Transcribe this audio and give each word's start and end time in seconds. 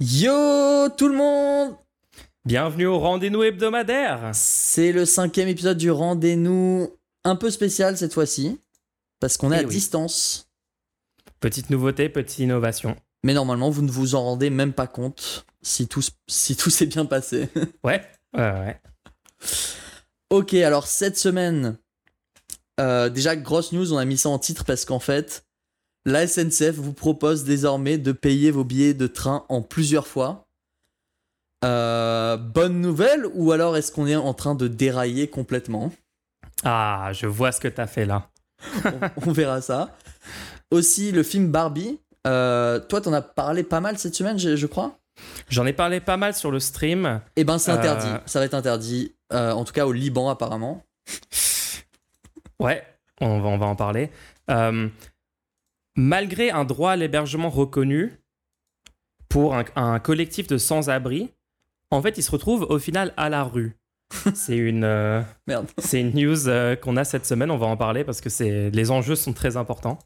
Yo 0.00 0.88
tout 0.96 1.08
le 1.08 1.14
monde 1.16 1.76
Bienvenue 2.44 2.86
au 2.86 2.98
rendez-vous 2.98 3.42
hebdomadaire. 3.44 4.30
C'est 4.34 4.92
le 4.92 5.06
cinquième 5.06 5.48
épisode 5.48 5.78
du 5.78 5.90
rendez-vous 5.90 6.90
un 7.24 7.36
peu 7.36 7.50
spécial 7.50 7.96
cette 7.96 8.12
fois-ci, 8.12 8.60
parce 9.20 9.36
qu'on 9.38 9.50
est 9.52 9.56
Eh 9.60 9.64
à 9.64 9.66
oui. 9.66 9.74
distance. 9.74 10.50
Petite 11.40 11.70
nouveauté, 11.70 12.08
petite 12.10 12.40
innovation. 12.40 12.96
Mais 13.22 13.32
normalement, 13.32 13.70
vous 13.70 13.80
ne 13.82 13.90
vous 13.90 14.14
en 14.14 14.22
rendez 14.24 14.50
même 14.50 14.74
pas 14.74 14.86
compte 14.86 15.46
si 15.62 15.86
tout, 15.88 16.00
s- 16.00 16.10
si 16.28 16.54
tout 16.56 16.68
s'est 16.70 16.86
bien 16.86 17.06
passé. 17.06 17.48
Ouais, 17.84 18.04
ouais, 18.36 18.40
ouais. 18.50 18.80
ok, 20.30 20.52
alors 20.54 20.86
cette 20.86 21.16
semaine, 21.16 21.78
euh, 22.80 23.08
déjà 23.08 23.36
grosse 23.36 23.72
news, 23.72 23.92
on 23.94 23.96
a 23.98 24.04
mis 24.04 24.18
ça 24.18 24.28
en 24.28 24.38
titre 24.38 24.64
parce 24.66 24.84
qu'en 24.84 24.98
fait, 25.00 25.46
la 26.04 26.26
SNCF 26.26 26.74
vous 26.76 26.92
propose 26.92 27.44
désormais 27.44 27.98
de 27.98 28.12
payer 28.12 28.50
vos 28.50 28.64
billets 28.64 28.94
de 28.94 29.06
train 29.06 29.44
en 29.48 29.62
plusieurs 29.62 30.06
fois. 30.06 30.44
Euh, 31.64 32.36
bonne 32.36 32.80
nouvelle 32.80 33.24
ou 33.34 33.52
alors 33.52 33.76
est-ce 33.76 33.90
qu'on 33.90 34.06
est 34.06 34.16
en 34.16 34.34
train 34.34 34.54
de 34.54 34.68
dérailler 34.68 35.28
complètement? 35.28 35.92
Ah, 36.62 37.10
je 37.12 37.26
vois 37.26 37.52
ce 37.52 37.60
que 37.60 37.68
t'as 37.68 37.86
fait 37.86 38.04
là. 38.04 38.28
on, 38.84 39.28
on 39.28 39.32
verra 39.32 39.60
ça. 39.62 39.96
Aussi, 40.70 41.10
le 41.12 41.22
film 41.22 41.50
Barbie. 41.50 42.00
Euh, 42.26 42.80
toi, 42.80 43.00
t'en 43.00 43.12
as 43.12 43.22
parlé 43.22 43.62
pas 43.62 43.80
mal 43.80 43.98
cette 43.98 44.14
semaine, 44.14 44.38
je, 44.38 44.56
je 44.56 44.66
crois? 44.66 44.98
J'en 45.48 45.64
ai 45.66 45.72
parlé 45.72 46.00
pas 46.00 46.16
mal 46.16 46.34
sur 46.34 46.50
le 46.50 46.58
stream. 46.60 47.20
Eh 47.36 47.44
ben, 47.44 47.58
c'est 47.58 47.70
Euh. 47.70 47.74
interdit. 47.76 48.08
Ça 48.26 48.38
va 48.40 48.44
être 48.46 48.54
interdit. 48.54 49.14
Euh, 49.32 49.52
en 49.52 49.64
tout 49.64 49.72
cas, 49.72 49.86
au 49.86 49.92
Liban, 49.92 50.28
apparemment. 50.30 50.82
Ouais, 52.60 52.82
on 53.20 53.40
va, 53.40 53.48
on 53.48 53.58
va 53.58 53.66
en 53.66 53.76
parler. 53.76 54.10
Euh, 54.50 54.88
malgré 55.96 56.50
un 56.50 56.64
droit 56.64 56.92
à 56.92 56.96
l'hébergement 56.96 57.50
reconnu 57.50 58.12
pour 59.28 59.54
un, 59.54 59.64
un 59.76 59.98
collectif 59.98 60.46
de 60.46 60.58
sans-abri, 60.58 61.30
en 61.90 62.02
fait, 62.02 62.18
ils 62.18 62.22
se 62.22 62.30
retrouvent 62.30 62.66
au 62.68 62.78
final 62.78 63.12
à 63.16 63.28
la 63.28 63.44
rue. 63.44 63.76
C'est 64.34 64.56
une, 64.56 64.84
euh, 64.84 65.22
c'est 65.78 66.00
une 66.00 66.12
news 66.14 66.48
euh, 66.48 66.76
qu'on 66.76 66.96
a 66.96 67.04
cette 67.04 67.26
semaine. 67.26 67.50
On 67.50 67.56
va 67.56 67.66
en 67.66 67.76
parler 67.76 68.04
parce 68.04 68.20
que 68.20 68.28
c'est, 68.28 68.70
les 68.70 68.90
enjeux 68.90 69.16
sont 69.16 69.32
très 69.32 69.56
importants. 69.56 69.98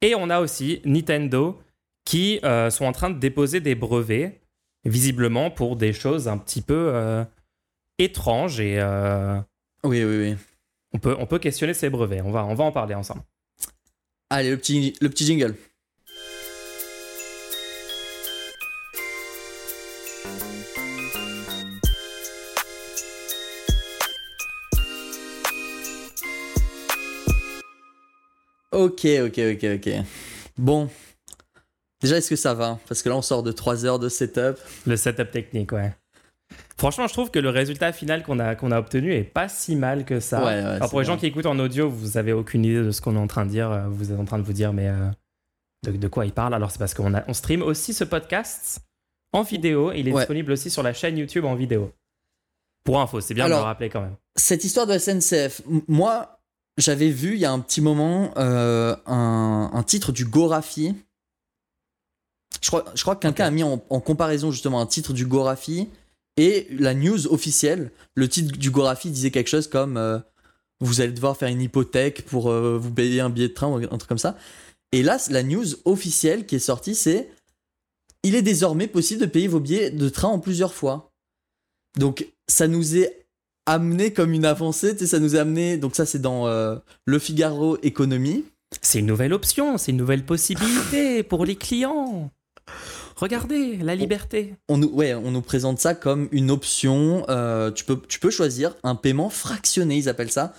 Et 0.00 0.14
on 0.14 0.30
a 0.30 0.40
aussi 0.40 0.80
Nintendo 0.84 1.60
qui 2.04 2.40
euh, 2.44 2.70
sont 2.70 2.84
en 2.86 2.92
train 2.92 3.10
de 3.10 3.18
déposer 3.18 3.60
des 3.60 3.74
brevets, 3.74 4.40
visiblement 4.84 5.50
pour 5.50 5.76
des 5.76 5.92
choses 5.92 6.28
un 6.28 6.38
petit 6.38 6.62
peu 6.62 7.24
étranges 7.98 8.60
et 8.60 8.80
Oui, 9.84 10.04
oui, 10.04 10.18
oui. 10.18 10.36
on 10.94 10.98
peut, 10.98 11.16
on 11.18 11.26
peut 11.26 11.38
questionner 11.40 11.74
ces 11.74 11.90
brevets. 11.90 12.22
On 12.22 12.30
va, 12.30 12.46
on 12.46 12.54
va 12.54 12.64
en 12.64 12.72
parler 12.72 12.94
ensemble. 12.94 13.22
Allez, 14.30 14.50
le 14.50 14.58
petit, 14.58 14.94
le 15.00 15.08
petit 15.08 15.24
jingle. 15.24 15.54
Ok, 28.70 29.06
ok, 29.24 29.38
ok, 29.38 29.64
ok. 29.76 29.90
Bon. 30.58 30.90
Déjà, 32.02 32.18
est-ce 32.18 32.28
que 32.28 32.36
ça 32.36 32.52
va? 32.52 32.78
Parce 32.86 33.02
que 33.02 33.08
là, 33.08 33.16
on 33.16 33.22
sort 33.22 33.42
de 33.42 33.50
3 33.50 33.86
heures 33.86 33.98
de 33.98 34.10
setup. 34.10 34.58
Le 34.86 34.96
setup 34.96 35.30
technique, 35.30 35.72
ouais. 35.72 35.94
Franchement, 36.78 37.06
je 37.08 37.12
trouve 37.12 37.30
que 37.32 37.38
le 37.40 37.50
résultat 37.50 37.92
final 37.92 38.22
qu'on 38.22 38.38
a, 38.38 38.54
qu'on 38.54 38.70
a 38.70 38.78
obtenu 38.78 39.12
est 39.12 39.24
pas 39.24 39.48
si 39.48 39.74
mal 39.74 40.04
que 40.04 40.20
ça. 40.20 40.38
Ouais, 40.40 40.46
ouais, 40.46 40.52
Alors 40.60 40.84
c'est 40.84 40.90
pour 40.90 41.00
les 41.00 41.06
gens 41.06 41.16
qui 41.16 41.26
écoutent 41.26 41.46
en 41.46 41.58
audio, 41.58 41.90
vous 41.90 42.16
avez 42.18 42.32
aucune 42.32 42.64
idée 42.64 42.82
de 42.82 42.90
ce 42.92 43.00
qu'on 43.00 43.16
est 43.16 43.20
en 43.20 43.26
train 43.26 43.44
de 43.44 43.50
dire. 43.50 43.70
euh, 43.70 43.88
Vous 43.88 44.12
êtes 44.12 44.18
en 44.20 44.24
train 44.24 44.38
de 44.38 44.44
vous 44.44 44.52
dire, 44.52 44.72
mais 44.72 44.88
euh, 44.88 45.08
de, 45.84 45.92
de 45.96 46.08
quoi 46.08 46.24
il 46.24 46.32
parle 46.32 46.54
Alors 46.54 46.70
c'est 46.70 46.78
parce 46.78 46.94
qu'on 46.94 47.12
on 47.26 47.32
stream 47.32 47.62
aussi 47.62 47.92
ce 47.92 48.04
podcast 48.04 48.80
en 49.32 49.42
vidéo. 49.42 49.90
et 49.92 49.98
Il 49.98 50.08
est 50.08 50.12
Ouais. 50.12 50.20
disponible 50.20 50.52
aussi 50.52 50.70
sur 50.70 50.82
la 50.84 50.92
chaîne 50.92 51.18
YouTube 51.18 51.44
en 51.44 51.56
vidéo. 51.56 51.90
Pour 52.84 53.00
info, 53.00 53.20
c'est 53.20 53.34
bien 53.34 53.46
de 53.46 53.50
le 53.50 53.56
rappeler 53.56 53.90
quand 53.90 54.00
même. 54.00 54.14
cette 54.36 54.62
histoire 54.64 54.86
de 54.86 54.96
SNCF, 54.96 55.62
moi, 55.88 56.38
j'avais 56.78 57.10
vu 57.10 57.34
il 57.34 57.40
y 57.40 57.44
a 57.44 57.50
un 57.50 57.58
petit 57.58 57.80
moment 57.80 58.30
euh, 58.38 58.94
un, 59.06 59.70
un 59.74 59.82
titre 59.82 60.12
du 60.12 60.24
Gorafi. 60.24 60.94
Je 62.62 62.68
crois, 62.68 62.84
je 62.94 63.02
crois 63.02 63.16
que 63.16 63.20
quelqu'un 63.22 63.46
a 63.46 63.50
mis 63.50 63.62
en, 63.64 63.82
en 63.90 64.00
comparaison 64.00 64.50
justement 64.52 64.80
un 64.80 64.86
titre 64.86 65.12
du 65.12 65.26
Gorafi 65.26 65.88
et 66.38 66.68
la 66.70 66.94
news 66.94 67.26
officielle. 67.26 67.90
Le 68.14 68.28
titre 68.28 68.56
du 68.56 68.70
Gorafi 68.70 69.10
disait 69.10 69.30
quelque 69.30 69.48
chose 69.48 69.66
comme 69.66 69.98
euh, 69.98 70.18
Vous 70.80 71.02
allez 71.02 71.12
devoir 71.12 71.36
faire 71.36 71.48
une 71.48 71.60
hypothèque 71.60 72.24
pour 72.24 72.48
euh, 72.50 72.78
vous 72.78 72.92
payer 72.92 73.20
un 73.20 73.28
billet 73.28 73.48
de 73.48 73.52
train 73.52 73.66
ou 73.66 73.76
un 73.76 73.98
truc 73.98 74.08
comme 74.08 74.16
ça. 74.16 74.38
Et 74.92 75.02
là, 75.02 75.18
la 75.28 75.42
news 75.42 75.66
officielle 75.84 76.46
qui 76.46 76.54
est 76.54 76.60
sortie, 76.60 76.94
c'est 76.94 77.28
Il 78.22 78.34
est 78.34 78.42
désormais 78.42 78.86
possible 78.86 79.20
de 79.20 79.26
payer 79.26 79.48
vos 79.48 79.60
billets 79.60 79.90
de 79.90 80.08
train 80.08 80.28
en 80.28 80.38
plusieurs 80.38 80.72
fois. 80.72 81.12
Donc, 81.98 82.26
ça 82.46 82.68
nous 82.68 82.96
est 82.96 83.26
amené 83.66 84.12
comme 84.12 84.32
une 84.32 84.46
avancée, 84.46 84.96
ça 85.06 85.18
nous 85.18 85.36
a 85.36 85.40
amené, 85.40 85.76
donc 85.76 85.94
ça 85.94 86.06
c'est 86.06 86.20
dans 86.20 86.46
euh, 86.46 86.76
Le 87.04 87.18
Figaro 87.18 87.76
Économie. 87.82 88.44
C'est 88.80 89.00
une 89.00 89.06
nouvelle 89.06 89.34
option, 89.34 89.76
c'est 89.76 89.90
une 89.90 89.98
nouvelle 89.98 90.24
possibilité 90.24 91.22
pour 91.22 91.44
les 91.44 91.56
clients. 91.56 92.30
Regardez, 93.18 93.78
la 93.78 93.96
liberté. 93.96 94.54
On 94.68 94.78
nous, 94.78 94.88
ouais, 94.90 95.12
on 95.12 95.32
nous 95.32 95.42
présente 95.42 95.80
ça 95.80 95.94
comme 95.96 96.28
une 96.30 96.52
option, 96.52 97.24
euh, 97.28 97.72
tu, 97.72 97.84
peux, 97.84 98.00
tu 98.08 98.20
peux 98.20 98.30
choisir 98.30 98.76
un 98.84 98.94
paiement 98.94 99.28
fractionné, 99.28 99.96
ils 99.96 100.08
appellent 100.08 100.30
ça, 100.30 100.54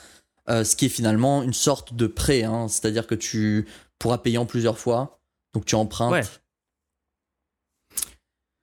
euh, 0.50 0.66
ce 0.66 0.76
qui 0.76 0.88
est 0.88 0.90
finalement 0.90 1.42
une 1.42 1.54
sorte 1.54 1.94
de 1.94 2.06
prêt, 2.06 2.44
hein, 2.44 2.68
c'est-à-dire 2.68 3.08
que 3.08 3.16
tu 3.16 3.66
pourras 3.98 4.18
payer 4.18 4.38
en 4.38 4.46
plusieurs 4.46 4.78
fois, 4.78 5.22
donc 5.54 5.64
tu 5.66 5.76
empruntes. 5.76 6.12
Ouais. 6.12 6.24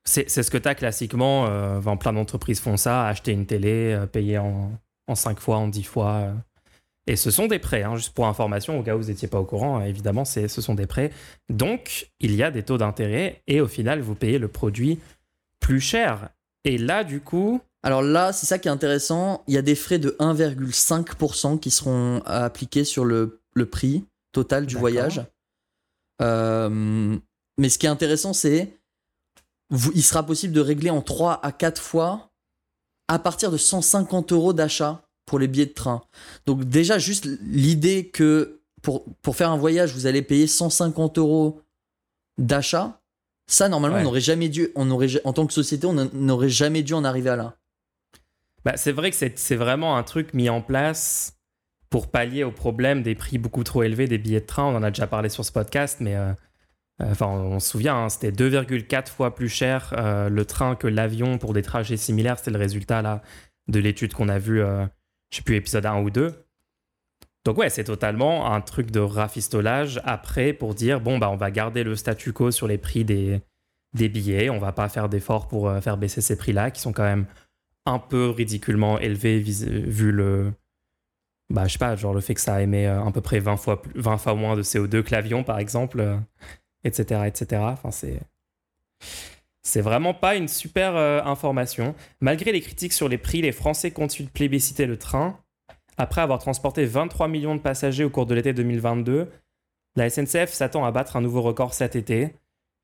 C'est 0.04 0.28
ce 0.28 0.50
que 0.50 0.58
tu 0.58 0.68
as 0.68 0.74
classiquement. 0.74 1.46
euh, 1.46 1.96
plein 1.96 2.12
d'entreprises 2.12 2.60
font 2.60 2.76
ça, 2.76 3.06
acheter 3.06 3.32
une 3.32 3.46
télé, 3.46 3.92
euh, 3.92 4.06
payer 4.06 4.38
en, 4.38 4.78
en 5.08 5.14
5 5.14 5.40
fois, 5.40 5.56
en 5.56 5.68
10 5.68 5.82
fois. 5.82 6.32
Et 7.06 7.16
ce 7.16 7.30
sont 7.30 7.46
des 7.46 7.58
prêts, 7.58 7.84
hein, 7.84 7.96
juste 7.96 8.14
pour 8.14 8.26
information, 8.26 8.78
au 8.78 8.82
cas 8.82 8.96
où 8.96 9.00
vous 9.00 9.08
n'étiez 9.08 9.28
pas 9.28 9.38
au 9.38 9.44
courant, 9.44 9.80
euh, 9.80 9.84
évidemment, 9.84 10.24
ce 10.24 10.48
sont 10.48 10.74
des 10.74 10.86
prêts. 10.86 11.12
Donc, 11.48 12.10
il 12.20 12.34
y 12.34 12.42
a 12.42 12.50
des 12.50 12.64
taux 12.64 12.78
d'intérêt 12.78 13.42
et 13.46 13.60
au 13.60 13.68
final, 13.68 14.00
vous 14.00 14.14
payez 14.14 14.38
le 14.38 14.48
produit 14.48 14.98
plus 15.60 15.80
cher. 15.80 16.30
Et 16.64 16.78
là, 16.78 17.04
du 17.04 17.20
coup, 17.20 17.60
Alors 17.84 18.02
là, 18.02 18.32
c'est 18.32 18.46
ça 18.46 18.58
qui 18.58 18.66
est 18.66 18.72
intéressant, 18.72 19.44
il 19.46 19.54
y 19.54 19.58
a 19.58 19.62
des 19.62 19.76
frais 19.76 20.00
de 20.00 20.16
1,5% 20.18 21.60
qui 21.60 21.70
seront 21.70 22.20
appliqués 22.26 22.82
sur 22.82 23.04
le, 23.04 23.40
le 23.54 23.66
prix 23.66 24.04
total 24.32 24.66
du 24.66 24.76
voyage. 24.76 25.24
Euh, 26.20 27.16
mais 27.58 27.68
ce 27.68 27.78
qui 27.78 27.86
est 27.86 27.90
intéressant, 27.90 28.32
c'est 28.32 28.76
il 29.70 30.02
sera 30.02 30.24
possible 30.24 30.52
de 30.52 30.60
régler 30.60 30.90
en 30.90 31.02
3 31.02 31.40
à 31.44 31.52
4 31.52 31.80
fois 31.80 32.30
à 33.08 33.18
partir 33.18 33.50
de 33.50 33.56
150 33.56 34.32
euros 34.32 34.52
d'achat 34.52 35.05
pour 35.26 35.38
les 35.38 35.48
billets 35.48 35.66
de 35.66 35.72
train. 35.72 36.02
Donc 36.46 36.64
déjà, 36.64 36.98
juste 36.98 37.28
l'idée 37.42 38.08
que 38.08 38.60
pour, 38.82 39.04
pour 39.22 39.36
faire 39.36 39.50
un 39.50 39.56
voyage, 39.58 39.92
vous 39.92 40.06
allez 40.06 40.22
payer 40.22 40.46
150 40.46 41.18
euros 41.18 41.60
d'achat, 42.38 43.00
ça, 43.48 43.68
normalement, 43.68 43.96
Ouais. 43.96 44.02
on 44.02 44.06
n'aurait 44.06 44.20
jamais 44.20 44.48
dû, 44.48 44.68
on 44.74 44.90
aurait, 44.90 45.08
en 45.24 45.32
tant 45.32 45.46
que 45.46 45.52
société, 45.52 45.86
on 45.86 45.94
n'aurait 46.12 46.48
jamais 46.48 46.82
dû 46.82 46.94
en 46.94 47.04
arriver 47.04 47.30
à 47.30 47.36
là. 47.36 47.56
Bah, 48.64 48.76
c'est 48.76 48.92
vrai 48.92 49.10
que 49.12 49.16
c'est 49.16 49.56
vraiment 49.56 49.96
un 49.96 50.02
truc 50.02 50.34
mis 50.34 50.48
en 50.48 50.60
place 50.60 51.36
pour 51.88 52.10
pallier 52.10 52.42
au 52.42 52.50
problème 52.50 53.02
des 53.02 53.14
prix 53.14 53.38
beaucoup 53.38 53.62
trop 53.62 53.84
élevés 53.84 54.08
des 54.08 54.18
billets 54.18 54.40
de 54.40 54.46
train. 54.46 54.64
On 54.64 54.74
en 54.74 54.82
a 54.82 54.90
déjà 54.90 55.06
parlé 55.06 55.28
sur 55.28 55.44
ce 55.44 55.52
podcast, 55.52 55.98
mais 56.00 56.16
euh, 56.16 56.32
euh, 57.00 57.10
enfin, 57.12 57.26
on, 57.26 57.60
se 57.60 57.70
souvient, 57.70 57.96
hein, 57.96 58.08
c'était 58.08 58.32
2,4 58.32 59.08
fois 59.08 59.34
plus 59.36 59.48
cher 59.48 59.94
euh, 59.96 60.28
le 60.28 60.44
train 60.44 60.74
que 60.74 60.88
l'avion 60.88 61.38
pour 61.38 61.52
des 61.52 61.62
trajets 61.62 61.96
similaires. 61.96 62.40
C'est 62.40 62.50
le 62.50 62.58
résultat 62.58 63.02
là 63.02 63.22
de 63.68 63.78
l'étude 63.78 64.14
qu'on 64.14 64.28
a 64.28 64.38
vue, 64.38 64.62
je 65.30 65.36
sais 65.38 65.42
plus, 65.42 65.56
épisode 65.56 65.86
1 65.86 66.02
ou 66.02 66.10
2. 66.10 66.46
Donc 67.44 67.58
ouais, 67.58 67.70
c'est 67.70 67.84
totalement 67.84 68.52
un 68.52 68.60
truc 68.60 68.90
de 68.90 69.00
rafistolage 69.00 70.00
après 70.04 70.52
pour 70.52 70.74
dire, 70.74 71.00
bon, 71.00 71.18
bah, 71.18 71.30
on 71.30 71.36
va 71.36 71.50
garder 71.50 71.84
le 71.84 71.94
statu 71.94 72.32
quo 72.32 72.50
sur 72.50 72.66
les 72.66 72.78
prix 72.78 73.04
des, 73.04 73.40
des 73.94 74.08
billets, 74.08 74.50
on 74.50 74.58
va 74.58 74.72
pas 74.72 74.88
faire 74.88 75.08
d'efforts 75.08 75.46
pour 75.46 75.68
euh, 75.68 75.80
faire 75.80 75.96
baisser 75.96 76.20
ces 76.20 76.36
prix-là, 76.36 76.70
qui 76.72 76.80
sont 76.80 76.92
quand 76.92 77.04
même 77.04 77.26
un 77.86 78.00
peu 78.00 78.30
ridiculement 78.30 78.98
élevé 78.98 79.38
vis- 79.38 79.64
vu 79.64 80.10
le 80.10 80.52
bah 81.48 81.68
je 81.68 81.74
sais 81.74 81.78
pas 81.78 81.94
genre 81.94 82.12
le 82.12 82.20
fait 82.20 82.34
que 82.34 82.40
ça 82.40 82.60
émet 82.60 82.88
euh, 82.88 83.00
à 83.00 83.12
peu 83.12 83.20
près 83.20 83.38
20 83.38 83.56
fois 83.56 83.80
plus- 83.80 83.92
20 84.00 84.18
fois 84.18 84.34
moins 84.34 84.56
de 84.56 84.62
CO2 84.64 85.04
que 85.04 85.12
l'avion 85.12 85.44
par 85.44 85.60
exemple 85.60 86.00
euh, 86.00 86.16
etc 86.82 87.22
etc 87.26 87.62
enfin 87.62 87.92
c'est 87.92 88.20
c'est 89.66 89.80
vraiment 89.80 90.14
pas 90.14 90.36
une 90.36 90.48
super 90.48 90.94
euh, 90.96 91.20
information. 91.24 91.94
Malgré 92.20 92.52
les 92.52 92.60
critiques 92.60 92.92
sur 92.92 93.08
les 93.08 93.18
prix 93.18 93.42
les 93.42 93.52
Français 93.52 93.90
continuent 93.90 94.26
de 94.28 94.32
plébisciter 94.32 94.86
le 94.86 94.96
train. 94.96 95.38
Après 95.98 96.20
avoir 96.20 96.38
transporté 96.38 96.84
23 96.84 97.26
millions 97.28 97.54
de 97.56 97.60
passagers 97.60 98.04
au 98.04 98.10
cours 98.10 98.26
de 98.26 98.34
l'été 98.34 98.52
2022 98.52 99.28
la 99.96 100.10
SNCF 100.10 100.52
s'attend 100.52 100.84
à 100.84 100.90
battre 100.92 101.16
un 101.16 101.20
nouveau 101.22 101.40
record 101.42 101.72
cet 101.74 101.96
été. 101.96 102.34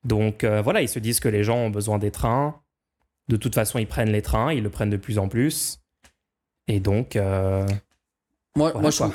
Donc 0.04 0.44
euh, 0.44 0.62
voilà 0.62 0.80
ils 0.82 0.88
se 0.88 0.98
disent 0.98 1.20
que 1.20 1.28
les 1.28 1.44
gens 1.44 1.58
ont 1.58 1.70
besoin 1.70 1.98
des 1.98 2.10
trains. 2.10 2.60
De 3.28 3.36
toute 3.36 3.54
façon, 3.54 3.78
ils 3.78 3.86
prennent 3.86 4.10
les 4.10 4.22
trains, 4.22 4.52
ils 4.52 4.62
le 4.64 4.70
prennent 4.70 4.90
de 4.90 4.96
plus 4.96 5.18
en 5.18 5.28
plus. 5.28 5.78
Et 6.66 6.80
donc, 6.80 7.14
euh, 7.14 7.64
Moi, 8.56 8.72
Voilà, 8.72 8.80
moi 8.80 8.90
je, 8.90 8.96
trouve, 8.96 9.14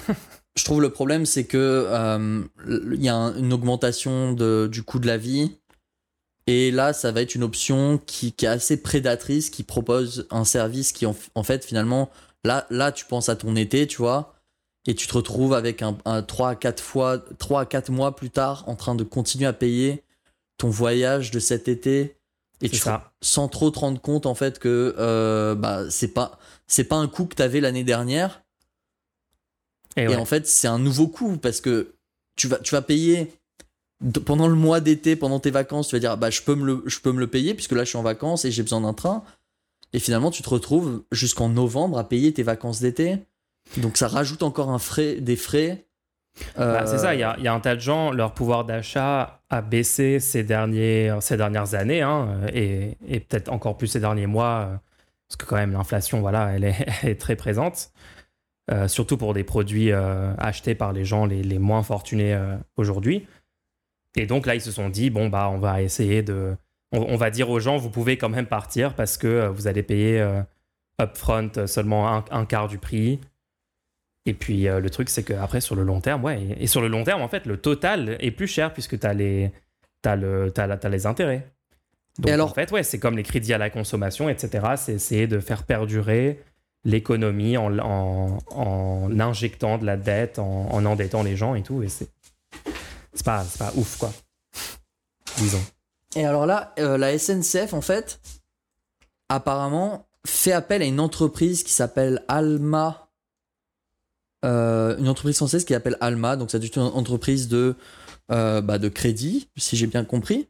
je 0.56 0.64
trouve 0.64 0.82
le 0.82 0.90
problème, 0.90 1.26
c'est 1.26 1.44
que 1.44 1.88
il 2.66 3.04
y 3.04 3.10
a 3.10 3.16
un- 3.16 3.36
une 3.38 3.52
augmentation 3.52 4.32
de, 4.32 4.70
du 4.72 4.84
coût 4.84 5.00
de 5.00 5.08
la 5.08 5.18
vie. 5.18 5.58
Et 6.48 6.72
là, 6.72 6.94
ça 6.94 7.12
va 7.12 7.22
être 7.22 7.36
une 7.36 7.44
option 7.44 8.00
qui, 8.06 8.32
qui 8.32 8.46
est 8.46 8.50
assez 8.50 8.82
prédatrice, 8.82 9.50
qui 9.50 9.64
propose 9.64 10.28
un 10.32 10.46
service 10.46 10.94
qui, 10.94 11.06
en, 11.06 11.16
en 11.36 11.44
fait, 11.44 11.66
finalement, 11.66 12.10
là, 12.46 12.66
là, 12.70 12.94
tu 12.94 13.06
penses 13.06 13.28
à 13.28 13.36
ton 13.36 13.56
été, 13.58 13.86
tu 13.86 13.98
vois, 13.98 14.34
et 14.88 14.96
tu 14.96 15.08
te 15.08 15.14
retrouves 15.14 15.54
avec 15.54 15.82
un, 15.82 15.98
un 16.06 16.24
3 16.24 16.52
à 16.52 16.56
4 16.56 16.82
fois, 16.82 17.20
3 17.38 17.62
à 17.62 17.66
4 17.66 17.92
mois 17.92 18.16
plus 18.16 18.30
tard, 18.30 18.64
en 18.68 18.76
train 18.76 18.96
de 18.96 19.04
continuer 19.04 19.46
à 19.46 19.52
payer 19.52 20.04
ton 20.58 20.70
voyage 20.70 21.32
de 21.32 21.40
cet 21.40 21.68
été. 21.68 22.16
Et 22.62 22.70
tu, 22.70 22.78
ça. 22.78 23.12
sans 23.22 23.50
trop 23.50 23.70
te 23.70 23.80
rendre 23.80 24.00
compte, 24.02 24.26
en 24.26 24.34
fait, 24.34 24.58
que 24.58 24.96
euh, 24.98 25.54
bah, 25.54 25.84
c'est 25.90 26.08
pas, 26.08 26.40
c'est 26.66 26.86
pas 26.86 26.96
un 26.96 27.10
coût 27.10 27.26
que 27.26 27.36
tu 27.36 27.42
avais 27.42 27.60
l'année 27.60 27.84
dernière. 27.84 28.42
Et, 29.98 30.04
Et 30.04 30.08
ouais. 30.08 30.16
en 30.16 30.26
fait, 30.26 30.48
c'est 30.48 30.68
un 30.68 30.80
nouveau 30.80 31.08
coût 31.10 31.38
parce 31.38 31.60
que 31.60 31.94
tu 32.38 32.48
vas, 32.48 32.58
tu 32.60 32.74
vas 32.74 32.82
payer 32.82 33.37
pendant 34.26 34.48
le 34.48 34.56
mois 34.56 34.80
d'été, 34.80 35.16
pendant 35.16 35.40
tes 35.40 35.52
vacances, 35.52 35.88
tu 35.90 35.96
vas 35.96 36.00
dire 36.00 36.18
bah 36.18 36.30
je 36.30 36.42
peux 36.42 36.56
me 36.56 36.66
le, 36.66 36.84
je 36.86 37.00
peux 37.00 37.12
me 37.12 37.20
le 37.20 37.28
payer 37.28 37.54
puisque 37.54 37.72
là 37.72 37.84
je 37.84 37.90
suis 37.90 37.98
en 37.98 38.04
vacances 38.04 38.46
et 38.46 38.52
j'ai 38.52 38.64
besoin 38.64 38.82
d'un 38.82 38.94
train. 38.94 39.24
Et 39.94 40.00
finalement, 40.00 40.32
tu 40.32 40.44
te 40.44 40.50
retrouves 40.50 41.04
jusqu'en 41.12 41.50
novembre 41.50 41.98
à 41.98 42.08
payer 42.08 42.34
tes 42.34 42.44
vacances 42.44 42.82
d'été. 42.82 43.20
Donc 43.78 43.98
ça 43.98 44.08
rajoute 44.08 44.44
encore 44.44 44.70
un 44.70 44.80
frais, 44.80 45.16
des 45.16 45.36
frais. 45.36 45.86
Bah, 46.56 46.64
Euh, 46.64 46.86
c'est 46.86 47.00
ça, 47.00 47.16
il 47.16 47.18
y 47.18 47.44
y 47.44 47.48
a 47.48 47.54
un 47.54 47.60
tas 47.60 47.76
de 47.76 47.82
gens, 47.82 48.12
leur 48.12 48.34
pouvoir 48.34 48.66
d'achat 48.66 49.42
a 49.50 49.62
baissé 49.62 50.20
ces, 50.20 50.44
derniers, 50.44 51.16
ces 51.22 51.36
dernières 51.36 51.74
années, 51.74 52.02
hein, 52.04 52.42
et, 52.54 52.98
et 53.08 53.20
peut-être 53.20 53.50
encore 53.50 53.78
plus 53.78 53.88
ces 53.88 54.00
derniers 54.00 54.28
mois, 54.28 54.68
euh, 54.70 54.78
parce 55.28 55.38
que 55.38 55.46
quand 55.46 55.56
même 55.56 55.72
l'inflation, 55.72 56.22
voilà, 56.22 56.52
elle 56.54 56.66
est, 56.66 56.86
elle 57.02 57.10
est 57.10 57.20
très 57.20 57.36
présente, 57.36 57.92
Euh, 58.70 58.90
surtout 58.90 59.16
pour 59.16 59.34
des 59.34 59.46
produits 59.46 59.94
euh, 59.94 60.34
achetés 60.38 60.76
par 60.76 60.92
les 60.92 61.06
gens 61.06 61.26
les, 61.26 61.42
les 61.42 61.58
moins 61.58 61.84
fortunés 61.84 62.34
euh, 62.34 62.58
aujourd'hui. 62.76 63.26
Et 64.18 64.26
donc 64.26 64.46
là, 64.46 64.56
ils 64.56 64.62
se 64.62 64.72
sont 64.72 64.90
dit, 64.90 65.10
bon, 65.10 65.30
bah, 65.30 65.50
on 65.52 65.58
va 65.60 65.82
essayer 65.82 66.24
de... 66.24 66.56
On, 66.92 67.00
on 67.02 67.16
va 67.18 67.30
dire 67.30 67.50
aux 67.50 67.60
gens, 67.60 67.78
vous 67.78 67.90
pouvez 67.90 68.18
quand 68.18 68.30
même 68.30 68.46
partir 68.48 68.94
parce 68.96 69.18
que 69.18 69.28
euh, 69.28 69.50
vous 69.50 69.68
allez 69.68 69.84
payer 69.84 70.20
euh, 70.22 70.42
upfront 71.02 71.52
seulement 71.68 72.14
un, 72.14 72.26
un 72.32 72.46
quart 72.46 72.68
du 72.68 72.78
prix. 72.78 73.20
Et 74.26 74.34
puis 74.34 74.68
euh, 74.68 74.80
le 74.80 74.90
truc, 74.90 75.10
c'est 75.10 75.24
qu'après, 75.24 75.62
sur 75.62 75.76
le 75.76 75.84
long 75.84 76.02
terme, 76.02 76.24
ouais, 76.24 76.42
et, 76.42 76.64
et 76.64 76.68
sur 76.68 76.82
le 76.82 76.88
long 76.88 77.04
terme, 77.04 77.22
en 77.22 77.28
fait, 77.28 77.46
le 77.46 77.58
total 77.58 78.18
est 78.20 78.32
plus 78.32 78.48
cher 78.48 78.74
puisque 78.74 79.00
tu 79.00 79.06
as 79.08 79.14
les, 79.14 79.52
t'as 80.02 80.16
le, 80.16 80.52
t'as 80.52 80.66
la- 80.68 80.78
t'as 80.78 80.90
les 80.90 81.06
intérêts. 81.06 81.48
Donc 82.20 82.30
Et 82.30 82.34
alors- 82.34 82.50
en 82.50 82.54
fait, 82.54 82.72
ouais, 82.72 82.84
c'est 82.84 83.00
comme 83.00 83.16
les 83.18 83.24
crédits 83.24 83.54
à 83.54 83.58
la 83.58 83.70
consommation, 83.70 84.28
etc. 84.30 84.66
C'est 84.78 84.94
essayer 84.94 85.28
de 85.28 85.40
faire 85.40 85.64
perdurer 85.64 86.42
l'économie 86.84 87.58
en, 87.58 87.78
en, 87.80 88.38
en 88.52 89.20
injectant 89.20 89.78
de 89.78 89.86
la 89.86 89.98
dette, 89.98 90.40
en, 90.40 90.70
en 90.72 90.86
endettant 90.86 91.22
les 91.24 91.36
gens 91.36 91.54
et 91.56 91.64
tout. 91.64 91.84
Et 91.84 91.90
c'est 91.90 92.08
c'est 93.18 93.26
pas, 93.26 93.44
c'est 93.44 93.58
pas 93.58 93.74
ouf, 93.76 93.98
quoi. 93.98 94.14
Disons. 95.38 95.62
Et 96.16 96.26
alors 96.26 96.46
là, 96.46 96.74
euh, 96.80 96.98
la 96.98 97.18
SNCF, 97.18 97.74
en 97.74 97.82
fait, 97.82 98.20
apparemment, 99.30 100.08
fait 100.26 100.52
appel 100.52 100.82
à 100.82 100.86
une 100.86 101.00
entreprise 101.00 101.64
qui 101.64 101.72
s'appelle 101.72 102.24
Alma. 102.28 103.10
Euh, 104.46 104.98
une 104.98 105.10
entreprise 105.10 105.38
française 105.38 105.66
qui 105.66 105.74
s'appelle 105.74 105.98
Alma. 106.00 106.36
Donc, 106.36 106.52
c'est 106.52 106.76
une 106.76 106.82
entreprise 106.82 107.48
de, 107.48 107.76
euh, 108.32 108.62
bah, 108.62 108.78
de 108.78 108.88
crédit, 108.88 109.50
si 109.58 109.76
j'ai 109.76 109.88
bien 109.88 110.06
compris. 110.06 110.48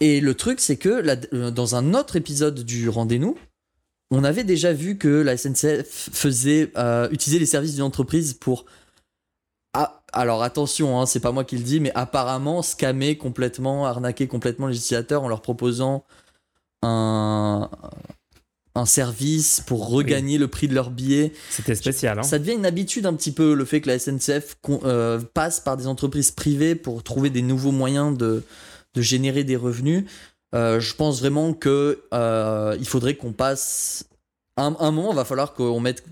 Et 0.00 0.20
le 0.20 0.34
truc, 0.34 0.60
c'est 0.60 0.76
que 0.76 1.50
dans 1.50 1.76
un 1.76 1.94
autre 1.94 2.16
épisode 2.16 2.60
du 2.60 2.88
Rendez-nous, 2.88 3.36
on 4.10 4.24
avait 4.24 4.44
déjà 4.44 4.72
vu 4.72 4.96
que 4.96 5.08
la 5.08 5.36
SNCF 5.36 6.10
faisait 6.12 6.72
utiliser 7.10 7.38
les 7.38 7.46
services 7.46 7.74
d'une 7.74 7.84
entreprise 7.84 8.34
pour. 8.34 8.64
Ah, 9.72 10.02
alors 10.12 10.42
attention, 10.42 11.00
hein, 11.00 11.06
c'est 11.06 11.20
pas 11.20 11.32
moi 11.32 11.44
qui 11.44 11.56
le 11.56 11.62
dis, 11.62 11.80
mais 11.80 11.92
apparemment 11.94 12.62
scammer 12.62 13.16
complètement, 13.16 13.86
arnaquer 13.86 14.26
complètement 14.26 14.66
les 14.66 14.76
utilisateurs 14.76 15.22
en 15.22 15.28
leur 15.28 15.42
proposant 15.42 16.04
un, 16.82 17.70
un 18.74 18.86
service 18.86 19.60
pour 19.60 19.88
regagner 19.88 20.38
le 20.38 20.48
prix 20.48 20.66
de 20.66 20.74
leur 20.74 20.90
billet. 20.90 21.32
C'était 21.50 21.74
spécial, 21.74 22.18
hein. 22.18 22.22
Ça 22.22 22.38
devient 22.38 22.54
une 22.54 22.66
habitude 22.66 23.06
un 23.06 23.14
petit 23.14 23.32
peu 23.32 23.54
le 23.54 23.64
fait 23.64 23.80
que 23.80 23.88
la 23.88 23.98
SNCF 23.98 24.56
euh, 24.84 25.20
passe 25.34 25.60
par 25.60 25.76
des 25.76 25.86
entreprises 25.86 26.30
privées 26.30 26.74
pour 26.74 27.02
trouver 27.02 27.30
des 27.30 27.42
nouveaux 27.42 27.72
moyens 27.72 28.16
de, 28.16 28.42
de 28.94 29.02
générer 29.02 29.44
des 29.44 29.56
revenus. 29.56 30.04
Euh, 30.54 30.80
je 30.80 30.94
pense 30.96 31.20
vraiment 31.20 31.52
que 31.52 32.02
euh, 32.12 32.76
il 32.80 32.86
faudrait 32.86 33.14
qu'on 33.14 33.32
passe 33.32 34.06
un, 34.56 34.74
un 34.80 34.90
moment, 34.90 35.12
il 35.12 35.16
va 35.16 35.24
falloir 35.24 35.54
qu'on 35.54 35.78
mette 35.78 36.04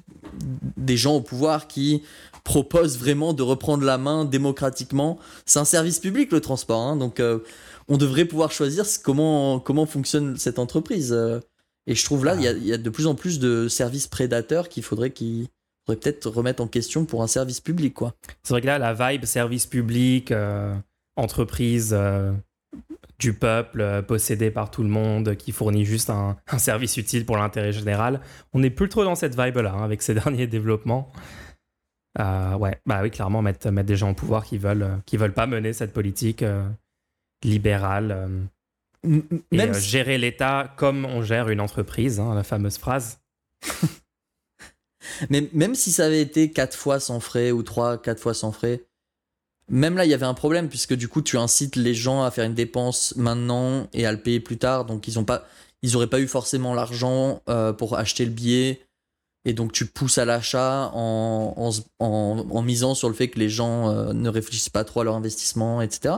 des 0.77 0.97
gens 0.97 1.17
au 1.17 1.21
pouvoir 1.21 1.67
qui 1.67 2.03
proposent 2.45 2.99
vraiment 2.99 3.33
de 3.33 3.43
reprendre 3.43 3.85
la 3.85 3.99
main 3.99 4.25
démocratiquement. 4.25 5.19
C'est 5.47 5.59
un 5.59 5.65
service 5.65 5.99
public 5.99 6.33
le 6.33 6.41
transport, 6.41 6.81
hein, 6.81 6.97
donc 6.97 7.21
euh, 7.21 7.39
on 7.89 7.97
devrait 7.97 8.25
pouvoir 8.25 8.51
choisir 8.53 8.85
comment 9.03 9.61
comment 9.61 9.87
fonctionne 9.87 10.37
cette 10.37 10.59
entreprise. 10.59 11.13
euh. 11.13 11.41
et 11.87 11.95
je 11.95 12.05
trouve 12.05 12.25
là, 12.25 12.35
il 12.37 12.43
y 12.67 12.73
a- 12.73 12.79
de 12.79 12.91
plus 12.91 13.07
en 13.07 13.15
plus 13.15 13.39
de 13.39 13.69
services 13.69 14.07
prédateurs 14.07 14.69
qu'il 14.69 14.83
faudrait 14.83 15.11
qu'ils 15.11 15.47
peut-être 15.87 16.29
remettre 16.29 16.63
en 16.63 16.67
question 16.67 17.07
pour 17.07 17.23
un 17.23 17.27
service 17.27 17.61
public. 17.61 17.95
C'est 18.43 18.53
vrai 18.53 18.61
que 18.61 18.67
là, 18.67 18.79
la 18.79 18.93
vibe 18.93 19.25
service 19.25 19.65
public, 19.67 20.31
euh, 20.33 20.75
entreprise 21.17 21.97
du 23.19 23.33
peuple, 23.33 24.05
possédée 24.07 24.51
par 24.53 24.71
tout 24.71 24.83
le 24.85 24.89
monde, 24.91 25.35
qui 25.37 25.51
fournit 25.51 25.85
juste 25.85 26.11
un, 26.11 26.37
un 26.53 26.59
service 26.59 26.97
utile 26.99 27.25
pour 27.27 27.37
l'intérêt 27.37 27.73
général, 27.73 28.21
on 28.53 28.61
n'est 28.61 28.71
plus 28.71 28.89
trop 28.89 29.03
dans 29.03 29.17
cette 29.17 29.35
vibe-là 29.37 29.73
hein, 29.75 29.83
avec 29.83 30.03
ces 30.03 30.15
derniers 30.21 30.47
développements. 30.47 31.11
Euh, 32.21 32.55
ouais, 32.57 32.81
bah 32.85 33.01
oui, 33.03 33.11
clairement, 33.11 33.43
mettre, 33.43 33.71
mettre 33.71 33.87
des 33.87 33.97
gens 33.97 34.11
au 34.11 34.15
pouvoir 34.15 34.45
qui 34.45 34.59
veulent, 34.59 34.83
euh, 34.83 34.97
qui 35.07 35.17
veulent 35.17 35.33
pas 35.35 35.47
mener 35.47 35.73
cette 35.73 35.93
politique 35.93 36.43
euh, 36.43 36.69
libérale 37.45 38.29
et 39.05 39.57
Même 39.57 39.71
euh, 39.71 39.75
si- 39.75 39.89
gérer 39.89 40.19
l'État 40.19 40.75
comme 40.77 41.05
on 41.05 41.23
gère 41.23 41.49
une 41.49 41.61
entreprise, 41.61 42.19
hein, 42.19 42.35
la 42.35 42.43
fameuse 42.43 42.77
phrase. 42.79 43.21
Mais 45.31 45.49
même 45.53 45.75
si 45.75 45.93
ça 45.93 46.07
avait 46.07 46.21
été 46.21 46.51
4 46.51 46.77
fois 46.77 47.01
sans 47.01 47.21
frais 47.21 47.51
ou 47.51 47.63
3, 47.63 47.99
4 48.03 48.21
fois 48.21 48.35
sans 48.35 48.53
frais, 48.53 48.83
même 49.71 49.97
là, 49.97 50.05
il 50.05 50.11
y 50.11 50.15
avait 50.15 50.27
un 50.27 50.35
problème 50.35 50.69
puisque 50.69 50.95
du 50.95 51.09
coup, 51.09 51.23
tu 51.23 51.37
incites 51.39 51.77
les 51.77 51.95
gens 51.95 52.23
à 52.25 52.31
faire 52.31 52.45
une 52.45 52.55
dépense 52.55 53.15
maintenant 53.17 53.87
et 53.93 54.07
à 54.07 54.13
le 54.13 54.19
payer 54.21 54.41
plus 54.41 54.59
tard. 54.59 54.85
Donc, 54.87 55.07
ils 55.09 55.19
ont 55.19 55.25
pas, 55.25 55.47
ils 55.83 55.95
auraient 55.97 56.09
pas 56.09 56.21
eu 56.21 56.27
forcément 56.27 56.75
l'argent 56.75 57.43
pour 57.79 57.97
acheter 57.97 58.25
le 58.25 58.31
billet. 58.31 58.81
Et 59.49 59.55
donc, 59.55 59.73
tu 59.73 59.87
pousses 59.87 60.19
à 60.19 60.27
l'achat 60.27 60.91
en, 60.93 61.55
en, 61.57 61.73
se- 61.73 61.81
en- 62.01 62.45
en 62.51 62.63
misant 62.63 62.95
sur 62.95 63.09
le 63.09 63.15
fait 63.15 63.29
que 63.29 63.39
les 63.39 63.49
gens 63.49 63.89
euh, 63.89 64.13
ne 64.13 64.29
réfléchissent 64.29 64.69
pas 64.69 64.85
trop 64.85 65.01
à 65.01 65.05
leur 65.05 65.15
investissement, 65.15 65.81
etc. 65.81 66.17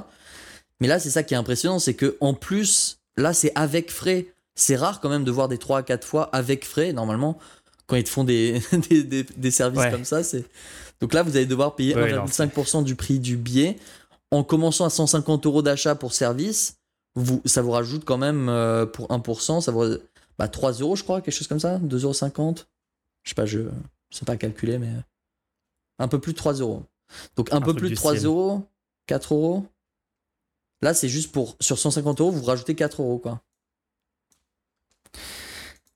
Mais 0.80 0.88
là, 0.88 0.98
c'est 0.98 1.10
ça 1.10 1.22
qui 1.22 1.34
est 1.34 1.36
impressionnant, 1.36 1.78
c'est 1.78 1.94
que 1.94 2.16
en 2.20 2.34
plus, 2.34 2.98
là, 3.16 3.32
c'est 3.32 3.52
avec 3.54 3.92
frais. 3.92 4.26
C'est 4.56 4.74
rare 4.74 5.00
quand 5.00 5.08
même 5.08 5.22
de 5.22 5.30
voir 5.30 5.46
des 5.48 5.58
3 5.58 5.78
à 5.78 5.82
4 5.84 6.04
fois 6.04 6.28
avec 6.32 6.64
frais. 6.64 6.92
Normalement, 6.92 7.38
quand 7.86 7.94
ils 7.96 8.02
te 8.04 8.08
font 8.08 8.24
des, 8.24 8.60
des, 8.90 9.04
des- 9.04 9.22
des 9.36 9.50
services 9.52 9.80
Ouais. 9.80 9.90
comme 9.92 10.04
ça, 10.04 10.24
c'est. 10.24 10.44
Donc 11.00 11.14
là, 11.14 11.22
vous 11.22 11.36
allez 11.36 11.46
devoir 11.46 11.76
payer 11.76 11.94
Ouais, 11.94 12.12
non, 12.12 12.24
1,5% 12.24 12.82
du 12.82 12.96
prix 12.96 13.20
du 13.20 13.36
billet. 13.36 13.78
En 14.32 14.42
commençant 14.42 14.84
à 14.84 14.90
150 14.90 15.46
euros 15.46 15.62
d'achat 15.62 15.94
pour 15.94 16.12
service, 16.14 16.74
vous, 17.14 17.40
ça 17.44 17.62
vous 17.62 17.70
rajoute 17.70 18.04
quand 18.04 18.18
même 18.18 18.48
euh, 18.48 18.86
pour 18.86 19.06
1%, 19.08 19.60
ça 19.60 19.70
vous. 19.72 19.96
Bah, 20.38 20.48
3 20.48 20.72
euros, 20.72 20.96
je 20.96 21.04
crois, 21.04 21.20
quelque 21.20 21.34
chose 21.34 21.46
comme 21.48 21.60
ça 21.60 21.78
2,50 21.78 22.32
euros 22.40 22.54
Je 23.22 23.30
sais 23.30 23.34
pas, 23.34 23.46
je 23.46 23.58
ne 23.60 23.70
sais 24.10 24.24
pas 24.24 24.36
calculer, 24.36 24.78
mais. 24.78 24.92
Un 25.98 26.08
peu 26.08 26.18
plus 26.20 26.32
de 26.32 26.38
3 26.38 26.54
euros. 26.54 26.84
Donc 27.36 27.52
un, 27.52 27.56
Un 27.56 27.60
peu 27.60 27.74
plus 27.74 27.88
de 27.88 27.94
du 27.94 27.96
3 27.96 28.14
style. 28.14 28.26
euros, 28.26 28.66
4 29.06 29.34
euros. 29.34 29.66
Là, 30.82 30.94
c'est 30.94 31.08
juste 31.10 31.30
pour. 31.32 31.56
Sur 31.60 31.78
150 31.78 32.20
euros, 32.20 32.30
vous 32.30 32.42
rajoutez 32.44 32.74
4 32.74 33.02
euros, 33.02 33.18
quoi. 33.18 33.42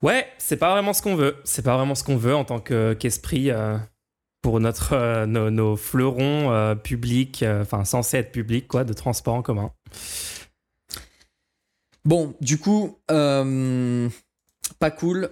Ouais, 0.03 0.27
c'est 0.39 0.59
pas 0.59 0.71
vraiment 0.73 0.93
ce 0.93 1.01
qu'on 1.01 1.17
veut. 1.17 1.37
C'est 1.45 1.63
pas 1.63 1.77
vraiment 1.77 1.95
ce 1.95 2.05
qu'on 2.05 2.17
veut 2.19 2.35
en 2.37 2.45
tant 2.45 2.61
que- 2.61 2.93
qu'esprit 2.93 3.51
euh, 3.51 3.79
pour 4.43 4.61
notre, 4.61 4.93
euh, 4.93 5.25
nos, 5.25 5.49
nos 5.51 5.77
fleurons 5.77 6.53
euh, 6.53 6.75
publics, 6.75 7.43
enfin 7.63 7.87
censés 7.87 8.19
être 8.19 8.31
publics, 8.33 8.69
quoi, 8.69 8.85
de 8.85 8.93
transport 8.93 9.35
en 9.35 9.41
commun. 9.43 9.73
Bon, 12.05 12.35
du 12.43 12.59
coup, 12.59 12.99
pas 13.09 14.91
cool. 14.91 15.31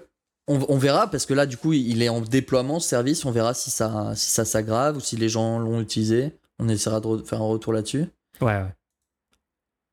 On, 0.49 0.59
on 0.69 0.77
verra 0.79 1.09
parce 1.09 1.25
que 1.27 1.35
là, 1.35 1.47
du 1.47 1.57
coup, 1.57 1.73
il 1.73 2.03
est 2.03 2.09
en 2.09 2.21
déploiement 2.21 2.81
ce 2.81 2.89
service. 2.89 3.25
On 3.25 3.31
verra 3.31 3.55
si 3.55 3.71
ça, 3.71 4.13
si 4.17 4.31
ça 4.31 4.45
s'aggrave 4.45 4.97
ou 4.97 5.01
si 5.01 5.17
les 5.17 5.29
gens 5.29 5.59
l'ont 5.59 5.81
utilisé. 5.81 6.33
On 6.59 6.69
essaiera 6.69 7.01
de 7.01 7.07
re- 7.07 7.25
faire 7.25 7.41
un 7.41 7.47
retour 7.47 7.73
là-dessus. 7.73 8.07
Ouais, 8.41 8.47
ouais. 8.59 8.75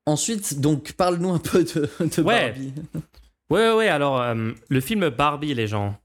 Ensuite, 0.06 0.60
donc, 0.60 0.94
parle-nous 0.94 1.32
un 1.32 1.39
peu 1.39 1.63
de, 1.63 1.89
de 2.18 2.22
Ouais. 2.22 2.50
Barbie. 2.51 2.74
Ouais, 3.50 3.70
ouais, 3.70 3.74
ouais, 3.75 3.88
alors, 3.89 4.22
euh, 4.22 4.51
le 4.68 4.82
film 4.82 5.10
Barbie, 5.10 5.53
les 5.53 5.68
gens, 5.68 5.96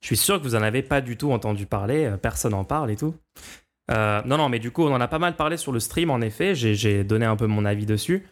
je 0.00 0.06
suis 0.06 0.16
sûr 0.16 0.38
que 0.38 0.42
vous 0.44 0.54
en 0.54 0.62
avez 0.62 0.82
pas 0.82 1.00
du 1.00 1.16
tout 1.16 1.32
entendu 1.32 1.66
parler, 1.66 2.04
euh, 2.06 2.16
personne 2.16 2.54
en 2.54 2.64
parle 2.64 2.90
et 2.90 2.96
tout. 2.96 3.14
Euh, 3.90 4.20
non, 4.24 4.36
non, 4.36 4.48
mais 4.48 4.58
du 4.58 4.70
coup, 4.70 4.82
on 4.84 4.92
en 4.94 5.00
a 5.00 5.08
pas 5.08 5.18
mal 5.18 5.36
parlé 5.36 5.56
sur 5.56 5.72
le 5.72 5.80
stream, 5.80 6.10
en 6.10 6.20
effet, 6.20 6.54
j'ai 6.54 7.04
donné 7.04 7.26
un 7.26 7.36
peu 7.36 7.46
mon 7.46 7.64
avis 7.64 7.86
dessus. 7.86 8.26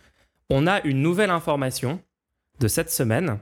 On 0.50 0.67
a 0.67 0.81
une 0.83 1.03
nouvelle 1.03 1.31
information 1.31 2.00
de 2.61 2.69
cette 2.69 2.91
semaine, 2.91 3.39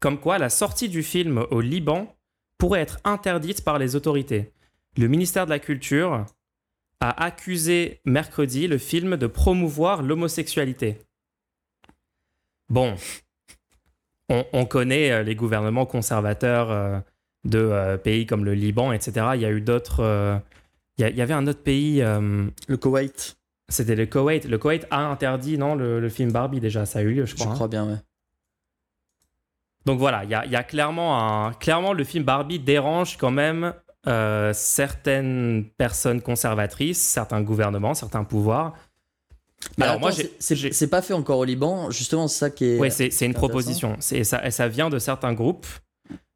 comme 0.00 0.18
quoi 0.18 0.38
la 0.38 0.48
sortie 0.48 0.88
du 0.88 1.02
film 1.02 1.44
au 1.50 1.60
Liban 1.60 2.14
pourrait 2.58 2.80
être 2.80 2.98
interdite 3.04 3.64
par 3.64 3.78
les 3.78 3.96
autorités. 3.96 4.52
Le 4.98 5.08
ministère 5.08 5.44
de 5.46 5.50
la 5.50 5.58
Culture 5.58 6.26
a 7.00 7.22
accusé 7.24 8.00
mercredi 8.04 8.66
le 8.66 8.76
film 8.78 9.16
de 9.16 9.26
promouvoir 9.26 10.02
l'homosexualité. 10.02 10.98
bon, 12.68 12.94
on, 14.28 14.44
on 14.52 14.64
connaît 14.66 15.10
euh, 15.10 15.22
les 15.22 15.34
gouvernements 15.34 15.86
conservateurs 15.86 16.70
euh, 16.70 17.00
de 17.44 17.58
euh, 17.58 17.96
pays 17.96 18.26
comme 18.26 18.44
le 18.44 18.54
Liban, 18.54 18.92
etc. 18.92 19.28
Il 19.34 19.40
y 19.40 19.44
a 19.46 19.50
eu 19.50 19.60
d'autres. 19.60 20.40
il 20.98 21.08
y, 21.16 21.22
avait 21.22 21.34
un 21.34 21.46
autre 21.46 21.62
pays, 21.62 22.00
Le 22.02 22.76
Koweït, 22.76 23.38
c'était 23.70 23.96
le 23.96 24.06
Koweït. 24.06 24.44
Le 24.44 24.58
Koweït 24.58 24.86
a 24.90 25.06
interdit, 25.06 25.56
non, 25.56 25.74
le, 25.74 26.00
le 26.00 26.08
film 26.10 26.30
Barbie 26.32 26.60
déjà, 26.60 26.84
ça 26.84 26.98
a 26.98 27.02
eu 27.02 27.14
lieu, 27.14 27.24
je 27.24 27.30
je 27.30 27.36
crois. 27.36 27.52
hein. 27.52 27.54
crois 27.54 27.68
bien, 27.68 27.88
ouais. 27.88 27.96
Donc 29.90 29.98
voilà, 29.98 30.22
il 30.22 30.30
y 30.30 30.34
a, 30.34 30.46
il 30.46 30.52
y 30.52 30.56
a 30.56 30.62
clairement 30.62 31.18
un. 31.48 31.52
Clairement, 31.54 31.92
le 31.92 32.04
film 32.04 32.22
Barbie 32.22 32.60
dérange 32.60 33.16
quand 33.16 33.32
même 33.32 33.74
euh, 34.06 34.52
certaines 34.54 35.64
personnes 35.78 36.22
conservatrices, 36.22 37.00
certains 37.02 37.40
gouvernements, 37.42 37.92
certains 37.94 38.22
pouvoirs. 38.22 38.74
Mais 39.76 39.84
Alors, 39.86 39.96
attends, 39.96 40.00
moi, 40.02 40.12
c'est- 40.38 40.86
pas 40.86 41.02
fait 41.02 41.12
encore 41.12 41.38
au 41.38 41.44
Liban, 41.44 41.90
justement, 41.90 42.28
c'est 42.28 42.38
ça 42.38 42.50
qui 42.50 42.66
est. 42.66 42.78
Oui, 42.78 42.88
c'est 42.92 43.26
une 43.26 43.34
proposition. 43.34 43.96
C'est- 43.98 44.22
Ça, 44.22 44.46
et 44.46 44.52
ça 44.52 44.68
vient 44.68 44.90
de 44.90 45.00
certains 45.00 45.32
groupes. 45.32 45.66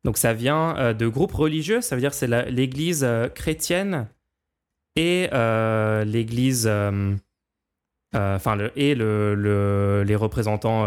Donc 0.02 0.18
ça 0.18 0.32
vient 0.34 0.76
euh, 0.78 0.92
de 0.92 1.06
groupes 1.06 1.32
religieux, 1.32 1.80
ça 1.80 1.94
veut 1.94 2.00
dire 2.00 2.10
que 2.10 2.16
c'est 2.16 2.26
l'église 2.50 3.04
euh, 3.04 3.28
chrétienne 3.28 4.08
et 4.96 5.28
euh, 5.32 6.04
l'église. 6.04 6.66
Enfin, 8.12 8.56
le, 8.56 8.72
et 8.76 8.96
le, 8.96 9.36
le- 9.36 10.02
les 10.04 10.16
représentants 10.16 10.86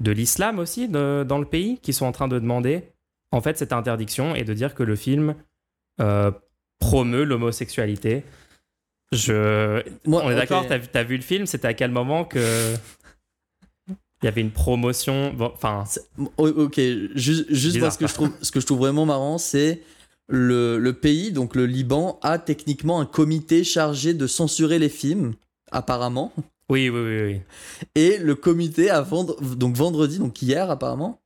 de 0.00 0.10
l'islam 0.12 0.58
aussi 0.58 0.88
de- 0.88 1.24
dans 1.26 1.38
le 1.38 1.46
pays 1.46 1.78
qui 1.78 1.92
sont 1.92 2.06
en 2.06 2.12
train 2.12 2.28
de 2.28 2.38
demander 2.38 2.82
en 3.32 3.40
fait 3.40 3.56
cette 3.58 3.72
interdiction 3.72 4.34
et 4.34 4.44
de 4.44 4.52
dire 4.54 4.74
que 4.74 4.82
le 4.82 4.96
film 4.96 5.34
euh, 6.00 6.30
promeut 6.78 7.24
l'homosexualité. 7.24 8.22
Je, 9.12 9.82
Moi, 10.04 10.22
on 10.24 10.30
est 10.30 10.34
d'accord, 10.34 10.66
t'as 10.68 10.78
vu, 10.78 10.88
t'as 10.92 11.02
vu 11.04 11.16
le 11.16 11.22
film, 11.22 11.46
c'était 11.46 11.68
à 11.68 11.74
quel 11.74 11.90
moment 11.90 12.24
que 12.24 12.74
il 13.88 14.24
y 14.24 14.28
avait 14.28 14.40
une 14.40 14.50
promotion, 14.50 15.34
enfin, 15.38 15.84
C'est- 15.86 16.06
o- 16.38 16.48
Ok, 16.48 16.78
juste, 17.14 17.46
juste 17.52 17.74
Bizarre, 17.76 17.82
parce 17.82 17.96
que 17.98 18.06
je 18.06 18.14
trouve, 18.14 18.30
ce 18.42 18.50
que 18.50 18.60
je 18.60 18.66
trouve 18.66 18.78
vraiment 18.78 19.06
marrant, 19.06 19.38
c'est 19.38 19.82
le, 20.28 20.78
le 20.78 20.92
pays, 20.92 21.30
donc 21.32 21.54
le 21.54 21.66
Liban, 21.66 22.18
a 22.22 22.38
techniquement 22.38 23.00
un 23.00 23.06
comité 23.06 23.62
chargé 23.62 24.12
de 24.14 24.26
censurer 24.26 24.78
les 24.78 24.88
films, 24.88 25.34
apparemment. 25.70 26.32
Oui, 26.70 26.88
oui, 26.88 27.00
oui, 27.00 27.22
oui. 27.22 27.40
Et 27.94 28.18
le 28.18 28.34
comité, 28.34 28.90
a 28.90 29.00
vendre, 29.00 29.40
donc 29.56 29.76
vendredi, 29.76 30.18
donc 30.18 30.40
hier 30.42 30.70
apparemment, 30.70 31.20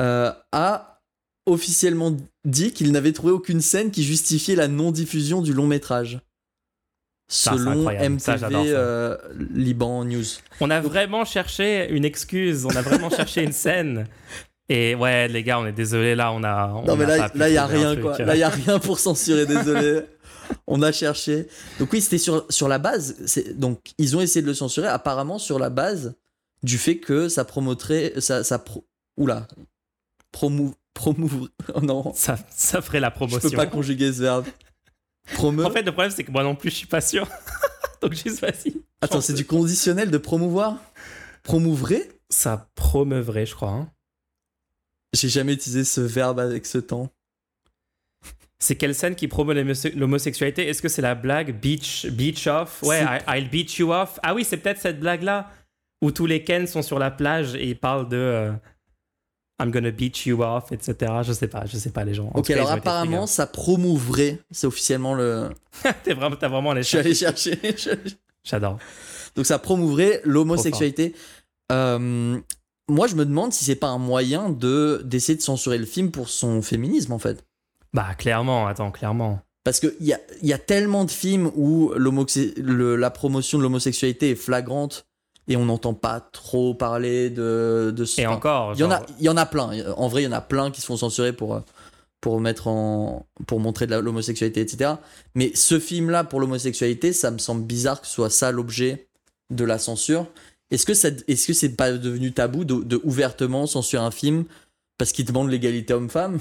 euh, 0.00 0.32
a 0.52 1.00
officiellement 1.46 2.16
dit 2.44 2.72
qu'il 2.72 2.92
n'avait 2.92 3.12
trouvé 3.12 3.32
aucune 3.32 3.60
scène 3.60 3.90
qui 3.90 4.04
justifiait 4.04 4.54
la 4.56 4.68
non-diffusion 4.68 5.42
du 5.42 5.52
long 5.52 5.66
métrage. 5.66 6.20
Ça, 7.30 7.52
Selon 7.52 7.90
MTV 7.90 8.38
ça. 8.38 8.48
euh, 8.48 9.16
Liban 9.50 10.04
News. 10.04 10.24
On 10.60 10.70
a 10.70 10.80
vraiment 10.80 11.24
cherché 11.26 11.90
une 11.90 12.04
excuse, 12.06 12.64
on 12.64 12.70
a 12.74 12.80
vraiment 12.80 13.10
cherché 13.10 13.42
une 13.42 13.52
scène. 13.52 14.06
Et 14.70 14.94
ouais, 14.94 15.28
les 15.28 15.42
gars, 15.42 15.58
on 15.58 15.66
est 15.66 15.72
désolé 15.72 16.14
là, 16.14 16.32
on 16.32 16.42
a. 16.44 16.68
on 16.74 16.84
Non 16.84 16.96
mais 16.96 17.04
a 17.04 17.28
là, 17.34 17.48
il 17.48 17.54
y 17.54 17.58
a 17.58 17.66
rien 17.66 17.96
quoi. 17.96 18.16
Là 18.18 18.34
il 18.36 18.38
y 18.38 18.42
a 18.42 18.48
rien 18.50 18.78
pour 18.78 18.98
censurer. 18.98 19.46
Désolé. 19.46 20.02
On 20.66 20.82
a 20.82 20.92
cherché. 20.92 21.48
Donc 21.78 21.92
oui, 21.92 22.00
c'était 22.00 22.18
sur 22.18 22.46
sur 22.50 22.68
la 22.68 22.78
base. 22.78 23.16
Donc 23.54 23.92
ils 23.98 24.16
ont 24.16 24.20
essayé 24.20 24.42
de 24.42 24.46
le 24.46 24.54
censurer 24.54 24.88
apparemment 24.88 25.38
sur 25.38 25.58
la 25.58 25.70
base 25.70 26.14
du 26.62 26.78
fait 26.78 26.98
que 26.98 27.28
ça 27.28 27.44
promoterait 27.44 28.14
ça 28.20 28.42
ça 28.44 28.58
pro... 28.58 28.84
oula 29.16 29.46
promou 30.32 30.74
promouv 30.94 31.48
oh 31.74 31.80
non 31.82 32.12
Ça, 32.14 32.38
ça 32.54 32.82
ferait 32.82 33.00
la 33.00 33.08
je 33.10 33.14
promotion. 33.14 33.50
peux 33.50 33.56
pas 33.56 33.66
conjuguer 33.66 34.12
ce 34.12 34.20
verbe. 34.22 34.46
Promeu. 35.34 35.64
En 35.64 35.70
fait, 35.70 35.82
le 35.82 35.92
problème, 35.92 36.10
c'est 36.14 36.24
que 36.24 36.30
moi 36.32 36.42
non 36.42 36.56
plus, 36.56 36.70
je 36.70 36.74
suis 36.76 36.86
pas 36.86 37.00
sûr. 37.02 37.28
Donc, 38.02 38.14
juste 38.14 38.40
vas-y. 38.40 38.74
Attends, 39.00 39.20
c'est 39.20 39.34
du 39.34 39.44
conditionnel 39.44 40.10
de 40.10 40.18
promouvoir? 40.18 40.78
Promouvrer 41.42 42.10
Ça 42.30 42.68
promeuvrait, 42.74 43.44
je 43.46 43.54
crois. 43.54 43.70
hein. 43.70 43.90
J'ai 45.14 45.28
jamais 45.28 45.52
utilisé 45.54 45.84
ce 45.84 46.00
verbe 46.00 46.40
avec 46.40 46.64
ce 46.66 46.78
temps. 46.78 47.10
C'est 48.60 48.74
quelle 48.76 48.94
scène 48.94 49.14
qui 49.14 49.28
promeut 49.28 49.54
l'homose- 49.54 49.94
l'homosexualité? 49.94 50.68
Est-ce 50.68 50.82
que 50.82 50.88
c'est 50.88 51.02
la 51.02 51.14
blague 51.14 51.60
Beach, 51.60 52.06
beach 52.06 52.46
off? 52.48 52.82
Ouais, 52.82 53.02
I- 53.02 53.38
I'll 53.38 53.48
beat 53.48 53.76
you 53.78 53.92
off. 53.92 54.18
Ah 54.22 54.34
oui, 54.34 54.44
c'est 54.44 54.56
peut-être 54.56 54.80
cette 54.80 54.98
blague-là 54.98 55.50
où 56.02 56.10
tous 56.10 56.26
les 56.26 56.42
Ken 56.44 56.66
sont 56.66 56.82
sur 56.82 56.98
la 56.98 57.10
plage 57.10 57.54
et 57.54 57.68
ils 57.68 57.78
parlent 57.78 58.08
de 58.08 58.16
euh, 58.16 58.52
I'm 59.60 59.70
gonna 59.70 59.90
beat 59.92 60.26
you 60.26 60.42
off, 60.42 60.72
etc. 60.72 61.12
Je 61.22 61.32
sais 61.32 61.48
pas, 61.48 61.66
je 61.66 61.76
sais 61.76 61.90
pas 61.90 62.04
les 62.04 62.14
gens. 62.14 62.30
En 62.34 62.38
Ok, 62.40 62.46
cas, 62.48 62.54
alors 62.54 62.70
apparemment 62.72 63.26
ça 63.26 63.46
promouvrait. 63.46 64.38
C'est 64.50 64.66
officiellement 64.66 65.14
le. 65.14 65.50
T'es 66.04 66.14
vraiment, 66.14 66.36
t'as 66.36 66.48
vraiment 66.48 66.72
les 66.72 66.82
Je 66.82 66.88
suis 66.88 66.98
allé 66.98 67.14
chercher. 67.14 67.58
J'adore. 68.44 68.78
Donc 69.36 69.46
ça 69.46 69.58
promouvrait 69.58 70.20
l'homosexualité. 70.24 71.14
Euh, 71.70 72.38
moi, 72.88 73.06
je 73.06 73.14
me 73.14 73.24
demande 73.26 73.52
si 73.52 73.64
c'est 73.64 73.76
pas 73.76 73.88
un 73.88 73.98
moyen 73.98 74.48
de 74.50 75.02
d'essayer 75.04 75.36
de 75.36 75.42
censurer 75.42 75.78
le 75.78 75.86
film 75.86 76.10
pour 76.10 76.28
son 76.28 76.62
féminisme 76.62 77.12
en 77.12 77.18
fait. 77.18 77.44
Bah 77.98 78.14
clairement, 78.14 78.68
attends, 78.68 78.92
clairement. 78.92 79.40
Parce 79.64 79.80
qu'il 79.80 79.92
y 80.00 80.12
a, 80.12 80.20
y 80.40 80.52
a 80.52 80.58
tellement 80.58 81.04
de 81.04 81.10
films 81.10 81.50
où 81.56 81.92
le- 81.96 82.94
la 82.96 83.10
promotion 83.10 83.58
de 83.58 83.64
l'homosexualité 83.64 84.30
est 84.30 84.34
flagrante 84.36 85.04
et 85.48 85.56
on 85.56 85.64
n'entend 85.64 85.94
pas 85.94 86.20
trop 86.20 86.74
parler 86.74 87.28
de, 87.28 87.92
de 87.94 88.04
ce. 88.04 88.20
Et 88.20 88.26
encore, 88.28 88.74
Il 88.74 88.80
y, 88.80 88.84
en 88.84 88.90
a, 88.92 88.98
genre, 88.98 89.06
y 89.18 89.28
en 89.28 89.36
a 89.36 89.46
plein. 89.46 89.70
En 89.96 90.06
vrai, 90.06 90.22
il 90.22 90.26
y 90.26 90.28
en 90.28 90.32
a 90.32 90.40
plein 90.40 90.70
qui 90.70 90.80
se 90.80 90.86
font 90.86 90.96
censurer 90.96 91.32
pour, 91.32 91.60
pour, 92.20 92.40
mettre 92.40 92.68
en, 92.68 93.26
pour 93.48 93.58
montrer 93.58 93.88
de 93.88 93.96
l'homosexualité, 93.96 94.60
etc. 94.60 94.92
Mais 95.34 95.50
ce 95.56 95.80
film-là, 95.80 96.22
pour 96.22 96.38
l'homosexualité, 96.40 97.12
ça 97.12 97.32
me 97.32 97.38
semble 97.38 97.64
bizarre 97.64 98.00
que 98.00 98.06
ce 98.06 98.12
soit 98.12 98.30
ça 98.30 98.52
l'objet 98.52 99.08
de 99.50 99.64
la 99.64 99.78
censure. 99.78 100.28
Est-ce 100.70 100.86
que 100.86 100.94
ça, 100.94 101.08
est-ce 101.26 101.48
que 101.48 101.52
c'est 101.52 101.74
pas 101.74 101.90
devenu 101.92 102.32
tabou 102.32 102.64
de, 102.64 102.74
de 102.84 103.00
ouvertement 103.02 103.66
censurer 103.66 104.04
un 104.04 104.10
film 104.12 104.44
parce 104.98 105.10
qu'il 105.12 105.24
demande 105.24 105.50
l'égalité 105.50 105.94
homme-femme? 105.94 106.38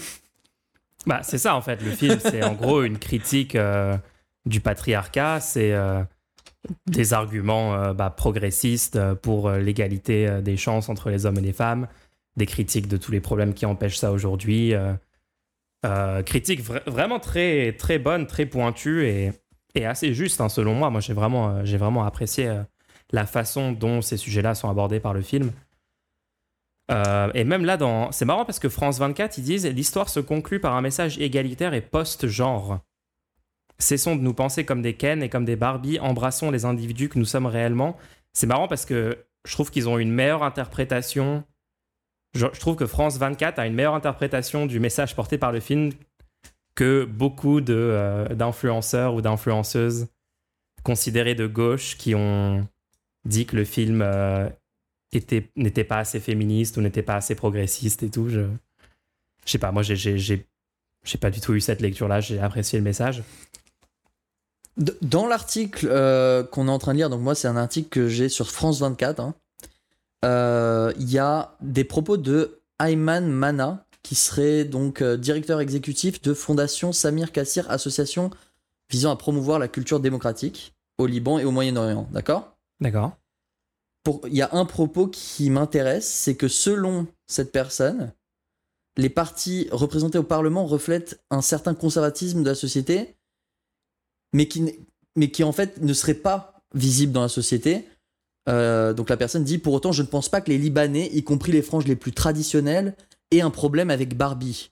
Bah, 1.07 1.21
c'est 1.23 1.37
ça 1.37 1.55
en 1.55 1.61
fait. 1.61 1.81
Le 1.81 1.91
film, 1.91 2.19
c'est 2.19 2.43
en 2.43 2.53
gros 2.53 2.83
une 2.83 2.99
critique 2.99 3.55
euh, 3.55 3.97
du 4.45 4.59
patriarcat. 4.59 5.39
C'est 5.39 5.71
euh, 5.71 6.03
des 6.85 7.13
arguments 7.13 7.75
euh, 7.75 7.93
bah, 7.93 8.09
progressistes 8.09 9.13
pour 9.15 9.49
l'égalité 9.51 10.41
des 10.41 10.57
chances 10.57 10.89
entre 10.89 11.09
les 11.09 11.25
hommes 11.25 11.37
et 11.37 11.41
les 11.41 11.53
femmes. 11.53 11.87
Des 12.35 12.45
critiques 12.45 12.89
de 12.89 12.97
tous 12.97 13.11
les 13.11 13.21
problèmes 13.21 13.53
qui 13.53 13.65
empêchent 13.65 13.97
ça 13.97 14.11
aujourd'hui. 14.11 14.73
Critiques 16.25 16.61
vra- 16.61 16.87
vraiment 16.87 17.19
très, 17.19 17.71
très 17.71 17.97
bonnes, 17.97 18.27
très 18.27 18.45
pointues 18.45 19.07
et, 19.07 19.31
assez 19.85 20.13
justes 20.13 20.41
hein, 20.41 20.49
selon 20.49 20.73
moi. 20.73 20.89
Moi, 20.89 21.01
j'ai 21.01 21.13
vraiment, 21.13 21.63
j'ai 21.63 21.77
vraiment 21.77 22.03
apprécié 22.03 22.51
la 23.11 23.25
façon 23.25 23.71
dont 23.71 24.01
ces 24.01 24.17
sujets-là 24.17 24.55
sont 24.55 24.69
abordés 24.69 24.99
par 24.99 25.13
le 25.13 25.21
film. 25.21 25.51
Euh, 26.89 27.29
et 27.33 27.43
même 27.43 27.65
là, 27.65 27.77
c'est 28.11 28.25
marrant 28.25 28.45
parce 28.45 28.59
que 28.59 28.69
France 28.69 28.99
24, 28.99 29.37
ils 29.37 29.43
disent 29.43 29.65
l'histoire 29.65 30.09
se 30.09 30.19
conclut 30.19 30.59
par 30.59 30.75
un 30.75 30.81
message 30.81 31.19
égalitaire 31.19 31.73
et 31.73 31.81
post-genre. 31.81 32.79
Cessons 33.79 34.15
de 34.15 34.21
nous 34.21 34.33
penser 34.33 34.65
comme 34.65 34.81
des 34.81 34.95
Ken 34.95 35.21
et 35.21 35.29
comme 35.29 35.45
des 35.45 35.55
Barbie, 35.55 35.99
embrassons 35.99 36.49
les 36.49 36.65
individus 36.65 37.09
que 37.09 37.19
nous 37.19 37.25
sommes 37.25 37.45
réellement. 37.45 37.97
C'est 38.33 38.47
marrant 38.47 38.67
parce 38.67 38.85
que 38.85 39.17
je 39.45 39.53
trouve 39.53 39.69
qu'ils 39.69 39.87
ont 39.87 39.97
une 39.97 40.11
meilleure 40.11 40.43
interprétation. 40.43 41.43
Je, 42.33 42.45
trouve 42.45 42.75
que 42.75 42.87
France 42.87 43.17
24 43.17 43.59
a 43.59 43.67
une 43.67 43.73
meilleure 43.73 43.95
interprétation 43.95 44.65
du 44.65 44.79
message 44.79 45.15
porté 45.15 45.37
par 45.37 45.51
le 45.51 45.59
film 45.59 45.91
que 46.75 47.05
beaucoup 47.05 47.59
euh, 47.69 48.27
d'influenceurs 48.29 49.13
ou 49.15 49.21
d'influenceuses 49.21 50.07
considérés 50.83 51.35
de 51.35 51.47
gauche 51.47 51.97
qui 51.97 52.15
ont 52.15 52.67
dit 53.25 53.45
que 53.45 53.55
le 53.55 53.65
film 53.65 54.01
euh, 54.01 54.49
n'était 55.13 55.83
pas 55.83 55.99
assez 55.99 56.19
féministe 56.19 56.77
ou 56.77 56.81
n'était 56.81 57.03
pas 57.03 57.15
assez 57.15 57.35
progressiste 57.35 58.03
et 58.03 58.09
tout. 58.09 58.29
Je, 58.29 58.41
je 59.45 59.51
sais 59.51 59.57
pas, 59.57 59.71
moi 59.71 59.83
j'ai, 59.83 59.95
j'ai, 59.95 60.17
j'ai, 60.17 60.45
j'ai 61.03 61.17
pas 61.17 61.29
du 61.29 61.39
tout 61.39 61.53
eu 61.53 61.61
cette 61.61 61.81
lecture-là, 61.81 62.19
j'ai 62.19 62.39
apprécié 62.39 62.77
le 62.77 62.83
message. 62.83 63.23
Dans 65.01 65.25
l'article 65.25 65.87
euh, 65.89 66.43
qu'on 66.43 66.67
est 66.67 66.71
en 66.71 66.77
train 66.77 66.93
de 66.93 66.97
lire, 66.97 67.09
donc 67.09 67.21
moi 67.21 67.33
c'est 67.33 67.47
un 67.47 67.57
article 67.57 67.89
que 67.89 68.07
j'ai 68.07 68.29
sur 68.29 68.51
France 68.51 68.79
24, 68.79 69.19
hein, 69.19 69.33
euh, 70.23 70.93
il 70.99 71.09
y 71.09 71.17
a 71.17 71.55
des 71.61 71.83
propos 71.83 72.17
de 72.17 72.59
Ayman 72.79 73.27
Mana, 73.27 73.85
qui 74.03 74.13
serait 74.15 74.65
donc 74.65 75.01
euh, 75.01 75.17
directeur 75.17 75.61
exécutif 75.61 76.21
de 76.21 76.33
Fondation 76.33 76.91
Samir 76.91 77.31
Kassir, 77.31 77.69
association 77.71 78.29
visant 78.89 79.11
à 79.11 79.15
promouvoir 79.15 79.59
la 79.59 79.67
culture 79.67 79.99
démocratique 79.99 80.75
au 80.97 81.07
Liban 81.07 81.39
et 81.39 81.45
au 81.45 81.51
Moyen-Orient, 81.51 82.07
d'accord? 82.11 82.55
D'accord. 82.79 83.17
Il 84.27 84.35
y 84.35 84.41
a 84.41 84.49
un 84.53 84.65
propos 84.65 85.07
qui 85.07 85.49
m'intéresse, 85.49 86.07
c'est 86.07 86.35
que 86.35 86.47
selon 86.47 87.07
cette 87.27 87.51
personne, 87.51 88.13
les 88.97 89.09
partis 89.09 89.67
représentés 89.71 90.17
au 90.17 90.23
Parlement 90.23 90.65
reflètent 90.65 91.21
un 91.29 91.41
certain 91.41 91.73
conservatisme 91.73 92.41
de 92.43 92.49
la 92.49 92.55
société, 92.55 93.15
mais 94.33 94.47
qui, 94.47 95.43
en 95.43 95.51
fait 95.51 95.81
ne 95.81 95.93
serait 95.93 96.15
pas 96.15 96.61
visible 96.73 97.13
dans 97.13 97.21
la 97.21 97.29
société. 97.29 97.87
Euh, 98.49 98.93
donc 98.93 99.09
la 99.09 99.17
personne 99.17 99.43
dit, 99.43 99.57
pour 99.57 99.73
autant, 99.73 99.91
je 99.91 100.01
ne 100.01 100.07
pense 100.07 100.29
pas 100.29 100.41
que 100.41 100.49
les 100.49 100.57
Libanais, 100.57 101.09
y 101.13 101.23
compris 101.23 101.51
les 101.51 101.61
franges 101.61 101.87
les 101.87 101.95
plus 101.95 102.11
traditionnelles, 102.11 102.95
aient 103.31 103.41
un 103.41 103.49
problème 103.49 103.89
avec 103.89 104.17
Barbie. 104.17 104.71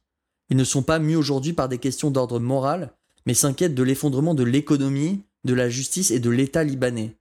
Ils 0.49 0.57
ne 0.57 0.63
sont 0.63 0.83
pas 0.83 0.99
mus 0.99 1.15
aujourd'hui 1.15 1.53
par 1.53 1.69
des 1.69 1.77
questions 1.77 2.11
d'ordre 2.11 2.39
moral, 2.39 2.93
mais 3.25 3.33
s'inquiètent 3.33 3.75
de 3.75 3.83
l'effondrement 3.83 4.33
de 4.33 4.43
l'économie, 4.43 5.23
de 5.43 5.53
la 5.53 5.69
justice 5.69 6.11
et 6.11 6.19
de 6.19 6.29
l'État 6.29 6.63
libanais. 6.63 7.15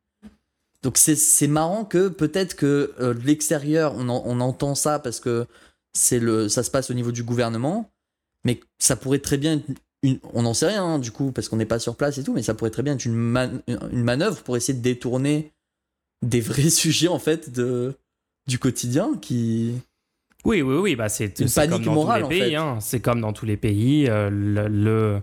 Donc 0.84 0.98
c'est 0.98 1.46
marrant 1.48 1.84
que 1.84 2.08
peut-être 2.08 2.54
que 2.54 2.92
euh, 3.00 3.14
de 3.14 3.20
l'extérieur, 3.26 3.94
on, 3.96 4.08
en- 4.08 4.22
on 4.26 4.38
entend 4.40 4.74
ça 4.76 4.98
parce 5.00 5.18
que 5.18 5.46
c'est 5.94 6.18
le, 6.20 6.48
ça 6.48 6.62
se 6.62 6.70
passe 6.70 6.90
au 6.90 6.94
niveau 6.94 7.10
du 7.10 7.22
gouvernement, 7.24 7.90
mais 8.44 8.60
ça 8.78 8.94
pourrait 8.94 9.18
très 9.20 9.38
bien 9.38 9.54
être 9.54 9.64
une, 10.02 10.18
on 10.34 10.42
n'en 10.42 10.52
sait 10.54 10.66
rien 10.68 10.84
hein, 10.84 10.98
du 10.98 11.10
coup 11.10 11.32
parce 11.32 11.48
qu'on 11.48 11.56
n'est 11.56 11.64
pas 11.64 11.78
sur 11.78 11.96
place 11.96 12.18
et 12.18 12.22
tout, 12.22 12.34
mais 12.34 12.42
ça 12.42 12.52
pourrait 12.54 12.70
très 12.70 12.82
bien 12.82 12.92
être 12.94 13.06
une, 13.06 13.14
man- 13.14 13.62
une 13.66 14.02
manœuvre 14.04 14.42
pour 14.42 14.56
essayer 14.58 14.76
de 14.76 14.82
détourner 14.82 15.52
des 16.22 16.40
vrais 16.42 16.68
sujets 16.70 17.08
en 17.08 17.18
fait 17.18 17.50
de 17.50 17.94
du 18.46 18.58
quotidien 18.58 19.12
qui 19.22 19.72
Oui, 20.44 20.60
oui, 20.60 20.74
oui, 20.76 20.96
bah 20.96 21.08
c'est 21.08 21.40
Une 21.40 21.48
c'est 21.48 21.62
comme 21.62 21.70
panique 21.70 21.86
dans 21.86 21.94
morale, 21.94 22.20
tous 22.20 22.26
en 22.26 22.28
les 22.28 22.38
pays. 22.40 22.50
fait. 22.50 22.56
hein. 22.56 22.78
C'est 22.82 23.00
comme 23.00 23.22
dans 23.22 23.32
tous 23.32 23.46
les 23.46 23.56
pays. 23.56 24.06
euh, 24.10 24.28
le, 24.28 24.68
le- 24.68 25.20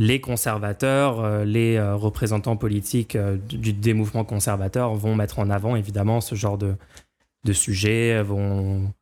les 0.00 0.18
conservateurs, 0.18 1.20
euh, 1.20 1.44
les 1.44 1.76
euh, 1.76 1.94
représentants 1.94 2.56
politiques 2.56 3.16
euh, 3.16 3.36
du, 3.36 3.74
des 3.74 3.92
mouvements 3.92 4.24
conservateurs 4.24 4.94
vont 4.94 5.14
mettre 5.14 5.38
en 5.40 5.50
avant 5.50 5.76
évidemment 5.76 6.22
ce 6.22 6.34
genre 6.34 6.56
de, 6.56 6.74
de 7.44 7.52
sujet. 7.52 8.22
Vont, 8.22 8.94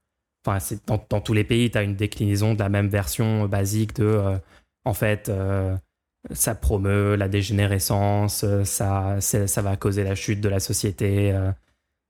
enfin, 0.44 0.58
dans, 0.88 1.20
tous 1.20 1.34
les 1.34 1.44
pays, 1.44 1.70
tu 1.70 1.78
as 1.78 1.84
une 1.84 1.94
déclinaison 1.94 2.54
de 2.54 2.58
la 2.58 2.68
même 2.68 2.88
version 2.88 3.46
basique 3.46 3.94
de, 3.94 4.40
en 4.84 4.92
fait. 4.92 5.30
ça 6.32 6.54
promeut 6.56 7.14
la 7.14 7.28
dégénérescence, 7.28 8.44
ça, 8.64 9.20
ça 9.20 9.62
va 9.62 9.76
causer 9.76 10.02
la 10.02 10.16
chute 10.16 10.40
de 10.40 10.48
la 10.48 10.58
société, 10.58 11.32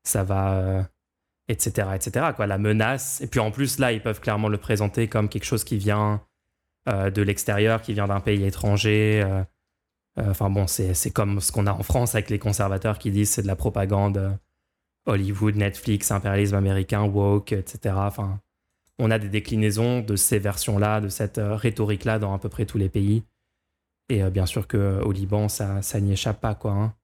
ça 0.03 0.23
va, 0.23 0.87
etc., 1.47 1.89
etc. 1.95 2.27
Quoi, 2.35 2.47
la 2.47 2.57
menace. 2.57 3.21
Et 3.21 3.27
puis 3.27 3.39
en 3.39 3.51
plus, 3.51 3.77
là, 3.77 3.91
ils 3.91 4.01
peuvent 4.01 4.19
clairement 4.19 4.49
le 4.49 4.57
présenter 4.57 5.07
comme 5.07 5.29
quelque 5.29 5.45
chose 5.45 5.63
qui 5.63 5.77
vient 5.77 6.21
euh, 6.89 7.09
de 7.11 7.21
l'extérieur, 7.21 7.81
qui 7.81 7.93
vient 7.93 8.07
d'un 8.07 8.19
pays 8.19 8.43
étranger. 8.45 9.21
euh, 9.23 9.43
euh, 10.19 10.31
Enfin 10.31 10.49
bon, 10.49 10.67
c'est 10.67 11.11
comme 11.11 11.39
ce 11.39 11.51
qu'on 11.51 11.67
a 11.67 11.73
en 11.73 11.83
France 11.83 12.15
avec 12.15 12.29
les 12.29 12.39
conservateurs 12.39 12.99
qui 12.99 13.11
disent 13.11 13.31
c'est 13.31 13.41
de 13.43 13.47
la 13.47 13.55
propagande 13.55 14.37
Hollywood, 15.05 15.55
Netflix, 15.55 16.11
impérialisme 16.11 16.55
américain, 16.55 17.03
woke, 17.03 17.53
etc. 17.53 17.95
Enfin, 18.07 18.41
on 18.99 19.11
a 19.11 19.19
des 19.19 19.29
déclinaisons 19.29 20.01
de 20.01 20.15
ces 20.15 20.39
versions-là, 20.39 21.01
de 21.01 21.09
cette 21.09 21.39
rhétorique-là 21.41 22.19
dans 22.19 22.33
à 22.33 22.39
peu 22.39 22.49
près 22.49 22.65
tous 22.65 22.77
les 22.77 22.89
pays. 22.89 23.23
Et 24.09 24.23
bien 24.29 24.45
sûr 24.45 24.67
qu'au 24.67 25.11
Liban, 25.11 25.47
ça, 25.49 25.81
ça 25.81 26.01
n'y 26.01 26.11
échappe 26.13 26.41
pas, 26.41 26.55
quoi. 26.55 26.71
hein. 26.73 26.95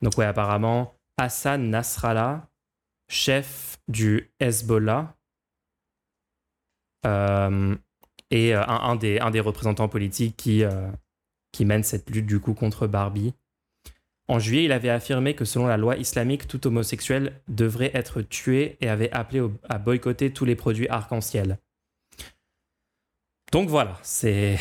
Donc 0.00 0.16
ouais, 0.16 0.24
apparemment, 0.24 0.94
Hassan 1.16 1.70
Nasrallah, 1.70 2.48
chef 3.08 3.78
du 3.88 4.30
Hezbollah, 4.38 5.17
et 7.04 8.54
euh, 8.54 8.62
un, 8.66 8.90
un 8.90 8.96
des, 8.96 9.18
un 9.20 9.30
des 9.30 9.40
représentants 9.40 9.88
politiques 9.88 10.36
qui, 10.36 10.64
euh, 10.64 10.90
qui 11.52 11.64
mène 11.64 11.82
cette 11.82 12.10
lutte 12.10 12.26
du 12.26 12.40
coup 12.40 12.54
contre 12.54 12.86
Barbie. 12.86 13.34
En 14.30 14.38
juillet, 14.38 14.64
il 14.64 14.72
avait 14.72 14.90
affirmé 14.90 15.34
que 15.34 15.46
selon 15.46 15.66
la 15.66 15.78
loi 15.78 15.96
islamique, 15.96 16.46
tout 16.46 16.66
homosexuel 16.66 17.40
devrait 17.48 17.90
être 17.94 18.20
tué 18.20 18.76
et 18.82 18.88
avait 18.90 19.10
appelé 19.12 19.40
au- 19.40 19.54
à 19.68 19.78
boycotter 19.78 20.32
tous 20.32 20.44
les 20.44 20.54
produits 20.56 20.88
arc-en-ciel. 20.88 21.58
Donc 23.52 23.70
voilà, 23.70 23.98
c'est 24.02 24.58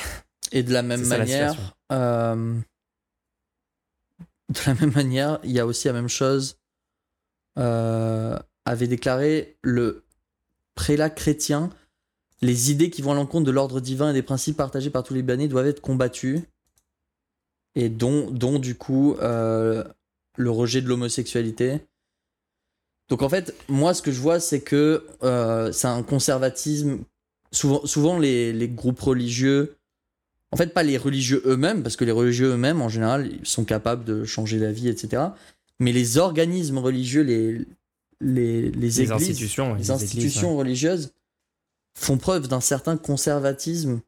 et 0.54 0.64
de 0.64 0.72
la 0.72 0.82
même 0.84 1.02
la 1.10 1.18
manière. 1.18 1.76
Euh, 1.92 2.58
de 4.50 4.60
la 4.66 4.74
même 4.76 4.94
manière, 4.94 5.40
il 5.44 5.52
y 5.52 5.60
a 5.60 5.66
aussi 5.66 5.88
la 5.88 5.94
même 5.94 6.08
chose. 6.08 6.58
euh, 7.58 8.38
avait 8.66 8.88
déclaré 8.88 9.58
le 9.64 10.06
prélat 10.76 11.10
chrétien 11.10 11.70
les 12.42 12.72
idées 12.72 12.90
qui 12.90 13.02
vont 13.02 13.12
à 13.12 13.16
l'encontre 13.16 13.46
de 13.46 13.52
l'ordre 13.52 13.80
divin 13.80 14.12
et 14.12 14.14
des 14.14 14.22
principes 14.22 14.58
partagés 14.58 14.90
par 14.90 15.04
tous 15.04 15.14
les 15.14 15.22
Libanais 15.22 15.48
doivent 15.48 15.68
être 15.68 15.82
combattues. 15.82 16.42
Et 17.76 17.90
dont, 17.90 18.32
dont 18.32 18.58
du 18.58 18.76
coup, 18.76 19.16
euh, 19.22 19.84
le 20.36 20.50
rejet 20.50 20.82
de 20.82 20.88
l'homosexualité. 20.88 21.80
Donc 23.10 23.22
en 23.22 23.30
fait, 23.30 23.54
moi, 23.68 23.94
ce 23.94 24.02
que 24.02 24.12
je 24.12 24.20
vois, 24.20 24.40
c'est 24.40 24.62
que 24.62 25.06
euh, 25.24 25.72
c'est 25.72 25.88
un 25.88 26.04
conservatisme. 26.04 27.00
Souvent, 27.52 27.86
souvent 27.86 28.20
les, 28.20 28.52
les 28.52 28.68
groupes 28.68 29.00
religieux 29.00 29.78
en 30.52 30.58
fait, 30.58 30.74
pas 30.74 30.84
les 30.84 30.98
religieux 30.98 31.42
eux-mêmes, 31.46 31.84
parce 31.84 31.96
que 31.96 32.06
les 32.06 32.12
religieux 32.12 32.54
eux-mêmes, 32.54 32.82
en 32.82 32.90
général, 32.90 33.30
ils 33.42 33.46
sont 33.46 33.66
capables 33.66 34.06
de 34.06 34.24
changer 34.24 34.60
la 34.60 34.72
vie, 34.72 34.88
etc. 34.88 35.24
Mais 35.80 35.92
les 35.92 36.18
organismes 36.18 36.78
religieux, 36.78 37.22
les, 37.22 37.66
les, 38.22 38.62
les 38.62 38.72
les 38.72 39.02
églises, 39.02 39.12
institutions, 39.12 39.76
les 39.76 39.92
institutions 39.92 40.58
religieuses 40.58 41.12
font 41.98 42.18
preuve 42.18 42.48
d'un 42.48 42.62
certain 42.62 42.96
conservatisme 42.96 44.02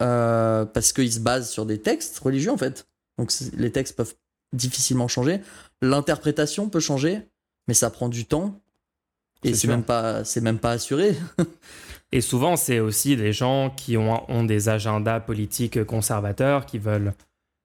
euh, 0.00 0.64
parce 0.64 0.92
qu'ils 0.92 1.12
se 1.12 1.20
basent 1.20 1.50
sur 1.50 1.66
des 1.66 1.80
textes 1.80 2.18
religieux, 2.18 2.52
en 2.52 2.56
fait. 2.56 2.86
Donc 3.18 3.32
les 3.56 3.72
textes 3.72 3.96
peuvent 3.96 4.14
difficilement 4.52 5.08
changer. 5.08 5.40
L'interprétation 5.82 6.68
peut 6.68 6.80
changer, 6.80 7.22
mais 7.66 7.74
ça 7.74 7.90
prend 7.90 8.08
du 8.08 8.26
temps. 8.26 8.60
Et 9.42 9.54
C'est 9.54 9.68
même 9.68 9.82
pas, 9.82 10.24
c'est 10.24 10.40
même 10.40 10.58
pas 10.58 10.72
assuré. 10.72 11.16
Et 12.12 12.20
souvent, 12.20 12.56
c'est 12.56 12.78
aussi 12.78 13.16
des 13.16 13.32
gens 13.32 13.70
qui 13.70 13.96
ont, 13.96 14.30
ont 14.30 14.44
des 14.44 14.68
agendas 14.68 15.20
politiques 15.20 15.84
conservateurs, 15.84 16.64
qui 16.64 16.78
veulent 16.78 17.12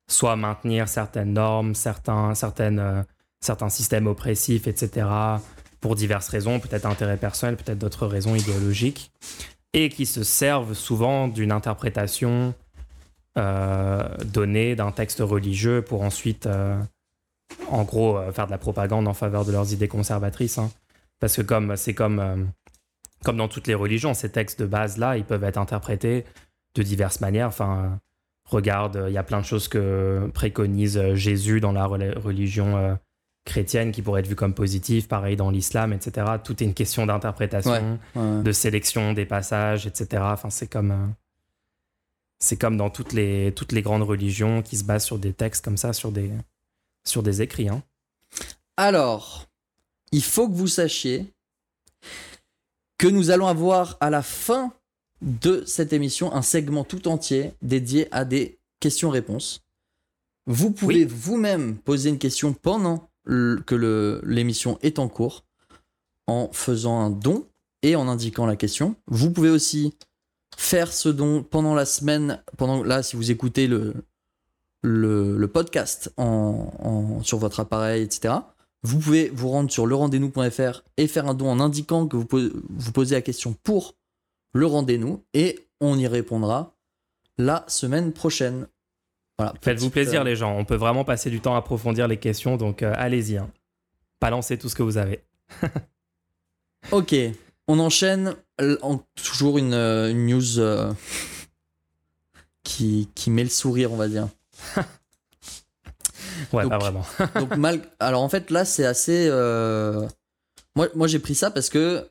soit 0.09 0.35
maintenir 0.35 0.89
certaines 0.89 1.33
normes, 1.33 1.75
certains, 1.75 2.33
certaines, 2.33 2.79
euh, 2.79 3.03
certains 3.39 3.69
systèmes 3.69 4.07
oppressifs, 4.07 4.67
etc., 4.67 5.07
pour 5.81 5.95
diverses 5.95 6.29
raisons, 6.29 6.59
peut-être 6.59 6.85
intérêt 6.85 7.17
personnel, 7.17 7.57
peut-être 7.57 7.79
d'autres 7.79 8.07
raisons 8.07 8.35
idéologiques, 8.35 9.11
et 9.73 9.89
qui 9.89 10.05
se 10.05 10.23
servent 10.23 10.75
souvent 10.75 11.27
d'une 11.27 11.51
interprétation 11.51 12.53
euh, 13.37 14.03
donnée 14.25 14.75
d'un 14.75 14.91
texte 14.91 15.19
religieux 15.19 15.81
pour 15.81 16.03
ensuite, 16.03 16.45
euh, 16.45 16.77
en 17.69 17.83
gros, 17.83 18.17
euh, 18.17 18.31
faire 18.31 18.45
de 18.45 18.51
la 18.51 18.57
propagande 18.57 19.07
en 19.07 19.13
faveur 19.13 19.43
de 19.45 19.51
leurs 19.51 19.73
idées 19.73 19.87
conservatrices. 19.87 20.57
hein. 20.57 20.69
Parce 21.19 21.35
que 21.35 21.41
comme 21.41 21.75
c'est 21.77 21.93
comme 21.93 22.51
comme 23.23 23.37
dans 23.37 23.47
toutes 23.47 23.67
les 23.67 23.75
religions, 23.75 24.15
ces 24.15 24.31
textes 24.31 24.59
de 24.59 24.65
base-là, 24.65 25.15
ils 25.15 25.23
peuvent 25.23 25.43
être 25.43 25.57
interprétés 25.59 26.25
de 26.75 26.81
diverses 26.81 27.21
manières. 27.21 27.47
Enfin, 27.47 27.99
regarde, 28.45 29.05
il 29.07 29.13
y 29.13 29.17
a 29.19 29.23
plein 29.23 29.39
de 29.39 29.45
choses 29.45 29.67
que 29.67 30.27
préconise 30.33 31.13
Jésus 31.13 31.61
dans 31.61 31.71
la 31.71 31.85
religion 31.85 32.97
chrétienne 33.45 33.91
qui 33.91 34.01
pourraient 34.01 34.21
être 34.21 34.27
vues 34.27 34.35
comme 34.35 34.53
positives, 34.53 35.07
pareil 35.07 35.35
dans 35.35 35.49
l'islam, 35.49 35.93
etc. 35.93 36.27
Tout 36.43 36.61
est 36.61 36.65
une 36.65 36.73
question 36.73 37.05
d'interprétation, 37.05 37.99
Ouais. 38.15 38.43
de 38.43 38.51
sélection 38.51 39.13
des 39.13 39.25
passages, 39.25 39.87
etc. 39.87 40.21
Enfin, 40.25 40.49
c'est 40.49 40.67
comme, 40.67 40.91
euh, 40.91 41.07
c'est 42.39 42.57
comme 42.57 42.77
dans 42.77 42.89
toutes 42.89 43.13
les, 43.13 43.51
toutes 43.55 43.71
les 43.71 43.81
grandes 43.81 44.03
religions 44.03 44.61
qui 44.61 44.77
se 44.77 44.83
basent 44.83 45.05
sur 45.05 45.17
des 45.17 45.33
textes 45.33 45.63
comme 45.65 45.77
ça, 45.77 45.93
sur 45.93 46.11
des, 46.11 46.31
sur 47.03 47.23
des 47.23 47.41
écrits. 47.41 47.69
hein. 47.69 47.81
Alors, 48.77 49.47
il 50.11 50.23
faut 50.23 50.47
que 50.47 50.53
vous 50.55 50.67
sachiez 50.67 51.25
que 52.97 53.07
nous 53.07 53.31
allons 53.31 53.47
avoir 53.47 53.97
à 53.99 54.09
la 54.09 54.21
fin 54.21 54.73
de 55.21 55.63
cette 55.65 55.93
émission 55.93 56.33
un 56.33 56.41
segment 56.41 56.83
tout 56.83 57.07
entier 57.07 57.53
dédié 57.61 58.07
à 58.11 58.25
des 58.25 58.59
questions-réponses. 58.79 59.61
Vous 60.47 60.71
pouvez 60.71 61.05
Oui. 61.05 61.05
vous-même 61.05 61.77
poser 61.77 62.09
une 62.09 62.17
question 62.17 62.53
pendant 62.53 63.07
que 63.25 64.21
l'émission 64.25 64.77
est 64.81 64.99
en 64.99 65.07
cours 65.07 65.43
en 66.27 66.49
faisant 66.51 66.99
un 66.99 67.09
don 67.09 67.47
et 67.81 67.95
en 67.95 68.07
indiquant 68.07 68.45
la 68.45 68.55
question. 68.55 68.95
Vous 69.07 69.31
pouvez 69.31 69.49
aussi 69.49 69.95
faire 70.57 70.93
ce 70.93 71.09
don 71.09 71.43
pendant 71.43 71.73
la 71.73 71.85
semaine, 71.85 72.43
pendant 72.57 72.83
là 72.83 73.03
si 73.03 73.15
vous 73.15 73.31
écoutez 73.31 73.67
le, 73.67 73.93
le, 74.81 75.47
podcast 75.47 76.11
en, 76.17 77.21
sur 77.23 77.37
votre 77.37 77.59
appareil, 77.59 78.03
etc. 78.03 78.35
Vous 78.83 78.99
pouvez 78.99 79.29
vous 79.29 79.49
rendre 79.49 79.71
sur 79.71 79.85
lerendez-nous.fr 79.85 80.83
et 80.97 81.07
faire 81.07 81.27
un 81.27 81.33
don 81.33 81.49
en 81.49 81.59
indiquant 81.59 82.07
que 82.07 82.17
vous, 82.17 82.27
vous 82.31 82.91
posez 82.91 83.15
la 83.15 83.21
question 83.21 83.55
pour 83.63 83.95
le 84.53 84.65
rendez-nous 84.65 85.23
et 85.33 85.67
on 85.79 85.97
y 85.97 86.07
répondra 86.07 86.75
la 87.37 87.63
semaine 87.67 88.11
prochaine. 88.11 88.67
Voilà, 89.41 89.53
Faites-vous 89.61 89.89
petite, 89.89 89.93
plaisir, 89.93 90.21
euh, 90.21 90.23
les 90.25 90.35
gens. 90.35 90.55
On 90.57 90.65
peut 90.65 90.75
vraiment 90.75 91.03
passer 91.03 91.29
du 91.29 91.39
temps 91.41 91.55
à 91.55 91.57
approfondir 91.59 92.07
les 92.07 92.17
questions, 92.17 92.57
donc 92.57 92.83
euh, 92.83 92.93
allez-y. 92.95 93.37
hein. 93.37 93.49
Balancez 94.19 94.57
tout 94.57 94.69
ce 94.69 94.75
que 94.75 94.83
vous 94.83 94.97
avez. 94.97 95.23
Ok, 96.91 97.13
on 97.67 97.77
enchaîne 97.79 98.35
euh, 98.59 98.75
en 98.81 98.97
toujours 99.15 99.57
une, 99.59 99.73
euh, 99.73 100.09
une 100.09 100.25
news 100.25 100.57
euh, 100.59 100.91
qui, 102.63 103.07
qui 103.13 103.29
met 103.29 103.43
le 103.43 103.49
sourire, 103.49 103.91
on 103.93 103.97
va 103.97 104.07
dire. 104.07 104.27
Ouais, 106.53 106.63
Donc, 106.63 106.71
pas 106.71 106.79
vraiment. 106.79 107.05
Donc 107.35 107.55
mal. 107.57 107.81
Alors 107.99 108.23
en 108.23 108.29
fait 108.29 108.49
là 108.51 108.65
c'est 108.65 108.85
assez. 108.85 109.27
euh, 109.29 110.07
Moi, 110.75 110.87
moi 110.95 111.07
j'ai 111.07 111.19
pris 111.19 111.35
ça 111.35 111.51
parce 111.51 111.69
que 111.69 112.09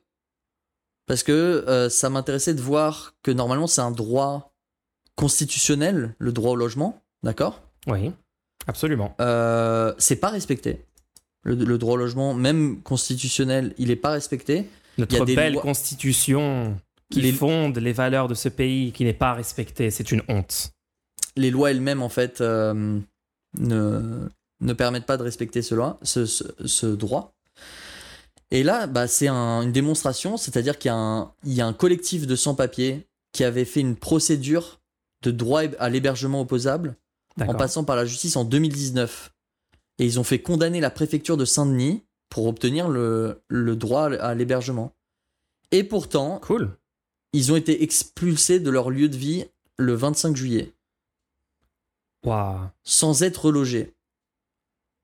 parce 1.07 1.23
que 1.25 1.33
euh, 1.33 1.89
ça 1.91 2.11
m'intéressait 2.11 2.55
de 2.55 2.61
voir 2.61 3.15
que 3.23 3.31
normalement 3.33 3.67
c'est 3.67 3.81
un 3.81 3.91
droit 3.91 4.55
constitutionnel, 5.17 6.15
le 6.19 6.33
droit 6.33 6.53
au 6.53 6.57
logement, 6.57 7.03
d'accord? 7.23 7.61
Oui, 7.87 8.13
absolument. 8.67 9.15
Euh, 9.21 9.93
C'est 9.99 10.17
pas 10.17 10.31
respecté. 10.31 10.85
Le, 11.43 11.55
le 11.55 11.79
droit 11.79 11.95
au 11.95 11.97
logement, 11.97 12.35
même 12.35 12.83
constitutionnel, 12.83 13.75
il 13.79 13.91
est 13.91 13.97
pas 13.97 14.11
respecté. 14.11 14.67
Il 14.99 15.01
y 15.01 15.01
Notre 15.03 15.23
a 15.23 15.25
des 15.25 15.35
belle 15.37 15.53
lois- 15.55 15.63
constitution 15.63 16.77
qui 17.11 17.23
Les- 17.23 17.33
fonde 17.33 17.79
les 17.79 17.93
valeurs 17.93 18.29
de 18.29 18.35
ce 18.35 18.49
pays 18.49 18.93
qui 18.93 19.05
n'est 19.05 19.15
pas 19.15 19.33
respectée, 19.35 19.91
c'est 19.91 20.13
une 20.13 20.23
honte. 20.29 20.71
Les 21.37 21.51
lois 21.51 21.71
elles-mêmes 21.71 22.03
en 22.03 22.09
fait 22.09 22.41
euh, 22.41 22.99
ne 23.59 24.29
ne 24.63 24.73
permettent 24.75 25.07
pas 25.07 25.17
de 25.17 25.23
respecter 25.23 25.63
ce, 25.63 25.75
loi, 25.75 25.99
ce, 26.03 26.27
ce, 26.27 26.45
ce 26.67 26.87
droit. 26.87 27.33
Et 28.51 28.63
là, 28.63 28.87
bah, 28.87 29.07
c'est 29.07 29.29
un- 29.29 29.63
une 29.63 29.73
démonstration, 29.73 30.37
c'est-à-dire 30.37 30.77
qu'il 30.79 30.91
y, 30.91 30.93
a 30.93 30.97
un- 30.97 31.33
il 31.45 31.55
y 31.55 31.61
a 31.63 31.67
un 31.67 31.73
collectif 31.73 32.27
de 32.27 32.37
sans-papiers 32.37 33.07
qui 33.33 33.43
avait 33.45 33.65
fait 33.65 33.81
une 33.81 33.97
procédure 33.97 34.81
de 35.23 35.31
droit 35.31 35.63
à 35.79 35.89
l'hébergement 35.89 36.43
opposable 36.43 36.97
en 37.49 37.55
passant 37.55 37.85
par 37.85 37.97
la 37.97 38.05
justice 38.07 38.37
en 38.37 38.45
2019. 38.45 39.33
Et 39.99 40.05
ils 40.07 40.19
ont 40.19 40.25
fait 40.25 40.41
condamner 40.41 40.81
la 40.81 40.91
préfecture 40.91 41.37
de 41.37 41.45
Saint-Denis 41.45 42.03
pour 42.29 42.47
obtenir 42.47 42.89
le, 42.89 43.43
le 43.49 43.77
droit 43.77 44.11
à 44.15 44.35
l'hébergement. 44.35 44.95
Et 45.73 45.85
pourtant, 45.85 46.39
Cool. 46.41 46.77
ils 47.33 47.53
ont 47.53 47.57
été 47.57 47.83
expulsés 47.83 48.61
de 48.61 48.71
leur 48.71 48.91
lieu 48.91 49.09
de 49.09 49.17
vie 49.17 49.45
le 49.77 49.95
25 49.95 50.37
juillet, 50.37 50.75
Waouh. 52.25 52.69
sans 52.85 53.23
être 53.23 53.47
relogés. 53.47 53.95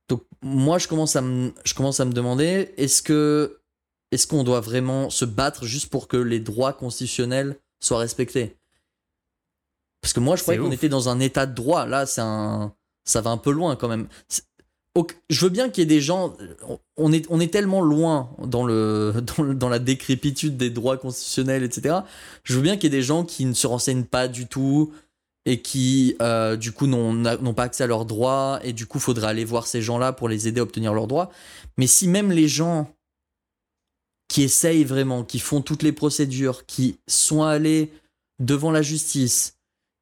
Donc 0.08 0.22
moi, 0.42 0.78
je 0.78 0.86
commence 0.88 1.16
à 1.16 1.20
me, 1.22 1.52
je 1.64 1.74
commence 1.74 2.00
à 2.00 2.04
me 2.04 2.12
demander, 2.12 2.72
est-ce 2.76 3.02
que 3.02 3.60
est-ce 4.12 4.26
qu'on 4.26 4.44
doit 4.44 4.60
vraiment 4.60 5.10
se 5.10 5.24
battre 5.24 5.64
juste 5.64 5.88
pour 5.90 6.06
que 6.08 6.16
les 6.16 6.38
droits 6.40 6.72
constitutionnels 6.72 7.58
soient 7.80 7.98
respectés? 7.98 8.56
Parce 10.06 10.12
que 10.12 10.20
moi, 10.20 10.36
je 10.36 10.42
croyais 10.42 10.60
qu'on 10.60 10.70
était 10.70 10.88
dans 10.88 11.08
un 11.08 11.18
état 11.18 11.46
de 11.46 11.54
droit. 11.56 11.84
Là, 11.84 12.06
c'est 12.06 12.20
un, 12.20 12.72
ça 13.04 13.20
va 13.22 13.30
un 13.30 13.38
peu 13.38 13.50
loin 13.50 13.74
quand 13.74 13.88
même. 13.88 14.06
Je 15.28 15.40
veux 15.40 15.48
bien 15.48 15.68
qu'il 15.68 15.82
y 15.82 15.82
ait 15.82 15.86
des 15.96 16.00
gens. 16.00 16.36
On 16.96 17.12
est, 17.12 17.26
on 17.28 17.40
est 17.40 17.52
tellement 17.52 17.80
loin 17.80 18.30
dans, 18.38 18.64
le, 18.64 19.14
dans, 19.36 19.42
le- 19.42 19.54
dans 19.56 19.68
la 19.68 19.80
décrépitude 19.80 20.56
des 20.56 20.70
droits 20.70 20.96
constitutionnels, 20.96 21.64
etc. 21.64 21.96
Je 22.44 22.54
veux 22.54 22.62
bien 22.62 22.76
qu'il 22.76 22.84
y 22.84 22.94
ait 22.94 22.98
des 23.00 23.02
gens 23.02 23.24
qui 23.24 23.46
ne 23.46 23.52
se 23.52 23.66
renseignent 23.66 24.04
pas 24.04 24.28
du 24.28 24.46
tout 24.46 24.92
et 25.44 25.60
qui, 25.60 26.14
euh, 26.22 26.54
du 26.54 26.70
coup, 26.70 26.86
n'ont 26.86 27.12
n'ont 27.12 27.54
pas 27.54 27.64
accès 27.64 27.82
à 27.82 27.88
leurs 27.88 28.04
droits. 28.04 28.60
Et 28.62 28.72
du 28.72 28.86
coup, 28.86 29.00
faudrait 29.00 29.26
aller 29.26 29.44
voir 29.44 29.66
ces 29.66 29.82
gens-là 29.82 30.12
pour 30.12 30.28
les 30.28 30.46
aider 30.46 30.60
à 30.60 30.62
obtenir 30.62 30.94
leurs 30.94 31.08
droits. 31.08 31.32
Mais 31.78 31.88
si 31.88 32.06
même 32.06 32.30
les 32.30 32.46
gens 32.46 32.88
qui 34.28 34.44
essayent 34.44 34.84
vraiment, 34.84 35.24
qui 35.24 35.40
font 35.40 35.62
toutes 35.62 35.82
les 35.82 35.90
procédures, 35.90 36.64
qui 36.64 37.00
sont 37.08 37.42
allés 37.42 37.90
devant 38.38 38.70
la 38.70 38.82
justice, 38.82 39.55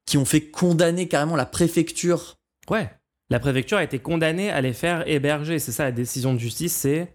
qui 0.05 0.17
ont 0.17 0.25
fait 0.25 0.49
condamner 0.49 1.07
carrément 1.07 1.35
la 1.35 1.45
préfecture 1.45 2.35
Ouais. 2.69 2.89
La 3.29 3.39
préfecture 3.39 3.77
a 3.77 3.83
été 3.83 3.99
condamnée 3.99 4.51
à 4.51 4.61
les 4.61 4.73
faire 4.73 5.07
héberger. 5.07 5.57
C'est 5.59 5.71
ça 5.71 5.83
la 5.83 5.91
décision 5.91 6.33
de 6.33 6.39
justice, 6.39 6.73
c'est 6.75 7.13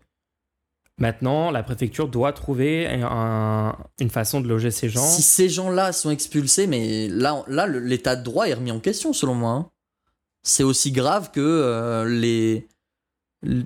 maintenant 0.99 1.51
la 1.51 1.63
préfecture 1.63 2.09
doit 2.09 2.33
trouver 2.33 2.87
un- 2.89 3.77
une 4.01 4.11
façon 4.11 4.41
de 4.41 4.49
loger 4.49 4.71
ces 4.71 4.89
gens. 4.89 5.07
Si 5.07 5.23
ces 5.23 5.49
gens-là 5.49 5.93
sont 5.93 6.11
expulsés, 6.11 6.67
mais 6.67 7.09
là, 7.09 7.45
là 7.47 7.67
l'état 7.67 8.17
de 8.17 8.23
droit 8.25 8.49
est 8.49 8.55
remis 8.55 8.73
en 8.73 8.81
question, 8.81 9.13
selon 9.13 9.35
moi. 9.35 9.51
hein. 9.53 9.71
C'est 10.43 10.63
aussi 10.65 10.91
grave 10.91 11.31
que 11.31 11.41
euh, 11.41 12.07
les, 12.09 12.67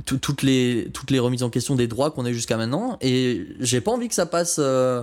toutes, 0.05 0.43
les, 0.43 0.91
toutes 0.93 1.11
les 1.11 1.19
remises 1.19 1.43
en 1.45 1.51
question 1.51 1.75
des 1.77 1.87
droits 1.89 2.11
qu'on 2.11 2.25
a 2.25 2.31
eu 2.31 2.35
jusqu'à 2.35 2.57
maintenant. 2.57 2.99
Et 3.01 3.47
j'ai 3.61 3.81
pas 3.81 3.93
envie 3.93 4.09
que 4.09 4.15
ça 4.15 4.27
passe 4.27 4.57
euh, 4.59 5.03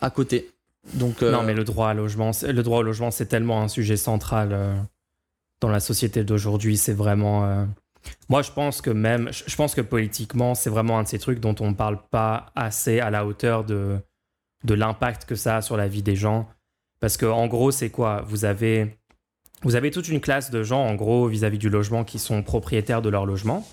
à 0.00 0.10
côté. 0.10 0.50
Donc, 0.94 1.22
euh, 1.22 1.30
Non, 1.30 1.42
mais 1.42 1.54
le 1.54 1.64
droit, 1.64 1.88
à 1.90 1.94
logement, 1.94 2.32
le 2.42 2.62
droit 2.62 2.78
au 2.78 2.82
logement, 2.82 3.10
c'est 3.10 3.26
tellement 3.26 3.62
un 3.62 3.68
sujet 3.68 3.96
central 3.96 4.50
euh, 4.52 4.74
dans 5.60 5.68
la 5.68 5.80
société 5.80 6.24
d'aujourd'hui. 6.24 6.76
C'est 6.76 6.92
vraiment. 6.92 7.44
euh, 7.46 7.64
Moi, 8.28 8.42
je 8.42 8.50
pense 8.50 8.80
que 8.80 8.90
même. 8.90 9.30
Je 9.46 9.56
pense 9.56 9.74
que 9.74 9.80
politiquement, 9.80 10.54
c'est 10.54 10.70
vraiment 10.70 10.98
un 10.98 11.04
de 11.04 11.08
ces 11.08 11.18
trucs 11.18 11.40
dont 11.40 11.54
on 11.60 11.70
ne 11.70 11.74
parle 11.74 11.98
pas 12.10 12.46
assez 12.54 13.00
à 13.00 13.10
la 13.10 13.24
hauteur 13.26 13.64
de, 13.64 13.96
de 14.64 14.74
l'impact 14.74 15.24
que 15.24 15.34
ça 15.34 15.56
a 15.58 15.62
sur 15.62 15.76
la 15.76 15.88
vie 15.88 16.02
des 16.02 16.16
gens. 16.16 16.48
Parce 17.00 17.16
que, 17.16 17.26
en 17.26 17.46
gros, 17.46 17.70
c'est 17.70 17.90
quoi? 17.90 18.22
Vous 18.26 18.44
avez. 18.44 18.98
Vous 19.64 19.76
avez 19.76 19.92
toute 19.92 20.08
une 20.08 20.20
classe 20.20 20.50
de 20.50 20.64
gens, 20.64 20.84
en 20.84 20.96
gros, 20.96 21.28
vis-à-vis 21.28 21.58
du 21.58 21.70
logement, 21.70 22.02
qui 22.02 22.18
sont 22.18 22.42
propriétaires 22.42 23.00
de 23.00 23.08
leur 23.08 23.26
logement 23.26 23.64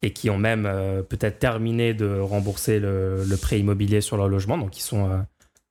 et 0.00 0.14
qui 0.14 0.30
ont 0.30 0.38
même 0.38 0.64
euh, 0.64 1.02
peut-être 1.02 1.38
terminé 1.38 1.92
de 1.92 2.18
rembourser 2.18 2.80
le, 2.80 3.22
le 3.24 3.36
prêt 3.36 3.60
immobilier 3.60 4.00
sur 4.00 4.16
leur 4.16 4.28
logement. 4.28 4.56
Donc, 4.56 4.78
ils 4.78 4.82
sont 4.82 5.10
euh, 5.10 5.18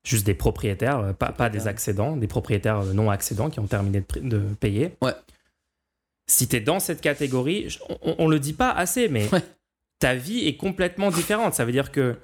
juste 0.03 0.25
des 0.25 0.33
propriétaires, 0.33 0.99
euh, 0.99 1.13
pas, 1.13 1.31
pas 1.31 1.49
des 1.49 1.67
accédants, 1.67 2.15
des 2.17 2.27
propriétaires 2.27 2.79
euh, 2.79 2.93
non 2.93 3.09
accédants 3.09 3.49
qui 3.49 3.59
ont 3.59 3.67
terminé 3.67 4.03
de, 4.21 4.39
payer. 4.59 4.95
Ouais. 5.01 5.13
Si 6.27 6.47
tu 6.47 6.55
es 6.57 6.59
dans 6.61 6.79
cette 6.79 7.01
catégorie, 7.01 7.77
on, 8.01 8.15
on 8.19 8.27
le 8.27 8.39
dit 8.39 8.53
pas 8.53 8.71
assez, 8.71 9.07
mais 9.09 9.27
Ouais. 9.33 9.43
ta 9.99 10.15
vie 10.15 10.47
est 10.47 10.55
complètement 10.57 11.09
différente. 11.11 11.53
Ça 11.53 11.65
veut 11.65 11.71
dire 11.71 11.91
que 11.91 12.17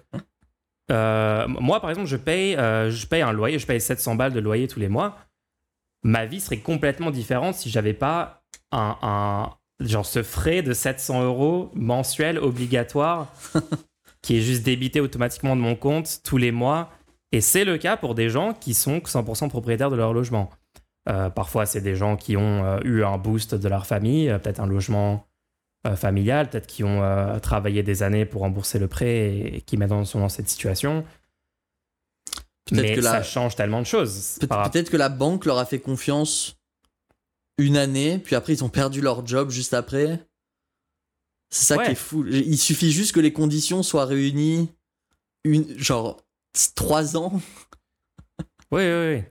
euh, 0.92 1.48
moi, 1.48 1.80
par 1.82 1.90
exemple, 1.90 2.08
je 2.08 2.18
paye, 2.18 2.56
euh, 2.56 2.92
je 2.92 3.08
paye 3.08 3.22
un 3.24 3.32
loyer, 3.32 3.58
je 3.60 3.66
paye 3.66 3.82
700 3.82 4.16
balles 4.16 4.34
de 4.34 4.40
loyer 4.40 4.68
tous 4.68 4.80
les 4.80 4.90
mois. 4.90 5.18
Ma 6.04 6.26
vie 6.28 6.40
serait 6.40 6.60
complètement 6.60 7.10
différente 7.10 7.56
si 7.56 7.70
j'avais 7.72 7.94
pas 7.94 8.44
un, 8.72 8.96
un- 9.02 9.54
genre 9.86 10.06
ce 10.06 10.22
frais 10.24 10.62
de 10.62 10.72
700 10.74 11.24
euros 11.24 11.72
mensuel 11.74 12.38
obligatoire 12.38 13.34
qui 14.22 14.38
est 14.38 14.42
juste 14.42 14.64
débité 14.64 15.00
automatiquement 15.02 15.56
de 15.56 15.62
mon 15.62 15.76
compte 15.76 16.20
tous 16.24 16.38
les 16.38 16.52
mois. 16.52 16.92
Et 17.36 17.42
c'est 17.42 17.66
le 17.66 17.78
cas 17.78 17.98
pour 17.98 18.16
des 18.16 18.30
gens 18.30 18.54
qui 18.54 18.74
sont 18.74 19.00
100% 19.00 19.50
propriétaires 19.50 19.90
de 19.90 19.96
leur 19.98 20.14
logement. 20.14 20.50
Euh, 21.10 21.30
parfois, 21.30 21.66
c'est 21.66 21.82
des 21.82 21.96
gens 21.96 22.16
qui 22.16 22.38
ont 22.38 22.64
euh, 22.64 22.80
eu 22.86 23.04
un 23.04 23.18
boost 23.18 23.54
de 23.56 23.68
leur 23.68 23.86
famille, 23.86 24.30
euh, 24.30 24.40
peut-être 24.40 24.60
un 24.62 24.68
logement 24.68 25.28
familial, 25.98 26.50
peut-être 26.50 26.66
qui 26.66 26.84
ont 26.84 27.40
travaillé 27.42 27.84
des 27.84 28.02
années 28.02 28.26
pour 28.26 28.42
rembourser 28.42 28.80
le 28.80 28.88
prêt 28.88 29.08
et, 29.28 29.58
et 29.58 29.62
qui 29.62 29.78
maintenant 29.78 30.04
sont 30.04 30.20
dans 30.20 30.30
cette 30.30 30.50
situation. 30.50 31.06
Mais 32.72 32.96
que 32.96 33.02
la- 33.02 33.12
ça 33.12 33.24
change 33.24 33.56
tellement 33.56 33.82
de 33.82 33.86
choses. 33.86 34.40
Par 34.50 34.72
Peut-être 34.72 34.90
que 34.90 34.98
la 34.98 35.10
banque 35.10 35.46
leur 35.46 35.60
a 35.60 35.66
fait 35.66 35.78
confiance 35.80 36.56
une 37.60 37.78
année, 37.78 38.18
puis 38.18 38.36
après 38.36 38.54
ils 38.54 38.64
ont 38.64 38.70
perdu 38.70 39.00
leur 39.02 39.28
job 39.28 39.52
juste 39.52 39.76
après. 39.76 40.26
C'est 41.52 41.66
ça 41.66 41.78
Ouais. 41.78 41.86
qui 41.86 41.92
est 41.92 41.96
fou. 41.96 42.26
Il 42.28 42.58
suffit 42.58 42.92
juste 42.92 43.12
que 43.14 43.20
les 43.20 43.32
conditions 43.32 43.84
soient 43.84 44.06
réunies, 44.06 44.72
une, 45.44 45.78
genre 45.78 46.18
trois 46.76 47.16
ans, 47.18 47.34
Oui, 48.72 48.82
oui, 48.84 49.16
oui. 49.16 49.24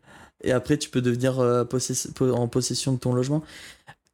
et 0.42 0.52
après 0.52 0.78
tu 0.78 0.88
peux 0.90 1.02
devenir 1.02 1.40
euh, 1.40 1.64
possess- 1.64 2.08
en 2.20 2.48
possession 2.48 2.92
de 2.92 2.98
ton 2.98 3.12
logement. 3.12 3.42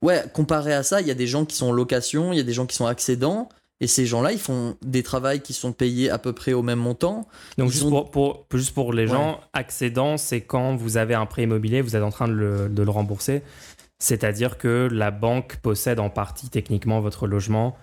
Ouais, 0.03 0.25
comparé 0.33 0.73
à 0.73 0.83
ça, 0.83 1.01
il 1.01 1.07
y 1.07 1.11
a 1.11 1.15
des 1.15 1.27
gens 1.27 1.45
qui 1.45 1.55
sont 1.57 1.67
en 1.69 1.73
location, 1.73 2.33
il 2.33 2.37
y 2.37 2.41
a 2.41 2.45
des 2.45 2.53
gens 2.55 2.65
qui 2.67 2.75
sont 2.75 2.87
accédants, 2.87 3.49
et 3.81 3.87
ces 3.87 4.07
gens-là, 4.07 4.33
ils 4.33 4.39
font 4.39 4.77
des 4.83 5.03
travails 5.03 5.41
qui 5.43 5.53
sont 5.53 5.73
payés 5.73 6.09
à 6.11 6.19
peu 6.19 6.33
près 6.33 6.53
au 6.55 6.63
même 6.63 6.79
montant. 6.79 7.29
Donc, 7.59 7.71
juste, 7.71 7.85
ont- 7.85 7.91
pour, 7.91 8.11
pour- 8.11 8.47
juste 8.59 8.73
pour 8.75 8.93
les 8.95 9.07
gens, 9.07 9.41
accédant, 9.53 10.17
c'est 10.17 10.41
quand 10.41 10.75
vous 10.77 10.97
avez 10.97 11.15
un 11.15 11.27
prêt 11.27 11.43
immobilier, 11.43 11.83
vous 11.83 11.97
êtes 11.97 12.03
en 12.03 12.11
train 12.11 12.29
de 12.29 12.33
le, 12.33 12.69
de 12.71 12.83
le 12.83 12.91
rembourser. 12.91 13.43
C'est-à-dire 13.99 14.57
que 14.57 14.89
la 14.91 15.11
banque 15.11 15.57
possède 15.57 16.01
en 16.01 16.09
partie 16.09 16.49
techniquement 16.49 17.01
votre 17.01 17.27
logement 17.27 17.77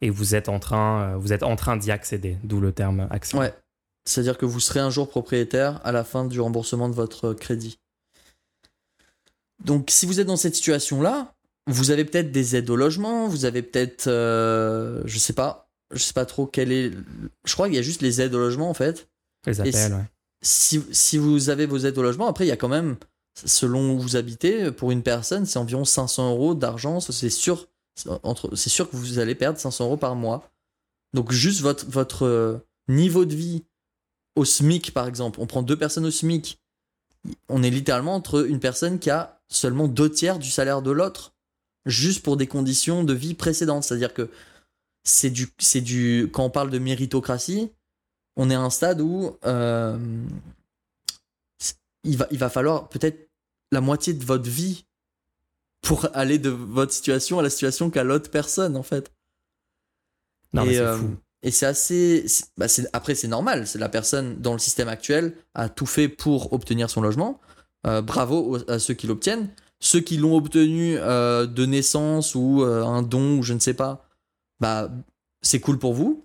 et 0.00 0.10
vous 0.10 0.36
êtes 0.36 0.48
en 0.48 0.60
train, 0.60 1.00
euh, 1.14 1.16
vous 1.16 1.32
êtes 1.32 1.42
en 1.42 1.56
train 1.56 1.76
d'y 1.76 1.90
accéder, 1.90 2.36
d'où 2.44 2.60
le 2.60 2.70
terme 2.70 3.08
accès. 3.10 3.36
Ouais. 3.36 3.52
C'est-à-dire 4.04 4.36
que 4.38 4.44
vous 4.46 4.60
serez 4.60 4.80
un 4.80 4.90
jour 4.90 5.08
propriétaire 5.08 5.80
à 5.84 5.92
la 5.92 6.04
fin 6.04 6.24
du 6.24 6.40
remboursement 6.40 6.88
de 6.88 6.94
votre 6.94 7.32
crédit. 7.32 7.78
Donc, 9.64 9.88
si 9.90 10.04
vous 10.06 10.20
êtes 10.20 10.26
dans 10.26 10.36
cette 10.36 10.54
situation-là, 10.56 11.34
vous 11.66 11.90
avez 11.90 12.04
peut-être 12.04 12.30
des 12.32 12.56
aides 12.56 12.68
au 12.68 12.76
logement, 12.76 13.28
vous 13.28 13.44
avez 13.46 13.62
peut-être, 13.62 14.06
euh, 14.08 15.00
je 15.06 15.18
sais 15.18 15.32
pas, 15.32 15.70
je 15.92 15.98
sais 16.02 16.12
pas 16.12 16.26
trop 16.26 16.46
quel 16.46 16.70
est. 16.72 16.92
Je 17.44 17.52
crois 17.54 17.66
qu'il 17.68 17.76
y 17.76 17.78
a 17.78 17.82
juste 17.82 18.02
les 18.02 18.20
aides 18.20 18.34
au 18.34 18.38
logement 18.38 18.68
en 18.68 18.74
fait. 18.74 19.08
Les 19.46 19.60
appels, 19.60 19.94
ouais. 19.94 20.04
Si, 20.42 20.82
si 20.92 21.16
vous 21.16 21.48
avez 21.48 21.64
vos 21.64 21.78
aides 21.78 21.96
au 21.96 22.02
logement, 22.02 22.26
après 22.26 22.44
il 22.44 22.48
y 22.48 22.52
a 22.52 22.56
quand 22.58 22.68
même, 22.68 22.96
selon 23.46 23.94
où 23.94 23.98
vous 23.98 24.16
habitez, 24.16 24.70
pour 24.72 24.90
une 24.90 25.02
personne, 25.02 25.46
c'est 25.46 25.58
environ 25.58 25.86
500 25.86 26.32
euros 26.32 26.54
d'argent. 26.54 27.00
C'est 27.00 27.30
sûr, 27.30 27.66
entre- 28.22 28.54
c'est 28.54 28.68
sûr 28.70 28.90
que 28.90 28.96
vous 28.96 29.18
allez 29.18 29.34
perdre 29.34 29.58
500 29.58 29.86
euros 29.86 29.96
par 29.96 30.16
mois. 30.16 30.50
Donc 31.14 31.32
juste 31.32 31.62
votre, 31.62 31.86
votre 31.86 32.26
euh, 32.26 32.58
niveau 32.88 33.24
de 33.24 33.34
vie 33.34 33.64
au 34.36 34.44
SMIC, 34.44 34.92
par 34.92 35.06
exemple. 35.06 35.40
On 35.40 35.46
prend 35.46 35.62
deux 35.62 35.78
personnes 35.78 36.06
au 36.06 36.10
SMIC. 36.10 36.58
On 37.48 37.62
est 37.62 37.70
littéralement 37.70 38.14
entre 38.14 38.46
une 38.46 38.60
personne 38.60 38.98
qui 38.98 39.10
a 39.10 39.40
seulement 39.48 39.88
deux 39.88 40.10
tiers 40.10 40.38
du 40.38 40.50
salaire 40.50 40.82
de 40.82 40.90
l'autre, 40.90 41.32
juste 41.86 42.22
pour 42.22 42.36
des 42.36 42.46
conditions 42.46 43.04
de 43.04 43.14
vie 43.14 43.34
précédentes. 43.34 43.84
C'est-à-dire 43.84 44.12
que 44.12 44.30
c'est 45.04 45.30
du, 45.30 45.48
c'est 45.58 45.80
du, 45.80 46.30
quand 46.32 46.44
on 46.44 46.50
parle 46.50 46.70
de 46.70 46.78
méritocratie, 46.78 47.70
on 48.36 48.50
est 48.50 48.54
à 48.54 48.60
un 48.60 48.70
stade 48.70 49.00
où 49.00 49.36
euh, 49.44 49.98
il, 52.02 52.16
va, 52.16 52.26
il 52.30 52.38
va 52.38 52.50
falloir 52.50 52.88
peut-être 52.88 53.30
la 53.70 53.80
moitié 53.80 54.12
de 54.12 54.24
votre 54.24 54.48
vie 54.48 54.84
pour 55.82 56.08
aller 56.14 56.38
de 56.38 56.48
votre 56.48 56.92
situation 56.92 57.38
à 57.38 57.42
la 57.42 57.50
situation 57.50 57.90
qu'a 57.90 58.04
l'autre 58.04 58.30
personne, 58.30 58.76
en 58.76 58.82
fait. 58.82 59.12
Non, 60.52 60.64
mais 60.64 60.74
c'est 60.74 60.80
euh, 60.80 60.96
fou. 60.96 61.16
Et 61.44 61.50
c'est 61.50 61.66
assez. 61.66 62.24
bah, 62.56 62.66
après, 62.92 63.14
c'est 63.14 63.28
normal. 63.28 63.66
C'est 63.66 63.78
la 63.78 63.88
personne 63.90 64.40
dans 64.40 64.54
le 64.54 64.58
système 64.58 64.88
actuel 64.88 65.34
a 65.54 65.68
tout 65.68 65.86
fait 65.86 66.08
pour 66.08 66.52
obtenir 66.52 66.88
son 66.90 67.00
logement. 67.02 67.40
Euh, 67.86 68.00
bravo 68.00 68.56
à 68.66 68.78
ceux 68.78 68.94
qui 68.94 69.06
l'obtiennent. 69.06 69.50
Ceux 69.78 70.00
qui 70.00 70.16
l'ont 70.16 70.34
obtenu 70.36 70.96
euh, 70.98 71.46
de 71.46 71.66
naissance 71.66 72.34
ou 72.34 72.62
euh, 72.62 72.82
un 72.82 73.02
don 73.02 73.38
ou 73.38 73.42
je 73.42 73.52
ne 73.52 73.58
sais 73.58 73.74
pas, 73.74 74.08
bah 74.58 74.90
c'est 75.42 75.60
cool 75.60 75.78
pour 75.78 75.92
vous. 75.92 76.24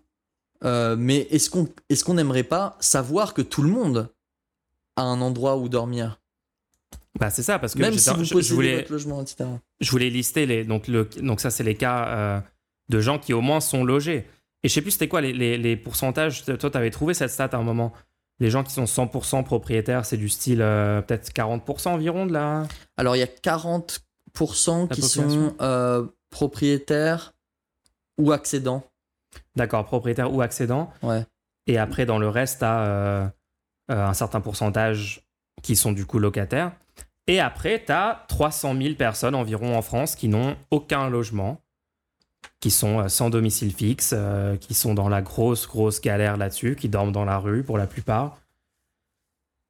Mais 0.63 1.27
est-ce 1.31 1.49
qu'on 1.49 1.67
est-ce 1.89 2.03
qu'on 2.05 2.13
n'aimerait 2.15 2.43
pas 2.43 2.77
savoir 2.79 3.33
que 3.33 3.41
tout 3.41 3.61
le 3.61 3.69
monde 3.69 4.09
a 4.95 5.03
un 5.03 5.19
endroit 5.21 5.57
où 5.57 5.67
dormir? 5.69 6.19
Bah 7.19 7.29
c'est 7.29 7.43
ça 7.43 7.59
parce 7.59 7.73
que 7.73 7.79
Même 7.79 7.97
si 7.97 8.09
vous 8.11 8.23
je- 8.23 8.39
je 8.41 8.53
voulais 8.53 8.77
votre 8.77 8.91
logement, 8.91 9.21
etc. 9.21 9.49
je 9.81 9.91
voulais 9.91 10.09
lister 10.09 10.45
les 10.45 10.63
donc 10.63 10.87
le 10.87 11.05
donc 11.21 11.41
ça 11.41 11.49
c'est 11.49 11.63
les 11.63 11.75
cas 11.75 12.43
de 12.89 12.99
gens 13.01 13.19
qui 13.19 13.33
au 13.33 13.41
moins 13.41 13.59
sont 13.61 13.83
logés. 13.83 14.25
Et 14.63 14.69
je 14.69 14.73
sais 14.73 14.81
plus 14.81 14.91
c'était 14.91 15.07
quoi 15.07 15.21
les, 15.21 15.33
les, 15.33 15.57
les 15.57 15.77
pourcentages. 15.77 16.43
Toi, 16.43 16.57
tu 16.57 16.77
avais 16.77 16.89
trouvé 16.89 17.13
cette 17.13 17.31
stat 17.31 17.49
à 17.51 17.57
un 17.57 17.63
moment. 17.63 17.93
Les 18.39 18.49
gens 18.49 18.63
qui 18.63 18.71
sont 18.71 18.85
100% 18.85 19.43
propriétaires, 19.43 20.05
c'est 20.05 20.17
du 20.17 20.29
style 20.29 20.61
euh, 20.61 21.01
peut-être 21.01 21.29
40% 21.31 21.89
environ 21.89 22.25
de 22.25 22.33
la. 22.33 22.67
Alors, 22.97 23.15
il 23.15 23.19
y 23.19 23.23
a 23.23 23.25
40% 23.25 24.89
La 24.89 24.95
qui 24.95 25.01
sont 25.01 25.55
euh, 25.61 26.05
propriétaires 26.29 27.33
ou 28.17 28.31
accédants. 28.31 28.83
D'accord, 29.55 29.85
propriétaires 29.85 30.33
ou 30.33 30.41
accédants. 30.41 30.91
Ouais. 31.03 31.25
Et 31.67 31.77
après, 31.77 32.05
dans 32.05 32.17
le 32.17 32.29
reste, 32.29 32.59
tu 32.59 32.65
as 32.65 33.33
un 33.89 34.13
certain 34.13 34.41
pourcentage 34.41 35.21
qui 35.61 35.75
sont 35.75 35.91
du 35.91 36.05
coup 36.05 36.19
locataires. 36.19 36.71
Et 37.27 37.39
après, 37.39 37.83
tu 37.85 37.91
as 37.91 38.25
300 38.27 38.75
000 38.75 38.95
personnes 38.95 39.35
environ 39.35 39.77
en 39.77 39.81
France 39.81 40.15
qui 40.15 40.29
n'ont 40.29 40.55
aucun 40.71 41.09
logement, 41.09 41.61
qui 42.59 42.71
sont 42.71 42.99
euh, 42.99 43.07
sans 43.07 43.29
domicile 43.29 43.73
fixe, 43.73 44.13
euh, 44.13 44.55
qui 44.57 44.73
sont 44.73 44.93
dans 44.93 45.09
la 45.09 45.21
grosse, 45.21 45.67
grosse 45.67 46.01
galère 46.01 46.37
là-dessus, 46.37 46.75
qui 46.75 46.89
dorment 46.89 47.11
dans 47.11 47.25
la 47.25 47.37
rue 47.37 47.63
pour 47.63 47.77
la 47.77 47.87
plupart. 47.87 48.41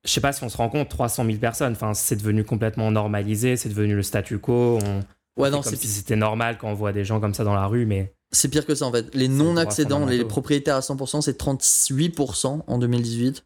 Je 0.05 0.11
sais 0.11 0.21
pas 0.21 0.33
si 0.33 0.43
on 0.43 0.49
se 0.49 0.57
rend 0.57 0.69
compte, 0.69 0.89
300 0.89 1.25
000 1.25 1.37
personnes, 1.37 1.73
enfin, 1.73 1.93
c'est 1.93 2.15
devenu 2.15 2.43
complètement 2.43 2.89
normalisé, 2.89 3.57
c'est 3.57 3.69
devenu 3.69 3.95
le 3.95 4.03
statu 4.03 4.39
quo. 4.39 4.79
On, 4.83 5.01
Ouais, 5.39 5.49
non, 5.49 5.61
c'est 5.61 5.69
comme 5.69 5.79
c'est 5.79 5.87
si 5.87 5.93
c'était 5.93 6.17
normal 6.17 6.57
quand 6.57 6.69
on 6.69 6.73
voit 6.73 6.91
des 6.91 7.05
gens 7.05 7.21
comme 7.21 7.33
ça 7.33 7.45
dans 7.45 7.53
la 7.53 7.65
rue, 7.65 7.85
mais 7.85 8.13
c'est 8.31 8.49
pire 8.49 8.65
que 8.65 8.75
ça 8.75 8.85
en 8.85 8.91
fait. 8.91 9.13
Les 9.15 9.29
non-accédants, 9.29 10.05
les 10.05 10.25
propriétaires 10.25 10.75
à 10.75 10.81
100%, 10.81 11.21
c'est 11.21 11.39
38% 11.39 12.63
en 12.67 12.77
2018. 12.77 13.45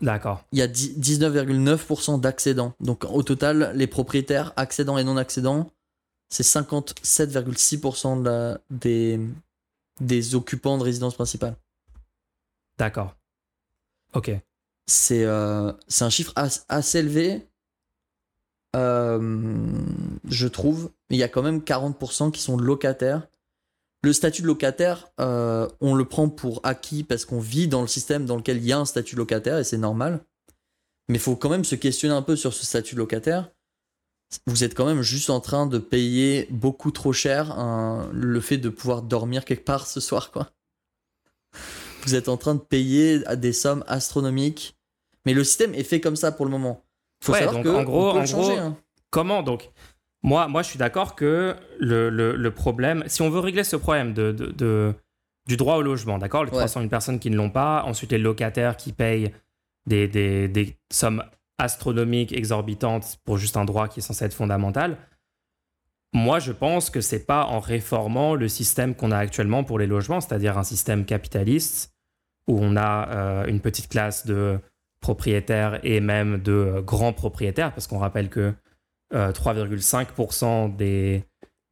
d'accord. 0.00 0.44
Il 0.50 0.58
y 0.58 0.62
a 0.62 0.66
10 0.66 0.98
19,9% 0.98 2.20
d'accédants. 2.20 2.74
Donc 2.80 3.04
au 3.04 3.22
total, 3.22 3.72
les 3.76 3.86
propriétaires 3.86 4.52
accédants 4.56 4.98
et 4.98 5.04
non-accédants, 5.04 5.70
c'est 6.34 6.42
57,6% 6.42 8.16
de 8.20 8.24
la- 8.28 8.60
des, 8.70 9.20
des 10.00 10.34
occupants 10.34 10.78
de 10.78 10.82
résidence 10.82 11.14
principale. 11.14 11.56
D'accord. 12.76 13.14
Ok. 14.14 14.32
C'est 14.86 15.24
euh, 15.24 15.72
un 16.00 16.10
chiffre 16.10 16.32
as- 16.34 16.64
assez 16.68 16.98
élevé, 16.98 17.46
euh, 18.74 19.56
je 20.28 20.48
trouve. 20.48 20.90
Il 21.10 21.16
y 21.16 21.22
a 21.22 21.28
quand 21.28 21.42
même 21.42 21.60
40% 21.60 22.32
qui 22.32 22.40
sont 22.42 22.56
locataires. 22.56 23.28
Le 24.02 24.12
statut 24.12 24.42
de 24.42 24.46
locataire, 24.48 25.06
euh, 25.20 25.68
on 25.80 25.94
le 25.94 26.04
prend 26.04 26.28
pour 26.28 26.60
acquis 26.64 27.04
parce 27.04 27.24
qu'on 27.24 27.40
vit 27.40 27.68
dans 27.68 27.80
le 27.80 27.86
système 27.86 28.26
dans 28.26 28.36
lequel 28.36 28.56
il 28.58 28.66
y 28.66 28.72
a 28.72 28.78
un 28.78 28.84
statut 28.84 29.14
de 29.14 29.20
locataire 29.20 29.58
et 29.58 29.64
c'est 29.64 29.78
normal. 29.78 30.24
Mais 31.08 31.14
il 31.16 31.20
faut 31.20 31.36
quand 31.36 31.48
même 31.48 31.64
se 31.64 31.76
questionner 31.76 32.14
un 32.14 32.22
peu 32.22 32.34
sur 32.36 32.52
ce 32.52 32.66
statut 32.66 32.96
de 32.96 33.00
locataire. 33.00 33.50
Vous 34.46 34.64
êtes 34.64 34.74
quand 34.74 34.86
même 34.86 35.02
juste 35.02 35.30
en 35.30 35.40
train 35.40 35.66
de 35.66 35.78
payer 35.78 36.46
beaucoup 36.50 36.90
trop 36.90 37.12
cher 37.12 37.50
un- 37.58 38.08
le 38.12 38.40
fait 38.40 38.58
de 38.58 38.68
pouvoir 38.68 39.02
dormir 39.02 39.44
quelque 39.44 39.64
part 39.64 39.86
ce 39.86 40.00
soir, 40.00 40.30
quoi. 40.30 40.50
Vous 42.06 42.14
êtes 42.14 42.28
en 42.28 42.36
train 42.36 42.54
de 42.54 42.60
payer 42.60 43.20
des 43.36 43.52
sommes 43.52 43.84
astronomiques. 43.86 44.76
Mais 45.26 45.32
le 45.32 45.42
système 45.44 45.74
est 45.74 45.84
fait 45.84 46.00
comme 46.00 46.16
ça 46.16 46.32
pour 46.32 46.44
le 46.44 46.50
moment. 46.50 46.84
Faut 47.22 47.32
Ouais, 47.32 47.38
savoir 47.40 47.54
donc 47.54 47.64
que 47.64 47.70
en 47.70 47.82
gros- 47.84 48.10
en 48.10 48.26
changer, 48.26 48.34
gros, 48.56 48.58
hein. 48.58 48.76
Comment 49.10 49.42
donc 49.42 49.70
moi, 50.22 50.48
moi, 50.48 50.62
je 50.62 50.68
suis 50.68 50.78
d'accord 50.78 51.14
que 51.14 51.54
le, 51.78 52.08
le- 52.10 52.34
le 52.36 52.50
problème, 52.50 53.04
si 53.06 53.22
on 53.22 53.30
veut 53.30 53.40
régler 53.40 53.62
ce 53.64 53.76
problème 53.76 54.12
de, 54.14 54.32
de- 54.32 54.50
de- 54.52 54.94
du 55.46 55.56
droit 55.56 55.76
au 55.76 55.82
logement, 55.82 56.18
d'accord 56.18 56.44
Les 56.44 56.50
Ouais. 56.50 56.56
300 56.58 56.80
000 56.80 56.90
personnes 56.90 57.18
qui 57.18 57.30
ne 57.30 57.36
l'ont 57.36 57.50
pas, 57.50 57.82
ensuite 57.84 58.10
les 58.12 58.18
locataires 58.18 58.76
qui 58.76 58.92
payent 58.92 59.32
des, 59.86 60.08
des- 60.08 60.48
des 60.48 60.76
sommes 60.92 61.22
astronomiques, 61.58 62.32
exorbitantes 62.32 63.18
pour 63.24 63.38
juste 63.38 63.56
un 63.56 63.64
droit 63.64 63.88
qui 63.88 64.00
est 64.00 64.02
censé 64.02 64.24
être 64.24 64.34
fondamental. 64.34 64.96
Moi, 66.12 66.38
je 66.38 66.52
pense 66.52 66.90
que 66.90 67.00
c'est 67.00 67.26
pas 67.26 67.44
en 67.46 67.60
réformant 67.60 68.34
le 68.34 68.48
système 68.48 68.94
qu'on 68.94 69.10
a 69.10 69.18
actuellement 69.18 69.64
pour 69.64 69.78
les 69.78 69.86
logements, 69.86 70.20
c'est-à-dire 70.20 70.58
un 70.58 70.64
système 70.64 71.04
capitaliste 71.04 71.92
où 72.46 72.58
on 72.60 72.76
a 72.76 73.08
euh, 73.08 73.46
une 73.46 73.60
petite 73.60 73.88
classe 73.88 74.26
de 74.26 74.58
propriétaires 75.00 75.80
et 75.82 76.00
même 76.00 76.38
de 76.38 76.52
euh, 76.52 76.82
grands 76.82 77.12
propriétaires, 77.12 77.72
parce 77.72 77.86
qu'on 77.86 77.98
rappelle 77.98 78.28
que 78.28 78.54
euh, 79.14 79.32
3,5% 79.32 80.76
des, 80.76 81.24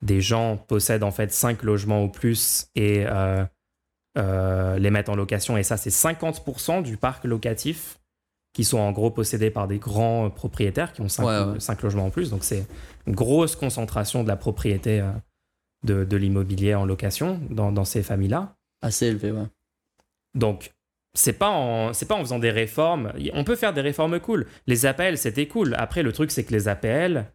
des 0.03 0.21
gens 0.21 0.57
possèdent 0.57 1.05
en 1.05 1.11
fait 1.11 1.33
5 1.33 1.63
logements 1.63 2.05
ou 2.05 2.09
plus 2.09 2.67
et 2.75 3.05
euh, 3.07 3.45
euh, 4.19 4.79
les 4.79 4.91
mettent 4.91 5.09
en 5.09 5.17
location. 5.17 5.57
Et 5.57 5.63
ça, 5.63 5.77
c'est 5.77 5.91
50% 5.91 6.83
du 6.83 6.97
parc 6.97 7.25
locatif 7.25 7.99
qui 8.53 8.65
sont 8.65 8.79
en 8.79 8.93
gros 8.93 9.11
possédés 9.11 9.51
par 9.51 9.67
des 9.69 9.79
grands 9.79 10.27
euh, 10.27 10.29
propriétaires 10.29 10.93
qui 10.93 11.01
ont 11.01 11.09
5, 11.09 11.25
Ouais, 11.25 11.53
ouais. 11.59 11.77
logements 11.83 12.07
en 12.07 12.11
plus. 12.11 12.31
Donc 12.31 12.45
c'est 12.45 12.67
une 13.07 13.15
grosse 13.15 13.57
concentration 13.57 14.23
de 14.23 14.29
la 14.29 14.37
propriété 14.37 15.01
euh, 15.01 15.11
de, 15.85 16.05
de 16.05 16.17
l'immobilier 16.17 16.75
en 16.75 16.85
location 16.85 17.41
dans, 17.51 17.73
dans 17.73 17.85
ces 17.85 18.03
familles-là. 18.03 18.55
Assez 18.83 19.07
élevé, 19.07 19.31
ouais. 19.33 19.47
Donc, 20.35 20.73
c'est 21.15 21.35
pas 21.35 21.51
en 21.51 21.93
c'est 21.93 22.07
pas 22.07 22.15
en 22.15 22.21
faisant 22.21 22.39
des 22.39 22.51
réformes. 22.51 23.13
On 23.35 23.45
peut 23.45 23.57
faire 23.57 23.73
des 23.75 23.81
réformes 23.83 24.19
cool. 24.19 24.47
Les 24.67 24.87
APL, 24.87 25.19
c'était 25.19 25.47
cool. 25.47 25.75
Après, 25.79 26.03
le 26.03 26.13
truc, 26.13 26.31
c'est 26.31 26.43
que 26.45 26.53
les 26.53 26.69
APL, 26.69 27.27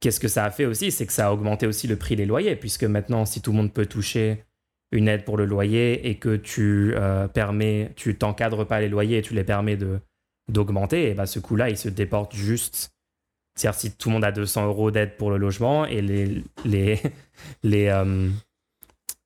qu'est-ce 0.00 0.18
que 0.20 0.28
ça 0.28 0.44
a 0.44 0.50
fait 0.50 0.64
aussi? 0.66 0.90
C'est 0.90 1.06
que 1.06 1.12
ça 1.12 1.28
a 1.28 1.32
augmenté 1.32 1.66
aussi 1.66 1.86
le 1.86 1.96
prix 1.96 2.16
des 2.16 2.26
loyers, 2.26 2.56
puisque 2.56 2.84
maintenant, 2.84 3.24
si 3.24 3.40
tout 3.40 3.52
le 3.52 3.58
monde 3.58 3.72
peut 3.72 3.86
toucher 3.86 4.44
une 4.92 5.08
aide 5.08 5.24
pour 5.24 5.36
le 5.36 5.44
loyer 5.44 6.08
et 6.08 6.16
que 6.16 6.36
tu 6.36 6.94
euh, 6.96 7.28
permets, 7.28 7.92
tu 7.96 8.16
t'encadres 8.16 8.66
pas 8.66 8.80
les 8.80 8.88
loyers 8.88 9.18
et 9.18 9.22
tu 9.22 9.34
les 9.34 9.44
permets 9.44 9.76
de 9.76 10.00
d'augmenter, 10.48 11.10
et 11.10 11.14
bah 11.14 11.26
ce 11.26 11.38
coup-là, 11.38 11.70
il 11.70 11.76
se 11.76 11.88
déporte 11.88 12.34
juste. 12.34 12.90
C'est-à-dire 13.56 13.78
si 13.80 13.90
tout 13.92 14.08
le 14.10 14.14
monde 14.14 14.24
a 14.24 14.32
200 14.32 14.66
euros 14.66 14.90
d'aide 14.90 15.16
pour 15.16 15.30
le 15.30 15.38
logement 15.38 15.86
et 15.86 16.02
les 16.02 16.44
les 16.64 17.00
les, 17.62 17.86
euh, 17.88 18.28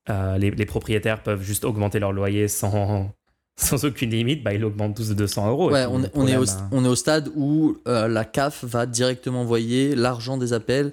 euh, 0.09 0.39
les, 0.39 0.51
les 0.51 0.67
propriétaires 0.67 1.23
peuvent 1.23 1.43
juste 1.43 1.65
augmenter 1.65 1.99
leur 1.99 2.13
loyer 2.13 2.49
sans, 2.49 3.13
sans 3.57 3.85
aucune 3.85 4.11
limite, 4.11 4.43
bah, 4.43 4.55
ils 4.55 4.65
augmentent 4.65 4.97
tous 4.97 5.09
de 5.11 5.15
200 5.15 5.49
euros. 5.51 5.71
Ouais, 5.71 5.85
on, 5.89 6.03
est- 6.05 6.11
on 6.15 6.27
est 6.27 6.37
au, 6.37 6.45
on 6.73 6.85
est 6.85 6.89
au 6.89 6.95
stade 6.97 7.31
où 7.37 7.77
euh, 7.87 8.09
la 8.09 8.25
CAF 8.25 8.65
va 8.65 8.87
directement 8.87 9.43
envoyer 9.43 9.95
l'argent 9.95 10.37
des 10.39 10.53
appels 10.53 10.93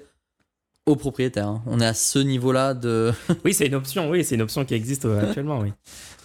aux 0.86 0.96
propriétaires. 0.96 1.48
hein. 1.48 1.62
On 1.66 1.80
est 1.80 1.86
à 1.86 1.94
ce 1.94 2.18
niveau-là 2.18 2.74
de. 2.74 3.12
Oui, 3.44 3.54
c'est 3.54 3.66
une 3.66 3.74
option, 3.74 4.08
oui, 4.10 4.24
c'est 4.24 4.34
une 4.34 4.42
option 4.42 4.64
qui 4.64 4.74
existe 4.74 5.04
actuellement, 5.06 5.60
oui. 5.60 5.72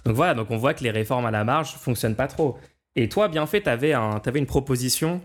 Donc 0.06 0.16
voilà, 0.16 0.34
donc 0.34 0.52
on 0.52 0.58
voit 0.58 0.74
que 0.74 0.84
les 0.84 0.92
réformes 0.92 1.26
à 1.26 1.32
la 1.32 1.44
marge 1.44 1.76
fonctionnent 1.76 2.16
pas 2.16 2.28
trop. 2.28 2.58
Et 2.96 3.10
toi, 3.10 3.28
bien 3.28 3.46
fait, 3.46 3.62
tu 3.64 3.70
avais, 3.70 3.94
un, 3.94 4.20
t'avais 4.20 4.40
une 4.40 4.46
proposition 4.46 5.22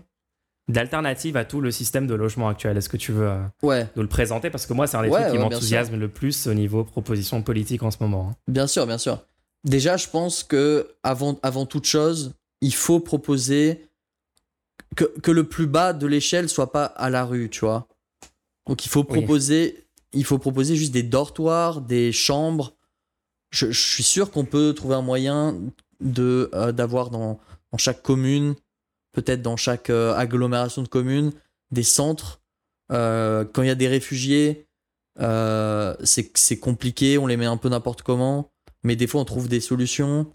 d'alternative 0.67 1.35
à 1.37 1.45
tout 1.45 1.61
le 1.61 1.71
système 1.71 2.07
de 2.07 2.13
logement 2.13 2.47
actuel. 2.47 2.77
Est-ce 2.77 2.89
que 2.89 2.97
tu 2.97 3.11
veux 3.11 3.27
euh, 3.27 3.43
Ouais, 3.63 3.87
nous 3.95 4.01
le 4.01 4.07
présenter? 4.07 4.49
Parce 4.49 4.65
que 4.65 4.73
moi, 4.73 4.87
c'est 4.87 4.97
un 4.97 5.03
des 5.03 5.09
Ouais, 5.09 5.19
trucs 5.21 5.31
qui 5.31 5.37
ouais, 5.37 5.43
m'enthousiasme 5.43 5.95
le 5.95 6.09
plus 6.09 6.47
au 6.47 6.53
niveau 6.53 6.83
proposition 6.83 7.41
politique 7.41 7.83
en 7.83 7.91
ce 7.91 7.97
moment. 8.01 8.29
hein. 8.31 8.35
bien 8.47 8.67
sûr, 8.67 8.85
bien 8.85 8.97
sûr. 8.97 9.19
Déjà, 9.63 9.97
je 9.97 10.07
pense 10.07 10.43
que 10.43 10.95
avant, 11.03 11.37
avant 11.43 11.65
toute 11.65 11.85
chose, 11.85 12.33
il 12.61 12.73
faut 12.73 12.99
proposer 12.99 13.87
que, 14.95 15.03
que 15.21 15.31
le 15.31 15.43
plus 15.43 15.67
bas 15.67 15.93
de 15.93 16.07
l'échelle 16.07 16.49
soit 16.49 16.71
pas 16.71 16.85
à 16.85 17.09
la 17.09 17.25
rue, 17.25 17.49
tu 17.49 17.61
vois. 17.61 17.87
Donc 18.67 18.85
il 18.85 18.89
faut 18.89 19.01
Oui. 19.09 19.17
proposer, 19.19 19.85
il 20.13 20.23
faut 20.23 20.37
proposer 20.37 20.75
juste 20.75 20.91
des 20.93 21.03
dortoirs, 21.03 21.81
des 21.81 22.11
chambres. 22.11 22.73
Je, 23.51 23.71
je 23.71 23.79
suis 23.89 24.03
sûr 24.03 24.31
qu'on 24.31 24.45
peut 24.45 24.73
trouver 24.73 24.95
un 24.95 25.01
moyen 25.01 25.59
de 25.99 26.49
euh, 26.53 26.71
d'avoir 26.71 27.09
dans, 27.09 27.39
dans 27.71 27.77
chaque 27.77 28.01
commune, 28.01 28.55
peut-être 29.11 29.41
dans 29.41 29.57
chaque 29.57 29.89
euh, 29.89 30.13
agglomération 30.15 30.81
de 30.81 30.87
communes, 30.87 31.31
des 31.71 31.83
centres. 31.83 32.41
Euh, 32.91 33.45
quand 33.45 33.61
il 33.61 33.67
y 33.67 33.71
a 33.71 33.75
des 33.75 33.87
réfugiés, 33.87 34.67
euh, 35.19 35.95
c'est 36.03 36.59
compliqué, 36.59 37.17
on 37.17 37.27
les 37.27 37.37
met 37.37 37.45
un 37.45 37.57
peu 37.57 37.69
n'importe 37.69 38.01
comment, 38.01 38.51
mais 38.83 38.95
des 38.95 39.07
fois 39.07 39.21
on 39.21 39.25
trouve 39.25 39.47
des 39.47 39.59
solutions. 39.59 40.33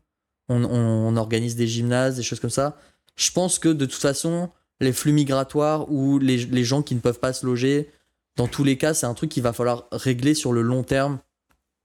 On, 0.51 1.17
organise 1.17 1.57
des 1.57 1.67
gymnases, 1.67 2.17
des 2.17 2.23
choses 2.23 2.39
comme 2.39 2.51
ça. 2.51 2.77
Je 3.17 3.31
pense 3.31 3.59
que 3.59 3.71
de 3.71 3.87
toute 3.87 4.03
façon, 4.03 4.51
les 4.79 4.93
flux 4.93 5.13
migratoires 5.13 5.91
ou 5.91 6.19
les, 6.19 6.65
gens 6.65 6.83
qui 6.83 6.95
ne 6.95 7.01
peuvent 7.01 7.19
pas 7.19 7.33
se 7.33 7.47
loger, 7.47 7.89
dans 8.37 8.47
tous 8.47 8.63
les 8.63 8.77
cas, 8.77 8.93
c'est 8.93 9.07
un 9.07 9.15
truc 9.15 9.31
qu'il 9.31 9.43
va 9.43 9.55
falloir 9.55 9.87
régler 9.91 10.35
sur 10.35 10.53
le 10.53 10.61
long 10.61 10.83
terme. 10.83 11.19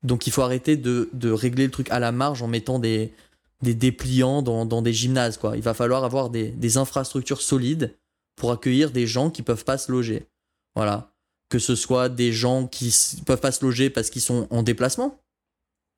Donc 0.03 0.27
il 0.27 0.33
faut 0.33 0.41
arrêter 0.41 0.75
de 0.75 1.31
régler 1.31 1.65
le 1.65 1.71
truc 1.71 1.89
à 1.89 1.99
la 1.99 2.11
marge 2.11 2.41
en 2.41 2.49
mettant 2.49 2.79
des, 2.79 3.13
des 3.61 3.73
dépliants 3.73 4.41
dans, 4.41 4.65
dans 4.65 4.81
des 4.81 4.93
gymnases. 4.93 5.37
Quoi. 5.37 5.57
Il 5.57 5.63
va 5.63 5.73
falloir 5.73 6.03
avoir 6.03 6.29
des, 6.29 6.49
des 6.49 6.77
infrastructures 6.77 7.41
solides 7.41 7.95
pour 8.35 8.51
accueillir 8.51 8.91
des 8.91 9.05
gens 9.05 9.29
qui 9.29 9.41
peuvent 9.41 9.65
pas 9.65 9.77
se 9.77 9.91
loger. 9.91 10.27
Voilà. 10.75 11.11
Que 11.49 11.59
ce 11.59 11.75
soit 11.75 12.09
des 12.09 12.31
gens 12.31 12.67
qui 12.67 12.95
peuvent 13.25 13.39
pas 13.39 13.51
se 13.51 13.65
loger 13.65 13.89
parce 13.89 14.09
qu'ils 14.09 14.21
sont 14.21 14.47
en 14.49 14.63
déplacement 14.63 15.19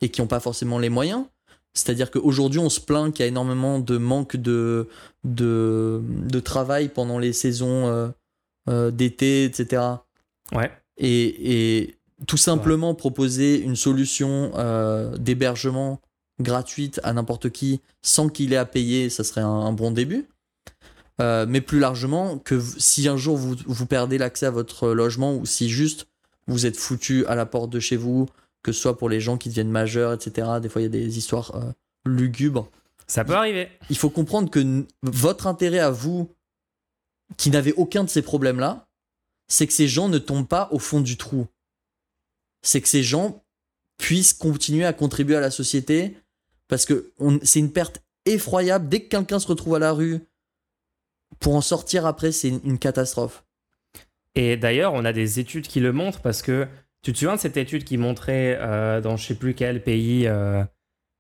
et 0.02 0.10
qui 0.10 0.22
n'ont 0.22 0.28
pas 0.28 0.40
forcément 0.40 0.80
les 0.80 0.90
moyens. 0.90 1.26
C'est-à-dire 1.74 2.12
qu'aujourd'hui, 2.12 2.60
on 2.60 2.70
se 2.70 2.82
plaint 2.82 3.14
qu'il 3.14 3.24
y 3.24 3.26
a 3.26 3.28
énormément 3.28 3.80
de 3.80 3.98
manque 3.98 4.36
de, 4.36 4.90
de, 5.24 6.02
de 6.04 6.40
travail 6.40 6.90
pendant 6.90 7.20
les 7.20 7.32
saisons 7.32 7.88
euh, 7.88 8.10
euh, 8.70 8.92
d'été, 8.92 9.46
etc. 9.46 9.84
Ouais. 10.52 10.72
Et, 10.98 11.80
et 11.80 11.96
tout 12.28 12.38
simplement 12.38 12.94
proposer 12.94 13.60
une 13.62 13.76
solution 13.76 14.52
euh, 14.56 15.18
d'hébergement 15.18 16.02
gratuite 16.42 17.00
à 17.04 17.14
n'importe 17.14 17.50
qui 17.50 17.82
sans 18.02 18.30
qu'il 18.30 18.54
ait 18.54 18.58
à 18.58 18.66
payer, 18.66 19.10
ça 19.10 19.24
serait 19.24 19.42
un, 19.42 19.48
un 19.48 19.74
bon 19.74 19.92
début. 19.92 20.28
Euh, 21.22 21.46
mais 21.48 21.62
plus 21.62 21.80
largement, 21.80 22.40
que 22.40 22.60
si 22.78 23.08
un 23.08 23.18
jour 23.18 23.38
vous, 23.38 23.56
vous 23.66 23.86
perdez 23.86 24.18
l'accès 24.18 24.48
à 24.48 24.52
votre 24.52 24.90
logement 24.90 25.36
ou 25.36 25.46
si 25.46 25.70
juste 25.70 26.08
vous 26.48 26.66
êtes 26.66 26.78
foutu 26.78 27.26
à 27.28 27.36
la 27.36 27.46
porte 27.46 27.70
de 27.70 27.80
chez 27.80 27.96
vous, 27.96 28.28
que 28.64 28.72
ce 28.72 28.82
soit 28.82 28.98
pour 28.98 29.10
les 29.10 29.20
gens 29.20 29.38
qui 29.38 29.50
deviennent 29.50 29.70
majeurs, 29.70 30.14
etc. 30.14 30.48
Des 30.62 30.70
fois, 30.70 30.82
il 30.82 30.86
y 30.86 30.88
a 30.88 30.90
des 30.90 31.18
histoires 31.18 31.56
euh, 31.56 31.72
lugubres. 32.06 32.70
Ça 33.08 33.24
peut 33.24 33.36
arriver. 33.36 33.70
Il 33.90 33.98
faut 33.98 34.10
comprendre 34.10 34.50
que 34.50 34.86
votre 35.04 35.46
intérêt 35.46 35.80
à 35.80 35.92
vous, 35.92 36.34
qui 37.38 37.50
n'avez 37.50 37.74
aucun 37.74 38.04
de 38.04 38.10
ces 38.10 38.22
problèmes-là, 38.22 38.88
c'est 39.48 39.68
que 39.68 39.74
ces 39.74 39.88
gens 39.88 40.10
ne 40.10 40.18
tombent 40.18 40.48
pas 40.48 40.70
au 40.72 40.80
fond 40.80 41.02
du 41.02 41.18
trou. 41.18 41.48
C'est 42.62 42.82
que 42.82 42.88
ces 42.88 43.04
gens 43.04 43.44
puissent 43.98 44.34
continuer 44.34 44.86
à 44.86 44.94
contribuer 44.94 45.36
à 45.36 45.42
la 45.42 45.52
société 45.52 46.18
parce 46.72 46.86
que 46.86 47.12
c'est 47.44 47.60
une 47.60 47.74
perte 47.74 48.02
effroyable. 48.26 48.88
Dès 48.88 49.02
que 49.02 49.10
quelqu'un 49.10 49.40
se 49.40 49.48
retrouve 49.48 49.76
à 49.76 49.80
la 49.80 49.92
rue, 49.92 50.22
pour 51.42 51.54
en 51.54 51.60
sortir 51.60 52.06
après, 52.06 52.32
c'est 52.32 52.48
une, 52.48 52.62
une 52.64 52.80
catastrophe. 52.80 53.44
Et 54.36 54.56
d'ailleurs, 54.56 54.94
on 54.94 55.04
a 55.04 55.12
des 55.12 55.42
études 55.42 55.68
qui 55.68 55.82
le 55.82 55.92
montrent 55.92 56.22
parce 56.22 56.42
que 56.42 56.66
tu 57.02 57.12
te 57.12 57.18
souviens 57.18 57.36
de 57.36 57.42
cette 57.42 57.58
étude 57.58 57.84
qui 57.84 57.98
montrait 57.98 58.58
euh, 58.62 59.02
dans 59.02 59.18
je 59.18 59.28
sais 59.28 59.36
plus 59.36 59.54
quel 59.54 59.84
pays 59.84 60.28
euh, 60.28 60.64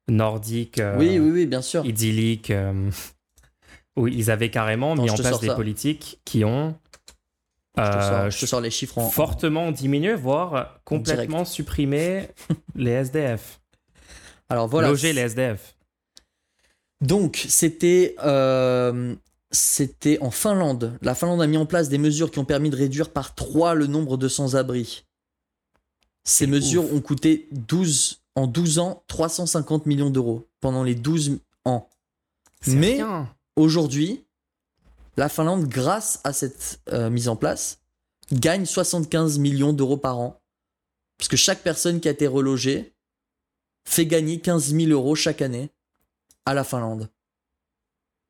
nordique, 0.07 0.79
euh, 0.79 0.97
oui, 0.97 1.19
oui, 1.19 1.31
oui, 1.31 1.45
bien 1.47 1.61
sûr. 1.61 1.85
idyllique, 1.85 2.53
où 3.97 4.07
ils 4.07 4.31
avaient 4.31 4.51
carrément 4.51 4.95
mis 4.95 5.09
en 5.09 5.15
place 5.15 5.41
des 5.41 5.47
ça. 5.47 5.55
politiques 5.55 6.21
qui 6.23 6.45
ont 6.45 6.77
Je 7.77 7.83
te, 7.83 7.91
sors, 7.91 8.29
je 8.29 8.39
te 8.39 8.45
sors 8.45 8.61
les 8.61 8.71
chiffres 8.71 8.99
en. 8.99 9.09
fortement 9.09 9.73
diminué, 9.73 10.13
voire 10.13 10.79
complètement 10.85 11.43
supprimé 11.43 12.29
les 12.75 12.91
SDF. 12.91 13.60
Alors 14.51 14.67
voilà. 14.67 14.89
Loger 14.89 15.13
les 15.13 15.21
SDF. 15.21 15.77
Donc, 16.99 17.45
c'était 17.47 18.15
euh, 18.19 19.15
c'était 19.49 20.19
en 20.19 20.29
Finlande. 20.29 20.97
La 21.01 21.15
Finlande 21.15 21.41
a 21.41 21.47
mis 21.47 21.55
en 21.55 21.65
place 21.65 21.87
des 21.87 21.97
mesures 21.97 22.31
qui 22.31 22.39
ont 22.39 22.45
permis 22.45 22.69
de 22.69 22.75
réduire 22.75 23.11
par 23.11 23.33
3 23.33 23.75
le 23.75 23.87
nombre 23.87 24.17
de 24.17 24.27
sans-abri. 24.27 25.05
Ces 26.25 26.47
mesures 26.47 26.83
ouf. 26.83 26.91
ont 26.91 26.99
coûté 26.99 27.47
12, 27.53 28.21
en 28.35 28.45
12 28.45 28.79
ans 28.79 29.03
350 29.07 29.85
millions 29.85 30.09
d'euros 30.09 30.49
pendant 30.59 30.83
les 30.83 30.95
12 30.95 31.39
ans. 31.63 31.87
Mais-. 32.67 32.99
Aujourd'hui, 33.55 34.25
la 35.15 35.29
Finlande, 35.29 35.67
grâce 35.67 36.19
à 36.25 36.33
cette 36.33 36.81
euh, 36.91 37.09
mise 37.09 37.29
en 37.29 37.37
place, 37.37 37.79
gagne 38.33 38.65
75 38.65 39.39
millions 39.39 39.71
d'euros 39.71 39.97
par 39.97 40.19
an. 40.19 40.41
Parce 41.17 41.29
que 41.29 41.37
chaque 41.37 41.61
personne 41.63 42.01
qui 42.01 42.09
a 42.09 42.11
été 42.11 42.27
relogée 42.27 42.93
fait 43.85 44.05
gagner 44.05 44.39
15 44.39 44.73
000 44.75 44.91
euros 44.91 45.15
chaque 45.15 45.41
année 45.41 45.69
à 46.45 46.53
la 46.53 46.63
Finlande. 46.63 47.09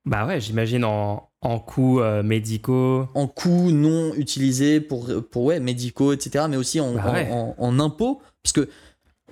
Bah 0.06 0.26
ouais, 0.26 0.40
j'imagine 0.42 0.84
en, 0.84 1.30
en 1.42 1.60
coûts 1.60 2.02
euh, 2.02 2.24
médicaux. 2.24 3.08
en 3.14 3.28
coûts 3.28 3.72
non 3.72 4.14
utilisés 4.16 4.82
pour, 4.82 5.08
pour 5.30 5.44
ouais, 5.44 5.60
médicaux, 5.60 6.12
etc., 6.14 6.46
mais 6.50 6.58
aussi 6.58 6.80
en, 6.80 6.94
Bah 6.96 7.12
ouais. 7.14 7.30
en, 7.32 7.56
en- 7.60 7.66
en 7.68 7.80
impôts. 7.80 8.20
Parce 8.42 8.54
que 8.54 8.68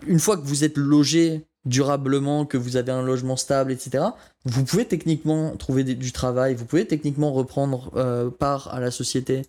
une 0.05 0.19
fois 0.19 0.37
que 0.37 0.43
vous 0.45 0.63
êtes 0.63 0.77
logé 0.77 1.47
durablement, 1.65 2.45
que 2.45 2.57
vous 2.57 2.77
avez 2.77 2.91
un 2.91 3.01
logement 3.01 3.35
stable, 3.35 3.71
etc., 3.71 4.05
vous 4.45 4.63
pouvez 4.63 4.85
techniquement 4.85 5.55
trouver 5.57 5.83
des- 5.83 5.95
du 5.95 6.11
travail, 6.11 6.53
vous 6.53 6.65
pouvez 6.65 6.85
techniquement 6.85 7.33
reprendre 7.33 7.91
euh, 7.95 8.29
part 8.29 8.71
à 8.73 8.79
la 8.79 8.91
société. 8.91 9.41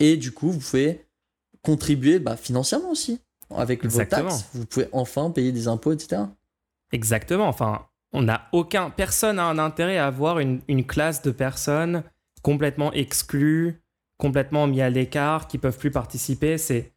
Et 0.00 0.16
du 0.16 0.32
coup, 0.32 0.50
vous 0.50 0.58
pouvez 0.58 1.06
contribuer 1.62 2.18
bah, 2.18 2.36
financièrement 2.36 2.90
aussi. 2.90 3.20
Avec 3.54 3.80
vos 3.82 3.86
Exactement. 3.88 4.28
taxes, 4.30 4.44
vous 4.54 4.66
pouvez 4.66 4.88
enfin 4.92 5.30
payer 5.30 5.52
des 5.52 5.68
impôts, 5.68 5.92
etc. 5.92 6.22
Exactement. 6.92 7.48
Enfin, 7.48 7.86
on 8.12 8.22
n'a 8.22 8.48
aucun. 8.52 8.90
Personne 8.90 9.36
n'a 9.36 9.44
un 9.46 9.58
intérêt 9.58 9.98
à 9.98 10.06
avoir 10.06 10.38
une, 10.40 10.60
une 10.68 10.84
classe 10.86 11.22
de 11.22 11.30
personnes 11.30 12.02
complètement 12.42 12.92
exclues, 12.92 13.80
complètement 14.18 14.66
mis 14.66 14.80
à 14.82 14.90
l'écart, 14.90 15.46
qui 15.48 15.58
peuvent 15.58 15.78
plus 15.78 15.90
participer. 15.90 16.58
C'est. 16.58 16.92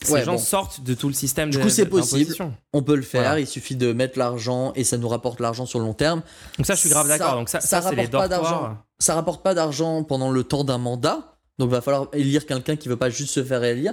Ces 0.00 0.12
Ouais, 0.12 0.22
gens 0.24 0.34
bon. 0.34 0.38
sortent 0.38 0.80
de 0.84 0.94
tout 0.94 1.08
le 1.08 1.12
système 1.14 1.50
Du 1.50 1.58
coup, 1.58 1.68
c'est 1.68 1.86
possible. 1.86 2.32
On 2.72 2.84
peut 2.84 2.94
le 2.94 3.02
faire, 3.02 3.22
Voilà. 3.22 3.40
il 3.40 3.48
suffit 3.48 3.74
de 3.74 3.92
mettre 3.92 4.16
l'argent 4.16 4.72
et 4.76 4.84
ça 4.84 4.96
nous 4.96 5.08
rapporte 5.08 5.40
l'argent 5.40 5.66
sur 5.66 5.80
le 5.80 5.86
long 5.86 5.92
terme. 5.92 6.22
Donc 6.56 6.66
ça, 6.66 6.76
je 6.76 6.80
suis 6.80 6.88
grave 6.88 7.08
d'accord. 7.08 7.34
Donc 7.34 7.48
ça, 7.48 7.60
ça 7.60 7.82
ça, 7.82 7.90
rapporte 7.90 8.10
pas 8.12 8.28
d'argent. 8.28 8.78
ça 9.00 9.14
rapporte 9.16 9.42
pas 9.42 9.54
d'argent 9.54 10.04
pendant 10.04 10.30
le 10.30 10.44
temps 10.44 10.62
d'un 10.62 10.78
mandat. 10.78 11.36
Donc 11.58 11.70
va 11.70 11.80
falloir 11.80 12.06
élire 12.12 12.46
quelqu'un 12.46 12.76
qui 12.76 12.88
veut 12.88 12.96
pas 12.96 13.10
juste 13.10 13.34
se 13.34 13.42
faire 13.42 13.64
élire. 13.64 13.92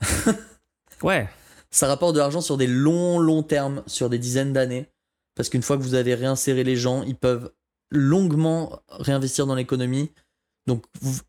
Ouais. 1.04 1.28
Ça 1.70 1.86
rapporte 1.88 2.14
de 2.14 2.20
l'argent 2.20 2.40
sur 2.40 2.56
des 2.56 2.66
longs 2.66 3.18
longs 3.18 3.42
termes, 3.42 3.82
sur 3.86 4.08
des 4.10 4.18
dizaines 4.18 4.52
d'années. 4.52 4.86
Parce 5.36 5.48
qu'une 5.48 5.62
fois 5.62 5.76
que 5.76 5.82
vous 5.82 5.94
avez 5.94 6.14
réinséré 6.14 6.62
les 6.64 6.76
gens, 6.76 7.02
ils 7.02 7.16
peuvent 7.16 7.50
longuement 7.90 8.78
réinvestir 8.90 9.46
dans 9.46 9.54
l'économie. 9.54 10.10
Donc 10.66 10.84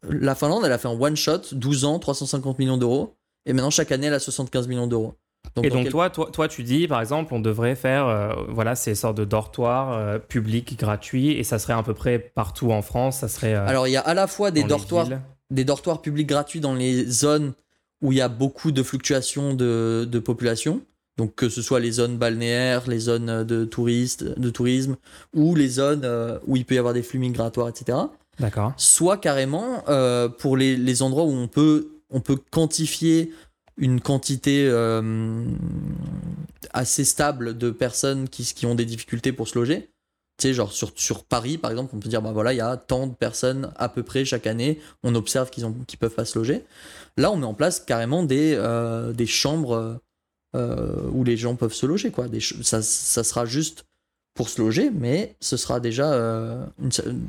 la 0.09 0.35
Finlande, 0.35 0.63
elle 0.65 0.71
a 0.71 0.77
fait 0.77 0.88
en 0.88 0.99
one 0.99 1.15
shot, 1.15 1.41
12 1.51 1.85
ans, 1.85 1.99
350 1.99 2.59
millions 2.59 2.77
d'euros. 2.77 3.15
Et 3.45 3.53
maintenant, 3.53 3.69
chaque 3.69 3.91
année, 3.91 4.07
elle 4.07 4.13
a 4.13 4.19
75 4.19 4.67
millions 4.67 4.88
d'euros. 4.88 5.15
Et 5.63 5.69
dans 5.69 5.75
donc 5.75 5.83
quel- 5.83 5.91
toi, 5.91 6.09
toi, 6.09 6.29
toi, 6.31 6.47
tu 6.47 6.63
dis, 6.63 6.88
par 6.88 7.01
exemple, 7.01 7.33
on 7.33 7.39
devrait 7.39 7.75
faire, 7.75 8.07
euh, 8.07 8.33
voilà, 8.49 8.75
ces 8.75 8.95
sortes 8.95 9.17
de 9.17 9.25
dortoirs 9.25 9.93
euh, 9.93 10.17
publics 10.19 10.77
gratuits, 10.79 11.31
et 11.31 11.43
ça 11.43 11.59
serait 11.59 11.73
à 11.73 11.83
peu 11.83 11.93
près 11.93 12.17
partout 12.17 12.71
en 12.71 12.81
France. 12.81 13.19
Ça 13.19 13.27
serait. 13.27 13.53
euh, 13.53 13.67
Alors 13.67 13.88
il 13.88 13.91
y 13.91 13.97
a 13.97 14.01
à 14.01 14.13
la 14.13 14.25
fois 14.27 14.51
des 14.51 14.61
dortoirs 14.69 15.07
des 15.51 15.63
dortoirs 15.63 16.01
publics 16.01 16.27
gratuits 16.27 16.59
dans 16.59 16.73
les 16.73 17.05
zones 17.05 17.53
où 18.01 18.12
il 18.12 18.17
y 18.17 18.21
a 18.21 18.27
beaucoup 18.27 18.71
de 18.71 18.84
fluctuations 18.84 19.53
de, 19.53 20.08
de 20.10 20.19
population. 20.19 20.81
Donc 21.17 21.36
que 21.36 21.47
ce 21.47 21.62
soit 21.62 21.79
les 21.79 21.91
zones 21.91 22.17
balnéaires, 22.17 22.89
les 22.89 22.99
zones 22.99 23.43
de 23.43 23.63
touristes, 23.63 24.38
de 24.38 24.49
tourisme, 24.49 24.97
ou 25.34 25.55
les 25.55 25.69
zones 25.69 26.01
euh, 26.03 26.39
où 26.45 26.58
il 26.58 26.65
peut 26.65 26.75
y 26.75 26.77
avoir 26.77 26.93
des 26.93 27.03
flux 27.03 27.19
migratoires, 27.19 27.69
etc. 27.69 27.97
D'accord. 28.39 28.73
Soit 28.75 29.17
carrément 29.17 29.84
euh, 29.88 30.27
pour 30.27 30.58
les, 30.58 30.75
les 30.75 31.01
endroits 31.01 31.23
où 31.23 31.31
on 31.31 31.47
peut, 31.47 32.01
on 32.10 32.19
peut 32.19 32.38
quantifier 32.51 33.31
une 33.77 34.01
quantité 34.01 34.67
euh, 34.69 35.45
assez 36.73 37.05
stable 37.05 37.58
de 37.58 37.71
personnes 37.71 38.27
qui, 38.27 38.43
qui 38.43 38.65
ont 38.65 38.75
des 38.75 38.86
difficultés 38.86 39.31
pour 39.31 39.47
se 39.47 39.58
loger. 39.58 39.89
Tu 40.38 40.48
sais, 40.50 40.54
genre 40.54 40.71
sur, 40.74 40.91
sur 40.95 41.24
Paris, 41.24 41.58
par 41.58 41.71
exemple, 41.71 41.91
on 41.95 42.00
peut 42.00 42.10
dire, 42.10 42.21
bah 42.21 42.32
voilà, 42.34 42.52
il 42.54 42.58
y 42.58 42.62
a 42.62 42.76
tant 42.78 43.08
de 43.08 43.13
personnes 43.13 43.71
à 43.78 43.88
peu 43.88 44.04
près 44.04 44.26
chaque 44.26 44.48
année, 44.48 44.80
on 45.04 45.15
observe 45.15 45.50
qu'ils 45.50 45.65
qu'ils 45.88 45.98
peuvent 46.00 46.13
pas 46.13 46.26
se 46.26 46.38
loger. 46.38 46.65
Là, 47.17 47.32
on 47.32 47.38
met 47.38 47.45
en 47.45 47.54
place 47.54 47.80
carrément 47.80 48.24
des, 48.24 48.54
euh, 48.58 49.13
des 49.13 49.28
chambres 49.28 50.00
euh, 50.56 51.08
où 51.13 51.24
les 51.24 51.38
gens 51.38 51.56
peuvent 51.56 51.74
se 51.74 51.86
loger, 51.86 52.12
quoi. 52.12 52.28
Des, 52.28 52.39
ça, 52.41 52.82
ça 52.82 53.24
sera 53.24 53.45
juste 53.45 53.86
pour 54.34 54.50
se 54.50 54.62
loger, 54.62 54.89
mais 54.93 55.36
ce 55.39 55.56
sera 55.56 55.80
déjà 55.80 56.12
euh, 56.13 56.65
une- 56.82 57.21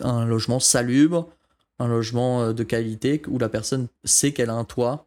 un 0.00 0.26
logement 0.26 0.60
salubre, 0.60 1.30
un 1.78 1.88
logement 1.88 2.42
euh, 2.42 2.52
de 2.52 2.62
qualité 2.64 3.22
où 3.28 3.38
la 3.38 3.48
personne 3.48 3.86
sait 4.04 4.32
qu'elle 4.32 4.50
a 4.50 4.54
un 4.54 4.64
toit 4.64 5.06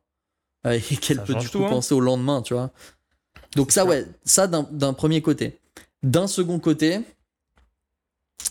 euh, 0.65 0.71
et 0.91 0.95
qu'elle 0.97 1.23
peut 1.23 1.35
du 1.35 1.41
change 1.41 1.51
coup 1.51 1.57
tout, 1.59 1.65
hein. 1.65 1.69
penser 1.69 1.93
au 1.93 1.99
lendemain, 1.99 2.41
tu 2.41 2.55
vois. 2.55 2.71
Donc 3.55 3.71
ça, 3.71 3.81
ça. 3.81 3.85
ouais, 3.87 4.07
ça 4.23 4.47
d'un 4.47 4.67
d'un 4.71 4.93
premier 4.93 5.21
côté. 5.21 5.59
D'un 6.01 6.25
second 6.27 6.59
côté, 6.59 7.01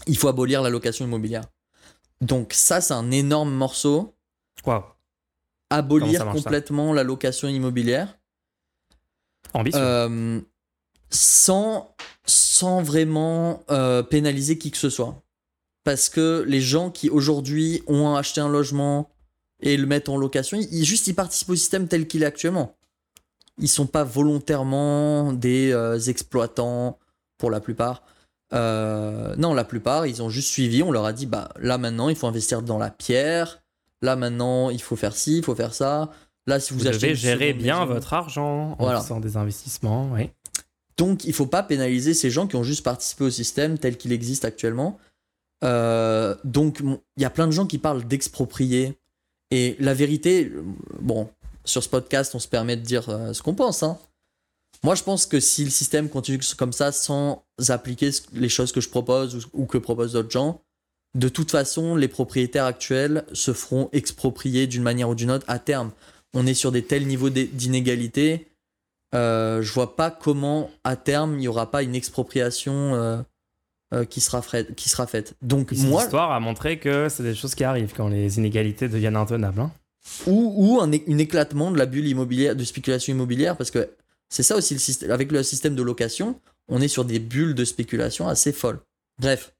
il 0.06 0.16
faut 0.16 0.28
abolir 0.28 0.62
la 0.62 0.70
location 0.70 1.04
immobilière. 1.04 1.44
Donc 2.20 2.52
ça, 2.52 2.80
c'est 2.80 2.94
un 2.94 3.10
énorme 3.10 3.52
morceau. 3.52 4.14
Comment 4.62 4.84
Abolir 5.70 6.24
marche, 6.24 6.42
complètement 6.42 6.92
la 6.92 7.02
location 7.02 7.48
immobilière. 7.48 8.16
Ambitieux. 9.52 9.80
Euh, 9.80 10.40
sans, 11.10 11.94
sans 12.24 12.82
vraiment 12.82 13.62
euh, 13.70 14.02
pénaliser 14.02 14.58
qui 14.58 14.70
que 14.70 14.76
ce 14.76 14.90
soit. 14.90 15.22
Parce 15.82 16.08
que 16.08 16.44
les 16.46 16.60
gens 16.60 16.90
qui 16.90 17.10
aujourd'hui 17.10 17.82
ont 17.86 18.14
acheté 18.14 18.40
un 18.40 18.48
logement 18.48 19.10
et 19.60 19.76
le 19.76 19.86
mettent 19.86 20.08
en 20.08 20.16
location, 20.16 20.58
ils, 20.58 20.84
juste 20.84 21.06
ils 21.06 21.14
participent 21.14 21.50
au 21.50 21.56
système 21.56 21.88
tel 21.88 22.06
qu'il 22.06 22.22
est 22.22 22.26
actuellement. 22.26 22.76
Ils 23.58 23.68
sont 23.68 23.86
pas 23.86 24.04
volontairement 24.04 25.32
des 25.32 25.72
euh, 25.72 25.98
exploitants 25.98 26.98
pour 27.38 27.50
la 27.50 27.60
plupart. 27.60 28.02
Euh, 28.54 29.34
non, 29.36 29.52
la 29.54 29.64
plupart, 29.64 30.06
ils 30.06 30.22
ont 30.22 30.28
juste 30.30 30.48
suivi. 30.48 30.82
On 30.82 30.90
leur 30.92 31.04
a 31.04 31.12
dit, 31.12 31.26
bah 31.26 31.50
là 31.60 31.76
maintenant, 31.78 32.08
il 32.08 32.16
faut 32.16 32.26
investir 32.26 32.62
dans 32.62 32.78
la 32.78 32.90
pierre. 32.90 33.62
Là 34.02 34.16
maintenant, 34.16 34.70
il 34.70 34.80
faut 34.80 34.96
faire 34.96 35.16
ci, 35.16 35.38
il 35.38 35.44
faut 35.44 35.54
faire 35.54 35.74
ça. 35.74 36.10
Là, 36.46 36.60
si 36.60 36.72
vous, 36.74 36.80
vous 36.80 36.86
achetez 36.86 37.06
devez 37.08 37.14
gérer 37.14 37.52
bien 37.54 37.80
maison- 37.80 37.92
votre 37.94 38.12
argent 38.12 38.72
en 38.78 38.84
Voilà. 38.84 39.00
faisant 39.00 39.18
des 39.20 39.36
investissements. 39.36 40.10
Oui. 40.12 40.30
donc, 40.98 41.24
il 41.24 41.32
faut 41.32 41.46
pas 41.46 41.62
pénaliser 41.62 42.14
ces 42.14 42.30
gens 42.30 42.46
qui 42.46 42.54
ont 42.56 42.62
juste 42.62 42.84
participé 42.84 43.24
au 43.24 43.30
système 43.30 43.78
tel 43.78 43.96
qu'il 43.96 44.12
existe 44.12 44.44
actuellement. 44.44 44.98
Euh, 45.64 46.34
donc, 46.44 46.80
il 47.16 47.22
y 47.22 47.24
a 47.24 47.30
plein 47.30 47.46
de 47.46 47.52
gens 47.52 47.66
qui 47.66 47.78
parlent 47.78 48.04
d'exproprier. 48.04 48.98
Et 49.50 49.76
la 49.80 49.94
vérité, 49.94 50.52
bon, 51.00 51.28
sur 51.64 51.82
ce 51.82 51.88
podcast, 51.88 52.34
on 52.34 52.38
se 52.38 52.46
permet 52.48 52.76
de 52.76 52.82
dire 52.82 53.08
euh, 53.08 53.32
ce 53.32 53.42
qu'on 53.42 53.54
pense. 53.54 53.82
hein. 53.82 53.98
Moi, 54.84 54.94
je 54.94 55.02
pense 55.02 55.26
que 55.26 55.40
si 55.40 55.64
le 55.64 55.70
système 55.70 56.08
continue 56.08 56.38
comme 56.56 56.72
ça, 56.72 56.92
sans 56.92 57.44
appliquer 57.68 58.10
les 58.34 58.48
choses 58.48 58.70
que 58.70 58.80
je 58.80 58.88
propose 58.88 59.48
ou, 59.52 59.66
que 59.66 59.78
proposent 59.78 60.12
d'autres 60.12 60.30
gens, 60.30 60.60
de 61.14 61.28
toute 61.28 61.50
façon, 61.50 61.96
les 61.96 62.08
propriétaires 62.08 62.66
actuels 62.66 63.24
se 63.32 63.52
feront 63.52 63.88
exproprier 63.92 64.66
d'une 64.66 64.82
manière 64.82 65.08
ou 65.08 65.14
d'une 65.14 65.30
autre 65.30 65.46
à 65.48 65.58
terme. 65.58 65.90
On 66.34 66.46
est 66.46 66.54
sur 66.54 66.70
des 66.70 66.82
tels 66.84 67.06
niveaux 67.06 67.30
d'inégalité 67.30 68.46
euh, 69.14 69.62
je 69.62 69.72
vois 69.72 69.94
pas 69.96 70.10
comment 70.10 70.70
à 70.82 70.96
terme 70.96 71.38
il 71.38 71.44
y 71.44 71.48
aura 71.48 71.70
pas 71.70 71.82
une 71.84 71.94
expropriation 71.94 72.94
euh, 72.94 73.18
euh, 73.94 74.04
qui, 74.04 74.20
sera 74.20 74.42
fait- 74.42 74.74
qui 74.74 74.88
sera 74.88 75.06
faite. 75.06 75.34
Donc 75.40 75.68
cette 75.70 75.86
moi, 75.86 76.02
histoire 76.02 76.32
a 76.32 76.40
montré 76.40 76.78
que 76.80 77.08
c'est 77.08 77.22
des 77.22 77.34
choses 77.34 77.54
qui 77.54 77.62
arrivent 77.62 77.92
quand 77.96 78.08
les 78.08 78.38
inégalités 78.38 78.88
deviennent 78.88 79.14
intenables. 79.16 79.60
hein. 79.60 79.70
ou, 80.26 80.52
ou 80.56 80.80
un 80.80 80.90
éclatement 80.90 81.70
de 81.70 81.78
la 81.78 81.86
bulle 81.86 82.08
immobilière, 82.08 82.56
de 82.56 82.64
spéculation 82.64 83.12
immobilière, 83.12 83.56
parce 83.56 83.70
que 83.70 83.88
c'est 84.28 84.42
ça 84.42 84.56
aussi 84.56 84.74
le 84.74 84.80
système. 84.80 85.10
Avec 85.10 85.30
le 85.32 85.42
système 85.42 85.74
de 85.74 85.82
location, 85.82 86.40
on 86.68 86.80
est 86.80 86.88
sur 86.88 87.04
des 87.04 87.18
bulles 87.18 87.54
de 87.54 87.64
spéculation 87.64 88.28
assez 88.28 88.52
folles. 88.52 88.80
Bref. 89.18 89.54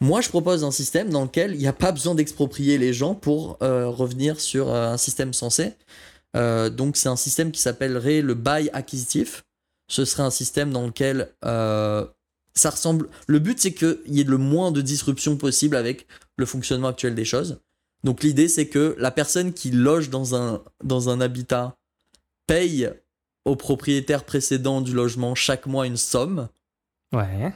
Moi, 0.00 0.20
je 0.20 0.28
propose 0.28 0.64
un 0.64 0.72
système 0.72 1.10
dans 1.10 1.22
lequel 1.22 1.52
il 1.52 1.58
n'y 1.58 1.68
a 1.68 1.72
pas 1.72 1.92
besoin 1.92 2.16
d'exproprier 2.16 2.76
les 2.76 2.92
gens 2.92 3.14
pour 3.14 3.58
euh, 3.62 3.88
revenir 3.88 4.40
sur 4.40 4.68
euh, 4.68 4.92
un 4.92 4.96
système 4.96 5.32
sensé. 5.32 5.74
Euh, 6.36 6.70
donc, 6.70 6.96
c'est 6.96 7.08
un 7.08 7.16
système 7.16 7.52
qui 7.52 7.60
s'appellerait 7.60 8.20
le 8.20 8.34
bail 8.34 8.68
acquisitif. 8.72 9.44
Ce 9.88 10.04
serait 10.04 10.24
un 10.24 10.30
système 10.30 10.72
dans 10.72 10.86
lequel 10.86 11.32
ça 11.42 12.70
ressemble. 12.70 13.08
Le 13.26 13.38
but, 13.38 13.60
c'est 13.60 13.74
qu'il 13.74 14.00
y 14.06 14.20
ait 14.20 14.24
le 14.24 14.38
moins 14.38 14.72
de 14.72 14.80
disruption 14.80 15.36
possible 15.36 15.76
avec 15.76 16.06
le 16.36 16.46
fonctionnement 16.46 16.88
actuel 16.88 17.14
des 17.14 17.24
choses. 17.24 17.60
Donc 18.04 18.22
l'idée 18.22 18.48
c'est 18.48 18.66
que 18.66 18.96
la 18.98 19.10
personne 19.10 19.52
qui 19.52 19.70
loge 19.70 20.10
dans 20.10 20.34
un, 20.34 20.62
dans 20.82 21.08
un 21.08 21.20
habitat 21.20 21.76
paye 22.46 22.90
au 23.44 23.56
propriétaire 23.56 24.24
précédent 24.24 24.80
du 24.80 24.92
logement 24.92 25.34
chaque 25.34 25.66
mois 25.66 25.86
une 25.86 25.96
somme. 25.96 26.48
Ouais. 27.12 27.52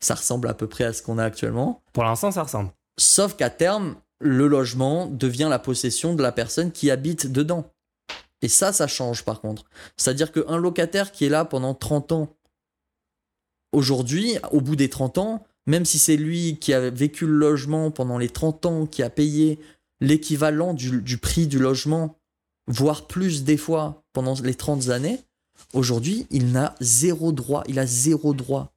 Ça 0.00 0.14
ressemble 0.14 0.48
à 0.48 0.54
peu 0.54 0.66
près 0.66 0.84
à 0.84 0.92
ce 0.92 1.02
qu'on 1.02 1.18
a 1.18 1.24
actuellement. 1.24 1.82
Pour 1.92 2.04
l'instant, 2.04 2.30
ça 2.30 2.42
ressemble. 2.42 2.70
Sauf 2.98 3.36
qu'à 3.36 3.50
terme, 3.50 3.96
le 4.20 4.46
logement 4.46 5.06
devient 5.06 5.48
la 5.50 5.58
possession 5.58 6.14
de 6.14 6.22
la 6.22 6.32
personne 6.32 6.72
qui 6.72 6.90
habite 6.90 7.30
dedans. 7.30 7.70
Et 8.42 8.48
ça, 8.48 8.72
ça 8.72 8.86
change 8.86 9.24
par 9.24 9.40
contre. 9.40 9.64
C'est-à-dire 9.96 10.32
qu'un 10.32 10.56
locataire 10.56 11.12
qui 11.12 11.24
est 11.24 11.30
là 11.30 11.44
pendant 11.44 11.74
30 11.74 12.12
ans, 12.12 12.36
aujourd'hui, 13.72 14.36
au 14.52 14.60
bout 14.60 14.76
des 14.76 14.90
30 14.90 15.18
ans, 15.18 15.46
même 15.66 15.84
si 15.84 15.98
c'est 15.98 16.16
lui 16.16 16.58
qui 16.58 16.74
a 16.74 16.90
vécu 16.90 17.26
le 17.26 17.32
logement 17.32 17.90
pendant 17.90 18.18
les 18.18 18.28
30 18.28 18.66
ans, 18.66 18.86
qui 18.86 19.02
a 19.02 19.10
payé 19.10 19.58
l'équivalent 20.00 20.74
du, 20.74 21.00
du 21.00 21.18
prix 21.18 21.46
du 21.46 21.58
logement, 21.58 22.18
voire 22.66 23.06
plus 23.06 23.44
des 23.44 23.56
fois 23.56 24.03
pendant 24.14 24.34
les 24.40 24.54
30 24.54 24.88
années, 24.88 25.20
aujourd'hui, 25.74 26.26
il 26.30 26.52
n'a 26.52 26.74
zéro 26.80 27.32
droit, 27.32 27.62
il 27.68 27.78
a 27.78 27.84
zéro 27.84 28.32
droit 28.32 28.72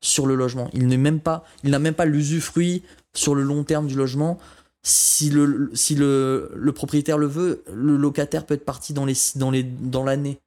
sur 0.00 0.26
le 0.26 0.34
logement. 0.34 0.70
Il 0.72 0.86
n'est 0.86 0.96
même 0.96 1.20
pas, 1.20 1.44
il 1.64 1.70
n'a 1.70 1.78
même 1.78 1.94
pas 1.94 2.06
l'usufruit 2.06 2.82
sur 3.14 3.34
le 3.34 3.42
long 3.42 3.64
terme 3.64 3.86
du 3.86 3.94
logement. 3.94 4.38
Si 4.82 5.28
le, 5.30 5.70
si 5.74 5.96
le, 5.96 6.52
le 6.54 6.72
propriétaire 6.72 7.18
le 7.18 7.26
veut, 7.26 7.64
le 7.72 7.96
locataire 7.96 8.46
peut 8.46 8.54
être 8.54 8.64
parti 8.64 8.92
dans 8.94 9.04
les 9.04 9.16
dans 9.34 9.50
les 9.50 9.64
dans 9.64 10.04
l'année. 10.04 10.38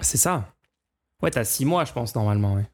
C'est 0.00 0.18
ça. 0.18 0.54
Ouais, 1.22 1.30
t'as 1.30 1.44
six 1.44 1.64
mois, 1.64 1.84
je 1.84 1.92
pense, 1.92 2.14
normalement. 2.14 2.54
Ouais. 2.54 2.68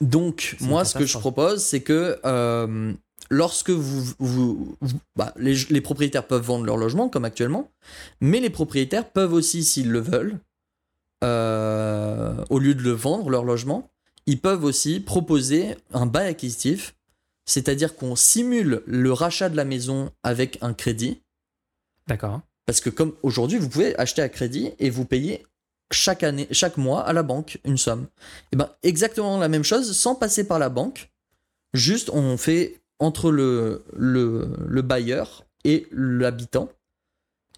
Donc 0.00 0.56
moi, 0.60 0.84
ce 0.84 0.98
que 0.98 1.06
je 1.06 1.16
propose, 1.18 1.64
c'est 1.64 1.82
que 1.82 2.18
euh, 2.24 2.92
lorsque 3.30 3.70
vous, 3.70 4.14
vous, 4.18 4.76
vous- 4.80 5.00
bah, 5.16 5.32
les, 5.36 5.54
les 5.70 5.80
propriétaires 5.80 6.26
peuvent 6.26 6.42
vendre 6.44 6.64
leur 6.64 6.76
logement 6.76 7.08
comme 7.08 7.24
actuellement, 7.24 7.70
mais 8.20 8.40
les 8.40 8.50
propriétaires 8.50 9.10
peuvent 9.10 9.32
aussi, 9.32 9.64
s'ils 9.64 9.90
le 9.90 10.00
veulent, 10.00 10.38
euh, 11.24 12.44
au 12.50 12.58
lieu 12.58 12.74
de 12.74 12.82
le 12.82 12.90
vendre 12.92 13.30
leur 13.30 13.44
logement, 13.44 13.90
ils 14.26 14.40
peuvent 14.40 14.64
aussi 14.64 15.00
proposer 15.00 15.76
un 15.92 16.06
bail 16.06 16.28
acquisitif, 16.28 16.94
c'est-à-dire 17.46 17.96
qu'on 17.96 18.16
simule 18.16 18.82
le 18.86 19.12
rachat 19.12 19.48
de 19.48 19.56
la 19.56 19.64
maison 19.64 20.10
avec 20.22 20.58
un 20.60 20.74
crédit. 20.74 21.22
D'accord. 22.06 22.40
Parce 22.66 22.80
que 22.80 22.90
comme 22.90 23.14
aujourd'hui, 23.22 23.58
vous 23.58 23.68
pouvez 23.68 23.96
acheter 23.98 24.22
à 24.22 24.28
crédit 24.28 24.72
et 24.78 24.90
vous 24.90 25.04
payez 25.04 25.46
chaque 25.92 26.22
année, 26.22 26.46
chaque 26.52 26.76
mois 26.76 27.02
à 27.06 27.12
la 27.12 27.22
banque 27.22 27.58
une 27.64 27.78
somme. 27.78 28.06
Et 28.52 28.56
ben 28.56 28.70
exactement 28.82 29.38
la 29.38 29.48
même 29.48 29.64
chose 29.64 29.96
sans 29.96 30.14
passer 30.14 30.44
par 30.46 30.58
la 30.58 30.68
banque. 30.68 31.10
Juste 31.74 32.10
on 32.10 32.36
fait 32.36 32.81
entre 33.02 33.30
le, 33.30 33.84
le, 33.96 34.48
le 34.66 34.82
bailleur 34.82 35.44
et 35.64 35.86
l'habitant. 35.92 36.68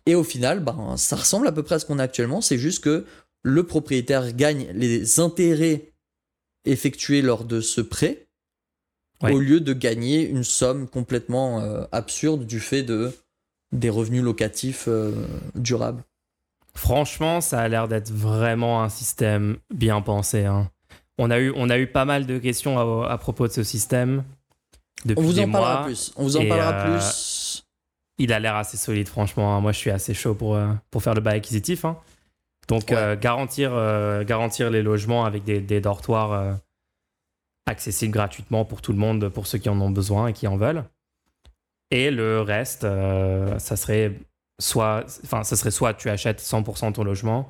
Et 0.06 0.14
au 0.14 0.24
final, 0.24 0.60
ben, 0.60 0.96
ça 0.96 1.16
ressemble 1.16 1.46
à 1.46 1.52
peu 1.52 1.62
près 1.62 1.76
à 1.76 1.78
ce 1.78 1.86
qu'on 1.86 1.98
a 1.98 2.02
actuellement. 2.02 2.40
C'est 2.40 2.58
juste 2.58 2.82
que 2.84 3.04
le 3.42 3.62
propriétaire 3.64 4.32
gagne 4.34 4.68
les 4.74 5.20
intérêts 5.20 5.92
effectués 6.64 7.22
lors 7.22 7.44
de 7.44 7.60
ce 7.60 7.80
prêt 7.80 8.20
Ouais. 9.22 9.32
au 9.32 9.38
lieu 9.38 9.60
de 9.60 9.72
gagner 9.72 10.28
une 10.28 10.42
somme 10.44 10.88
complètement 10.88 11.60
euh, 11.60 11.84
absurde 11.92 12.46
du 12.46 12.58
fait 12.58 12.82
de 12.82 13.12
des 13.72 13.88
revenus 13.88 14.22
locatifs 14.22 14.86
euh, 14.88 15.12
durables. 15.54 16.02
Franchement, 16.74 17.40
ça 17.40 17.60
a 17.60 17.68
l'air 17.68 17.86
d'être 17.86 18.10
vraiment 18.10 18.82
un 18.82 18.88
système 18.88 19.56
bien 19.72 20.00
pensé. 20.02 20.44
hein. 20.44 20.68
On, 21.16 21.30
a 21.30 21.38
eu, 21.38 21.52
on 21.56 21.70
a 21.70 21.78
eu 21.78 21.86
pas 21.86 22.04
mal 22.04 22.26
de 22.26 22.38
questions 22.38 22.76
à, 23.04 23.08
à 23.12 23.16
propos 23.18 23.46
de 23.46 23.52
ce 23.52 23.62
système. 23.62 24.24
Depuis 25.04 25.20
On 25.20 25.22
vous 25.26 25.38
en 25.40 25.50
parlera 25.50 25.74
mois. 25.76 25.84
plus. 25.84 26.12
On 26.16 26.22
vous 26.22 26.36
en 26.36 26.46
parlera 26.48 26.72
euh, 26.72 26.98
plus. 26.98 27.64
Il 28.18 28.32
a 28.32 28.38
l'air 28.40 28.54
assez 28.56 28.76
solide, 28.76 29.08
franchement. 29.08 29.56
hein. 29.56 29.60
Moi, 29.60 29.72
je 29.72 29.78
suis 29.78 29.90
assez 29.90 30.14
chaud 30.14 30.34
pour, 30.34 30.54
euh, 30.56 30.68
pour 30.90 31.02
faire 31.02 31.14
le 31.14 31.20
bail 31.20 31.36
acquisitif. 31.38 31.84
hein. 31.84 31.98
Donc, 32.68 32.84
Ouais. 32.90 32.96
euh, 32.96 33.16
garantir, 33.16 33.72
euh, 33.74 34.24
garantir 34.24 34.70
les 34.70 34.82
logements 34.82 35.24
avec 35.24 35.44
des, 35.44 35.60
des 35.60 35.80
dortoirs 35.80 36.58
accessibles 37.66 38.12
gratuitement 38.12 38.64
pour 38.64 38.82
tout 38.82 38.92
le 38.92 38.98
monde, 38.98 39.28
pour 39.28 39.46
ceux 39.46 39.58
qui 39.58 39.68
en 39.68 39.80
ont 39.80 39.90
besoin 39.90 40.28
et 40.28 40.32
qui 40.32 40.46
en 40.46 40.56
veulent. 40.56 40.84
Et 41.90 42.10
le 42.10 42.40
reste, 42.40 42.82
ça 42.82 43.76
serait 43.76 44.18
soit, 44.60 45.04
enfin, 45.24 45.44
ça 45.44 45.56
serait 45.56 45.70
soit 45.70 45.94
tu 45.94 46.08
achètes 46.10 46.40
100% 46.40 46.92
ton 46.92 47.04
logement, 47.04 47.48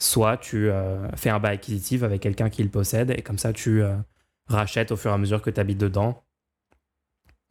soit 0.00 0.36
tu 0.36 0.70
fais 1.16 1.30
un 1.30 1.38
bail 1.40 1.54
acquisitif 1.54 2.02
avec 2.02 2.20
quelqu'un 2.22 2.50
qui 2.50 2.62
le 2.62 2.68
possède 2.70 3.10
et 3.16 3.22
comme 3.22 3.38
ça 3.38 3.52
tu 3.52 3.82
rachètes 4.48 4.92
au 4.92 4.96
fur 4.96 5.10
et 5.10 5.14
à 5.14 5.18
mesure 5.18 5.42
que 5.42 5.50
tu 5.50 5.60
habites 5.60 5.78
dedans. 5.78 6.22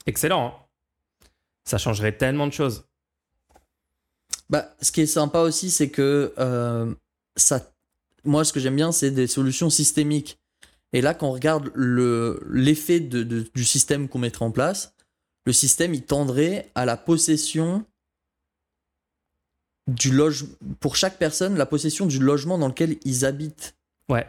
Excellent. 0.06 0.48
hein 0.48 0.60
ça 1.66 1.78
changerait 1.78 2.18
tellement 2.18 2.46
de 2.48 2.52
choses. 2.52 2.84
Bah, 4.50 4.76
ce 4.82 4.92
qui 4.92 5.00
est 5.02 5.06
sympa 5.08 5.40
aussi, 5.40 5.72
c'est 5.72 5.90
que 5.90 6.34
euh, 6.38 6.94
ça. 7.38 7.72
Moi, 8.26 8.44
ce 8.44 8.52
que 8.52 8.60
j'aime 8.60 8.76
bien, 8.76 8.92
c'est 8.92 9.12
des 9.12 9.28
solutions 9.28 9.70
systémiques. 9.70 10.40
Et 10.92 11.00
là, 11.02 11.14
quand 11.14 11.28
on 11.28 11.32
regarde 11.32 11.72
le 11.74 12.42
l'effet 12.52 13.00
de, 13.00 13.24
de- 13.24 13.50
du 13.56 13.64
système 13.64 14.10
qu'on 14.10 14.20
mettrait 14.20 14.44
en 14.46 14.52
place, 14.52 14.94
le 15.46 15.54
système 15.54 15.94
il 15.94 16.04
tendrait 16.06 16.70
à 16.76 16.84
la 16.86 16.98
possession 16.98 17.86
du 19.88 20.12
logement 20.12 20.50
pour 20.82 20.96
chaque 20.98 21.18
personne, 21.18 21.56
la 21.58 21.66
possession 21.66 22.06
du 22.06 22.20
logement 22.20 22.58
dans 22.58 22.68
lequel 22.68 22.98
ils 23.06 23.26
habitent. 23.26 23.76
Ouais. 24.10 24.28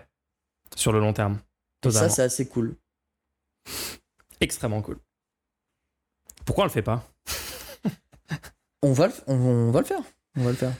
Sur 0.76 0.92
le 0.92 1.00
long 1.00 1.12
terme. 1.12 1.38
Et 1.84 1.90
ça, 1.90 2.08
c'est 2.08 2.22
assez 2.22 2.46
cool. 2.48 2.76
Extrêmement 4.40 4.82
cool. 4.82 4.98
Pourquoi 6.44 6.64
on 6.64 6.66
le 6.66 6.72
fait 6.72 6.82
pas 6.82 7.04
On 8.82 8.92
va, 8.92 9.06
le, 9.08 9.12
on, 9.26 9.34
on 9.34 9.70
va 9.70 9.80
le 9.80 9.86
faire. 9.86 10.02
On 10.36 10.42
va 10.44 10.50
le 10.50 10.56
faire. 10.56 10.72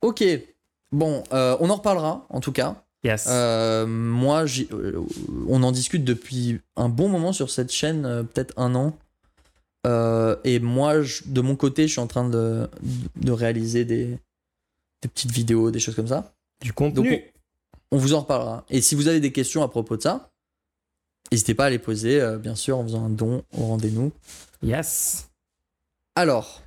Ok. 0.00 0.24
Bon, 0.92 1.22
euh, 1.32 1.56
on 1.60 1.68
en 1.70 1.76
reparlera, 1.76 2.26
en 2.30 2.40
tout 2.40 2.52
cas. 2.52 2.82
Yes. 3.04 3.26
Euh, 3.28 3.86
moi, 3.86 4.44
euh, 4.72 5.00
on 5.48 5.62
en 5.62 5.70
discute 5.72 6.04
depuis 6.04 6.60
un 6.76 6.88
bon 6.88 7.08
moment 7.08 7.32
sur 7.32 7.50
cette 7.50 7.70
chaîne, 7.70 8.26
peut-être 8.32 8.54
un 8.56 8.74
an. 8.74 8.96
Et 10.44 10.58
moi, 10.60 11.02
je- 11.02 11.22
de 11.26 11.40
mon 11.40 11.54
côté, 11.56 11.86
je 11.86 11.92
suis 11.92 12.00
en 12.00 12.06
train 12.08 12.28
de, 12.28 12.68
de 13.16 13.30
réaliser 13.32 13.84
des, 13.84 14.18
des 15.02 15.08
petites 15.08 15.30
vidéos, 15.30 15.70
des 15.70 15.78
choses 15.78 15.94
comme 15.94 16.08
ça. 16.08 16.32
du 16.62 16.72
contenu. 16.72 17.10
donc, 17.10 17.22
On 17.92 17.98
vous 17.98 18.14
en 18.14 18.20
reparlera. 18.20 18.64
Et 18.70 18.80
si 18.80 18.94
vous 18.96 19.06
avez 19.08 19.20
des 19.20 19.30
questions 19.30 19.62
à 19.62 19.68
propos 19.68 19.96
de 19.96 20.02
ça, 20.02 20.30
n'hésitez 21.30 21.54
pas 21.54 21.66
à 21.66 21.70
les 21.70 21.78
poser, 21.78 22.20
bien 22.40 22.54
sûr, 22.56 22.78
en 22.78 22.82
faisant 22.84 23.04
un 23.04 23.10
don 23.10 23.44
au 23.56 23.66
rendez-nous. 23.66 24.10
Yes. 24.66 25.28
Alors, 26.14 26.62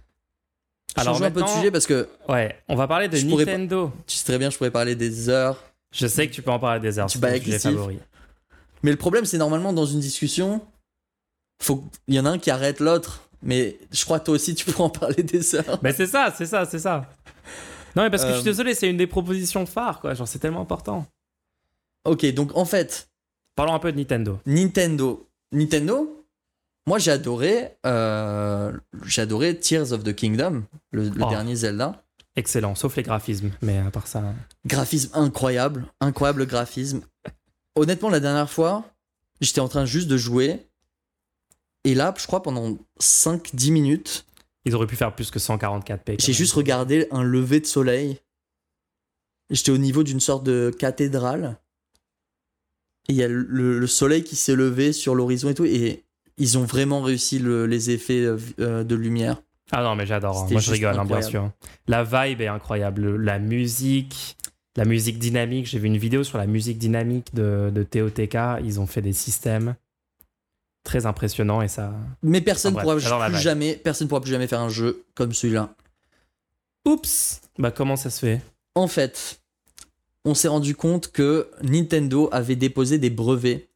Alors 0.95 1.13
changeons 1.15 1.25
un 1.25 1.31
peu 1.31 1.41
de 1.41 1.47
sujet 1.47 1.71
parce 1.71 1.85
que 1.87 2.07
Ouais, 2.27 2.55
on 2.67 2.75
va 2.75 2.87
parler 2.87 3.07
de 3.07 3.17
Je 3.17 3.25
pourrais 3.27 3.45
Nintendo. 3.45 3.91
tu 4.07 4.15
sais 4.17 4.23
très 4.25 4.37
bien, 4.37 4.49
je 4.49 4.57
pourrais 4.57 4.71
parler 4.71 4.95
des 4.95 5.29
heures. 5.29 5.63
Je 5.91 6.07
sais 6.07 6.27
que 6.27 6.33
tu 6.33 6.41
peux 6.41 6.51
en 6.51 6.59
parler 6.59 6.79
des 6.79 6.99
heures. 6.99 7.09
Sujet 7.09 7.25
acquisitif. 7.25 7.61
favori. 7.71 7.99
Mais 8.83 8.91
le 8.91 8.97
problème, 8.97 9.25
c'est 9.25 9.37
normalement 9.37 9.73
dans 9.73 9.85
une 9.85 9.99
discussion, 9.99 10.61
faut 11.61 11.83
il 12.07 12.15
y 12.15 12.19
en 12.19 12.25
a 12.25 12.29
un 12.29 12.37
qui 12.39 12.51
arrête 12.51 12.79
l'autre. 12.79 13.27
Mais 13.41 13.79
je 13.91 14.03
crois 14.05 14.19
toi 14.19 14.35
aussi, 14.35 14.53
tu 14.55 14.65
pourras 14.71 14.85
en 14.85 14.89
parler 14.89 15.23
des 15.23 15.55
heures. 15.55 15.79
Mais 15.81 15.91
c'est 15.93 16.07
ça, 16.07 16.33
c'est 16.37 16.45
ça, 16.45 16.65
c'est 16.65 16.79
ça. 16.79 17.09
Non, 17.95 18.03
mais 18.03 18.09
parce 18.11 18.23
que 18.23 18.29
je 18.29 18.33
suis 18.35 18.41
Euh, 18.41 18.51
désolé, 18.51 18.75
c'est 18.75 18.89
une 18.89 18.97
des 18.97 19.07
propositions 19.07 19.65
phares, 19.65 19.99
quoi. 19.99 20.13
Genre, 20.13 20.27
c'est 20.27 20.39
tellement 20.39 20.61
important. 20.61 21.05
Ok, 22.05 22.25
donc 22.33 22.55
en 22.55 22.65
fait, 22.65 23.07
Parlons 23.55 23.73
un 23.73 23.79
peu 23.79 23.91
de 23.91 23.97
Nintendo. 23.97 24.39
Nintendo. 24.45 25.27
Nintendo, 25.51 26.18
moi 26.89 26.97
j'ai 26.97 27.11
adoré, 27.11 27.69
euh, 27.85 28.73
j'ai 29.05 29.21
adoré 29.21 29.55
Tears 29.57 29.91
of 29.93 30.03
the 30.03 30.13
Kingdom, 30.15 30.63
le, 30.91 31.03
le 31.09 31.23
Oh. 31.23 31.29
dernier 31.29 31.55
Zelda. 31.55 32.03
Excellent, 32.35 32.73
sauf 32.73 32.95
les 32.95 33.03
graphismes. 33.03 33.51
Mais 33.61 33.77
à 33.77 33.91
part 33.91 34.07
ça. 34.07 34.23
Graphisme 34.65 35.11
incroyable, 35.13 35.85
incroyable 36.01 36.47
graphisme. 36.47 37.01
Honnêtement, 37.75 38.09
la 38.09 38.19
dernière 38.19 38.49
fois, 38.49 38.85
j'étais 39.39 39.59
en 39.61 39.67
train 39.67 39.85
juste 39.85 40.07
de 40.07 40.17
jouer. 40.17 40.65
Et 41.83 41.93
là, 41.93 42.11
je 42.17 42.25
crois 42.25 42.41
pendant 42.41 42.75
5-10 42.99 43.71
minutes, 43.71 44.25
Ils 44.65 44.73
auraient 44.75 44.87
pu 44.87 44.95
faire 44.95 45.13
plus 45.15 45.29
que 45.31 45.37
144p. 45.39 45.99
quand 46.05 46.15
J'ai 46.19 46.33
juste 46.33 46.53
regardé 46.53 47.07
un 47.11 47.23
lever 47.23 47.59
de 47.59 47.65
soleil. 47.67 48.19
J'étais 49.51 49.71
au 49.71 49.77
niveau 49.77 50.01
d'une 50.03 50.19
sorte 50.19 50.43
de 50.43 50.71
cathédrale. 50.77 51.57
Et 53.07 53.13
il 53.13 53.15
y 53.15 53.23
a 53.23 53.27
le, 53.27 53.79
le 53.79 53.87
soleil 53.87 54.23
qui 54.23 54.35
s'est 54.35 54.55
levé 54.55 54.91
sur 54.93 55.13
l'horizon 55.15 55.49
et 55.49 55.53
tout. 55.55 55.65
Et 55.65 56.03
ils 56.39 56.57
ont 56.57 56.63
vraiment 56.63 57.01
réussi 57.01 57.37
le- 57.39 57.65
les 57.67 57.91
effets 57.91 58.21
euh, 58.23 58.37
euh, 58.59 58.83
de 58.83 58.95
lumière. 58.95 59.41
Ah 59.71 59.83
non, 59.83 59.95
mais 59.95 60.05
j'adore. 60.07 60.37
hein. 60.37 60.47
Moi, 60.49 60.61
je 60.61 60.71
rigole, 60.71 60.97
hein, 60.97 61.05
bien 61.05 61.21
sûr. 61.21 61.51
La 61.87 62.03
vibe 62.03 62.41
est 62.41 62.47
incroyable. 62.47 63.01
Le- 63.03 63.17
La 63.17 63.37
musique, 63.37 64.35
la 64.75 64.85
musique 64.85 65.19
dynamique. 65.19 65.67
J'ai 65.67 65.77
vu 65.79 65.87
une 65.87 65.97
vidéo 65.97 66.23
sur 66.23 66.37
la 66.39 66.47
musique 66.47 66.77
dynamique 66.79 67.33
de, 67.35 67.69
de 67.71 67.83
TOTK. 67.83 68.63
Ils 68.63 68.79
ont 68.79 68.87
fait 68.87 69.01
des 69.03 69.13
systèmes 69.13 69.75
très 70.83 71.05
impressionnants 71.05 71.61
et 71.61 71.67
ça. 71.67 71.93
Mais 72.23 72.41
personne 72.41 72.73
Ah, 72.77 72.81
pourra 72.81 72.95
plus 72.95 73.37
jamais, 73.37 73.75
personne 73.75 74.07
pourra 74.07 74.21
plus 74.21 74.31
jamais 74.31 74.47
faire 74.47 74.61
un 74.61 74.69
jeu 74.69 75.03
comme 75.13 75.33
celui-là. 75.33 75.75
Oups 76.85 77.41
Bah, 77.59 77.71
comment 77.71 77.95
ça 77.95 78.09
se 78.09 78.19
fait? 78.21 78.41
En 78.75 78.87
fait, 78.87 79.41
on 80.25 80.33
s'est 80.33 80.47
rendu 80.47 80.75
compte 80.75 81.11
que 81.11 81.49
Nintendo 81.61 82.29
avait 82.31 82.55
déposé 82.55 82.97
des 82.97 83.09
brevets. 83.09 83.68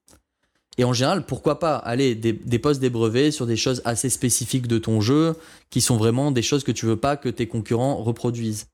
Et 0.77 0.83
en 0.85 0.93
général, 0.93 1.25
pourquoi 1.25 1.59
pas 1.59 1.75
Allez, 1.75 2.15
dé- 2.15 2.33
dépose 2.33 2.79
des 2.79 2.89
brevets 2.89 3.31
sur 3.31 3.45
des 3.45 3.55
choses 3.57 3.81
assez 3.85 4.09
spécifiques 4.09 4.67
de 4.67 4.79
ton 4.79 5.01
jeu, 5.01 5.35
qui 5.69 5.81
sont 5.81 5.97
vraiment 5.97 6.31
des 6.31 6.41
choses 6.41 6.63
que 6.63 6.71
tu 6.71 6.85
veux 6.87 6.97
pas 6.97 7.15
que 7.17 7.29
tes 7.29 7.47
concurrents 7.47 7.97
reproduisent. 7.97 8.65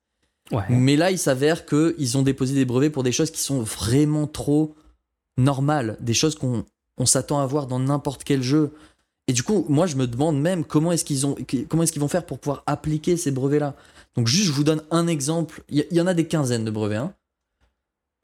Ouais. 0.51 0.63
Mais 0.69 0.95
là, 0.95 1.11
il 1.11 1.17
s'avère 1.19 1.65
qu'ils 1.65 2.17
ont 2.17 2.21
déposé 2.21 2.55
des 2.55 2.65
brevets 2.65 2.89
pour 2.91 3.03
des 3.03 3.11
choses 3.11 3.31
qui 3.31 3.41
sont 3.41 3.61
vraiment 3.61 4.27
trop 4.27 4.75
normales, 5.37 5.97
des 5.99 6.13
choses 6.13 6.35
qu'on 6.35 6.63
on 6.97 7.05
s'attend 7.05 7.39
à 7.39 7.45
voir 7.45 7.67
dans 7.67 7.79
n'importe 7.79 8.23
quel 8.23 8.41
jeu. 8.41 8.71
Et 9.27 9.33
du 9.33 9.43
coup, 9.43 9.65
moi, 9.69 9.85
je 9.85 9.95
me 9.95 10.07
demande 10.07 10.39
même 10.41 10.63
comment 10.65 10.91
est-ce 10.91 11.05
qu'ils 11.05 11.25
ont, 11.27 11.35
comment 11.69 11.83
est-ce 11.83 11.91
qu'ils 11.91 12.01
vont 12.01 12.07
faire 12.07 12.25
pour 12.25 12.39
pouvoir 12.39 12.63
appliquer 12.65 13.15
ces 13.15 13.31
brevets-là. 13.31 13.75
Donc, 14.15 14.27
juste, 14.27 14.45
je 14.47 14.51
vous 14.51 14.63
donne 14.63 14.81
un 14.91 15.05
exemple. 15.07 15.63
Il 15.69 15.85
y, 15.91 15.95
y 15.95 16.01
en 16.01 16.07
a 16.07 16.13
des 16.13 16.25
quinzaines 16.27 16.65
de 16.65 16.71
brevets. 16.71 16.97
hein. 16.97 17.13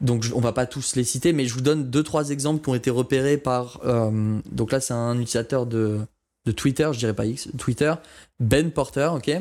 Donc, 0.05 0.25
on 0.33 0.39
va 0.39 0.53
pas 0.53 0.65
tous 0.65 0.95
les 0.95 1.03
citer, 1.03 1.33
mais 1.33 1.45
je 1.45 1.53
vous 1.53 1.61
donne 1.61 1.89
deux, 1.89 2.03
trois 2.03 2.29
exemples 2.29 2.61
qui 2.63 2.69
ont 2.69 2.75
été 2.75 2.89
repérés 2.89 3.37
par. 3.37 3.81
euh, 3.85 4.39
donc 4.51 4.71
là, 4.71 4.79
c'est 4.79 4.93
un 4.93 5.15
utilisateur 5.15 5.65
de, 5.65 5.99
de 6.45 6.51
Twitter, 6.51 6.89
je 6.93 6.99
dirais 6.99 7.13
pas 7.13 7.25
X, 7.25 7.49
Twitter, 7.57 7.93
Ben 8.39 8.71
Porter, 8.71 9.09
ok 9.15 9.31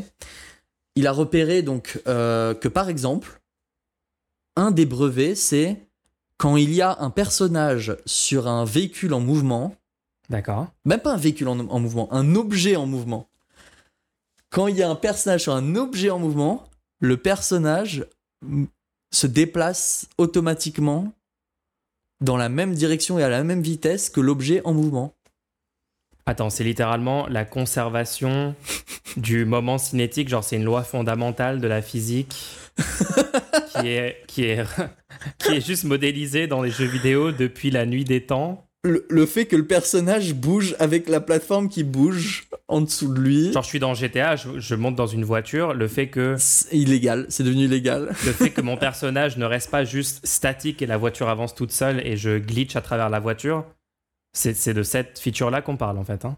il 0.96 1.06
a 1.06 1.12
repéré 1.12 1.62
donc 1.62 2.00
euh, 2.06 2.54
que 2.54 2.68
par 2.68 2.88
exemple, 2.88 3.40
un 4.56 4.70
des 4.70 4.86
brevets, 4.86 5.34
c'est 5.34 5.76
quand 6.38 6.56
il 6.56 6.72
y 6.72 6.82
a 6.82 6.96
un 7.00 7.10
personnage 7.10 7.96
sur 8.06 8.46
un 8.46 8.64
véhicule 8.64 9.12
en 9.14 9.20
mouvement, 9.20 9.74
D'accord. 10.30 10.68
même 10.84 11.00
pas 11.00 11.12
un 11.12 11.18
véhicule 11.18 11.48
en, 11.48 11.58
en 11.58 11.80
mouvement, 11.80 12.12
un 12.12 12.34
objet 12.34 12.76
en 12.76 12.86
mouvement. 12.86 13.28
Quand 14.50 14.68
il 14.68 14.76
y 14.76 14.82
a 14.82 14.88
un 14.88 14.94
personnage 14.94 15.42
sur 15.42 15.54
un 15.54 15.74
objet 15.74 16.10
en 16.10 16.20
mouvement, 16.20 16.64
le 17.00 17.16
personnage 17.16 18.06
se 19.14 19.26
déplace 19.26 20.08
automatiquement 20.18 21.12
dans 22.20 22.36
la 22.36 22.48
même 22.48 22.74
direction 22.74 23.18
et 23.18 23.22
à 23.22 23.28
la 23.28 23.44
même 23.44 23.62
vitesse 23.62 24.10
que 24.10 24.20
l'objet 24.20 24.60
en 24.64 24.72
mouvement. 24.72 25.14
Attends, 26.26 26.48
c'est 26.48 26.64
littéralement 26.64 27.26
la 27.28 27.44
conservation 27.44 28.54
du 29.16 29.44
moment 29.44 29.76
cinétique. 29.78 30.28
Genre, 30.28 30.42
c'est 30.42 30.56
une 30.56 30.64
loi 30.64 30.82
fondamentale 30.82 31.60
de 31.60 31.68
la 31.68 31.82
physique 31.82 32.34
qui 33.74 33.88
est, 33.88 34.24
qui 34.26 34.44
est, 34.44 34.64
qui 35.38 35.52
est 35.52 35.64
juste 35.64 35.84
modélisée 35.84 36.46
dans 36.46 36.62
les 36.62 36.70
jeux 36.70 36.86
vidéo 36.86 37.30
depuis 37.30 37.70
la 37.70 37.84
nuit 37.84 38.04
des 38.04 38.24
temps. 38.24 38.63
Le, 38.84 39.06
le 39.08 39.24
fait 39.26 39.46
que 39.46 39.56
le 39.56 39.66
personnage 39.66 40.34
bouge 40.34 40.76
avec 40.78 41.08
la 41.08 41.20
plateforme 41.20 41.70
qui 41.70 41.84
bouge 41.84 42.48
en 42.68 42.82
dessous 42.82 43.12
de 43.14 43.18
lui, 43.18 43.50
Genre, 43.52 43.62
je 43.62 43.68
suis 43.68 43.78
dans 43.78 43.94
GTA, 43.94 44.36
je, 44.36 44.58
je 44.60 44.74
monte 44.74 44.94
dans 44.94 45.06
une 45.06 45.24
voiture. 45.24 45.72
Le 45.72 45.88
fait 45.88 46.08
que 46.08 46.36
c'est 46.38 46.76
illégal, 46.76 47.24
c'est 47.30 47.44
devenu 47.44 47.64
illégal. 47.64 48.08
le 48.08 48.32
fait 48.32 48.50
que 48.50 48.60
mon 48.60 48.76
personnage 48.88 49.38
ne 49.38 49.46
reste 49.46 49.70
pas 49.70 49.84
juste 49.84 50.26
statique 50.26 50.82
et 50.82 50.86
la 50.86 50.98
voiture 50.98 51.30
avance 51.30 51.54
toute 51.54 51.72
seule 51.72 52.06
et 52.06 52.16
je 52.18 52.38
glitch 52.38 52.76
à 52.76 52.82
travers 52.82 53.08
la 53.08 53.20
voiture, 53.20 53.64
c'est 54.34 54.54
c'est 54.54 54.74
de 54.74 54.82
cette 54.82 55.18
feature-là 55.18 55.62
qu'on 55.62 55.76
parle 55.78 55.96
en 55.96 56.04
fait. 56.04 56.24
hein. 56.26 56.36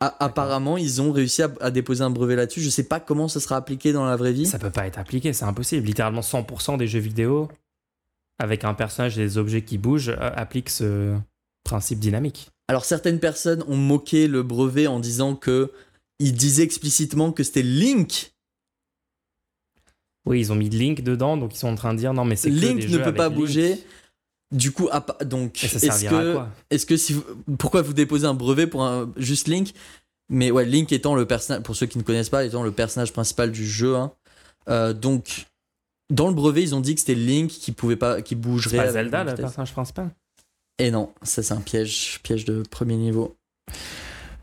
A- 0.00 0.24
apparemment, 0.24 0.76
ils 0.76 1.02
ont 1.02 1.10
réussi 1.10 1.42
à, 1.42 1.50
à 1.60 1.72
déposer 1.72 2.04
un 2.04 2.10
brevet 2.10 2.36
là-dessus. 2.36 2.60
Je 2.60 2.70
sais 2.70 2.84
pas 2.86 3.00
comment 3.00 3.26
ça 3.26 3.40
sera 3.40 3.56
appliqué 3.56 3.92
dans 3.92 4.04
la 4.06 4.14
vraie 4.14 4.32
vie. 4.32 4.46
Ça 4.46 4.60
peut 4.60 4.70
pas 4.70 4.86
être 4.86 5.00
appliqué, 5.00 5.32
c'est 5.32 5.44
impossible. 5.46 5.84
Littéralement 5.84 6.20
100% 6.20 6.76
des 6.78 6.86
jeux 6.86 7.00
vidéo 7.00 7.48
avec 8.38 8.62
un 8.62 8.74
personnage 8.74 9.18
et 9.18 9.22
des 9.22 9.36
objets 9.38 9.62
qui 9.62 9.78
bougent 9.78 10.10
euh, 10.10 10.30
appliquent 10.36 10.70
ce 10.70 11.16
principe 11.68 11.98
dynamique. 11.98 12.50
Alors 12.68 12.84
certaines 12.84 13.20
personnes 13.20 13.62
ont 13.68 13.76
moqué 13.76 14.26
le 14.28 14.42
brevet 14.42 14.86
en 14.86 15.00
disant 15.00 15.34
que 15.36 15.70
il 16.18 16.32
disait 16.34 16.62
explicitement 16.64 17.30
que 17.32 17.42
c'était 17.44 17.62
Link. 17.62 18.32
Oui, 20.26 20.40
ils 20.40 20.52
ont 20.52 20.56
mis 20.56 20.68
Link 20.68 21.02
dedans, 21.02 21.36
donc 21.36 21.54
ils 21.54 21.58
sont 21.58 21.68
en 21.68 21.74
train 21.76 21.94
de 21.94 21.98
dire 21.98 22.12
non 22.12 22.24
mais 22.24 22.36
c'est 22.36 22.50
que 22.50 22.54
Link 22.54 22.80
des 22.80 22.86
ne 22.88 22.92
jeux 22.98 23.02
peut 23.02 23.14
pas 23.14 23.28
Link. 23.28 23.38
bouger. 23.38 23.78
Du 24.50 24.72
coup, 24.72 24.88
donc 25.26 25.62
est-ce 25.62 26.08
que 26.08 26.38
est-ce 26.70 26.86
que 26.86 26.96
si 26.96 27.12
vous- 27.12 27.24
pourquoi 27.58 27.82
vous 27.82 27.92
déposez 27.92 28.26
un 28.26 28.34
brevet 28.34 28.66
pour 28.66 28.82
un 28.82 29.12
juste 29.16 29.46
Link? 29.48 29.74
Mais 30.30 30.50
ouais, 30.50 30.64
Link 30.66 30.90
étant 30.92 31.14
le 31.14 31.26
personnage 31.26 31.62
pour 31.62 31.76
ceux 31.76 31.86
qui 31.86 31.96
ne 31.98 32.02
connaissent 32.02 32.28
pas, 32.30 32.44
étant 32.44 32.62
le 32.62 32.72
personnage 32.72 33.12
principal 33.12 33.50
du 33.52 33.66
jeu. 33.66 33.96
hein. 33.96 34.12
Euh, 34.68 34.92
donc 34.92 35.46
dans 36.10 36.28
le 36.28 36.34
brevet, 36.34 36.62
ils 36.62 36.74
ont 36.74 36.80
dit 36.80 36.94
que 36.94 37.00
c'était 37.00 37.14
Link 37.14 37.50
qui 37.50 37.72
pouvait 37.72 37.96
pas, 37.96 38.20
qui 38.22 38.30
C'est 38.34 38.40
bougerait. 38.40 38.76
pas 38.76 38.82
avec 38.84 38.92
Zelda 38.94 39.24
le 39.24 39.34
personnage 39.34 39.72
principal 39.72 40.10
Et 40.78 40.90
non, 40.90 41.12
ça 41.22 41.42
c'est 41.42 41.54
un 41.54 41.60
piège, 41.60 42.20
piège 42.22 42.44
de 42.44 42.62
premier 42.62 42.96
niveau. 42.96 43.36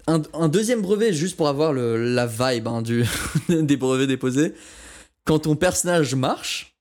Un, 0.07 0.21
un 0.33 0.49
deuxième 0.49 0.81
brevet, 0.81 1.13
juste 1.13 1.37
pour 1.37 1.47
avoir 1.47 1.73
le, 1.73 2.13
la 2.13 2.27
vibe 2.27 2.67
hein, 2.67 2.81
du, 2.81 3.05
des 3.49 3.77
brevets 3.77 4.07
déposés. 4.07 4.53
Quand 5.25 5.39
ton 5.39 5.55
personnage 5.55 6.13
marche, 6.13 6.75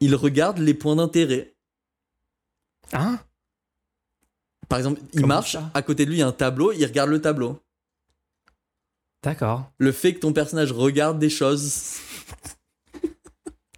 il 0.00 0.14
regarde 0.14 0.58
les 0.58 0.74
points 0.74 0.96
d'intérêt. 0.96 1.54
Hein? 2.92 3.20
Par 4.68 4.78
exemple, 4.78 5.00
il 5.12 5.20
Comment 5.20 5.34
marche, 5.34 5.56
à 5.74 5.82
côté 5.82 6.04
de 6.04 6.10
lui 6.10 6.18
il 6.18 6.20
y 6.20 6.22
a 6.22 6.26
un 6.26 6.32
tableau, 6.32 6.72
il 6.72 6.84
regarde 6.84 7.10
le 7.10 7.20
tableau. 7.20 7.60
D'accord. 9.22 9.70
Le 9.78 9.92
fait 9.92 10.14
que 10.14 10.20
ton 10.20 10.32
personnage 10.32 10.72
regarde 10.72 11.18
des 11.18 11.30
choses. 11.30 11.96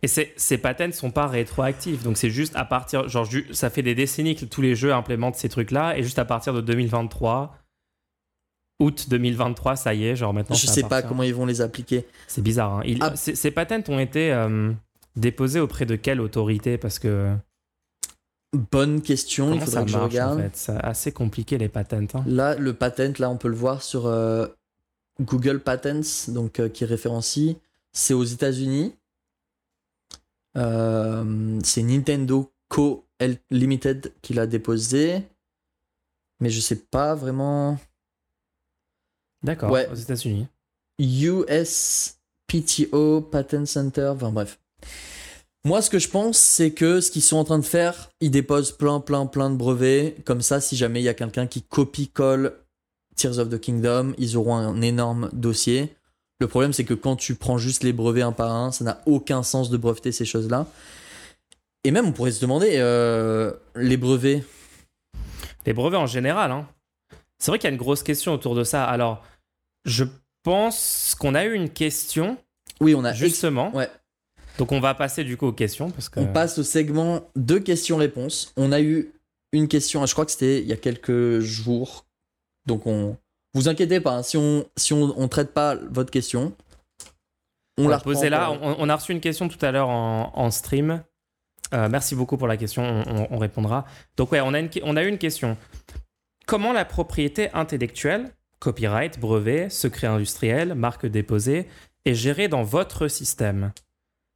Et 0.03 0.09
ces, 0.09 0.32
ces 0.36 0.57
patterns 0.57 0.92
sont 0.92 1.11
pas 1.11 1.26
rétroactifs, 1.26 2.03
donc 2.03 2.16
c'est 2.16 2.30
juste 2.30 2.57
à 2.57 2.64
partir, 2.64 3.09
genre 3.09 3.28
ça 3.53 3.68
fait 3.68 3.82
des 3.82 3.94
décennies 3.94 4.34
que 4.34 4.46
tous 4.46 4.62
les 4.62 4.74
jeux 4.74 4.94
implémentent 4.94 5.36
ces 5.36 5.48
trucs-là, 5.51 5.96
et 5.98 6.03
juste 6.03 6.18
à 6.18 6.24
partir 6.24 6.55
de 6.55 6.62
2023, 6.62 7.55
août 8.80 9.07
2023, 9.11 9.76
ça 9.76 9.92
y 9.92 10.07
est, 10.07 10.16
genre 10.16 10.32
maintenant. 10.32 10.57
je 10.57 10.66
ça 10.66 10.72
sais 10.72 10.82
pas 10.84 11.03
comment 11.03 11.22
ils 11.22 11.34
vont 11.34 11.44
les 11.44 11.61
appliquer. 11.61 12.07
C'est 12.28 12.40
bizarre. 12.42 12.78
Hein. 12.78 12.82
Il- 12.86 12.98
Ah. 13.03 13.14
ces, 13.14 13.34
ces 13.34 13.51
patents 13.51 13.82
ont 13.88 13.98
été 13.98 14.32
euh, 14.32 14.72
déposés 15.16 15.61
auprès 15.61 15.84
de 15.84 15.96
quelle 15.96 16.20
autorité? 16.22 16.78
Parce 16.78 16.98
que 16.98 17.34
Bonne 18.72 19.01
question, 19.03 19.48
il 19.53 19.61
comment 19.61 19.64
faudrait 19.66 19.80
ça 19.80 19.84
que 19.84 19.90
je 19.90 19.96
marche 19.98 20.11
regarde. 20.12 20.38
en 20.38 20.42
fait? 20.42 20.51
C'est 20.57 20.76
assez 20.78 21.12
compliqué 21.12 21.57
les 21.59 21.68
patents. 21.68 22.07
hein. 22.14 22.24
Là, 22.26 22.55
le 22.57 22.72
patent, 22.72 23.18
là, 23.18 23.30
on 23.30 23.36
peut 23.36 23.48
le 23.48 23.55
voir 23.55 23.80
sur 23.82 24.07
euh, 24.07 24.46
Google 25.20 25.61
Patents, 25.61 26.01
donc 26.28 26.59
euh, 26.59 26.68
qui 26.68 26.84
référencie. 26.84 27.59
C'est 27.92 28.14
aux 28.14 28.24
États-Unis. 28.24 28.94
Euh, 30.57 31.59
c'est 31.62 31.82
Nintendo 31.82 32.53
Co. 32.68 33.07
Limited 33.51 34.12
qui 34.22 34.32
l'a 34.34 34.46
déposé. 34.46 35.22
Mais 36.40 36.48
je 36.51 36.61
sais 36.61 36.76
pas 36.76 37.14
vraiment. 37.14 37.78
D'accord, 39.42 39.70
Ouais. 39.70 39.88
aux 39.90 39.94
États-Unis. 39.94 40.46
USPTO 42.48 43.20
Patent 43.22 43.66
Center. 43.66 44.12
Enfin 44.14 44.30
bref. 44.30 44.59
Moi, 45.64 45.82
ce 45.82 45.90
que 45.90 45.98
je 45.98 46.09
pense, 46.09 46.38
c'est 46.38 46.70
que 46.72 47.01
ce 47.03 47.11
qu'ils 47.11 47.20
sont 47.22 47.36
en 47.36 47.44
train 47.44 47.59
de 47.59 47.64
faire, 47.64 48.11
ils 48.20 48.30
déposent 48.30 48.72
plein, 48.72 49.01
plein, 49.01 49.26
plein 49.26 49.51
de 49.51 49.57
brevets. 49.57 50.16
Comme 50.24 50.40
ça, 50.40 50.61
si 50.61 50.74
jamais 50.76 51.01
il 51.01 51.05
y 51.05 51.09
a 51.09 51.14
quelqu'un 51.14 51.46
qui 51.46 51.62
copie-colle 51.62 52.57
Tears 53.16 53.38
of 53.38 53.51
the 53.51 53.61
Kingdom, 53.61 54.14
ils 54.16 54.38
auront 54.38 54.57
un 54.57 54.80
énorme 54.80 55.28
dossier. 55.34 55.94
Le 56.41 56.49
problème, 56.49 56.72
c'est 56.72 56.84
que 56.84 56.95
quand 56.95 57.16
tu 57.16 57.34
prends 57.34 57.59
juste 57.59 57.84
les 57.84 57.93
brevets 57.93 58.22
un 58.22 58.32
par 58.32 58.51
un, 58.53 58.72
ça 58.72 58.84
n'a 58.84 59.03
aucun 59.07 59.43
sens 59.43 59.70
de 59.70 59.76
breveter 59.76 60.11
ces 60.11 60.24
choses-là. 60.24 60.66
Et 61.84 61.91
même, 61.91 62.07
on 62.07 62.12
pourrait 62.12 62.32
se 62.32 62.41
demander, 62.41 62.72
euh, 62.76 63.53
les 63.74 63.97
brevets, 63.97 64.43
Les 65.66 65.72
brevets 65.72 65.99
en 65.99 66.07
général, 66.07 66.51
hein. 66.51 66.66
c'est 67.38 67.51
vrai 67.51 67.59
qu'il 67.59 67.68
y 67.68 67.70
a 67.70 67.72
une 67.72 67.78
grosse 67.78 68.03
question 68.03 68.32
autour 68.32 68.55
de 68.55 68.64
ça. 68.64 68.84
Alors, 68.84 69.22
je 69.84 70.05
pense 70.43 71.14
qu'on 71.18 71.34
a 71.34 71.45
eu 71.45 71.55
une 71.55 71.70
question, 71.70 72.38
oui, 72.80 72.95
on 72.95 73.05
a... 73.05 73.12
justement. 73.12 73.74
Ouais. 73.74 73.88
Donc, 74.59 74.72
on 74.72 74.80
va 74.80 74.95
passer 74.95 75.24
du 75.24 75.36
coup 75.36 75.47
aux 75.47 75.53
questions. 75.53 75.91
Parce 75.91 76.09
que... 76.09 76.20
On 76.20 76.26
passe 76.26 76.59
au 76.59 76.62
segment 76.62 77.28
de 77.36 77.59
questions-réponses. 77.59 78.53
On 78.57 78.72
a 78.72 78.80
eu 78.80 79.12
une 79.53 79.68
question, 79.68 80.05
je 80.07 80.12
crois 80.12 80.24
que 80.24 80.32
c'était 80.32 80.61
il 80.61 80.66
y 80.66 80.72
a 80.72 80.76
quelques 80.76 81.41
jours. 81.41 82.07
Donc 82.66 82.86
on 82.86 83.16
vous 83.55 83.68
inquiétez 83.68 84.01
pas, 84.01 84.12
hein, 84.16 84.22
si 84.22 84.36
on 84.36 84.64
si 84.76 84.92
on, 84.92 85.14
on 85.18 85.28
traite 85.28 85.53
pas 85.53 85.74
votre 85.74 86.11
question, 86.11 86.55
on, 87.78 87.84
On 87.86 87.88
la 87.88 87.98
reprend 87.98 88.28
là. 88.28 88.51
On, 88.53 88.76
on 88.78 88.88
a 88.88 88.96
reçu 88.96 89.12
une 89.12 89.20
question 89.20 89.48
tout 89.48 89.64
à 89.64 89.70
l'heure 89.72 89.88
en, 89.88 90.32
en 90.34 90.51
stream. 90.51 91.03
Euh, 91.72 91.88
merci 91.88 92.14
beaucoup 92.14 92.36
pour 92.36 92.48
la 92.48 92.57
question. 92.57 92.82
On, 92.82 93.22
on- 93.22 93.28
on 93.30 93.38
répondra. 93.38 93.84
Donc, 94.16 94.32
ouais, 94.32 94.40
on 94.40 94.55
a, 94.55 94.59
une, 94.61 94.68
on 94.82 94.96
a 94.96 95.05
eu 95.05 95.09
une 95.09 95.18
question. 95.18 95.57
Comment 96.46 96.72
la 96.72 96.84
propriété 96.84 97.48
intellectuelle, 97.53 98.32
copyright, 98.59 99.18
brevet, 99.20 99.70
secret 99.70 100.09
industriel, 100.09 100.74
marque 100.74 101.07
déposée, 101.07 101.68
est 102.05 102.14
gérée 102.14 102.48
dans 102.48 102.62
votre 102.64 103.07
système? 103.09 103.72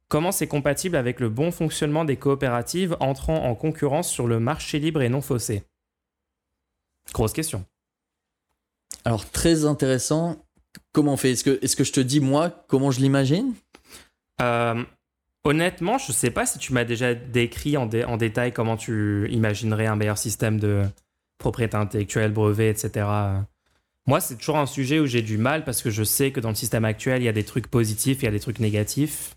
Comment 0.07 0.31
c'est 0.31 0.47
compatible 0.47 0.95
avec 0.95 1.19
le 1.19 1.29
bon 1.29 1.51
fonctionnement 1.51 2.05
des 2.05 2.15
coopératives 2.15 2.95
entrant 2.99 3.43
en 3.43 3.55
concurrence 3.55 4.09
sur 4.09 4.27
le 4.27 4.39
marché 4.39 4.79
libre 4.79 5.01
et 5.01 5.09
non 5.09 5.19
faussé? 5.21 5.63
Grosse 7.11 7.33
question. 7.33 7.65
Alors, 9.03 9.29
très 9.29 9.65
intéressant. 9.65 10.37
Comment 10.91 11.13
on 11.13 11.17
fait? 11.17 11.31
Est-ce 11.31 11.43
que, 11.43 11.59
est 11.61 11.75
que 11.75 11.83
je 11.83 11.91
te 11.91 11.99
dis, 11.99 12.19
moi, 12.19 12.65
comment 12.67 12.91
je 12.91 12.99
l'imagine? 12.99 13.53
Euh, 14.41 14.83
honnêtement, 15.43 15.97
je 15.97 16.11
sais 16.11 16.31
pas 16.31 16.45
si 16.45 16.59
tu 16.59 16.73
m'as 16.73 16.83
déjà 16.83 17.13
décrit 17.13 17.77
en, 17.77 17.85
dé- 17.85 18.03
en 18.03 18.17
détail 18.17 18.51
comment 18.51 18.75
tu 18.77 19.29
imaginerais 19.31 19.85
un 19.85 19.95
meilleur 19.95 20.17
système 20.17 20.59
de 20.59 20.83
propriété 21.37 21.77
intellectuelle, 21.77 22.31
brevet, 22.33 22.69
etc. 22.69 23.07
Moi, 24.07 24.19
c'est 24.19 24.35
toujours 24.35 24.57
un 24.57 24.65
sujet 24.65 24.99
où 24.99 25.05
j'ai 25.05 25.21
du 25.21 25.37
mal 25.37 25.63
parce 25.63 25.81
que 25.81 25.89
je 25.89 26.03
sais 26.03 26.31
que 26.31 26.39
dans 26.39 26.49
le 26.49 26.55
système 26.55 26.85
actuel, 26.85 27.21
il 27.21 27.25
y 27.25 27.29
a 27.29 27.33
des 27.33 27.43
trucs 27.43 27.67
positifs, 27.67 28.21
il 28.21 28.25
y 28.25 28.27
a 28.27 28.31
des 28.31 28.39
trucs 28.39 28.59
négatifs. 28.59 29.35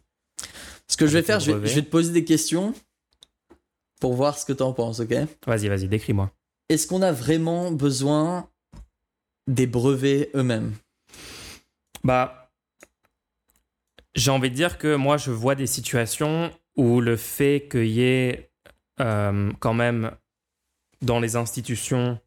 Ce 0.89 0.97
que 0.97 1.07
je 1.07 1.13
vais 1.13 1.23
faire, 1.23 1.41
je 1.41 1.53
vais, 1.53 1.69
je 1.69 1.75
vais 1.75 1.83
te 1.83 1.91
poser 1.91 2.13
des 2.13 2.25
questions 2.25 2.75
pour 4.01 4.15
voir 4.15 4.39
ce 4.39 4.45
que 4.47 4.53
tu 4.53 4.63
en 4.63 4.73
penses, 4.73 5.01
ok? 5.01 5.15
Vas-y, 5.47 5.69
vas-y, 5.69 5.89
décris-moi. 5.89 6.31
Est-ce 6.69 6.87
qu'on 6.87 7.03
a 7.03 7.13
vraiment 7.13 7.71
besoin 7.73 8.49
des 9.49 9.67
brevets 9.67 10.31
eux-mêmes 10.35 10.75
Bah, 12.05 12.53
j'ai 14.15 14.31
envie 14.31 14.51
de 14.51 14.55
dire 14.55 14.79
que 14.79 14.95
moi, 14.95 15.17
je 15.17 15.33
vois 15.33 15.57
des 15.57 15.67
situations 15.67 16.53
où 16.77 17.01
le 17.01 17.17
fait 17.17 17.67
qu'il 17.71 17.87
y 17.87 18.03
ait 18.03 18.51
euh, 19.01 19.51
quand 19.59 19.75
même 19.75 20.13
dans 21.03 21.19
les 21.19 21.37
institutions 21.37 22.21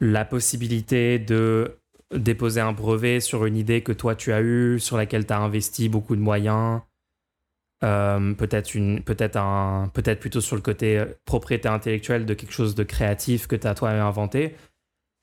la 0.00 0.24
possibilité 0.24 1.18
de 1.18 1.78
déposer 2.14 2.60
un 2.60 2.72
brevet 2.72 3.20
sur 3.20 3.44
une 3.44 3.56
idée 3.56 3.82
que 3.82 3.92
toi 3.92 4.14
tu 4.16 4.32
as 4.32 4.40
eue, 4.40 4.80
sur 4.80 4.96
laquelle 4.96 5.26
tu 5.26 5.32
as 5.32 5.38
investi 5.38 5.88
beaucoup 5.88 6.16
de 6.16 6.20
moyens, 6.20 6.80
euh, 7.84 8.34
peut-être 8.34 8.72
peut-être 9.04 9.90
peut-être 9.92 10.20
plutôt 10.20 10.40
sur 10.40 10.56
le 10.56 10.62
côté 10.62 10.98
euh, 10.98 11.06
propriété 11.24 11.68
intellectuelle 11.68 12.26
de 12.26 12.34
quelque 12.34 12.52
chose 12.52 12.74
de 12.74 12.82
créatif 12.82 13.46
que 13.46 13.56
tu 13.56 13.66
as 13.66 13.74
toi-même 13.74 14.02
inventé. 14.02 14.56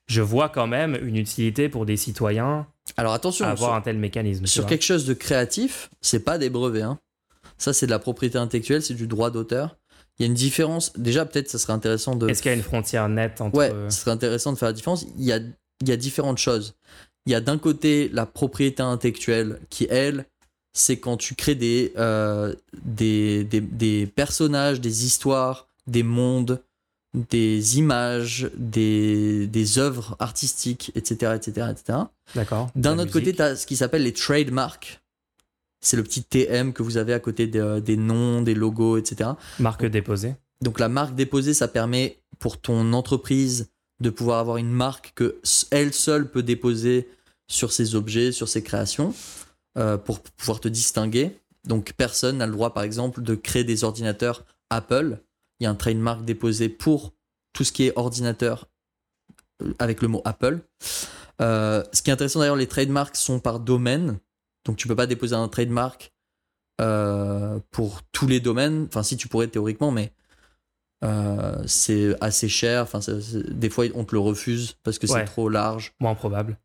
Je 0.08 0.22
vois 0.22 0.48
quand 0.48 0.66
même 0.66 0.98
une 1.02 1.16
utilité 1.16 1.68
pour 1.68 1.86
des 1.86 1.96
citoyens 1.96 2.66
Alors 2.96 3.12
attention, 3.12 3.44
à 3.44 3.50
avoir 3.50 3.70
sur, 3.70 3.76
un 3.76 3.80
tel 3.82 3.98
mécanisme. 3.98 4.46
sur 4.46 4.66
quelque 4.66 4.84
chose 4.84 5.04
de 5.06 5.14
créatif, 5.14 5.90
c'est 6.00 6.24
pas 6.24 6.38
des 6.38 6.50
brevets. 6.50 6.82
Hein. 6.82 6.98
Ça, 7.58 7.72
c'est 7.72 7.86
de 7.86 7.90
la 7.90 7.98
propriété 7.98 8.38
intellectuelle, 8.38 8.82
c'est 8.82 8.94
du 8.94 9.06
droit 9.06 9.30
d'auteur. 9.30 9.76
Il 10.18 10.22
y 10.22 10.24
a 10.24 10.26
une 10.26 10.34
différence. 10.34 10.92
Déjà, 10.96 11.24
peut-être, 11.26 11.48
ça 11.48 11.58
serait 11.58 11.74
intéressant 11.74 12.16
de. 12.16 12.28
Est-ce 12.28 12.42
qu'il 12.42 12.50
y 12.50 12.54
a 12.54 12.56
une 12.56 12.62
frontière 12.62 13.08
nette 13.08 13.40
entre... 13.40 13.56
Ouais, 13.56 13.72
ce 13.88 14.00
serait 14.00 14.10
intéressant 14.10 14.52
de 14.52 14.58
faire 14.58 14.68
la 14.68 14.72
différence. 14.72 15.06
Il 15.16 15.24
y 15.24 15.32
a, 15.32 15.38
il 15.38 15.88
y 15.88 15.92
a 15.92 15.96
différentes 15.96 16.38
choses. 16.38 16.74
Il 17.26 17.32
y 17.32 17.34
a 17.34 17.40
d'un 17.40 17.58
côté 17.58 18.08
la 18.12 18.26
propriété 18.26 18.82
intellectuelle 18.82 19.60
qui, 19.68 19.86
elle, 19.90 20.24
c'est 20.72 20.98
quand 20.98 21.16
tu 21.18 21.34
crées 21.34 21.54
des, 21.54 21.92
euh, 21.98 22.54
des, 22.82 23.44
des, 23.44 23.60
des 23.60 24.06
personnages, 24.06 24.80
des 24.80 25.04
histoires, 25.04 25.68
des 25.86 26.02
mondes, 26.02 26.62
des 27.14 27.78
images, 27.78 28.50
des, 28.56 29.46
des 29.46 29.78
œuvres 29.78 30.16
artistiques, 30.18 30.92
etc. 30.94 31.32
etc., 31.36 31.68
etc. 31.70 31.98
D'accord. 32.34 32.70
D'un 32.76 32.98
autre 32.98 33.12
côté, 33.12 33.34
tu 33.34 33.42
as 33.42 33.56
ce 33.56 33.66
qui 33.66 33.76
s'appelle 33.76 34.02
les 34.02 34.12
trademarks. 34.12 35.00
C'est 35.80 35.96
le 35.96 36.02
petit 36.02 36.22
TM 36.24 36.72
que 36.72 36.82
vous 36.82 36.96
avez 36.96 37.14
à 37.14 37.20
côté 37.20 37.46
de- 37.46 37.80
des 37.80 37.96
noms, 37.96 38.42
des 38.42 38.54
logos, 38.54 38.98
etc. 38.98 39.30
Marque 39.58 39.86
déposée. 39.86 40.34
Donc 40.60 40.80
la 40.80 40.88
marque 40.88 41.14
déposée, 41.14 41.54
ça 41.54 41.68
permet 41.68 42.18
pour 42.38 42.60
ton 42.60 42.92
entreprise 42.92 43.68
de 44.00 44.10
pouvoir 44.10 44.38
avoir 44.40 44.56
une 44.58 44.70
marque 44.70 45.12
que 45.14 45.40
elle 45.70 45.92
seule 45.92 46.30
peut 46.30 46.42
déposer 46.42 47.08
sur 47.48 47.72
ses 47.72 47.94
objets, 47.94 48.32
sur 48.32 48.48
ses 48.48 48.62
créations, 48.62 49.14
euh, 49.78 49.96
pour 49.96 50.20
pouvoir 50.20 50.60
te 50.60 50.68
distinguer. 50.68 51.36
Donc 51.64 51.94
personne 51.96 52.38
n'a 52.38 52.46
le 52.46 52.52
droit, 52.52 52.74
par 52.74 52.82
exemple, 52.82 53.22
de 53.22 53.34
créer 53.34 53.64
des 53.64 53.84
ordinateurs 53.84 54.44
Apple. 54.70 55.18
Il 55.60 55.64
y 55.64 55.66
a 55.66 55.70
un 55.70 55.74
trademark 55.74 56.24
déposé 56.24 56.68
pour 56.68 57.12
tout 57.52 57.64
ce 57.64 57.72
qui 57.72 57.84
est 57.84 57.92
ordinateur 57.96 58.68
euh, 59.62 59.74
avec 59.78 60.02
le 60.02 60.08
mot 60.08 60.22
Apple. 60.24 60.60
Euh, 61.40 61.82
ce 61.92 62.02
qui 62.02 62.10
est 62.10 62.12
intéressant 62.12 62.40
d'ailleurs, 62.40 62.56
les 62.56 62.66
trademarks 62.66 63.16
sont 63.16 63.40
par 63.40 63.60
domaine. 63.60 64.18
Donc 64.64 64.76
tu 64.76 64.86
peux 64.88 64.96
pas 64.96 65.06
déposer 65.06 65.34
un 65.34 65.48
trademark 65.48 66.12
euh, 66.80 67.58
pour 67.70 68.02
tous 68.12 68.26
les 68.26 68.40
domaines. 68.40 68.86
Enfin, 68.88 69.02
si 69.02 69.16
tu 69.16 69.28
pourrais 69.28 69.48
théoriquement, 69.48 69.90
mais 69.90 70.12
euh, 71.04 71.56
c'est 71.66 72.16
assez 72.20 72.48
cher. 72.48 72.82
Enfin, 72.82 73.00
des 73.48 73.70
fois, 73.70 73.86
on 73.94 74.04
te 74.04 74.14
le 74.14 74.20
refuse 74.20 74.76
parce 74.84 74.98
que 74.98 75.06
Ouais. 75.06 75.20
c'est 75.20 75.24
trop 75.26 75.48
large. 75.48 75.92
Moins 76.00 76.14
probable. 76.14 76.58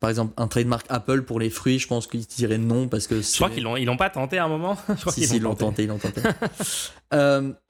Par 0.00 0.10
exemple, 0.10 0.32
un 0.36 0.46
trademark 0.48 0.86
Apple 0.90 1.22
pour 1.22 1.40
les 1.40 1.50
fruits, 1.50 1.78
je 1.78 1.88
pense 1.88 2.06
qu'ils 2.06 2.24
diraient 2.26 2.56
non 2.58 2.88
parce 2.88 3.06
que 3.08 3.20
Je 3.20 3.34
crois 3.36 3.50
qu'ils 3.50 3.64
l'ont, 3.64 3.76
ils 3.76 3.84
l'ont 3.84 3.96
pas 3.96 4.10
tenté 4.10 4.38
à 4.38 4.44
un 4.44 4.48
moment. 4.48 4.76
Je 4.88 4.94
crois 4.94 5.12
si, 5.12 5.20
qu'ils 5.20 5.28
si, 5.28 5.38
l'ont 5.40 5.54
tenté, 5.56 5.84
ils 5.84 5.88
l'ont 5.88 5.98
tenté. 5.98 6.22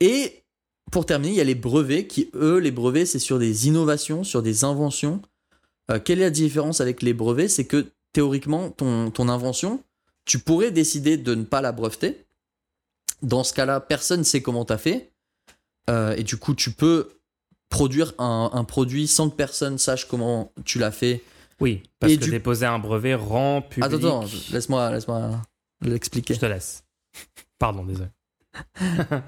Et 0.00 0.42
pour 0.90 1.06
terminer, 1.06 1.32
il 1.34 1.36
y 1.36 1.40
a 1.40 1.44
les 1.44 1.54
brevets 1.54 2.06
qui, 2.06 2.30
eux, 2.34 2.58
les 2.58 2.70
brevets, 2.70 3.06
c'est 3.06 3.18
sur 3.18 3.38
des 3.38 3.68
innovations, 3.68 4.24
sur 4.24 4.42
des 4.42 4.64
inventions. 4.64 5.22
Euh, 5.90 5.98
quelle 6.02 6.18
est 6.18 6.24
la 6.24 6.30
différence 6.30 6.80
avec 6.80 7.02
les 7.02 7.12
brevets? 7.14 7.48
C'est 7.48 7.66
que 7.66 7.86
théoriquement, 8.12 8.70
ton, 8.70 9.10
ton 9.10 9.28
invention, 9.28 9.82
tu 10.24 10.38
pourrais 10.38 10.70
décider 10.70 11.16
de 11.16 11.34
ne 11.34 11.44
pas 11.44 11.60
la 11.60 11.72
breveter. 11.72 12.24
Dans 13.22 13.44
ce 13.44 13.52
cas-là, 13.54 13.80
personne 13.80 14.20
ne 14.20 14.24
sait 14.24 14.40
comment 14.42 14.64
tu 14.64 14.72
as 14.72 14.78
fait. 14.78 15.12
Euh, 15.88 16.14
et 16.16 16.22
du 16.24 16.36
coup, 16.36 16.54
tu 16.54 16.70
peux 16.72 17.10
produire 17.68 18.14
un, 18.18 18.50
un 18.52 18.64
produit 18.64 19.06
sans 19.06 19.30
que 19.30 19.36
personne 19.36 19.78
sache 19.78 20.06
comment 20.06 20.52
tu 20.64 20.78
l'as 20.78 20.90
fait. 20.90 21.22
Oui, 21.60 21.82
parce 21.98 22.12
Et 22.14 22.18
que 22.18 22.24
du- 22.24 22.30
déposer 22.30 22.66
un 22.66 22.78
brevet 22.78 23.14
rend 23.14 23.60
public... 23.62 23.84
Attends, 23.84 24.22
attends, 24.22 24.26
laisse-moi 24.52 24.90
laisse 24.92 25.06
l'expliquer. 25.82 26.34
Je 26.34 26.40
te 26.40 26.46
laisse. 26.46 26.82
Pardon, 27.58 27.84
désolé. 27.84 28.08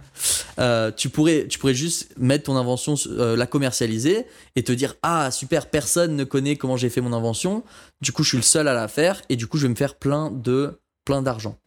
Euh, 0.59 0.91
tu 0.91 1.09
pourrais 1.09 1.47
juste 1.73 2.17
mettre 2.19 2.45
ton 2.45 2.57
invention 2.57 2.95
euh, 3.07 3.37
la 3.37 3.47
commercialiser 3.47 4.27
et 4.57 4.63
te 4.63 4.73
dire 4.73 4.95
ah 5.03 5.31
super 5.31 5.71
personne 5.71 6.17
ne 6.17 6.25
connaît 6.25 6.57
comment 6.57 6.77
j'ai 6.77 6.91
fait 6.91 7.01
mon 7.01 7.13
invention. 7.13 7.65
Du 8.01 8.13
coup 8.13 8.23
je 8.23 8.31
suis 8.31 8.39
le 8.39 8.43
seul 8.43 8.69
à 8.69 8.75
la 8.75 8.89
faire 8.89 9.23
et 9.29 9.37
du 9.37 9.47
coup 9.47 9.57
je 9.59 9.63
vais 9.63 9.71
me 9.71 9.75
faire 9.75 9.95
plein 9.95 10.31
de 10.31 10.81
plein 11.05 11.23
d'argent 11.23 11.59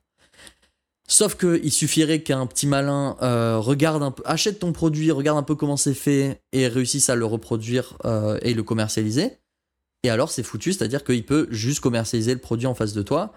sauf 1.07 1.36
que 1.36 1.59
il 1.63 1.71
suffirait 1.71 2.21
qu'un 2.21 2.47
petit 2.47 2.67
malin 2.67 3.15
euh, 3.21 3.59
regarde 3.59 4.13
achète 4.25 4.59
ton 4.59 4.71
produit 4.71 5.11
regarde 5.11 5.38
un 5.38 5.43
peu 5.43 5.55
comment 5.55 5.77
c'est 5.77 5.93
fait 5.93 6.41
et 6.51 6.67
réussisse 6.67 7.09
à 7.09 7.15
le 7.15 7.25
reproduire 7.25 7.97
et 8.41 8.53
le 8.53 8.63
commercialiser. 8.63 9.38
Et 10.03 10.09
alors 10.09 10.31
c'est 10.31 10.43
foutu 10.43 10.73
c'est 10.73 10.83
à 10.83 10.88
dire 10.88 11.03
qu'il 11.03 11.25
peut 11.25 11.47
juste 11.49 11.79
commercialiser 11.79 12.33
le 12.33 12.39
produit 12.39 12.67
en 12.67 12.75
face 12.75 12.93
de 12.93 13.01
toi. 13.01 13.33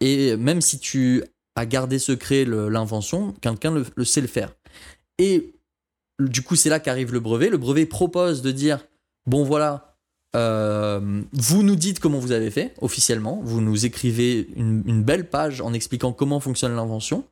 Et 0.00 0.36
même 0.36 0.60
si 0.60 0.78
tu 0.78 1.24
as 1.56 1.66
gardé 1.66 1.98
secret 1.98 2.44
l'invention, 2.44 3.32
quelqu'un 3.40 3.74
le 3.94 4.04
sait 4.04 4.20
le 4.20 4.28
faire. 4.28 4.52
Et 5.18 5.52
du 6.20 6.42
coup, 6.42 6.56
c'est 6.56 6.68
là 6.70 6.80
qu'arrive 6.80 7.12
le 7.12 7.20
brevet. 7.20 7.48
Le 7.50 7.58
brevet 7.58 7.86
propose 7.86 8.42
de 8.42 8.50
dire 8.50 8.86
bon, 9.26 9.44
voilà, 9.44 9.96
euh, 10.36 11.22
vous 11.32 11.62
nous 11.62 11.76
dites 11.76 12.00
comment 12.00 12.18
vous 12.18 12.32
avez 12.32 12.50
fait 12.50 12.74
officiellement, 12.80 13.40
vous 13.42 13.60
nous 13.60 13.86
écrivez 13.86 14.48
une, 14.56 14.82
une 14.86 15.02
belle 15.02 15.28
page 15.28 15.60
en 15.60 15.72
expliquant 15.72 16.12
comment 16.12 16.40
fonctionne 16.40 16.74
l'invention. 16.74 17.24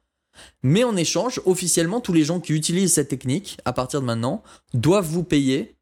Mais 0.63 0.85
en 0.85 0.97
échange, 0.97 1.41
officiellement, 1.47 2.01
tous 2.01 2.13
les 2.13 2.25
gens 2.25 2.41
qui 2.41 2.53
utilisent 2.53 2.93
cette 2.93 3.09
technique, 3.09 3.59
à 3.65 3.73
partir 3.73 4.01
de 4.03 4.07
maintenant, 4.07 4.43
doivent 4.75 5.07
vous 5.07 5.25
payer 5.25 5.75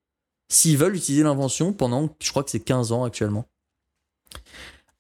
s'ils 0.48 0.76
veulent 0.78 0.94
utiliser 0.94 1.24
l'invention 1.24 1.72
pendant, 1.72 2.14
je 2.22 2.30
crois 2.30 2.44
que 2.44 2.50
c'est 2.50 2.60
15 2.60 2.92
ans 2.92 3.02
actuellement. 3.04 3.46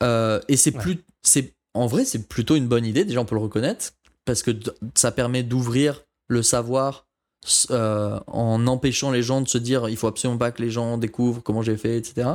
Euh, 0.02 0.40
et 0.48 0.56
c'est 0.56 0.74
Ouais. 0.74 0.82
plus, 0.82 1.04
c'est 1.22 1.54
en 1.74 1.86
vrai, 1.86 2.04
c'est 2.04 2.26
plutôt 2.28 2.56
une 2.56 2.66
bonne 2.68 2.84
idée. 2.84 3.04
Déjà, 3.04 3.20
on 3.20 3.24
peut 3.24 3.34
le 3.34 3.40
reconnaître 3.40 3.92
parce 4.24 4.42
que 4.42 4.50
ça 4.94 5.12
permet 5.12 5.42
d'ouvrir 5.42 6.04
le 6.28 6.42
savoir 6.42 7.06
euh, 7.70 8.18
en 8.26 8.66
empêchant 8.66 9.10
les 9.10 9.22
gens 9.22 9.40
de 9.42 9.48
se 9.48 9.58
dire 9.58 9.88
il 9.88 9.96
faut 9.96 10.06
absolument 10.06 10.38
pas 10.38 10.50
que 10.52 10.62
les 10.62 10.70
gens 10.70 10.96
découvrent 10.98 11.42
comment 11.42 11.62
j'ai 11.62 11.76
fait, 11.76 11.96
etc. 11.98 12.28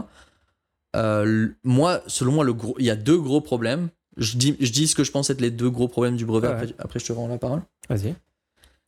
Euh, 0.96 1.50
moi, 1.64 2.02
selon 2.08 2.32
moi, 2.32 2.44
le 2.44 2.54
gros, 2.54 2.76
il 2.80 2.86
y 2.86 2.90
a 2.90 2.96
deux 2.96 3.20
gros 3.20 3.42
problèmes. 3.42 3.90
Je 4.18 4.38
dis, 4.38 4.56
je 4.60 4.72
dis 4.72 4.88
ce 4.88 4.96
que 4.96 5.04
je 5.04 5.12
pense 5.12 5.30
être 5.30 5.42
les 5.42 5.52
deux 5.52 5.70
gros 5.70 5.88
problèmes 5.88 6.18
du 6.18 6.26
brevet. 6.26 6.48
Ouais. 6.48 6.54
Après, 6.54 6.76
après, 6.80 7.00
je 7.00 7.06
te 7.06 7.14
rends 7.14 7.28
la 7.28 7.38
parole. 7.38 7.62
Vas-y. 7.90 8.16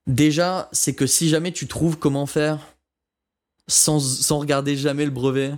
Déjà, 0.07 0.67
c'est 0.71 0.93
que 0.95 1.05
si 1.07 1.29
jamais 1.29 1.51
tu 1.51 1.67
trouves 1.67 1.97
comment 1.97 2.25
faire 2.25 2.59
sans, 3.67 3.99
sans 3.99 4.39
regarder 4.39 4.75
jamais 4.75 5.05
le 5.05 5.11
brevet, 5.11 5.53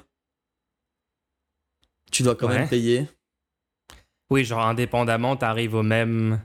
tu 2.11 2.23
dois 2.23 2.35
quand 2.35 2.47
Ouais. 2.47 2.59
même 2.59 2.69
payer. 2.69 3.07
Oui, 4.29 4.45
genre 4.45 4.65
indépendamment, 4.65 5.35
t'arrives 5.35 5.75
aux 5.75 5.83
mêmes 5.83 6.41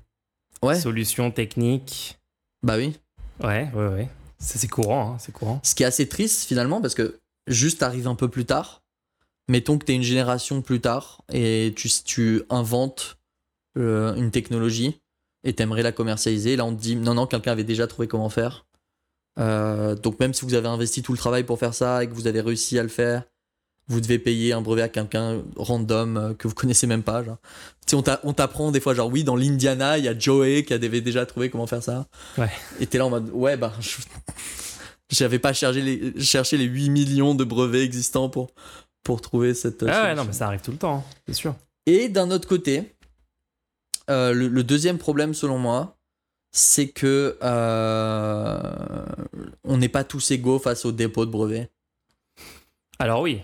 Ouais, 0.62 0.78
solutions 0.78 1.30
techniques. 1.30 2.18
Bah 2.63 2.77
oui. 2.77 2.97
Ouais, 3.43 3.71
ouais, 3.75 3.89
ouais. 3.89 4.09
C'est 4.39 4.69
courant, 4.69 5.13
hein, 5.13 5.17
c'est 5.19 5.33
courant. 5.33 5.61
Ce 5.63 5.75
qui 5.75 5.83
est 5.83 5.87
assez 5.87 6.09
triste 6.09 6.45
finalement 6.45 6.81
parce 6.81 6.95
que 6.95 7.19
juste 7.47 7.83
arrive 7.83 8.07
un 8.07 8.15
peu 8.15 8.29
plus 8.29 8.45
tard. 8.45 8.83
Mettons 9.49 9.79
que 9.79 9.85
tu 9.85 9.93
es 9.93 9.95
une 9.95 10.03
génération 10.03 10.63
plus 10.63 10.81
tard 10.81 11.23
et 11.33 11.73
tu, 11.77 11.89
tu 12.05 12.43
inventes 12.51 13.19
euh, 13.79 14.15
une 14.15 14.31
technologie 14.31 15.01
et 15.45 15.55
t'aimerais 15.55 15.83
la 15.83 15.93
commercialiser. 15.93 16.57
Là, 16.57 16.65
on 16.65 16.75
te 16.75 16.81
dit 16.81 16.97
non, 16.97 17.15
non, 17.15 17.27
quelqu'un 17.27 17.53
avait 17.53 17.65
déjà 17.65 17.87
trouvé 17.87 18.07
comment 18.07 18.29
faire. 18.29 18.67
Euh, 19.39 19.95
donc, 19.95 20.19
même 20.21 20.35
si 20.35 20.45
vous 20.45 20.55
avez 20.55 20.69
investi 20.69 21.03
tout 21.03 21.13
le 21.13 21.19
travail 21.19 21.45
pour 21.45 21.59
faire 21.59 21.75
ça 21.75 22.03
et 22.03 22.09
que 22.09 22.15
vous 22.15 22.27
avez 22.27 22.41
réussi 22.41 22.79
à 22.79 22.83
le 22.83 22.89
faire, 22.89 23.23
vous 23.89 24.01
devez 24.01 24.18
payer 24.18 24.53
un 24.53 24.61
brevet 24.61 24.82
à 24.82 24.89
quelqu'un 24.89 25.43
random 25.57 26.16
euh, 26.16 26.34
que 26.34 26.47
vous 26.49 26.55
connaissez 26.55 26.86
même 26.86 27.03
pas. 27.03 27.22
genre. 27.24 27.39
Tu 27.86 27.91
sais, 27.91 27.97
on 27.97 28.03
t'a- 28.03 28.20
on 28.24 28.32
t'apprend 28.34 28.70
des 28.70 28.80
fois, 28.80 28.93
genre, 28.95 29.09
oui, 29.11 29.24
dans 29.24 29.34
l'Indiana, 29.36 29.97
il 29.99 30.05
y 30.05 30.09
a 30.09 30.18
Joey 30.18 30.64
qui 30.64 30.74
avait 30.74 31.01
déjà 31.01 31.24
trouvé 31.26 31.49
comment 31.51 31.66
faire 31.66 31.82
ça. 31.82 32.07
Ouais. 32.36 32.51
Et 32.80 32.86
t'es 32.86 32.99
là 32.99 33.07
en 33.07 33.11
mode, 33.11 33.30
ouais, 33.32 33.57
bah, 33.57 33.72
je- 33.80 33.97
J'avais 35.11 35.39
pas 35.39 35.55
cherché 35.55 35.80
les, 35.80 36.20
cherché 36.22 36.59
les 36.59 36.64
8 36.66 36.91
millions 36.91 37.34
de 37.34 37.43
brevets 37.43 37.82
existants 37.82 38.28
pour, 38.28 38.51
pour 39.03 39.22
trouver 39.22 39.55
cette. 39.55 39.82
Ah 39.89 40.03
ouais, 40.05 40.14
non, 40.14 40.24
mais 40.26 40.34
ça 40.34 40.47
arrive 40.49 40.61
tout 40.61 40.70
le 40.70 40.76
temps, 40.76 40.97
hein, 40.99 41.05
c'est 41.26 41.32
sûr. 41.34 41.55
Et 41.86 42.11
d'un 42.11 42.30
autre 42.30 42.47
côté, 42.47 42.93
euh, 44.11 44.34
le, 44.34 44.49
le 44.49 44.62
deuxième 44.64 44.99
problème 44.99 45.32
selon 45.32 45.57
moi, 45.59 45.97
c'est 46.53 46.89
que 46.89 47.39
euh, 47.43 48.59
on 49.64 49.78
n'est 49.78 49.89
pas 49.89 50.05
tous 50.05 50.30
égaux 50.30 50.59
face 50.59 50.84
au 50.84 50.93
dépôt 50.93 51.24
de 51.24 51.30
brevets. 51.30 51.70
Alors 52.99 53.22
oui, 53.22 53.41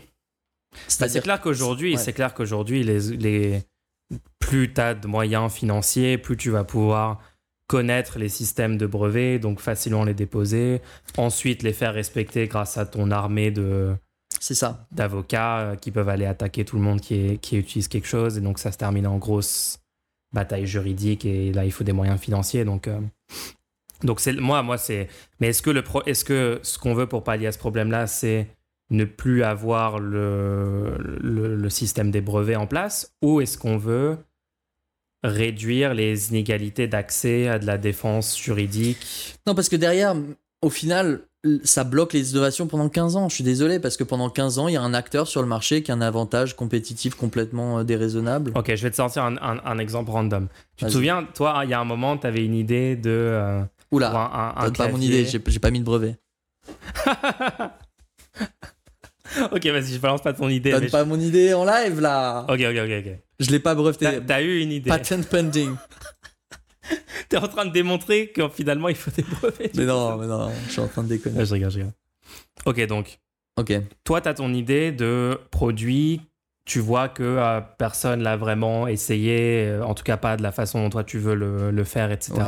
c'est 0.88 0.98
C'est-à-dire 0.98 1.22
clair 1.22 1.40
qu'aujourd'hui, 1.40 1.92
Ouais. 1.94 2.00
c'est 2.00 2.12
clair 2.12 2.34
qu'aujourd'hui, 2.34 2.82
les, 2.82 3.00
les, 3.16 3.62
plus 4.38 4.72
tu 4.72 4.80
as 4.80 4.94
de 4.94 5.06
moyens 5.06 5.52
financiers, 5.52 6.18
plus 6.18 6.36
tu 6.36 6.50
vas 6.50 6.64
pouvoir 6.64 7.20
connaître 7.66 8.18
les 8.18 8.28
systèmes 8.28 8.76
de 8.76 8.86
brevets, 8.86 9.38
donc 9.40 9.58
facilement 9.60 10.04
les 10.04 10.12
déposer. 10.14 10.82
Ensuite, 11.16 11.62
les 11.62 11.72
faire 11.72 11.94
respecter 11.94 12.46
grâce 12.46 12.76
à 12.76 12.84
ton 12.84 13.10
armée 13.10 13.50
de 13.50 13.94
c'est 14.38 14.54
ça. 14.54 14.86
d'avocats 14.92 15.58
euh, 15.60 15.76
qui 15.76 15.90
peuvent 15.90 16.08
aller 16.10 16.26
attaquer 16.26 16.64
tout 16.66 16.76
le 16.76 16.82
monde 16.82 17.00
qui, 17.00 17.14
est- 17.14 17.38
qui 17.38 17.56
utilise 17.56 17.88
quelque 17.88 18.06
chose. 18.06 18.36
Et 18.36 18.42
donc, 18.42 18.58
ça 18.58 18.70
se 18.70 18.76
termine 18.76 19.06
en 19.06 19.16
grosse 19.16 19.78
bataille 20.34 20.66
juridique. 20.66 21.24
Et 21.24 21.52
là, 21.54 21.64
il 21.64 21.72
faut 21.72 21.84
des 21.84 21.92
moyens 21.92 22.20
financiers. 22.20 22.64
Donc, 22.66 22.86
euh, 22.86 23.00
donc 24.02 24.20
c'est 24.20 24.34
moi, 24.34 24.62
moi, 24.62 24.76
c'est. 24.76 25.08
Mais 25.40 25.48
est-ce 25.48 25.62
que, 25.62 25.70
le 25.70 25.82
pro... 25.82 26.02
est-ce 26.04 26.24
que 26.26 26.60
ce 26.62 26.78
qu'on 26.78 26.92
veut 26.94 27.06
pour 27.06 27.24
pallier 27.24 27.46
à 27.46 27.52
ce 27.52 27.58
problème-là, 27.58 28.06
c'est 28.06 28.48
ne 28.90 29.04
plus 29.04 29.42
avoir 29.42 29.98
le, 29.98 30.96
le, 31.20 31.56
le 31.56 31.70
système 31.70 32.10
des 32.10 32.20
brevets 32.20 32.56
en 32.56 32.66
place 32.66 33.14
Ou 33.22 33.40
est-ce 33.40 33.56
qu'on 33.58 33.76
veut 33.78 34.18
réduire 35.22 35.94
les 35.94 36.28
inégalités 36.30 36.86
d'accès 36.86 37.48
à 37.48 37.58
de 37.58 37.66
la 37.66 37.78
défense 37.78 38.38
juridique? 38.38 39.36
Non, 39.46 39.54
parce 39.54 39.68
que 39.70 39.76
derrière, 39.76 40.14
au 40.60 40.68
final, 40.70 41.22
ça 41.62 41.84
bloque 41.84 42.12
les 42.12 42.32
innovations 42.32 42.66
pendant 42.66 42.88
15 42.90 43.16
ans. 43.16 43.28
Je 43.30 43.34
suis 43.36 43.44
désolé, 43.44 43.80
parce 43.80 43.96
que 43.96 44.04
pendant 44.04 44.28
15 44.28 44.58
ans, 44.58 44.68
il 44.68 44.74
y 44.74 44.76
a 44.76 44.82
un 44.82 44.92
acteur 44.94 45.26
sur 45.26 45.40
le 45.40 45.48
marché 45.48 45.82
qui 45.82 45.90
a 45.90 45.94
un 45.94 46.00
avantage 46.02 46.54
compétitif 46.56 47.14
complètement 47.14 47.78
euh, 47.78 47.84
déraisonnable. 47.84 48.52
Ok, 48.54 48.74
je 48.74 48.82
vais 48.82 48.90
te 48.90 48.96
sortir 48.96 49.22
un, 49.24 49.36
un- 49.38 49.60
un 49.64 49.78
exemple 49.78 50.10
random. 50.10 50.48
Tu 50.76 50.84
te 50.84 50.90
souviens, 50.90 51.26
toi, 51.34 51.62
il 51.64 51.70
y 51.70 51.74
a 51.74 51.80
un 51.80 51.84
moment, 51.84 52.18
tu 52.18 52.26
avais 52.26 52.44
une 52.44 52.54
idée 52.54 52.96
de. 52.96 53.10
euh, 53.10 53.62
Oula, 53.90 54.54
un, 54.56 54.70
pas 54.72 54.88
mon 54.88 55.00
idée, 55.00 55.24
j'ai 55.24 55.58
pas 55.58 55.70
mis 55.70 55.80
de 55.80 55.84
brevet. 55.84 56.16
ok, 59.52 59.66
vas-y, 59.66 59.94
je 59.94 59.98
balance 59.98 60.22
pas 60.22 60.32
ton 60.32 60.48
idée. 60.48 60.70
Donne 60.72 60.84
mais 60.84 60.90
pas 60.90 61.04
mon 61.04 61.18
idée 61.18 61.54
en 61.54 61.64
live 61.64 62.00
là 62.00 62.42
Ok, 62.48 62.60
ok, 62.60 62.76
ok, 62.84 63.04
ok. 63.06 63.12
Je 63.40 63.50
l'ai 63.50 63.58
pas 63.58 63.70
T'as 63.70 63.74
breveté. 63.80 64.20
t'as 64.26 64.42
eu 64.42 64.60
une 64.60 64.72
idée. 64.72 64.88
Patent 64.90 65.22
pending. 65.30 65.74
T'es 67.28 67.38
en 67.38 67.48
train 67.48 67.64
de 67.64 67.72
démontrer 67.72 68.28
que 68.28 68.48
finalement 68.48 68.88
il 68.88 68.94
faut 68.96 69.10
des 69.10 69.22
brevets. 69.22 69.74
Mais 69.74 69.84
non, 69.86 70.16
mais 70.18 70.26
non, 70.26 70.50
je 70.66 70.72
suis 70.72 70.80
en 70.80 70.88
train 70.88 71.02
de 71.02 71.08
déconner. 71.08 71.38
Ouais, 71.38 71.46
je 71.46 71.54
rigole, 71.54 71.70
je 71.70 71.78
rigole. 71.78 71.92
Ok, 72.66 72.86
donc, 72.86 73.18
Ok. 73.58 73.72
toi, 74.04 74.20
tu 74.20 74.28
as 74.28 74.34
ton 74.34 74.52
idée 74.52 74.92
de 74.92 75.38
produit. 75.50 76.20
Tu 76.66 76.78
vois 76.80 77.08
que 77.10 77.22
euh, 77.22 77.60
personne 77.78 78.22
l'a 78.22 78.36
vraiment 78.38 78.88
essayé, 78.88 79.66
euh, 79.68 79.84
en 79.84 79.94
tout 79.94 80.02
cas 80.02 80.16
pas 80.16 80.36
de 80.38 80.42
la 80.42 80.50
façon 80.50 80.82
dont 80.82 80.88
toi 80.88 81.04
tu 81.04 81.18
veux 81.18 81.34
le, 81.34 81.70
le 81.70 81.84
faire, 81.84 82.10
etc. 82.10 82.32
Ouais. 82.38 82.44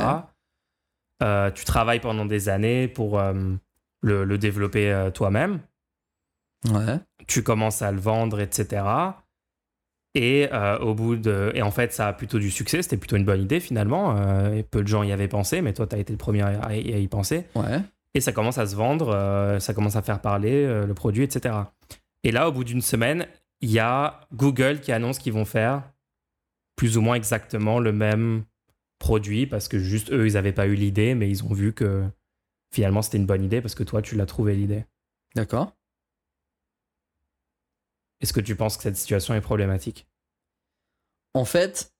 Euh, 1.23 1.51
tu 1.51 1.65
travailles 1.65 1.99
pendant 1.99 2.25
des 2.25 2.49
années 2.49 2.87
pour 2.87 3.19
euh, 3.19 3.33
le, 4.01 4.23
le 4.23 4.37
développer 4.39 5.09
toi-même. 5.13 5.59
Ouais. 6.65 6.99
tu 7.27 7.43
commences 7.43 7.81
à 7.81 7.91
le 7.91 7.99
vendre, 7.99 8.39
etc. 8.39 8.83
Et 10.15 10.49
euh, 10.51 10.79
au 10.79 10.95
bout 10.95 11.15
de. 11.15 11.51
Et 11.53 11.61
en 11.61 11.71
fait, 11.71 11.93
ça 11.93 12.07
a 12.07 12.13
plutôt 12.13 12.39
du 12.39 12.49
succès. 12.49 12.81
C'était 12.81 12.97
plutôt 12.97 13.17
une 13.17 13.25
bonne 13.25 13.41
idée 13.41 13.59
finalement. 13.59 14.15
Euh, 14.17 14.53
et 14.55 14.63
peu 14.63 14.81
de 14.81 14.87
gens 14.87 15.03
y 15.03 15.11
avaient 15.11 15.27
pensé, 15.27 15.61
mais 15.61 15.73
toi, 15.73 15.85
tu 15.85 15.95
as 15.95 15.99
été 15.99 16.11
le 16.11 16.17
premier 16.17 16.41
à, 16.41 16.75
y 16.75 17.07
penser. 17.07 17.45
Ouais. 17.55 17.81
Et 18.13 18.21
ça 18.21 18.31
commence 18.31 18.57
à 18.57 18.65
se 18.65 18.75
vendre, 18.75 19.09
euh, 19.09 19.59
ça 19.59 19.75
commence 19.75 19.95
à 19.95 20.01
faire 20.01 20.21
parler 20.21 20.65
le 20.65 20.93
produit, 20.95 21.23
etc. 21.23 21.55
Et 22.23 22.31
là, 22.31 22.49
au 22.49 22.51
bout 22.51 22.63
d'une 22.63 22.81
semaine, 22.81 23.27
il 23.61 23.71
y 23.71 23.79
a 23.79 24.21
Google 24.33 24.79
qui 24.79 24.91
annonce 24.91 25.19
qu'ils 25.19 25.33
vont 25.33 25.45
faire 25.45 25.83
plus 26.75 26.97
ou 26.97 27.01
moins 27.01 27.15
exactement 27.15 27.79
le 27.79 27.91
même 27.91 28.43
produit 28.99 29.45
parce 29.45 29.67
que 29.67 29.77
juste 29.77 30.11
eux, 30.11 30.27
ils 30.27 30.33
n'avaient 30.33 30.51
pas 30.51 30.67
eu 30.67 30.73
l'idée, 30.73 31.13
mais 31.13 31.29
ils 31.29 31.43
ont 31.43 31.53
vu 31.53 31.73
que 31.73 32.03
finalement, 32.73 33.03
c'était 33.03 33.17
une 33.17 33.25
bonne 33.25 33.43
idée 33.43 33.61
parce 33.61 33.75
que 33.75 33.83
toi, 33.83 34.01
tu 34.01 34.15
l'as 34.15 34.25
trouvé 34.25 34.55
l'idée. 34.55 34.85
D'accord. 35.35 35.76
Est-ce 38.21 38.33
que 38.33 38.39
tu 38.39 38.55
penses 38.55 38.77
que 38.77 38.83
cette 38.83 38.97
situation 38.97 39.33
est 39.35 39.41
problématique? 39.41 40.07
En 41.33 41.45
fait, 41.45 41.93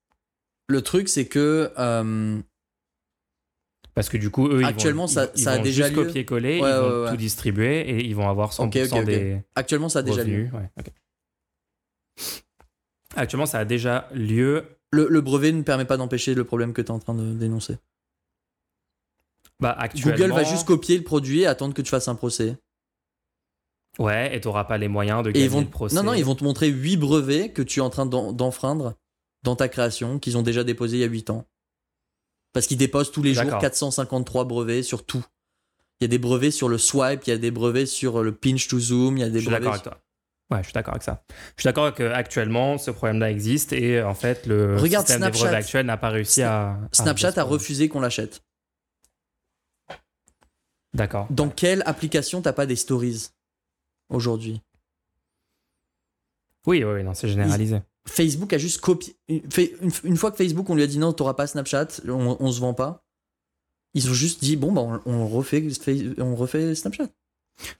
le 0.68 0.82
truc, 0.82 1.09
c'est 1.09 1.28
que. 1.28 1.72
euh, 1.78 2.41
Parce 3.93 4.09
que 4.09 4.18
du 4.18 4.30
coup, 4.32 4.47
eux, 4.49 4.63
Actuellement, 4.63 5.05
ils 5.07 5.15
vont, 5.15 5.22
ça- 5.26 5.32
ils 5.36 5.41
ça 5.43 5.51
a 5.53 5.57
vont 5.57 5.63
déjà 5.63 5.86
juste 5.88 5.95
lieu. 5.97 6.05
copier-coller, 6.05 6.61
Ouais, 6.61 6.70
ils 6.70 6.76
vont 6.76 6.89
ouais, 6.99 7.03
ouais. 7.05 7.09
tout 7.11 7.18
distribuer 7.18 7.82
et 7.89 8.05
ils 8.05 8.15
vont 8.15 8.30
avoir 8.30 8.51
100% 8.53 8.63
Ok, 8.68 8.76
ok, 8.91 8.99
ok. 8.99 9.05
des 9.05 9.41
actuellement, 9.55 9.89
ça 9.89 9.99
a 9.99 10.03
déjà 10.03 10.24
lieu. 10.24 10.49
revenus. 10.51 10.70
Ok. 10.80 10.91
Actuellement, 13.15 13.45
ça 13.45 13.59
a 13.59 13.65
déjà 13.65 14.09
lieu. 14.13 14.65
Le, 14.91 15.07
le 15.09 15.22
brevet 15.22 15.51
ne 15.51 15.61
permet 15.63 15.86
pas 15.86 15.97
d'empêcher 15.97 16.34
le 16.34 16.43
problème 16.43 16.74
que 16.74 16.82
tu 16.82 16.88
es 16.88 16.91
en 16.91 16.99
train 16.99 17.13
de 17.15 17.34
dénoncer. 17.34 17.78
Bah, 19.59 19.72
actuellement, 19.72 20.11
Google 20.18 20.32
va 20.34 20.43
juste 20.43 20.68
copier 20.68 20.97
le 20.97 21.03
produit 21.03 21.41
et 21.41 21.47
attendre 21.47 21.74
que 21.74 21.82
tu 21.82 21.89
fasses 21.89 22.07
un 22.07 22.15
procès. 22.15 22.55
Ouais, 23.99 24.35
et 24.35 24.39
t'auras 24.41 24.63
pas 24.65 24.77
les 24.77 24.87
moyens 24.87 25.23
de 25.23 25.31
gagner 25.31 25.45
ils 25.45 25.49
vont, 25.51 25.61
le 25.61 25.67
procès. 25.67 25.95
non, 25.95 26.03
non, 26.03 26.13
ils 26.13 26.23
vont 26.25 26.35
te 26.35 26.43
montrer 26.43 26.67
8 26.67 26.97
brevets 26.97 27.51
que 27.51 27.61
tu 27.63 27.79
es 27.79 27.81
en 27.81 27.89
train 27.89 28.05
d'en- 28.05 28.31
d'enfreindre 28.31 28.93
dans 29.43 29.55
ta 29.55 29.67
création, 29.69 30.19
qu'ils 30.19 30.37
ont 30.37 30.43
déjà 30.43 30.63
déposés 30.63 30.97
il 30.97 31.01
y 31.01 31.03
a 31.03 31.07
8 31.07 31.29
ans. 31.31 31.45
Parce 32.53 32.67
qu'ils 32.67 32.77
déposent 32.77 33.11
tous 33.11 33.23
les 33.23 33.33
jours 33.33 33.45
D'accord. 33.45 33.61
453 33.61 34.45
brevets 34.45 34.83
sur 34.83 35.05
tout. 35.05 35.25
Il 35.99 36.03
y 36.03 36.05
a 36.05 36.07
des 36.09 36.19
brevets 36.19 36.51
sur 36.51 36.69
le 36.69 36.77
swipe, 36.77 37.21
il 37.25 37.31
y 37.31 37.33
a 37.33 37.37
des 37.37 37.49
brevets 37.51 37.87
sur 37.87 38.21
le 38.23 38.31
pinch 38.35 38.67
to 38.67 38.79
zoom, 38.79 39.17
il 39.17 39.21
y 39.21 39.23
a 39.23 39.29
des 39.29 39.39
Je 39.39 39.45
suis 39.45 39.49
brevets. 39.49 39.61
d'accord 39.65 39.73
avec 39.73 39.83
toi. 39.83 40.01
Ouais, 40.49 40.59
je 40.59 40.67
suis 40.67 40.73
d'accord 40.73 40.93
avec 40.93 41.03
ça. 41.03 41.23
Je 41.57 41.61
suis 41.61 41.67
d'accord 41.67 41.93
qu'actuellement, 41.93 42.77
ce 42.77 42.91
problème-là 42.91 43.31
existe 43.31 43.73
et 43.73 44.01
en 44.01 44.13
fait, 44.13 44.45
le 44.45 44.77
Regarde 44.77 45.05
système 45.07 45.23
Snapchat. 45.23 45.31
des 45.39 45.43
brevets 45.49 45.57
actuel 45.57 45.85
n'a 45.87 45.97
pas 45.97 46.09
réussi 46.09 46.41
à. 46.43 46.79
Snapchat 46.91 47.33
a 47.35 47.43
refusé 47.43 47.89
qu'on 47.89 47.99
l'achète. 47.99 48.41
D'accord. 50.93 51.27
Dans 51.29 51.49
quelle 51.49 51.83
application 51.85 52.41
t'as 52.41 52.53
pas 52.53 52.65
des 52.65 52.75
stories? 52.75 53.29
Aujourd'hui 54.09 54.61
Oui, 56.65 56.83
oui, 56.83 57.03
non, 57.03 57.13
c'est 57.13 57.29
généralisé. 57.29 57.81
Facebook 58.07 58.53
a 58.53 58.57
juste 58.57 58.79
copié. 58.79 59.15
Une, 59.27 60.17
fois 60.17 60.31
que 60.31 60.37
Facebook, 60.37 60.69
on 60.69 60.75
lui 60.75 60.83
a 60.83 60.87
dit 60.87 60.97
non, 60.97 61.13
t'auras 61.13 61.33
pas 61.33 61.47
Snapchat, 61.47 61.87
on, 62.07 62.37
on 62.39 62.51
se 62.51 62.59
vend 62.59 62.73
pas. 62.73 63.03
Ils 63.93 64.09
ont 64.09 64.13
juste 64.13 64.41
dit 64.41 64.55
bon, 64.55 64.71
bah, 64.71 64.81
on, 64.81 65.01
on 65.05 65.27
refait, 65.27 65.67
on 66.19 66.35
refait 66.35 66.75
Snapchat. 66.75 67.07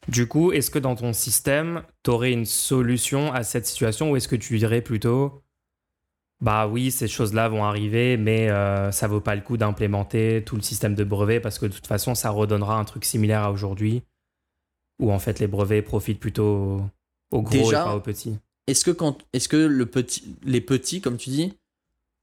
Du 0.08 0.28
coup, 0.28 0.52
est-ce 0.52 0.72
que 0.72 0.80
dans 0.80 0.96
ton 0.96 1.14
système, 1.14 1.84
tu 2.04 2.10
aurais 2.10 2.32
une 2.32 2.46
solution 2.46 3.32
à 3.32 3.44
cette 3.44 3.68
situation 3.68 4.12
ou 4.12 4.16
est-ce 4.16 4.28
que 4.28 4.36
tu 4.36 4.58
dirais 4.58 4.82
plutôt 4.82 5.44
bah 6.40 6.68
oui, 6.68 6.92
ces 6.92 7.08
choses-là 7.08 7.50
vont 7.50 7.64
arriver, 7.64 8.16
mais 8.16 8.50
euh, 8.52 8.92
ça 8.92 9.08
vaut 9.08 9.22
pas 9.22 9.34
le 9.34 9.42
coup 9.42 9.58
d'implémenter 9.58 10.44
tout 10.46 10.56
le 10.56 10.62
système 10.62 10.94
de 10.94 11.04
brevets 11.04 11.40
parce 11.40 11.58
que 11.58 11.66
de 11.66 11.74
toute 11.74 11.88
façon, 11.88 12.14
ça 12.14 12.30
redonnera 12.30 12.78
un 12.78 12.84
truc 12.84 13.06
similaire 13.06 13.42
à 13.42 13.52
aujourd'hui? 13.52 14.04
Où 15.00 15.12
en 15.12 15.20
fait 15.20 15.40
les 15.40 15.48
brevets 15.48 15.84
profitent 15.84 16.20
plutôt 16.20 16.82
aux 17.32 17.42
gros 17.42 17.52
Déjà, 17.52 17.82
et 17.82 17.86
pas 17.86 17.96
aux 17.96 18.02
petits. 18.02 18.38
Est-ce 18.68 18.84
que, 18.84 18.92
quand, 18.92 19.20
est-ce 19.34 19.48
que 19.48 19.58
le 19.58 19.86
petit, 19.86 20.24
les 20.44 20.62
petits, 20.62 21.00
comme 21.02 21.18
tu 21.18 21.30
dis, 21.30 21.54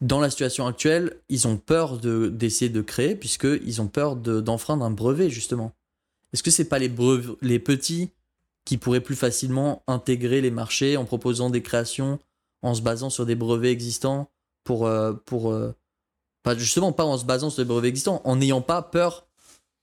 dans 0.01 0.21
la 0.21 0.29
situation 0.29 0.67
actuelle, 0.67 1.17
ils 1.29 1.47
ont 1.49 1.57
peur 1.57 1.99
de, 1.99 2.29
d'essayer 2.29 2.69
de 2.69 2.83
créer, 2.83 3.15
puisqu'ils 3.15 3.81
ont 3.81 3.87
peur 3.87 4.17
de, 4.17 4.41
d'enfreindre 4.41 4.85
un 4.85 4.91
brevet, 4.91 5.31
justement? 5.31 5.73
Est-ce 6.33 6.43
que 6.43 6.51
c'est 6.51 6.69
pas 6.69 6.79
les, 6.79 6.89
brev- 6.91 7.37
les 7.41 7.59
petits 7.59 8.11
qui 8.65 8.77
pourraient 8.77 9.01
plus 9.01 9.15
facilement 9.17 9.83
intégrer 9.87 10.41
les 10.41 10.51
marchés 10.51 10.97
en 10.97 11.05
proposant 11.05 11.49
des 11.49 11.63
créations 11.63 12.19
en 12.63 12.75
se 12.75 12.83
basant 12.83 13.09
sur 13.11 13.25
des 13.25 13.37
brevets 13.37 13.71
existants 13.73 14.29
pour. 14.65 14.87
euh, 14.87 15.13
pour 15.13 15.51
euh, 15.53 15.73
pas, 16.43 16.55
justement, 16.57 16.93
pas 16.93 17.05
en 17.07 17.17
se 17.17 17.25
basant 17.25 17.49
sur 17.49 17.63
des 17.63 17.69
brevets 17.69 17.89
existants, 17.89 18.21
en 18.25 18.37
n'ayant 18.37 18.61
pas 18.61 18.83
peur 18.83 19.27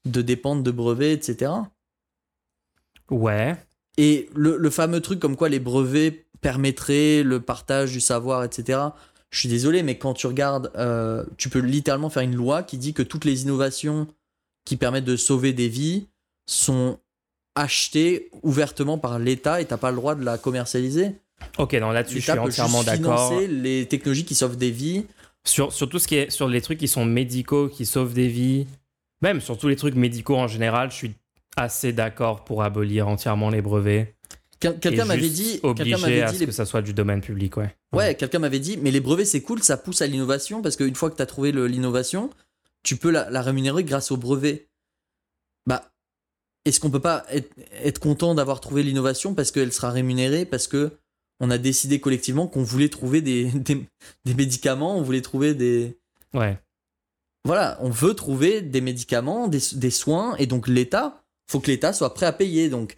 de 0.05 0.21
dépendre 0.21 0.61
de 0.61 0.69
brevets, 0.71 1.13
etc. 1.13 1.51
Ouais, 3.11 3.55
Et 3.97 4.29
le, 4.33 4.57
le 4.57 4.69
fameux 4.69 5.01
truc 5.01 5.19
comme 5.19 5.35
quoi 5.35 5.49
les 5.49 5.59
brevets 5.59 6.25
permettraient 6.39 7.23
le 7.23 7.39
partage 7.39 7.91
du 7.91 7.99
savoir, 7.99 8.43
etc. 8.43 8.79
Je 9.29 9.39
suis 9.39 9.49
désolé, 9.49 9.83
mais 9.83 9.97
quand 9.97 10.13
tu 10.13 10.27
regardes, 10.27 10.71
euh, 10.75 11.23
tu 11.37 11.49
peux 11.49 11.59
littéralement 11.59 12.09
faire 12.09 12.23
une 12.23 12.35
loi 12.35 12.63
qui 12.63 12.77
dit 12.77 12.93
que 12.93 13.03
toutes 13.03 13.25
les 13.25 13.43
innovations 13.43 14.07
qui 14.65 14.75
permettent 14.77 15.05
de 15.05 15.15
sauver 15.15 15.53
des 15.53 15.69
vies 15.69 16.07
sont 16.45 16.99
achetées 17.55 18.29
ouvertement 18.43 18.97
par 18.97 19.19
l'État 19.19 19.61
et 19.61 19.65
t'as 19.65 19.77
pas 19.77 19.91
le 19.91 19.97
droit 19.97 20.15
de 20.15 20.23
la 20.23 20.37
commercialiser. 20.37 21.15
ok, 21.57 21.73
non, 21.75 21.91
là-dessus, 21.91 22.19
je 22.19 22.31
suis 22.31 22.39
entièrement 22.39 22.83
d'accord. 22.83 23.39
les 23.39 23.87
technologies 23.87 24.25
qui 24.25 24.35
sauvent 24.35 24.57
des 24.57 24.71
vies. 24.71 25.05
Sur, 25.43 25.73
sur 25.73 25.89
tout 25.89 25.97
ce 25.97 26.07
qui 26.07 26.15
est 26.15 26.29
sur 26.29 26.47
les 26.47 26.61
trucs 26.61 26.77
qui 26.77 26.87
sont 26.87 27.03
médicaux, 27.03 27.67
qui 27.67 27.87
sauvent 27.87 28.13
des 28.13 28.27
vies, 28.27 28.67
même 29.21 29.41
sur 29.41 29.57
tous 29.57 29.67
les 29.67 29.75
trucs 29.75 29.95
médicaux 29.95 30.37
en 30.37 30.47
général, 30.47 30.91
je 30.91 30.95
suis 30.95 31.13
assez 31.57 31.93
d'accord 31.93 32.43
pour 32.43 32.63
abolir 32.63 33.07
entièrement 33.07 33.49
les 33.49 33.61
brevets. 33.61 34.15
Quel- 34.59 34.79
Quelqu'un 34.79 35.05
m'avait 35.05 35.29
dit, 35.29 35.59
obligé 35.63 35.95
m'avait 35.97 36.21
à 36.21 36.29
dit 36.31 36.35
ce 36.35 36.39
les- 36.41 36.45
que 36.45 36.51
ça 36.51 36.65
soit 36.65 36.81
du 36.83 36.93
domaine 36.93 37.21
public, 37.21 37.57
ouais. 37.57 37.75
Ouais, 37.93 38.15
quelqu'un 38.15 38.39
m'avait 38.39 38.59
dit, 38.59 38.77
mais 38.77 38.91
les 38.91 38.99
brevets 38.99 39.25
c'est 39.25 39.41
cool, 39.41 39.61
ça 39.63 39.75
pousse 39.77 40.01
à 40.01 40.07
l'innovation 40.07 40.61
parce 40.61 40.75
qu'une 40.75 40.95
fois 40.95 41.09
que 41.09 41.15
tu 41.15 41.21
as 41.21 41.25
trouvé 41.25 41.51
l'innovation, 41.51 42.29
tu 42.83 42.95
peux 42.95 43.09
la, 43.11 43.29
la 43.29 43.41
rémunérer 43.41 43.83
grâce 43.83 44.11
au 44.11 44.17
brevet. 44.17 44.67
Bah, 45.65 45.91
est-ce 46.65 46.79
qu'on 46.79 46.91
peut 46.91 46.99
pas 46.99 47.25
être, 47.29 47.51
être 47.83 47.99
content 47.99 48.35
d'avoir 48.35 48.61
trouvé 48.61 48.83
l'innovation 48.83 49.33
parce 49.33 49.51
qu'elle 49.51 49.73
sera 49.73 49.89
rémunérée, 49.91 50.45
parce 50.45 50.67
que 50.67 50.91
on 51.39 51.49
a 51.49 51.57
décidé 51.57 51.99
collectivement 51.99 52.45
qu'on 52.47 52.61
voulait 52.63 52.89
trouver 52.89 53.21
des, 53.21 53.45
des, 53.55 53.83
des 54.25 54.33
médicaments, 54.35 54.95
on 54.95 55.01
voulait 55.01 55.21
trouver 55.21 55.55
des. 55.55 55.97
Ouais. 56.35 56.57
Voilà, 57.45 57.79
on 57.81 57.89
veut 57.89 58.13
trouver 58.13 58.61
des 58.61 58.81
médicaments, 58.81 59.47
des, 59.47 59.59
des 59.73 59.89
soins, 59.89 60.35
et 60.37 60.45
donc 60.45 60.67
l'État, 60.67 61.20
faut 61.51 61.59
que 61.59 61.67
l'État 61.67 61.93
soit 61.93 62.13
prêt 62.13 62.25
à 62.25 62.31
payer. 62.33 62.69
Donc, 62.69 62.95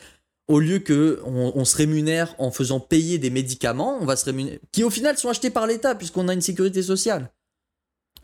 au 0.48 0.60
lieu 0.60 0.80
que 0.80 1.22
on, 1.26 1.52
on 1.56 1.66
se 1.66 1.76
rémunère 1.76 2.36
en 2.38 2.52
faisant 2.52 2.80
payer 2.80 3.18
des 3.18 3.30
médicaments, 3.30 3.98
on 4.02 4.06
va 4.06 4.16
se 4.16 4.26
rémunérer, 4.26 4.60
qui 4.72 4.84
au 4.84 4.90
final 4.90 5.18
sont 5.18 5.30
achetés 5.30 5.50
par 5.50 5.68
l'État 5.68 5.96
puisqu'on 5.96 6.28
a 6.28 6.34
une 6.34 6.42
sécurité 6.42 6.84
sociale. 6.84 7.32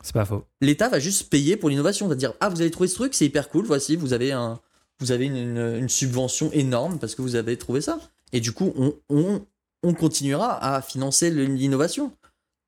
C'est 0.02 0.14
pas 0.14 0.24
faux. 0.24 0.44
L'État 0.60 0.88
va 0.88 0.98
juste 0.98 1.28
payer 1.30 1.56
pour 1.56 1.68
l'innovation, 1.68 2.08
va 2.08 2.14
dire 2.14 2.32
ah 2.40 2.48
vous 2.48 2.60
avez 2.60 2.70
trouvé 2.70 2.88
ce 2.88 2.94
truc, 2.94 3.14
c'est 3.14 3.26
hyper 3.26 3.48
cool, 3.48 3.66
voici 3.66 3.96
vous 3.96 4.12
avez 4.12 4.32
un, 4.32 4.60
vous 5.00 5.12
avez 5.12 5.26
une, 5.26 5.36
une- 5.36 5.76
une 5.78 5.88
subvention 5.88 6.50
énorme 6.52 6.98
parce 6.98 7.14
que 7.14 7.22
vous 7.22 7.36
avez 7.36 7.56
trouvé 7.58 7.80
ça. 7.80 7.98
Et 8.32 8.40
du 8.40 8.52
coup 8.52 8.72
on, 8.76 8.94
on, 9.08 9.42
on 9.82 9.94
continuera 9.94 10.62
à 10.74 10.80
financer 10.82 11.30
l'innovation. 11.30 12.12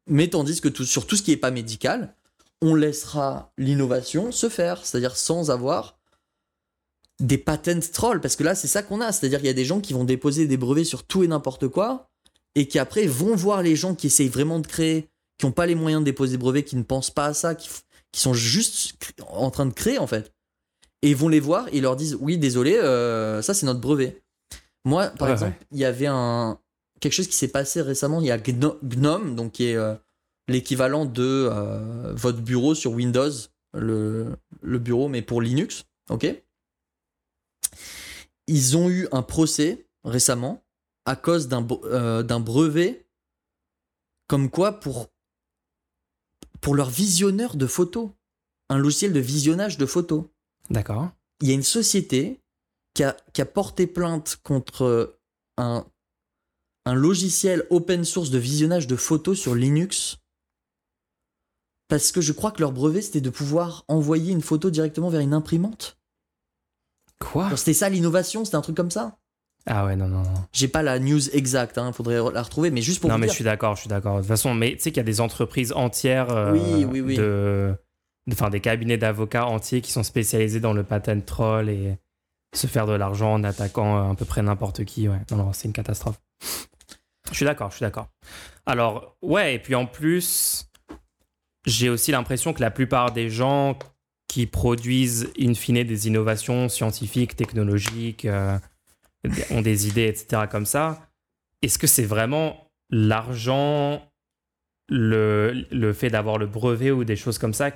Mais 0.09 0.29
tandis 0.29 0.61
que 0.61 0.69
tout- 0.69 0.85
sur 0.85 1.07
tout 1.07 1.17
ce 1.17 1.23
qui 1.23 1.33
est 1.33 1.37
pas 1.37 1.51
médical, 1.51 2.15
on 2.61 2.75
laissera 2.75 3.53
l'innovation 3.59 4.33
se 4.33 4.49
faire, 4.49 4.85
c'est-à-dire 4.85 5.17
sans 5.17 5.51
avoir 5.51 5.99
des 7.23 7.39
patent 7.39 7.91
trolls, 7.93 8.21
parce 8.21 8.37
que 8.37 8.45
là 8.45 8.55
c'est 8.55 8.69
ça 8.69 8.83
qu'on 8.83 9.01
a, 9.01 9.13
c'est-à-dire 9.13 9.39
qu'il 9.39 9.47
y 9.47 9.51
a 9.51 9.55
des 9.55 9.65
gens 9.65 9.81
qui 9.81 9.93
vont 9.93 10.05
déposer 10.05 10.47
des 10.47 10.57
brevets 10.57 10.85
sur 10.85 11.05
tout 11.05 11.23
et 11.25 11.29
n'importe 11.29 11.69
quoi, 11.69 12.11
et 12.55 12.69
qui 12.69 12.79
après 12.79 13.07
vont 13.07 13.35
voir 13.35 13.63
les 13.63 13.77
gens 13.77 13.95
qui 13.95 14.09
essayent 14.09 14.29
vraiment 14.29 14.59
de 14.59 14.67
créer, 14.67 15.09
qui 15.39 15.47
n'ont 15.47 15.53
pas 15.53 15.67
les 15.67 15.75
moyens 15.75 16.03
de 16.03 16.05
déposer 16.05 16.33
des 16.33 16.39
brevets, 16.39 16.65
qui 16.65 16.77
ne 16.77 16.83
pensent 16.83 17.11
pas 17.11 17.27
à 17.27 17.35
ça, 17.35 17.55
qui, 17.55 17.69
qui 18.13 18.21
sont 18.21 18.35
juste 18.35 18.95
en 19.29 19.51
train 19.51 19.67
de 19.67 19.73
créer 19.73 19.99
en 19.99 20.07
fait, 20.07 20.33
et 21.03 21.11
ils 21.11 21.17
vont 21.17 21.29
les 21.29 21.41
voir 21.41 21.69
et 21.69 21.79
ils 21.79 21.83
leur 21.83 21.97
disent 21.97 22.17
oui 22.21 22.39
désolé, 22.39 22.77
euh, 22.77 23.41
ça 23.43 23.55
c'est 23.55 23.67
notre 23.67 23.81
brevet. 23.81 24.23
Moi 24.85 25.09
par 25.09 25.29
Ouais, 25.29 25.33
exemple, 25.35 25.57
il 25.71 25.79
y 25.79 25.85
avait 25.85 26.07
un 26.09 26.59
quelque 27.01 27.13
chose 27.15 27.29
qui 27.29 27.37
s'est 27.37 27.49
passé 27.49 27.81
récemment, 27.83 28.21
il 28.21 28.27
y 28.27 28.31
a 28.31 28.39
Gno- 28.39 28.79
Gnome, 28.83 29.35
donc 29.35 29.53
qui 29.53 29.65
est 29.67 29.77
euh, 29.77 29.95
l'équivalent 30.49 31.05
de 31.07 31.49
euh, 31.51 32.13
votre 32.15 32.41
bureau 32.41 32.75
sur 32.75 32.93
Windows, 32.93 33.31
le, 33.75 34.37
le 34.61 34.79
bureau, 34.79 35.09
mais 35.09 35.23
pour 35.23 35.41
Linux, 35.41 35.85
ok? 36.11 36.27
Ils 38.47 38.77
ont 38.77 38.91
eu 38.91 39.09
un 39.13 39.23
procès 39.23 39.87
récemment 40.05 40.65
à 41.05 41.17
cause 41.17 41.49
d'un 41.49 41.67
euh, 41.85 42.23
brevet, 42.23 43.07
comme 44.29 44.51
quoi 44.51 44.81
pour, 44.81 45.09
pour 46.61 46.75
leur 46.75 46.91
visionneur 46.91 47.57
de 47.57 47.67
photos, 47.67 48.11
un 48.69 48.79
logiciel 48.79 49.13
de 49.13 49.21
visionnage 49.21 49.79
de 49.79 49.87
photos 49.87 50.25
D'accord. 50.71 51.11
il 51.41 51.49
y 51.49 51.51
a 51.51 51.55
une 51.55 51.63
société 51.63 52.41
qui 52.95 53.05
a, 53.05 53.17
qui 53.33 53.43
a 53.43 53.47
porté 53.47 53.87
plainte 53.87 54.39
contre 54.43 55.19
un, 55.57 55.85
un 56.85 56.95
logiciel 56.95 57.67
open 57.71 58.05
source 58.05 58.31
de 58.31 58.39
visionnage 58.39 58.87
de 58.87 58.97
photos 58.97 59.39
sur 59.39 59.55
Linux. 59.55 60.19
Parce 61.89 62.11
que 62.13 62.21
je 62.21 62.33
crois 62.33 62.51
que 62.53 62.61
leur 62.61 62.73
brevet, 62.73 63.03
c'était 63.03 63.21
de 63.21 63.31
pouvoir 63.31 63.85
envoyer 63.89 64.33
une 64.33 64.41
photo 64.41 64.71
directement 64.71 65.11
vers 65.11 65.21
une 65.21 65.35
imprimante. 65.35 65.99
Quoi 67.23 67.57
C'était 67.57 67.73
ça 67.75 67.89
l'innovation, 67.89 68.45
c'était 68.45 68.57
un 68.57 68.63
truc 68.63 68.77
comme 68.77 68.91
ça? 68.91 69.17
Ah 69.67 69.85
ouais, 69.87 69.95
non, 69.95 70.09
non, 70.09 70.23
non. 70.23 70.35
J'ai 70.53 70.67
pas 70.67 70.83
la 70.83 70.99
news 70.99 71.29
exacte, 71.35 71.79
il 71.85 71.93
faudrait 71.93 72.17
la 72.33 72.43
retrouver, 72.43 72.71
mais 72.71 72.83
juste 72.83 73.01
pour 73.01 73.09
non, 73.11 73.15
vous 73.15 73.21
mais 73.21 73.27
dire. 73.27 73.33
je 73.33 73.37
suis 73.37 73.45
d'accord, 73.45 73.77
je 73.77 73.81
suis 73.83 73.89
d'accord. 73.89 74.17
De 74.17 74.21
toute 74.21 74.29
façon, 74.29 74.55
mais 74.55 74.73
tu 74.73 74.81
sais 74.81 74.91
qu'il 74.91 74.97
y 74.97 75.01
a 75.01 75.05
des 75.05 75.21
entreprises 75.21 75.73
entières, 75.73 76.31
euh, 76.31 76.53
Oui, 76.53 76.85
oui, 76.85 77.01
oui. 77.01 77.17
de, 77.17 77.73
enfin 78.33 78.51
des 78.51 78.59
cabinets 78.61 78.99
d'avocats 78.99 79.47
entiers 79.47 79.81
qui 79.81 79.93
sont 79.93 80.03
spécialisés 80.03 80.59
dans 80.59 80.73
le 80.73 80.83
patent 80.83 81.25
troll 81.25 81.69
et 81.69 81.97
se 82.55 82.67
faire 82.67 82.87
de 82.87 82.93
l'argent 82.93 83.35
en 83.35 83.45
attaquant 83.45 83.97
euh, 84.09 84.13
à 84.13 84.15
peu 84.17 84.25
près 84.25 84.43
n'importe 84.43 84.85
qui. 84.85 85.09
Ouais, 85.09 85.21
non, 85.31 85.37
non, 85.37 85.53
c'est 85.53 85.69
une 85.69 85.73
catastrophe. 85.75 86.21
Je 87.31 87.37
suis 87.37 87.45
d'accord, 87.47 87.71
je 87.71 87.77
suis 87.77 87.85
d'accord. 87.85 88.09
Alors, 88.67 89.17
ouais, 89.23 89.55
et 89.55 89.59
puis 89.61 89.77
en 89.77 89.87
plus, 89.87 90.69
j'ai 91.67 91.89
aussi 91.89 92.11
l'impression 92.11 92.53
que 92.53 92.61
la 92.61 92.71
plupart 92.73 93.13
des 93.13 93.31
gens 93.31 93.79
qui 94.33 94.47
produisent 94.47 95.31
in 95.39 95.53
fine 95.53 95.85
des 95.85 96.09
innovations 96.09 96.71
scientifiques, 96.71 97.37
technologiques, 97.37 98.25
euh, 98.25 98.59
ont 99.51 99.61
des 99.61 99.89
idées, 99.89 100.07
etc. 100.07 100.45
comme 100.51 100.65
ça, 100.65 101.07
est-ce 101.61 101.79
que 101.79 101.87
c'est 101.87 102.07
vraiment 102.07 102.67
l'argent, 102.89 104.01
le, 104.89 105.67
le 105.71 105.93
fait 105.93 106.09
d'avoir 106.09 106.39
le 106.39 106.47
brevet 106.47 106.91
ou 106.91 107.05
des 107.05 107.15
choses 107.15 107.37
comme 107.37 107.53
ça 107.53 107.73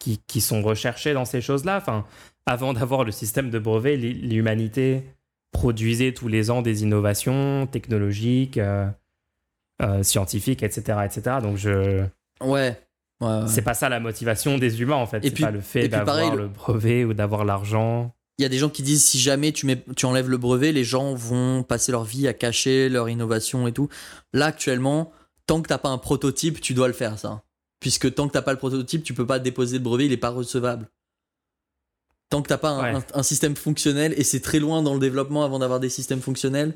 qui, 0.00 0.18
qui 0.26 0.40
sont 0.40 0.60
recherchées 0.60 1.14
dans 1.14 1.24
ces 1.24 1.40
choses-là? 1.40 1.76
Enfin, 1.76 2.04
Avant 2.46 2.72
d'avoir 2.72 3.04
le 3.04 3.12
système 3.12 3.48
de 3.50 3.60
brevet, 3.60 3.96
l'humanité 3.96 5.04
produisait 5.52 6.10
tous 6.10 6.26
les 6.26 6.50
ans 6.50 6.62
des 6.62 6.82
innovations 6.82 7.68
technologiques, 7.68 8.58
euh, 8.58 8.88
euh, 9.80 10.02
scientifiques, 10.02 10.64
etc., 10.64 10.98
etc. 11.04 11.36
Donc 11.40 11.58
je, 11.58 12.04
Ouais. 12.40 12.76
Ouais, 13.22 13.42
ouais. 13.42 13.48
c'est 13.48 13.62
pas 13.62 13.74
ça 13.74 13.88
la 13.88 14.00
motivation 14.00 14.58
des 14.58 14.80
humains 14.82 14.96
en 14.96 15.06
fait. 15.06 15.18
Et 15.18 15.28
C'est 15.28 15.30
puis- 15.34 15.44
pas 15.44 15.50
le 15.50 15.60
fait 15.60 15.88
d'avoir 15.88 16.16
pareil, 16.16 16.30
le- 16.36 16.48
brevet 16.48 17.04
ou 17.04 17.14
d'avoir 17.14 17.44
l'argent. 17.44 18.14
Il 18.38 18.42
y 18.42 18.46
a 18.46 18.48
des 18.48 18.58
gens 18.58 18.70
qui 18.70 18.82
disent 18.82 19.04
si 19.04 19.18
jamais 19.20 19.52
tu, 19.52 19.66
mets, 19.66 19.84
tu 19.96 20.06
enlèves 20.06 20.28
le 20.28 20.36
brevet, 20.38 20.72
les 20.72 20.84
gens 20.84 21.14
vont 21.14 21.62
passer 21.62 21.92
leur 21.92 22.04
vie 22.04 22.26
à 22.28 22.32
cacher 22.32 22.88
leur 22.88 23.08
innovation 23.08 23.66
et 23.68 23.72
tout. 23.72 23.88
Là, 24.32 24.46
actuellement, 24.46 25.12
tant 25.46 25.60
que 25.62 25.68
t'as 25.68 25.78
pas 25.78 25.90
un 25.90 25.98
prototype, 25.98 26.60
tu 26.60 26.72
dois 26.74 26.88
le 26.88 26.94
faire, 26.94 27.18
ça. 27.18 27.42
Puisque 27.80 28.14
tant 28.14 28.26
que 28.28 28.32
t'as 28.32 28.42
pas 28.42 28.52
le 28.52 28.58
prototype, 28.58 29.02
tu 29.04 29.12
peux 29.14 29.26
pas 29.26 29.38
déposer 29.38 29.78
le 29.78 29.84
brevet, 29.84 30.06
il 30.06 30.12
est 30.12 30.16
pas 30.16 30.30
recevable. 30.30 30.88
Tant 32.30 32.40
que 32.42 32.48
t'as 32.48 32.56
pas 32.58 32.70
un, 32.70 32.94
Ouais. 32.94 32.98
un- 33.14 33.18
un 33.20 33.22
système 33.22 33.54
fonctionnel, 33.56 34.14
et 34.16 34.24
c'est 34.24 34.40
très 34.40 34.58
loin 34.58 34.82
dans 34.82 34.94
le 34.94 35.00
développement 35.00 35.44
avant 35.44 35.58
d'avoir 35.58 35.80
des 35.80 35.90
systèmes 35.90 36.20
fonctionnels. 36.22 36.74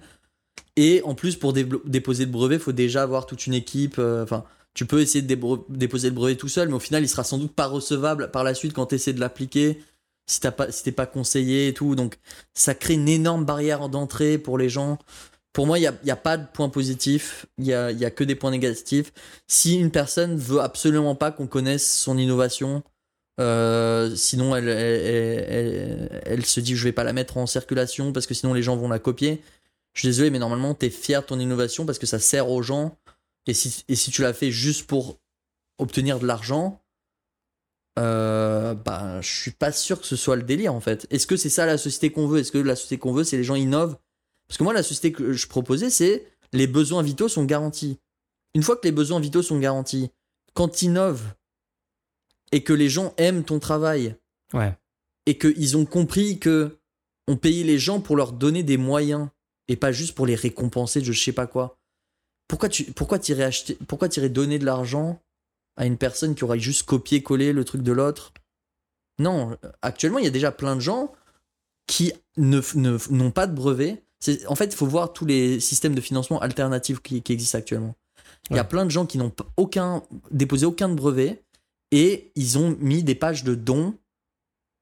Et 0.77 1.01
en 1.05 1.15
plus, 1.15 1.37
pour 1.37 1.55
déposer 1.55 2.27
le 2.27 2.31
brevet, 2.31 2.57
il 2.57 2.61
faut 2.61 2.73
déjà 2.73 3.03
avoir 3.03 3.25
toute 3.27 3.47
une 3.47 3.55
équipe. 3.55 3.97
euh, 3.99 4.23
Enfin, 4.23 4.45
tu 4.77 4.85
peux 4.85 5.01
essayer 5.01 5.23
de 5.23 5.35
déposer 5.71 6.11
le 6.11 6.15
brevet 6.15 6.37
tout 6.37 6.49
seul, 6.49 6.69
mais 6.69 6.75
au 6.75 6.81
final, 6.81 7.03
il 7.03 7.09
sera 7.09 7.25
sans 7.25 7.39
doute 7.39 7.55
pas 7.55 7.67
recevable 7.67 8.31
par 8.31 8.45
la 8.45 8.53
suite 8.53 8.75
quand 8.75 8.87
tu 8.87 8.97
essaies 8.97 9.15
de 9.15 9.21
l'appliquer 9.21 9.81
si 10.27 10.41
pas 10.41 10.67
t'es 10.67 10.93
pas 10.93 11.07
conseillé 11.07 11.69
et 11.69 11.75
tout. 11.75 11.95
Donc 11.95 12.19
ça 12.53 12.75
crée 12.75 12.95
une 12.95 13.09
énorme 13.09 13.47
barrière 13.47 13.89
d'entrée 13.89 14.37
pour 14.39 14.59
les 14.59 14.69
gens. 14.69 14.99
Pour 15.55 15.67
moi 15.67 15.79
il 15.79 15.83
y 15.83 15.87
a, 15.87 15.95
a 16.13 16.17
pas 16.17 16.37
de 16.37 16.47
point 16.53 16.69
positif. 16.69 17.47
Il 17.59 17.65
y 17.65 17.73
a, 17.73 17.91
y 17.91 18.05
a 18.05 18.11
que 18.11 18.23
des 18.25 18.35
points 18.35 18.51
négatifs. 18.51 19.13
Si 19.47 19.79
une 19.79 19.91
personne 19.91 20.37
veut 20.37 20.61
absolument 20.61 21.15
pas 21.15 21.33
qu'on 21.33 21.47
connaisse 21.47 21.91
son 21.91 22.19
innovation 22.19 22.83
euh, 23.39 24.15
sinon 24.17 24.57
elle, 24.57 26.47
se 26.47 26.61
dit 26.61 26.75
je 26.75 26.85
vais 26.85 26.93
pas 26.93 27.05
la 27.05 27.13
mettre 27.13 27.37
en 27.37 27.47
circulation 27.47 28.13
parce 28.13 28.27
que 28.27 28.35
sinon 28.35 28.53
les 28.53 28.63
gens 28.63 28.77
vont 28.77 28.89
la 28.89 28.99
copier. 28.99 29.43
Je 29.95 30.01
suis 30.01 30.09
désolé 30.09 30.31
mais 30.31 30.39
normalement 30.39 30.75
t'es 30.75 30.91
fier 30.91 31.23
de 31.23 31.27
ton 31.27 31.39
innovation 31.41 31.87
parce 31.87 31.99
que 31.99 32.07
ça 32.07 32.19
sert 32.19 32.51
aux 32.51 32.63
gens 32.63 32.97
et 33.47 33.55
si, 33.55 33.85
et 33.89 33.95
si 33.97 34.11
tu 34.11 34.23
l'as 34.23 34.33
fait 34.35 34.51
juste 34.51 34.87
pour 34.87 35.19
obtenir 35.79 36.19
de 36.19 36.27
l'argent 36.27 36.83
euh, 37.99 38.75
bah, 38.75 39.21
je 39.23 39.29
suis 39.41 39.51
pas 39.53 39.73
sûr 39.73 40.01
que 40.01 40.07
ce 40.07 40.17
soit 40.17 40.37
le 40.37 40.43
délire 40.43 40.75
en 40.75 40.81
fait. 40.81 41.07
Est-ce 41.11 41.27
que 41.27 41.37
c'est 41.37 41.49
ça 41.49 41.65
la 41.65 41.79
société 41.79 42.11
qu'on 42.13 42.27
veut? 42.27 42.41
Est-ce 42.41 42.53
que 42.53 42.59
la 42.59 42.77
société 42.77 42.99
qu'on 42.99 43.13
veut, 43.13 43.25
c'est 43.25 43.39
les 43.39 43.45
gens 43.45 43.55
innovent? 43.55 43.97
Parce 44.49 44.59
que 44.59 44.65
moi, 44.65 44.75
la 44.75 44.83
société 44.83 45.13
que 45.13 45.33
je 45.33 45.47
proposais, 45.47 45.89
c'est 45.91 46.27
les 46.53 46.67
besoins 46.67 47.03
vitaux 47.03 47.29
sont 47.29 47.45
garantis. 47.45 47.99
Une 48.55 48.63
fois 48.63 48.77
que 48.77 48.85
les 48.87 48.93
besoins 48.93 49.19
vitaux 49.19 49.43
sont 49.43 49.59
garantis, 49.59 50.11
quand 50.55 50.69
tu 50.69 50.87
innoves 50.87 51.25
et 52.53 52.63
que 52.63 52.73
les 52.73 52.89
gens 52.89 53.15
aiment 53.17 53.45
ton 53.45 53.59
travail 53.59 54.17
Ouais. 54.55 54.73
et 55.27 55.37
qu'ils 55.39 55.77
ont 55.77 55.85
compris 55.87 56.39
que 56.39 56.79
on 57.27 57.37
payait 57.37 57.65
les 57.65 57.79
gens 57.79 58.01
pour 58.01 58.15
leur 58.15 58.33
donner 58.33 58.63
des 58.63 58.77
moyens 58.77 59.29
et 59.67 59.75
pas 59.75 59.91
juste 59.91 60.15
pour 60.15 60.27
les 60.27 60.37
récompenser 60.37 61.01
de 61.01 61.07
je 61.11 61.21
sais 61.21 61.33
pas 61.33 61.49
quoi. 61.49 61.79
Pourquoi 62.49 62.69
tu 62.69 62.85
pourquoi 62.93 63.19
t'irais 63.19 63.45
acheter 63.45 63.77
pourquoi 63.89 64.09
t'irais 64.09 64.29
donner 64.29 64.59
de 64.59 64.65
l'argent 64.65 65.21
à 65.77 65.87
une 65.87 65.99
personne 65.99 66.35
qui 66.35 66.45
aurait 66.45 66.59
juste 66.61 66.85
copié-collé 66.85 67.53
le 67.53 67.65
truc 67.65 67.83
de 67.83 67.93
l'autre? 67.93 68.33
Non, 69.19 69.57
actuellement, 69.83 70.19
il 70.19 70.25
y 70.25 70.29
a 70.29 70.31
déjà 70.31 70.53
plein 70.53 70.77
de 70.77 70.81
gens 70.81 71.13
qui 71.87 72.13
ne 72.37 72.61
n'ont 73.11 73.31
pas 73.31 73.47
de 73.47 73.55
brevet. 73.55 74.03
C'est- 74.21 74.47
En 74.47 74.55
fait, 74.55 74.67
il 74.67 74.75
faut 74.75 74.87
voir 74.87 75.13
tous 75.13 75.25
les 75.27 75.61
systèmes 75.61 75.95
de 75.95 76.01
financement 76.01 76.41
alternatifs 76.41 77.01
qui, 77.01 77.23
qui 77.23 77.33
existent 77.33 77.59
actuellement. 77.59 77.95
Il 78.51 78.57
y 78.57 78.61
a 78.61 78.65
plein 78.65 78.85
de 78.85 78.91
gens 78.91 79.07
qui 79.07 79.19
n'ont 79.19 79.33
aucun 79.57 80.03
déposé 80.31 80.67
aucun 80.67 80.89
de 80.89 80.95
brevet 80.95 81.43
et 81.91 82.31
ils 82.37 82.59
ont 82.59 82.77
mis 82.79 83.03
des 83.03 83.15
pages 83.15 83.43
de 83.43 83.55
dons. 83.55 83.95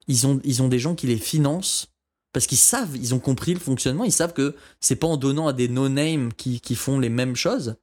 Ils 0.06 0.26
ont, 0.26 0.40
ils 0.44 0.62
ont 0.62 0.68
des 0.68 0.78
gens 0.78 0.94
qui 0.94 1.06
les 1.06 1.16
financent 1.16 1.88
parce 2.34 2.46
qu'ils 2.46 2.58
savent, 2.58 2.94
ils 2.96 3.14
ont 3.14 3.18
compris 3.20 3.54
le 3.54 3.60
fonctionnement. 3.60 4.04
Ils 4.04 4.12
savent 4.12 4.34
que 4.34 4.54
c'est 4.80 4.96
pas 4.96 5.06
en 5.06 5.16
donnant 5.16 5.46
à 5.48 5.52
des 5.54 5.68
no-name 5.68 6.32
qui, 6.34 6.60
qui 6.60 6.74
font 6.74 6.98
les 6.98 7.08
mêmes 7.08 7.36
choses 7.36 7.76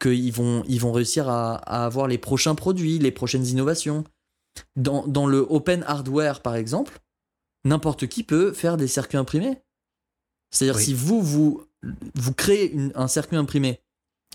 qu'ils 0.00 0.32
vont, 0.32 0.62
ils 0.68 0.80
vont 0.80 0.92
réussir 0.92 1.28
à, 1.28 1.56
à 1.56 1.84
avoir 1.84 2.06
les 2.06 2.18
prochains 2.18 2.54
produits, 2.54 2.98
les 3.00 3.10
prochaines 3.10 3.46
innovations. 3.46 4.04
Dans, 4.76 5.06
dans 5.06 5.26
le 5.26 5.38
open 5.38 5.82
hardware, 5.86 6.40
par 6.42 6.54
exemple, 6.54 7.00
n'importe 7.64 8.06
qui 8.06 8.22
peut 8.22 8.52
faire 8.52 8.76
des 8.76 8.86
circuits 8.86 9.18
imprimés. 9.18 9.60
C'est-à-dire 10.50 10.76
Oui. 10.76 10.84
si 10.84 10.94
vous, 10.94 11.20
vous, 11.22 11.64
vous 12.14 12.32
créez 12.34 12.70
une- 12.70 12.92
un 12.94 13.08
circuit 13.08 13.36
imprimé 13.36 13.80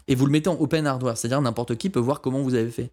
et 0.07 0.15
vous 0.15 0.25
le 0.25 0.31
mettez 0.31 0.49
en 0.49 0.59
open 0.59 0.85
hardware, 0.87 1.17
c'est-à-dire 1.17 1.41
n'importe 1.41 1.75
qui 1.77 1.89
peut 1.89 1.99
voir 1.99 2.19
comment 2.21 2.41
vous 2.41 2.55
avez 2.55 2.71
fait. 2.71 2.91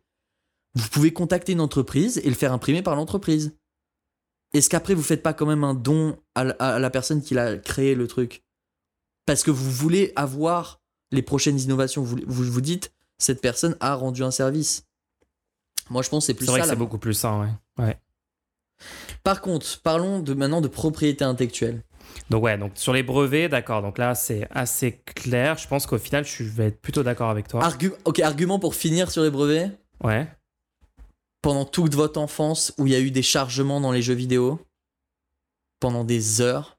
Vous 0.75 0.89
pouvez 0.91 1.13
contacter 1.13 1.53
une 1.53 1.61
entreprise 1.61 2.19
et 2.19 2.29
le 2.29 2.35
faire 2.37 2.53
imprimer 2.53 2.83
par 2.83 2.95
l'entreprise. 2.95 3.53
Est-ce 4.53 4.69
qu'après 4.71 4.95
vous 4.95 5.03
faites 5.03 5.23
pas 5.23 5.33
quand 5.33 5.47
même 5.47 5.65
un 5.65 5.75
don 5.75 6.19
à, 6.35 6.45
la- 6.45 6.55
à 6.59 6.79
la 6.79 6.91
personne 6.91 7.23
qui 7.23 7.35
l'a 7.35 7.57
créé 7.57 7.95
le 7.95 8.07
truc? 8.07 8.43
Parce 9.27 9.43
que 9.43 9.51
vous 9.51 9.71
voulez 9.71 10.13
avoir 10.17 10.81
les 11.13 11.23
prochaines 11.23 11.59
innovations. 11.61 12.03
Vous 12.03 12.19
vous, 12.27 12.45
vous 12.45 12.61
dites, 12.61 12.93
cette 13.19 13.41
personne 13.41 13.77
a 13.81 13.95
rendu 13.95 14.23
un 14.25 14.31
service. 14.31 14.87
Moi, 15.91 16.03
je 16.03 16.09
pense 16.09 16.25
que 16.25 16.27
c'est 16.29 16.35
plus 16.35 16.47
C'est 16.47 16.53
vrai 16.53 16.61
que 16.63 16.67
c'est 16.69 16.77
beaucoup 16.77 16.99
plus 16.99 17.15
ça, 17.15 17.37
ouais. 17.39 17.49
ouais. 17.85 17.99
Par 19.23 19.41
contre, 19.41 19.81
parlons 19.83 20.21
de, 20.21 20.35
maintenant 20.35 20.61
de 20.61 20.69
propriété 20.69 21.25
intellectuelle. 21.25 21.83
Donc 22.31 22.43
ouais, 22.45 22.57
donc 22.59 22.73
sur 22.75 22.93
les 22.93 23.03
brevets, 23.03 23.49
d'accord. 23.49 23.83
Donc 23.83 23.99
là, 23.99 24.15
c'est 24.15 24.47
assez 24.51 24.93
clair. 25.05 25.59
Je 25.59 25.69
pense 25.69 25.87
qu'au 25.87 25.99
final, 25.99 26.25
je 26.25 26.43
vais 26.45 26.67
être 26.69 26.81
plutôt 26.81 27.03
d'accord 27.03 27.31
avec 27.31 27.47
toi. 27.49 27.61
Argu- 27.63 27.93
ok, 28.05 28.21
argument 28.21 28.59
pour 28.59 28.75
finir 28.75 29.11
sur 29.11 29.23
les 29.23 29.31
brevets? 29.31 29.71
Ouais. 30.03 30.27
Pendant 31.43 31.65
toute 31.65 31.95
votre 31.95 32.21
enfance 32.21 32.75
où 32.79 32.87
il 32.87 32.93
y 32.93 32.97
a 32.97 33.01
eu 33.01 33.11
des 33.11 33.23
chargements 33.23 33.81
dans 33.81 33.93
les 33.93 34.03
jeux 34.03 34.15
vidéo, 34.15 34.61
pendant 35.81 36.05
des 36.05 36.41
heures, 36.41 36.79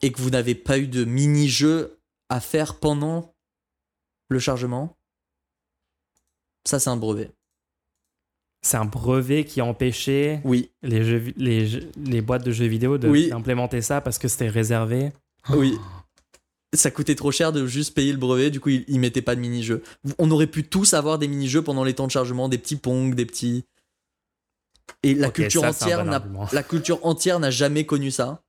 et 0.00 0.10
que 0.10 0.20
vous 0.20 0.30
n'avez 0.30 0.54
pas 0.54 0.78
eu 0.78 0.88
de 0.88 1.04
mini-jeu 1.04 2.00
à 2.28 2.40
faire 2.40 2.80
pendant 2.80 3.34
le 4.28 4.38
chargement, 4.38 4.96
ça 6.66 6.78
c'est 6.80 6.90
un 6.90 6.96
brevet. 6.96 7.30
C'est 8.62 8.76
un 8.76 8.84
brevet 8.84 9.44
qui 9.44 9.60
empêchait 9.60 10.40
Oui, 10.44 10.70
les, 10.82 11.04
jeux, 11.04 11.32
les, 11.36 11.80
les 11.96 12.20
boîtes 12.22 12.44
de 12.44 12.52
jeux 12.52 12.66
vidéo 12.66 12.96
Oui. 13.04 13.28
d'implémenter 13.28 13.82
ça 13.82 14.00
parce 14.00 14.18
que 14.18 14.28
c'était 14.28 14.48
réservé? 14.48 15.12
oui. 15.50 15.76
Ça 16.74 16.90
coûtait 16.90 17.14
trop 17.14 17.30
cher 17.30 17.52
de 17.52 17.66
juste 17.66 17.94
payer 17.94 18.12
le 18.12 18.18
brevet, 18.18 18.50
du 18.50 18.58
coup 18.58 18.70
ils, 18.70 18.84
ils 18.88 18.98
mettaient 18.98 19.22
pas 19.22 19.34
de 19.34 19.40
mini-jeux. 19.40 19.82
On 20.18 20.30
aurait 20.30 20.46
pu 20.46 20.64
tous 20.64 20.94
avoir 20.94 21.18
des 21.18 21.28
mini-jeux 21.28 21.62
pendant 21.62 21.84
les 21.84 21.94
temps 21.94 22.06
de 22.06 22.12
chargement, 22.12 22.48
des 22.48 22.58
petits 22.58 22.76
Pong, 22.76 23.14
des 23.14 23.26
petits... 23.26 23.64
Et 25.02 25.14
la 25.14 25.30
culture 25.30 25.62
ça, 25.62 25.70
entière 25.70 26.04
bon 26.04 26.10
n'a 26.10 26.16
argument. 26.16 26.48
la 26.52 26.62
culture 26.62 27.04
entière 27.04 27.40
n'a 27.40 27.50
jamais 27.50 27.84
connu 27.84 28.10
ça. 28.10 28.42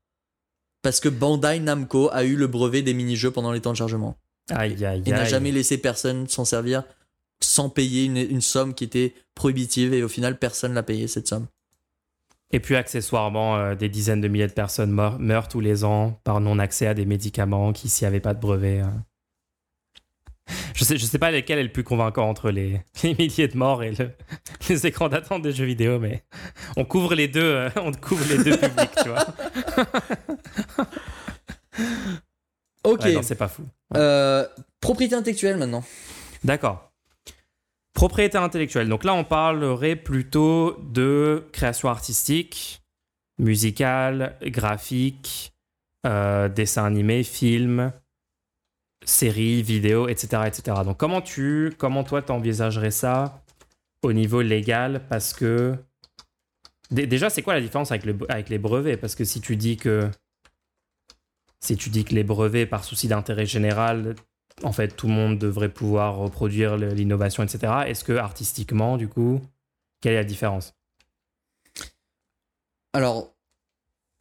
Parce 0.82 1.00
que 1.00 1.10
Bandai 1.10 1.60
Namco 1.60 2.10
a 2.12 2.24
eu 2.24 2.36
le 2.36 2.48
brevet 2.48 2.82
des 2.82 2.94
mini-jeux 2.94 3.32
pendant 3.32 3.52
les 3.52 3.62
temps 3.62 3.72
de 3.72 3.78
chargement. 3.78 4.18
Aïe, 4.50 4.84
aïe, 4.86 5.02
Et 5.06 5.12
n'a 5.12 5.26
jamais 5.26 5.52
laissé 5.52 5.78
personne 5.78 6.28
s'en 6.28 6.46
servir 6.46 6.84
sans 7.42 7.70
payer 7.70 8.06
une, 8.06 8.18
une 8.18 8.42
somme 8.42 8.74
qui 8.74 8.84
était 8.84 9.14
prohibitive. 9.36 9.94
Et 9.94 10.04
au 10.04 10.10
final, 10.10 10.38
personne 10.38 10.74
l'a 10.74 10.84
payé 10.84 11.08
cette 11.08 11.28
somme. 11.28 11.48
Et 12.54 12.60
puis 12.60 12.76
accessoirement, 12.76 13.58
euh, 13.58 13.76
des 13.76 13.90
dizaines 13.90 14.22
de 14.22 14.28
milliers 14.30 14.48
de 14.48 14.54
personnes 14.54 14.92
meur- 14.92 15.20
meurent 15.20 15.48
tous 15.50 15.60
les 15.60 15.84
ans 15.84 16.20
par 16.24 16.40
non-accès 16.40 16.88
à 16.88 16.94
des 16.94 17.06
médicaments 17.06 17.74
qui, 17.74 17.90
s'il 17.90 18.06
n'y 18.06 18.10
avait 18.10 18.20
pas 18.22 18.34
de 18.36 18.40
brevet. 18.40 18.80
euh. 18.82 18.86
Je 20.76 20.84
sais, 20.84 20.98
je 20.98 21.06
sais 21.06 21.18
pas 21.20 21.32
lequel 21.32 21.58
est 21.60 21.64
le 21.64 21.72
plus 21.72 21.84
convaincant 21.84 22.28
entre 22.30 22.52
les, 22.52 22.82
les 23.04 23.16
milliers 23.16 23.48
de 23.48 23.58
morts 23.58 23.82
et 23.84 23.92
le- 23.92 24.12
les 24.70 24.86
écrans 24.88 25.10
d'attente 25.10 25.42
des 25.42 25.52
jeux 25.52 25.66
vidéo, 25.66 26.00
mais 26.00 26.24
on 26.78 26.86
couvre 26.86 27.16
les 27.16 27.28
deux, 27.28 27.42
euh, 27.44 27.70
on 27.78 27.92
couvre 27.92 28.26
les 28.30 28.44
deux 28.44 28.58
publics, 28.58 28.92
tu 29.02 29.10
vois. 29.10 29.26
Ok. 32.84 33.02
Ouais, 33.04 33.14
non, 33.14 33.22
c'est 33.24 33.36
pas 33.36 33.48
fou. 33.48 33.64
Propriété 34.82 35.16
intellectuelle 35.16 35.58
maintenant. 35.58 35.84
D'accord. 36.44 36.92
Propriété 37.94 38.38
intellectuelle. 38.38 38.90
Donc 38.90 39.04
là, 39.04 39.14
on 39.14 39.24
parlerait 39.24 39.96
plutôt 39.96 40.78
de 40.82 41.44
création 41.52 41.90
artistique, 41.90 42.82
musicale, 43.38 44.36
graphique, 44.42 45.54
euh, 46.06 46.50
dessin 46.50 46.86
animé, 46.86 47.24
film, 47.24 47.92
séries, 49.06 49.62
vidéos, 49.62 50.08
etc., 50.08 50.44
etc. 50.48 50.78
Donc 50.84 50.98
comment 50.98 51.22
tu, 51.22 51.74
comment 51.78 52.04
toi, 52.04 52.22
t'envisagerais 52.22 52.92
ça 52.92 53.44
au 54.02 54.12
niveau 54.12 54.42
légal? 54.42 55.02
Parce 55.10 55.34
que 55.34 55.76
Dé- 56.92 57.08
déjà, 57.08 57.30
c'est 57.30 57.42
quoi 57.42 57.54
la 57.54 57.62
différence 57.62 57.92
avec, 57.92 58.06
avec 58.30 58.50
les 58.50 58.60
brevets? 58.60 58.98
Parce 58.98 59.16
que 59.16 59.24
si 59.24 59.42
tu 59.42 59.56
dis 59.56 59.78
que 59.78 60.10
si 61.60 61.78
tu 61.78 61.90
dis 61.90 62.04
que 62.04 62.14
les 62.14 62.24
brevets, 62.24 62.66
par 62.66 62.84
souci 62.84 63.08
d'intérêt 63.08 63.46
général, 63.46 64.16
en 64.62 64.72
fait, 64.72 64.90
tout 64.96 65.08
le 65.08 65.14
monde 65.14 65.40
devrait 65.40 65.74
pouvoir 65.74 66.18
reproduire 66.18 66.78
l'innovation, 66.78 67.44
etc. 67.44 67.74
Est-ce 67.88 68.04
que 68.04 68.14
artistiquement, 68.14 68.98
du 68.98 69.08
coup, 69.08 69.42
quelle 70.02 70.14
est 70.14 70.18
la 70.18 70.24
différence? 70.24 70.76
Alors, 72.94 73.34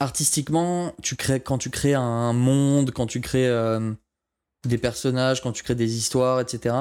artistiquement, 0.01 0.95
tu 1.03 1.17
crées, 1.17 1.41
quand 1.41 1.59
tu 1.59 1.71
crées 1.71 1.95
un 1.95 2.33
monde, 2.33 2.91
quand 2.93 3.07
tu 3.07 3.21
crées 3.21 3.49
euh, 3.49 3.93
des 4.67 4.79
personnages, 4.79 5.43
quand 5.43 5.53
tu 5.53 5.63
crées 5.63 5.75
des 5.75 5.97
histoires, 5.97 6.41
etc., 6.41 6.75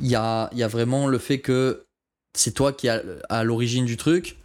il 0.00 0.06
y 0.08 0.14
a, 0.14 0.50
il 0.52 0.58
y 0.58 0.62
a 0.62 0.68
vraiment 0.68 1.06
le 1.06 1.18
fait 1.18 1.40
que 1.40 1.86
c'est 2.34 2.52
toi 2.52 2.72
qui 2.72 2.88
à, 2.88 3.02
à 3.28 3.42
l'origine 3.42 3.86
du 3.86 3.96
truc 3.96 4.36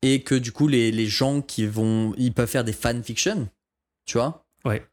et 0.00 0.22
que 0.22 0.34
du 0.34 0.50
coup, 0.50 0.66
les, 0.66 0.90
les 0.90 1.06
gens 1.06 1.42
qui 1.42 1.66
vont. 1.66 2.14
Ils 2.16 2.32
peuvent 2.32 2.48
faire 2.48 2.64
des 2.64 2.72
fanfictions, 2.72 3.48
tu 4.04 4.18
vois? 4.18 4.44
Ouais. 4.64 4.84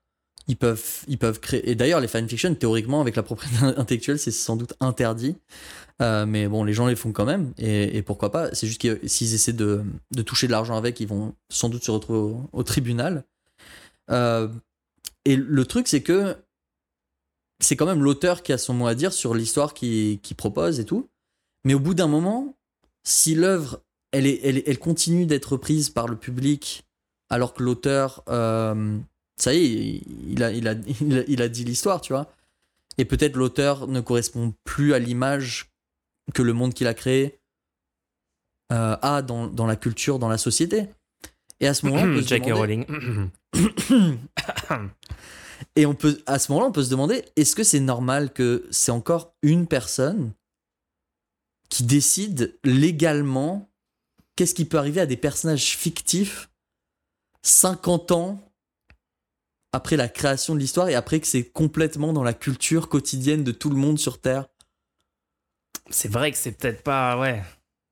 Ils 0.49 0.57
peuvent, 0.57 1.03
ils 1.07 1.19
peuvent 1.19 1.39
créer. 1.39 1.69
Et 1.69 1.75
d'ailleurs, 1.75 1.99
les 1.99 2.07
fanfictions, 2.07 2.55
théoriquement, 2.55 3.01
avec 3.01 3.15
la 3.15 3.21
propriété 3.21 3.63
intellectuelle, 3.77 4.17
c'est 4.17 4.31
sans 4.31 4.55
doute 4.55 4.73
interdit. 4.79 5.37
Euh, 6.01 6.25
mais 6.25 6.47
bon, 6.47 6.63
les 6.63 6.73
gens 6.73 6.87
les 6.87 6.95
font 6.95 7.11
quand 7.11 7.25
même. 7.25 7.53
Et, 7.59 8.01
pourquoi 8.01 8.31
pas 8.31 8.53
C'est 8.55 8.65
juste 8.65 8.81
que 8.81 8.99
s'ils 9.07 9.35
essaient 9.35 9.53
de, 9.53 9.83
toucher 10.25 10.47
de 10.47 10.51
l'argent 10.51 10.75
avec, 10.75 10.99
ils 10.99 11.07
vont 11.07 11.35
sans 11.49 11.69
doute 11.69 11.83
se 11.83 11.91
retrouver 11.91 12.35
au, 12.51 12.63
tribunal. 12.63 13.25
Euh, 14.09 14.47
et 15.23 15.35
le 15.35 15.65
truc, 15.65 15.87
c'est 15.87 16.01
que 16.01 16.35
c'est 17.59 17.75
quand 17.75 17.85
même 17.85 18.03
l'auteur 18.03 18.41
qui 18.41 18.51
a 18.51 18.57
son 18.57 18.73
mot 18.73 18.87
à 18.87 18.95
dire 18.95 19.13
sur 19.13 19.35
l'histoire 19.35 19.75
qu'il 19.75 20.19
propose 20.35 20.79
et 20.79 20.85
tout. 20.85 21.07
Mais 21.63 21.75
au 21.75 21.79
bout 21.79 21.93
d'un 21.93 22.07
moment, 22.07 22.57
si 23.03 23.35
l'œuvre, 23.35 23.83
elle, 24.11 24.25
elle, 24.25 24.63
elle 24.65 24.79
continue 24.79 25.27
d'être 25.27 25.57
prise 25.57 25.91
par 25.91 26.07
le 26.07 26.15
public, 26.15 26.87
alors 27.29 27.53
que 27.53 27.61
l'auteur, 27.61 28.23
euh, 28.29 28.97
ça 29.41 29.53
y 29.53 29.57
est, 29.65 30.01
il 30.27 30.43
a, 30.43 30.51
il 30.51 30.67
a, 30.67 30.73
il 31.01 31.17
a, 31.17 31.23
il 31.27 31.41
a 31.41 31.47
dit 31.49 31.63
l'histoire, 31.63 32.01
tu 32.01 32.13
vois. 32.13 32.31
Et 32.97 33.05
peut-être 33.05 33.35
l'auteur 33.35 33.87
ne 33.87 34.01
correspond 34.01 34.53
plus 34.65 34.93
à 34.93 34.99
l'image 34.99 35.69
que 36.33 36.41
le 36.41 36.53
monde 36.53 36.73
qu'il 36.73 36.87
a 36.87 36.93
créé 36.93 37.39
euh, 38.71 38.97
a 39.01 39.21
dans, 39.21 39.47
dans 39.47 39.65
la 39.65 39.75
culture, 39.75 40.19
dans 40.19 40.27
la 40.29 40.37
société. 40.37 40.87
Et 41.59 41.67
à 41.67 41.73
ce 41.73 41.85
moment-là, 41.87 42.03
on 42.03 42.15
peut 42.15 42.21
se 42.23 42.27
J.K. 42.27 42.45
demander- 42.49 42.85
Rowling. 42.85 43.29
Et 45.75 45.85
on 45.85 45.93
peut, 45.93 46.21
à 46.25 46.39
ce 46.39 46.51
moment-là, 46.51 46.69
on 46.69 46.71
peut 46.71 46.83
se 46.83 46.89
demander 46.89 47.25
est-ce 47.35 47.55
que 47.55 47.63
c'est 47.63 47.79
normal 47.81 48.31
que 48.33 48.65
c'est 48.71 48.91
encore 48.91 49.33
une 49.41 49.67
personne 49.67 50.31
qui 51.69 51.83
décide 51.83 52.57
légalement 52.63 53.69
qu'est-ce 54.35 54.55
qui 54.55 54.65
peut 54.65 54.77
arriver 54.77 55.01
à 55.01 55.05
des 55.05 55.17
personnages 55.17 55.75
fictifs 55.77 56.49
50 57.43 58.11
ans 58.11 58.41
après 59.71 59.97
la 59.97 60.07
création 60.07 60.55
de 60.55 60.59
l'histoire 60.59 60.89
et 60.89 60.95
après 60.95 61.19
que 61.19 61.27
c'est 61.27 61.43
complètement 61.43 62.13
dans 62.13 62.23
la 62.23 62.33
culture 62.33 62.89
quotidienne 62.89 63.43
de 63.43 63.51
tout 63.51 63.69
le 63.69 63.75
monde 63.75 63.99
sur 63.99 64.19
Terre 64.19 64.45
c'est 65.91 66.11
vrai 66.11 66.31
que 66.31 66.37
c'est 66.37 66.51
peut-être 66.51 66.83
pas, 66.83 67.17
ouais, 67.19 67.43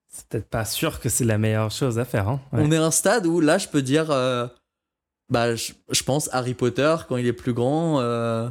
c'est 0.08 0.28
peut-être 0.28 0.50
pas 0.50 0.66
sûr 0.66 1.00
que 1.00 1.10
c'est 1.10 1.24
la 1.24 1.38
meilleure 1.40 1.72
chose 1.72 1.98
à 1.98 2.06
faire. 2.06 2.28
Hein. 2.30 2.40
Ouais. 2.54 2.60
On 2.64 2.72
est 2.72 2.78
à 2.78 2.84
un 2.86 2.92
stade 2.92 3.26
où 3.26 3.40
là, 3.40 3.58
je 3.58 3.68
peux 3.68 3.82
dire, 3.82 4.12
euh, 4.12 4.48
bah, 5.30 5.56
je, 5.56 5.72
je 5.92 6.04
pense 6.04 6.30
Harry 6.32 6.54
Potter 6.54 6.96
quand 7.08 7.18
il 7.18 7.26
est 7.26 7.34
plus 7.34 7.54
grand. 7.54 8.00
euh, 8.02 8.50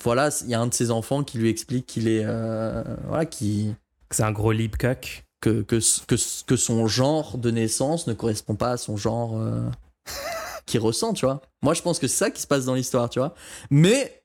voilà, 0.00 0.30
il 0.42 0.48
y 0.48 0.54
a 0.54 0.60
un 0.60 0.66
de 0.66 0.74
ses 0.74 0.90
enfants 0.90 1.22
qui 1.22 1.38
lui 1.38 1.48
explique 1.50 1.86
qu'il 1.86 2.08
est, 2.08 2.22
euh, 2.24 2.82
voilà, 3.06 3.26
qui 3.26 3.74
C'est 4.10 4.24
un 4.24 4.32
gros 4.32 4.50
lip 4.52 4.76
cock. 4.76 5.24
que, 5.40 5.62
que, 5.62 5.76
que, 6.06 6.16
que 6.46 6.56
son 6.56 6.86
genre 6.88 7.38
de 7.38 7.50
naissance 7.52 8.06
ne 8.08 8.12
correspond 8.12 8.56
pas 8.56 8.72
à 8.72 8.76
son 8.76 8.96
genre 8.96 9.38
euh, 9.38 9.62
qu'il 10.66 10.80
ressent, 10.80 11.12
tu 11.12 11.24
vois. 11.26 11.40
Moi, 11.62 11.74
je 11.74 11.82
pense 11.82 11.98
que 11.98 12.06
c'est 12.06 12.16
ça 12.18 12.30
qui 12.30 12.40
se 12.42 12.46
passe 12.46 12.64
dans 12.64 12.74
l'histoire, 12.74 13.08
tu 13.10 13.18
vois. 13.18 13.34
Mais 13.70 14.22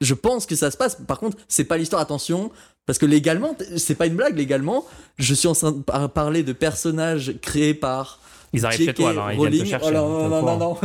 je 0.00 0.14
pense 0.14 0.46
que 0.46 0.54
ça 0.56 0.70
se 0.70 0.76
passe. 0.76 0.96
Par 1.06 1.18
contre, 1.18 1.36
c'est 1.48 1.64
pas 1.64 1.76
l'histoire, 1.76 2.00
attention, 2.00 2.50
parce 2.86 2.98
que 2.98 3.06
légalement, 3.06 3.56
c'est 3.76 3.94
pas 3.96 4.06
une 4.06 4.14
blague, 4.16 4.36
légalement, 4.36 4.86
je 5.18 5.34
suis 5.34 5.48
en 5.48 5.54
train 5.54 5.72
de 5.72 5.82
par- 5.82 6.10
parler 6.10 6.42
de 6.42 6.52
personnages 6.52 7.34
créés 7.42 7.74
par. 7.74 8.20
Ils 8.54 8.64
arrivent 8.64 8.86
chez 8.86 8.94
toi, 8.94 9.12
là, 9.12 9.32
ils 9.34 9.36
viennent 9.36 9.50
te 9.50 9.56
Rowling. 9.58 9.66
chercher. 9.66 9.88
Oh 9.88 9.92
non, 9.92 10.28
non, 10.28 10.42
non, 10.42 10.56
non. 10.58 10.78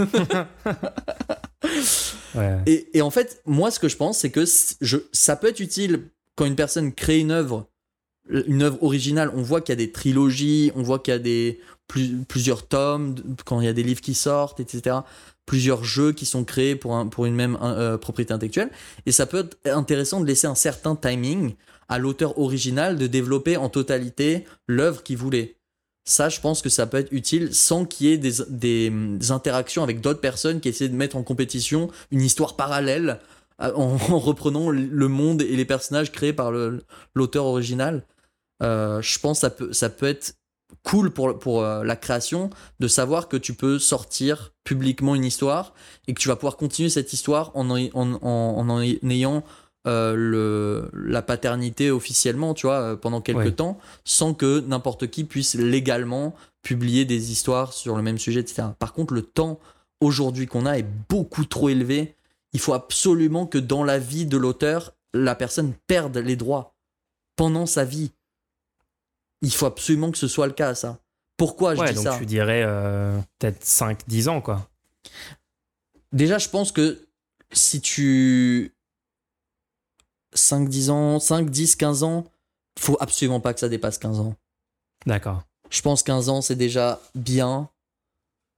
Ouais. 2.35 2.57
Et, 2.65 2.97
et 2.97 3.01
en 3.01 3.09
fait, 3.11 3.41
moi, 3.45 3.71
ce 3.71 3.79
que 3.79 3.87
je 3.87 3.95
pense, 3.95 4.17
c'est 4.17 4.31
que 4.31 4.43
je, 4.81 4.97
ça 5.11 5.35
peut 5.35 5.47
être 5.47 5.59
utile 5.59 6.09
quand 6.35 6.45
une 6.45 6.55
personne 6.55 6.91
crée 6.93 7.19
une 7.19 7.31
œuvre, 7.31 7.67
une 8.29 8.63
œuvre 8.63 8.81
originale. 8.83 9.31
On 9.35 9.41
voit 9.43 9.61
qu'il 9.61 9.71
y 9.71 9.77
a 9.77 9.85
des 9.85 9.91
trilogies, 9.91 10.71
on 10.75 10.81
voit 10.81 10.99
qu'il 10.99 11.13
y 11.13 11.15
a 11.15 11.19
des 11.19 11.61
plus- 11.87 12.23
plusieurs 12.27 12.67
tomes, 12.67 13.15
quand 13.45 13.61
il 13.61 13.65
y 13.65 13.69
a 13.69 13.73
des 13.73 13.83
livres 13.83 14.01
qui 14.01 14.13
sortent, 14.13 14.59
etc. 14.59 14.97
Plusieurs 15.45 15.83
jeux 15.83 16.11
qui 16.13 16.25
sont 16.25 16.43
créés 16.43 16.75
pour, 16.75 16.95
un, 16.95 17.07
pour 17.07 17.25
une 17.25 17.35
même 17.35 17.57
euh, 17.61 17.97
propriété 17.97 18.33
intellectuelle. 18.33 18.71
Et 19.05 19.11
ça 19.11 19.25
peut 19.25 19.39
être 19.39 19.57
intéressant 19.65 20.21
de 20.21 20.25
laisser 20.25 20.47
un 20.47 20.55
certain 20.55 20.95
timing 20.95 21.55
à 21.89 21.99
l'auteur 21.99 22.39
original 22.39 22.97
de 22.97 23.07
développer 23.07 23.57
en 23.57 23.69
totalité 23.69 24.45
l'œuvre 24.67 25.03
qu'il 25.03 25.17
voulait. 25.17 25.57
Ça, 26.05 26.27
je 26.29 26.41
pense 26.41 26.61
que 26.61 26.69
ça 26.69 26.85
peut 26.85 26.97
être 26.97 27.11
utile 27.13 27.53
sans 27.53 27.85
qu'il 27.85 28.07
y 28.07 28.11
ait 28.11 28.17
des, 28.17 28.33
des, 28.49 29.31
interactions 29.31 29.83
avec 29.83 30.01
d'autres 30.01 30.19
personnes 30.19 30.59
qui 30.59 30.67
essaient 30.69 30.89
de 30.89 30.95
mettre 30.95 31.15
en 31.15 31.23
compétition 31.23 31.89
une 32.11 32.21
histoire 32.21 32.55
parallèle 32.55 33.19
euh, 33.61 33.73
en, 33.75 33.95
en 34.11 34.19
reprenant 34.19 34.69
le 34.69 35.07
monde 35.07 35.41
et 35.41 35.55
les 35.55 35.65
personnages 35.65 36.11
créés 36.11 36.33
par 36.33 36.51
l'auteur 37.13 37.45
original. 37.45 38.03
Euh, 38.61 39.01
je 39.01 39.19
pense 39.19 39.37
que 39.37 39.41
ça 39.41 39.49
peut, 39.49 39.73
ça 39.73 39.89
peut 39.89 40.07
être 40.07 40.35
cool 40.83 41.11
pour, 41.11 41.37
pour 41.39 41.63
euh, 41.63 41.83
la 41.83 41.95
création 41.95 42.49
de 42.79 42.87
savoir 42.87 43.27
que 43.27 43.37
tu 43.37 43.53
peux 43.53 43.79
sortir 43.79 44.53
publiquement 44.63 45.15
une 45.15 45.25
histoire 45.25 45.73
et 46.07 46.13
que 46.13 46.19
tu 46.19 46.27
vas 46.27 46.35
pouvoir 46.35 46.57
continuer 46.57 46.89
cette 46.89 47.13
histoire 47.13 47.51
en 47.55 47.69
en, 47.69 47.77
en, 47.93 48.13
en, 48.21 48.69
en 48.69 48.81
ayant 48.81 49.43
euh, 49.85 50.15
le, 50.15 50.89
la 50.93 51.21
paternité 51.21 51.91
officiellement, 51.91 52.53
tu 52.53 52.67
vois, 52.67 52.79
euh, 52.79 52.95
pendant 52.95 53.19
quelques 53.19 53.57
temps, 53.57 53.77
sans 54.05 54.33
que 54.33 54.61
n'importe 54.61 55.07
qui 55.07 55.25
puisse 55.25 55.55
légalement 55.55 56.33
publier 56.61 57.03
des 57.03 57.33
histoires 57.33 57.73
sur 57.73 57.97
le 57.97 58.01
même 58.01 58.17
sujet, 58.17 58.39
etc. 58.39 58.69
Par 58.79 58.93
contre, 58.93 59.13
le 59.13 59.23
temps 59.23 59.59
aujourd'hui 59.99 60.47
qu'on 60.47 60.65
a 60.65 60.77
est 60.77 60.87
beaucoup 61.09 61.43
trop 61.43 61.67
élevé. 61.67 62.15
Il 62.53 62.61
faut 62.61 62.73
absolument 62.73 63.45
que 63.45 63.57
dans 63.57 63.83
la 63.83 63.99
vie 63.99 64.25
de 64.25 64.37
l'auteur, 64.37 64.93
la 65.13 65.35
personne 65.35 65.73
perde 65.87 66.17
les 66.17 66.37
droits 66.37 66.75
pendant 67.35 67.65
sa 67.65 67.83
vie. 67.83 68.11
Il 69.43 69.53
faut 69.53 69.67
absolument 69.67 70.09
que 70.09 70.17
ce 70.17 70.27
soit 70.27 70.47
le 70.47 70.53
cas, 70.53 70.73
ça. 70.73 70.97
Pourquoi 71.37 71.75
je 71.75 71.81
Ouais, 71.81 71.89
dis 71.89 71.95
donc 71.95 72.03
ça 72.03 72.17
tu 72.17 72.25
dirais 72.25 72.63
euh, 72.65 73.19
peut-être 73.39 73.63
5-10 73.63 74.29
ans, 74.29 74.41
quoi. 74.41 74.67
Déjà, 76.11 76.37
je 76.39 76.49
pense 76.49 76.71
que 76.71 77.05
si 77.51 77.79
tu. 77.81 78.73
5, 80.33 80.67
10 80.67 80.89
ans, 80.89 81.19
5, 81.19 81.49
10, 81.49 81.75
15 81.75 82.03
ans, 82.03 82.25
faut 82.79 82.97
absolument 82.99 83.39
pas 83.39 83.53
que 83.53 83.59
ça 83.59 83.69
dépasse 83.69 83.99
15 83.99 84.19
ans. 84.19 84.35
D'accord. 85.05 85.43
Je 85.69 85.81
pense 85.81 86.01
15 86.03 86.29
ans, 86.29 86.41
c'est 86.41 86.55
déjà 86.55 86.99
bien. 87.13 87.69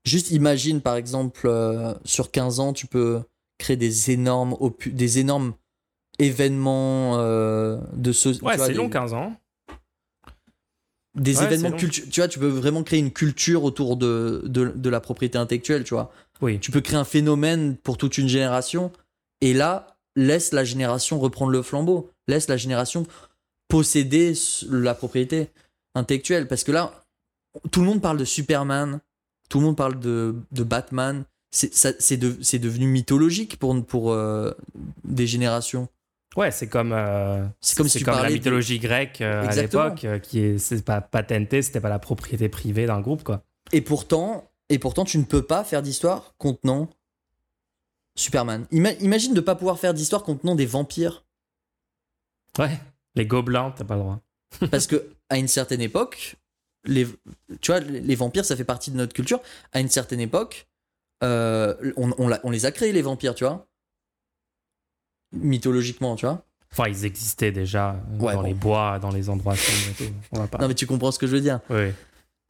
Juste 0.06 0.32
imagine, 0.32 0.80
par 0.82 0.96
exemple, 0.96 1.48
euh, 1.48 1.94
sur 2.06 2.32
15 2.32 2.60
ans, 2.60 2.72
tu 2.74 2.88
peux 2.88 3.22
créer 3.58 3.76
des 3.76 4.12
énormes, 4.12 4.56
des 4.86 5.20
énormes 5.20 5.54
événements 6.20 7.18
euh, 7.18 7.78
de 7.94 8.12
ce. 8.12 8.30
Ouais, 8.44 8.58
c'est 8.58 8.68
des- 8.70 8.74
long, 8.76 8.90
15 8.90 9.14
ans. 9.14 9.36
Des 11.16 11.38
Ouais, 11.38 11.46
événements 11.46 11.72
culturels. 11.78 12.10
Tu 12.10 12.20
vois, 12.20 12.28
tu 12.28 12.40
peux 12.40 12.48
vraiment 12.48 12.84
créer 12.84 13.00
une 13.00 13.12
culture 13.12 13.64
autour 13.64 13.98
de, 13.98 14.44
de, 14.46 14.72
de 14.76 14.90
la 14.90 15.00
propriété 15.00 15.38
intellectuelle, 15.38 15.84
tu 15.84 15.94
vois. 15.94 16.12
Oui. 16.42 16.60
Tu 16.60 16.72
peux 16.72 16.82
créer 16.82 16.98
un 16.98 17.06
phénomène 17.06 17.78
pour 17.78 17.98
toute 17.98 18.18
une 18.18 18.28
génération. 18.28 18.92
Et 19.42 19.54
là, 19.54 19.96
laisse 20.16 20.52
la 20.52 20.64
génération 20.64 21.20
reprendre 21.20 21.52
le 21.52 21.62
flambeau. 21.62 22.10
Laisse 22.28 22.48
la 22.50 22.58
génération 22.58 23.06
posséder 23.68 24.34
la 24.70 24.94
propriété 24.94 25.48
intellectuelle. 25.96 26.48
Parce 26.48 26.64
que 26.64 26.72
là, 26.72 27.04
tout 27.72 27.80
le 27.82 27.86
monde 27.88 28.02
parle 28.02 28.18
de 28.18 28.26
Superman. 28.26 29.00
Tout 29.50 29.60
le 29.60 29.66
monde 29.66 29.78
parle 29.78 30.00
de, 30.00 30.36
de 30.52 30.64
Batman. 30.64 31.24
C'est 31.52 31.74
ça- 31.74 31.94
c'est 32.00 32.18
de- 32.18 32.36
c'est 32.42 32.60
devenu 32.60 32.88
mythologique 32.88 33.58
pour, 33.58 33.86
pour 33.86 34.12
euh, 34.12 34.52
des 35.06 35.28
générations. 35.28 35.88
Ouais, 36.36 36.52
c'est 36.52 36.68
comme, 36.68 36.92
euh, 36.92 37.46
C'est 37.62 37.78
comme 37.78 37.88
si 37.88 38.00
tu 38.00 38.04
comme 38.06 38.16
la 38.22 38.28
de- 38.30 38.34
mythologie 38.34 38.80
grecque 38.80 39.22
euh, 39.22 39.48
à 39.48 39.56
l'époque, 39.56 40.04
euh, 40.04 40.20
qui 40.20 40.40
est 40.42 40.58
c'est 40.58 40.84
pas 40.84 41.00
patenté, 41.02 41.62
c'était 41.62 41.80
pas 41.80 41.90
la 41.90 42.00
propriété 42.00 42.50
privée 42.50 42.86
d'un 42.86 43.00
groupe, 43.02 43.24
quoi. 43.24 43.44
Et 43.72 43.82
pourtant, 43.82 44.52
et 44.70 44.78
pourtant, 44.80 45.06
tu 45.06 45.18
ne 45.18 45.24
peux 45.24 45.44
pas 45.44 45.64
faire 45.64 45.82
d'histoire 45.82 46.34
contenant 46.38 46.90
Superman. 48.16 48.66
Ima- 48.72 48.96
imagine 49.02 49.34
de 49.34 49.42
pas 49.42 49.56
pouvoir 49.56 49.80
faire 49.80 49.94
d'histoire 49.94 50.24
contenant 50.24 50.56
des 50.56 50.66
vampires. 50.66 51.26
Ouais. 52.58 52.80
Les 53.16 53.26
gobelins, 53.26 53.72
t'as 53.76 53.84
pas 53.84 53.96
le 53.96 54.02
droit. 54.02 54.20
Parce 54.72 54.88
que 54.88 55.10
à 55.30 55.38
une 55.38 55.48
certaine 55.48 55.82
époque, 55.82 56.36
les, 56.86 57.08
tu 57.62 57.72
vois, 57.72 57.80
les 57.80 58.16
vampires, 58.16 58.46
ça 58.46 58.56
fait 58.56 58.64
partie 58.64 58.92
de 58.92 58.98
notre 58.98 59.14
culture. 59.14 59.42
À 59.74 59.80
une 59.80 59.90
certaine 59.90 60.20
époque, 60.20 60.68
euh, 61.24 61.76
on, 61.98 62.12
on 62.18 62.28
l'a- 62.28 62.40
on 62.44 62.50
les 62.52 62.66
a 62.66 62.72
créés, 62.72 62.92
les 62.92 63.02
vampires, 63.02 63.36
tu 63.36 63.44
vois. 63.44 63.68
Mythologiquement, 65.36 66.16
tu 66.16 66.26
vois. 66.26 66.44
Enfin, 66.72 66.90
ils 66.90 67.06
existaient 67.06 67.52
déjà 67.52 67.92
euh, 67.92 68.20
Ouais, 68.20 68.34
dans 68.34 68.42
bon. 68.42 68.48
les 68.48 68.54
bois, 68.54 69.00
dans 69.00 69.12
les 69.12 69.30
endroits 69.30 69.56
sombres 69.56 69.78
et 69.92 70.06
tout. 70.06 70.12
On 70.32 70.40
va 70.40 70.48
pas. 70.48 70.58
Non, 70.58 70.68
mais 70.68 70.74
tu 70.76 70.86
comprends 70.88 71.12
ce 71.12 71.20
que 71.20 71.28
je 71.28 71.32
veux 71.36 71.42
dire. 71.42 71.60
Oui. 71.70 71.88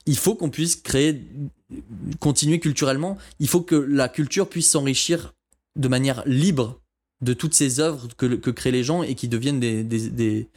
il 0.07 0.17
faut 0.17 0.35
qu'on 0.35 0.49
puisse 0.49 0.75
créer, 0.75 1.21
continuer 2.19 2.59
culturellement. 2.59 3.17
Il 3.39 3.47
faut 3.47 3.61
que 3.61 3.75
la 3.75 4.07
culture 4.09 4.47
puisse 4.49 4.69
s'enrichir 4.69 5.33
de 5.75 5.87
manière 5.87 6.23
libre 6.25 6.79
de 7.21 7.33
toutes 7.33 7.53
ces 7.53 7.79
œuvres 7.79 8.07
que, 8.17 8.25
que 8.25 8.49
créent 8.51 8.71
les 8.71 8.83
gens 8.83 9.03
et 9.03 9.15
qui 9.15 9.27
deviennent 9.27 9.59
des, 9.59 9.83
des, 9.83 10.09
des- 10.09 10.47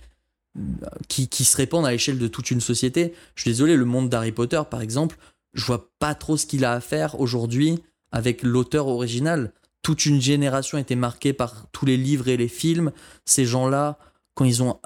qui, 1.08 1.28
qui 1.28 1.44
se 1.44 1.56
répandent 1.56 1.86
à 1.86 1.90
l'échelle 1.92 2.18
de 2.18 2.26
toute 2.28 2.50
une 2.50 2.60
société. 2.60 3.14
Je 3.36 3.42
suis 3.42 3.50
désolé, 3.50 3.76
le 3.76 3.84
monde 3.84 4.08
d'Harry 4.08 4.32
Potter, 4.32 4.60
par 4.70 4.80
exemple, 4.80 5.16
je 5.54 5.64
vois 5.64 5.90
pas 5.98 6.14
trop 6.14 6.36
ce 6.36 6.46
qu'il 6.46 6.64
a 6.64 6.72
à 6.72 6.80
faire 6.80 7.20
aujourd'hui 7.20 7.80
avec 8.12 8.42
l'auteur 8.42 8.86
original. 8.88 9.52
Toute 9.82 10.06
une 10.06 10.20
génération 10.20 10.76
a 10.78 10.80
été 10.80 10.96
marquée 10.96 11.32
par 11.32 11.66
tous 11.72 11.86
les 11.86 11.96
livres 11.96 12.28
et 12.28 12.36
les 12.36 12.48
films. 12.48 12.92
Ces 13.24 13.44
gens-là, 13.44 13.98
quand 14.34 14.44
ils 14.44 14.62
ont, 14.62 14.78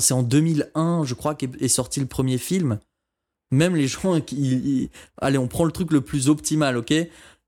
c'est 0.00 0.14
en 0.14 0.22
2001, 0.22 1.04
je 1.04 1.14
crois, 1.14 1.34
qu'est 1.34 1.50
est 1.62 1.68
sorti 1.68 2.00
le 2.00 2.06
premier 2.06 2.38
film. 2.38 2.78
Même 3.52 3.74
les 3.76 3.88
gens 3.88 4.20
qui 4.20 4.36
ils- 4.36 4.90
allez 5.20 5.38
on 5.38 5.48
prend 5.48 5.64
le 5.64 5.72
truc 5.72 5.90
le 5.92 6.00
plus 6.00 6.28
optimal 6.28 6.76
ok? 6.76 6.94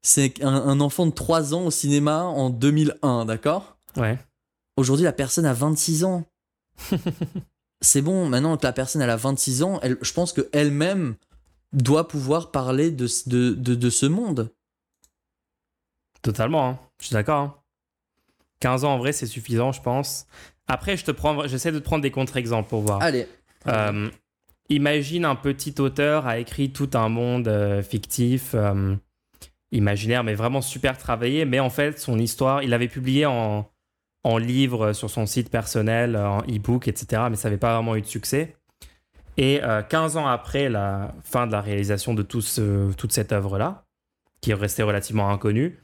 C'est 0.02 0.42
un, 0.42 0.52
un 0.52 0.80
enfant 0.80 1.06
de 1.06 1.12
3 1.12 1.54
ans 1.54 1.66
au 1.66 1.70
cinéma 1.70 2.22
en 2.24 2.50
2001 2.50 3.24
d'accord? 3.24 3.76
Ouais. 3.96 4.18
aujourd'hui 4.76 5.04
la 5.04 5.12
personne 5.12 5.44
a 5.46 5.52
26 5.54 6.02
ans. 6.04 6.24
C'est 7.80 8.02
bon 8.02 8.28
maintenant 8.28 8.56
que 8.56 8.66
la 8.66 8.72
personne 8.72 9.00
elle 9.02 9.10
a 9.10 9.16
26 9.16 9.62
ans 9.62 9.78
elle, 9.82 9.96
je 10.02 10.12
pense 10.12 10.32
que 10.32 10.48
elle-même 10.52 11.14
doit 11.72 12.08
pouvoir 12.08 12.50
parler 12.50 12.90
de, 12.90 13.06
de, 13.26 13.52
de 13.54 13.90
ce 13.90 14.06
monde 14.06 14.50
Totalement, 16.22 16.68
hein. 16.68 16.78
je 17.00 17.06
suis 17.06 17.14
d'accord. 17.14 17.38
hein. 17.40 17.54
15 18.60 18.84
ans 18.84 18.94
en 18.94 18.98
vrai, 18.98 19.12
c'est 19.12 19.26
suffisant, 19.26 19.72
je 19.72 19.82
pense. 19.82 20.26
Après, 20.68 20.96
je 20.96 21.04
te 21.04 21.10
prends, 21.10 21.46
j'essaie 21.48 21.72
de 21.72 21.78
te 21.80 21.84
prendre 21.84 22.02
des 22.02 22.12
contre-exemples 22.12 22.68
pour 22.68 22.82
voir. 22.82 23.02
allez 23.02 23.26
Euh, 23.66 24.08
imagine 24.68 25.24
un 25.24 25.34
petit 25.34 25.74
auteur 25.80 26.26
a 26.26 26.38
écrit 26.38 26.70
tout 26.72 26.90
un 26.94 27.08
monde 27.08 27.48
euh, 27.48 27.82
fictif, 27.82 28.52
euh, 28.54 28.94
imaginaire, 29.72 30.22
mais 30.22 30.34
vraiment 30.34 30.60
super 30.62 30.96
travaillé. 30.96 31.44
Mais 31.44 31.58
en 31.60 31.70
fait, 31.70 31.98
son 31.98 32.18
histoire, 32.18 32.62
il 32.62 32.70
l'avait 32.70 32.88
publié 32.88 33.26
en, 33.26 33.68
en 34.22 34.38
livre 34.38 34.92
sur 34.92 35.10
son 35.10 35.26
site 35.26 35.50
personnel, 35.50 36.16
en 36.16 36.38
e-book, 36.42 36.86
etc. 36.86 37.24
Mais 37.30 37.36
ça 37.36 37.48
n'avait 37.48 37.58
pas 37.58 37.74
vraiment 37.74 37.96
eu 37.96 38.00
de 38.00 38.06
succès. 38.06 38.54
Et 39.38 39.60
euh, 39.64 39.82
15 39.82 40.16
ans 40.16 40.26
après 40.28 40.68
la 40.68 41.14
fin 41.24 41.46
de 41.48 41.52
la 41.52 41.60
réalisation 41.60 42.14
de 42.14 42.22
tout 42.22 42.42
ce- 42.42 42.92
toute 42.92 43.12
cette 43.12 43.32
œuvre-là, 43.32 43.84
qui 44.40 44.50
est 44.52 44.54
restée 44.54 44.82
relativement 44.84 45.30
inconnue, 45.30 45.78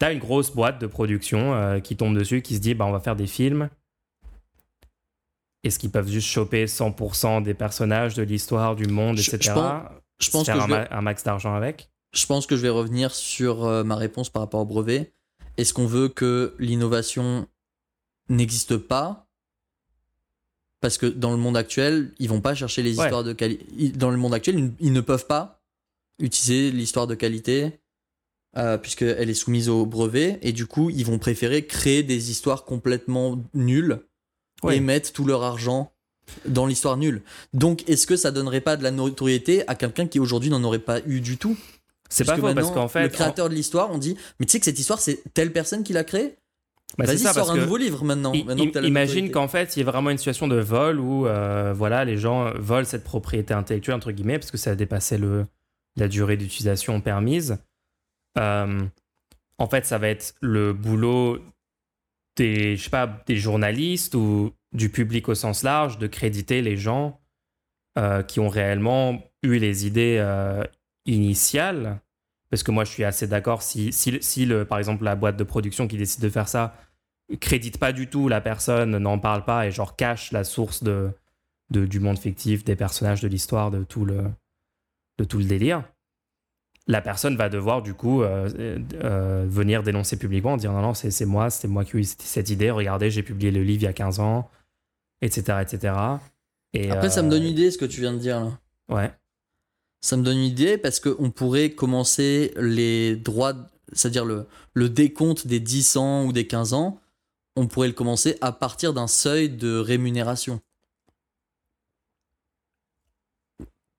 tu 0.00 0.06
as 0.06 0.12
une 0.12 0.18
grosse 0.18 0.50
boîte 0.52 0.80
de 0.80 0.86
production 0.86 1.54
euh, 1.54 1.78
qui 1.80 1.96
tombe 1.96 2.16
dessus, 2.16 2.42
qui 2.42 2.56
se 2.56 2.60
dit 2.60 2.74
bah, 2.74 2.86
on 2.86 2.90
va 2.92 3.00
faire 3.00 3.16
des 3.16 3.26
films. 3.28 3.68
Est-ce 5.62 5.78
qu'ils 5.78 5.90
peuvent 5.90 6.08
juste 6.08 6.28
choper 6.28 6.64
100% 6.66 7.42
des 7.42 7.52
personnages, 7.54 8.14
de 8.14 8.22
l'histoire, 8.22 8.76
du 8.76 8.86
monde, 8.86 9.18
etc. 9.18 9.38
je 9.42 9.50
pense- 9.52 9.82
je 10.20 10.30
pense 10.30 10.46
faire 10.46 10.56
que 10.56 10.60
un, 10.62 10.66
je 10.68 10.72
vais- 10.72 10.88
un 10.90 11.02
max 11.02 11.22
d'argent 11.22 11.54
avec? 11.54 11.90
Je 12.12 12.26
pense 12.26 12.46
que 12.46 12.56
je 12.56 12.62
vais 12.62 12.70
revenir 12.70 13.14
sur 13.14 13.64
euh, 13.66 13.84
ma 13.84 13.96
réponse 13.96 14.30
par 14.30 14.42
rapport 14.42 14.60
au 14.60 14.64
brevet. 14.64 15.12
Est-ce 15.58 15.74
qu'on 15.74 15.86
veut 15.86 16.08
que 16.08 16.54
l'innovation 16.58 17.46
n'existe 18.30 18.76
pas? 18.78 19.26
Parce 20.80 20.96
que 20.96 21.04
dans 21.06 21.30
le 21.32 21.36
monde 21.36 21.58
actuel, 21.58 22.14
ils 22.18 22.28
vont 22.28 22.40
pas 22.40 22.54
chercher 22.54 22.82
les 22.82 22.98
Ouais. 22.98 23.04
histoires 23.04 23.22
de 23.24 23.34
qualité. 23.34 23.90
Dans 23.90 24.10
le 24.10 24.16
monde 24.16 24.32
actuel, 24.32 24.72
ils 24.80 24.92
ne 24.94 25.00
peuvent 25.02 25.26
pas 25.26 25.62
utiliser 26.18 26.70
l'histoire 26.70 27.06
de 27.06 27.14
qualité 27.14 27.79
euh, 28.56 28.76
puisqu'elle 28.78 29.30
est 29.30 29.34
soumise 29.34 29.68
au 29.68 29.86
brevet. 29.86 30.38
Et 30.42 30.52
du 30.52 30.66
coup, 30.66 30.90
ils 30.90 31.04
vont 31.06 31.18
préférer 31.18 31.66
créer 31.66 32.02
des 32.02 32.30
histoires 32.30 32.64
complètement 32.64 33.38
nulles 33.54 34.00
et 34.70 34.80
mettre 34.80 35.12
tout 35.12 35.24
leur 35.24 35.42
argent 35.42 35.92
dans 36.46 36.66
l'histoire 36.66 36.96
nulle. 36.96 37.22
Donc, 37.54 37.88
est-ce 37.88 38.06
que 38.06 38.16
ça 38.16 38.30
donnerait 38.30 38.60
pas 38.60 38.76
de 38.76 38.82
la 38.82 38.90
notoriété 38.90 39.66
à 39.68 39.74
quelqu'un 39.74 40.06
qui 40.06 40.18
aujourd'hui 40.20 40.50
n'en 40.50 40.62
aurait 40.64 40.78
pas 40.78 41.00
eu 41.06 41.20
du 41.20 41.36
tout? 41.38 41.56
C'est 42.08 42.24
pas 42.24 42.36
faux 42.36 42.52
parce 42.54 42.70
qu'en 42.72 42.88
fait. 42.88 43.02
le 43.04 43.08
créateur 43.08 43.48
de 43.48 43.54
l'histoire, 43.54 43.90
on 43.92 43.98
dit, 43.98 44.16
mais 44.38 44.46
tu 44.46 44.52
sais 44.52 44.58
que 44.58 44.64
cette 44.64 44.78
histoire, 44.78 45.00
c'est 45.00 45.22
telle 45.32 45.52
personne 45.52 45.82
qui 45.84 45.92
l'a 45.92 46.04
créée? 46.04 46.36
Bah, 46.98 47.04
Vas-y, 47.06 47.18
sors 47.20 47.50
un 47.52 47.56
nouveau 47.56 47.76
livre 47.76 48.04
maintenant. 48.04 48.32
i- 48.32 48.42
maintenant 48.42 48.66
que 48.66 48.70
t'as 48.72 48.80
la 48.80 48.88
imagine 48.88 49.30
qu'en 49.30 49.46
fait, 49.46 49.76
il 49.76 49.80
y 49.80 49.82
a 49.82 49.90
vraiment 49.90 50.10
une 50.10 50.18
situation 50.18 50.48
de 50.48 50.58
vol 50.60 50.98
où 50.98 51.26
euh, 51.26 51.72
voilà, 51.72 52.04
les 52.04 52.16
gens 52.18 52.52
volent 52.58 52.84
cette 52.84 53.04
propriété 53.04 53.54
intellectuelle, 53.54 53.94
entre 53.94 54.10
guillemets, 54.10 54.40
parce 54.40 54.50
que 54.50 54.58
ça 54.58 54.72
a 54.72 54.74
dépassé 54.74 55.16
le, 55.16 55.46
la 55.96 56.08
durée 56.08 56.36
d'utilisation 56.36 57.00
permise. 57.00 57.58
Euh, 58.38 58.80
en 59.58 59.66
fait, 59.68 59.86
ça 59.86 59.98
va 59.98 60.08
être 60.08 60.34
le 60.40 60.72
boulot 60.72 61.38
des, 62.36 62.76
je 62.76 62.84
sais 62.84 62.90
pas, 62.90 63.22
des 63.26 63.36
journalistes 63.36 64.14
ou 64.14 64.52
du 64.72 64.88
public 64.88 65.28
au 65.28 65.34
sens 65.34 65.62
large 65.62 65.98
de 65.98 66.06
créditer 66.06 66.62
les 66.62 66.76
gens 66.76 67.20
euh, 67.98 68.22
qui 68.22 68.40
ont 68.40 68.48
réellement 68.48 69.22
eu 69.42 69.58
les 69.58 69.86
idées 69.86 70.16
euh, 70.20 70.62
initiales. 71.06 72.00
Parce 72.50 72.62
que 72.62 72.70
moi, 72.70 72.84
je 72.84 72.90
suis 72.92 73.04
assez 73.04 73.26
d'accord 73.26 73.62
si, 73.62 73.92
si, 73.92 74.18
si 74.22 74.46
le, 74.46 74.64
par 74.64 74.78
exemple, 74.78 75.04
la 75.04 75.16
boîte 75.16 75.36
de 75.36 75.44
production 75.44 75.86
qui 75.88 75.96
décide 75.96 76.22
de 76.22 76.30
faire 76.30 76.48
ça 76.48 76.74
crédite 77.40 77.78
pas 77.78 77.92
du 77.92 78.08
tout 78.08 78.28
la 78.28 78.40
personne, 78.40 78.98
n'en 78.98 79.18
parle 79.18 79.44
pas 79.44 79.66
et 79.66 79.70
genre 79.70 79.94
cache 79.96 80.32
la 80.32 80.42
source 80.44 80.82
de, 80.82 81.10
de- 81.70 81.86
du 81.86 82.00
monde 82.00 82.18
fictif, 82.18 82.64
des 82.64 82.76
personnages, 82.76 83.20
de 83.20 83.28
l'histoire, 83.28 83.70
de 83.70 83.84
tout 83.84 84.04
le 84.04 84.24
de 85.18 85.24
tout 85.24 85.38
le 85.38 85.44
délire. 85.44 85.84
La 86.90 87.00
personne 87.00 87.36
va 87.36 87.48
devoir 87.48 87.82
du 87.82 87.94
coup 87.94 88.22
euh, 88.22 88.48
euh, 88.94 89.44
venir 89.48 89.82
dénoncer 89.82 90.16
publiquement, 90.18 90.56
dire 90.56 90.72
non 90.72 90.82
non 90.82 90.94
c'est 90.94 91.24
moi, 91.24 91.48
c'était 91.50 91.68
moi 91.68 91.84
qui 91.84 91.96
ai 91.96 92.00
eu 92.00 92.04
cette- 92.04 92.50
idée. 92.50 92.70
Regardez, 92.70 93.10
j'ai 93.10 93.22
publié 93.22 93.50
le 93.52 93.62
livre 93.62 93.82
il 93.82 93.86
y 93.86 93.88
a 93.88 93.92
15 93.92 94.18
ans, 94.18 94.50
etc 95.22 95.58
etc. 95.62 95.94
Et 96.72 96.90
Après, 96.90 97.10
ça 97.10 97.22
me 97.22 97.28
euh, 97.28 97.30
donne 97.30 97.42
une 97.44 97.48
idée 97.50 97.70
ce 97.70 97.78
que 97.78 97.84
tu 97.84 98.00
viens 98.00 98.12
de 98.12 98.18
dire 98.18 98.40
là. 98.40 98.58
Ouais. 98.88 99.12
Ça 100.00 100.16
me 100.16 100.22
donne 100.22 100.38
une 100.38 100.44
idée 100.44 100.78
parce 100.78 100.98
qu'on 100.98 101.30
pourrait 101.30 101.70
commencer 101.70 102.52
les 102.56 103.14
droits, 103.16 103.54
c'est-à-dire 103.92 104.24
le, 104.24 104.46
le 104.74 104.88
décompte 104.88 105.46
des 105.46 105.60
10 105.60 105.96
ans 105.96 106.24
ou 106.24 106.32
des 106.32 106.46
15 106.46 106.72
ans, 106.74 106.98
on 107.56 107.66
pourrait 107.68 107.88
le 107.88 107.94
commencer 107.94 108.36
à 108.40 108.50
partir 108.52 108.94
d'un 108.94 109.06
seuil 109.08 109.48
de 109.48 109.76
rémunération. 109.78 110.60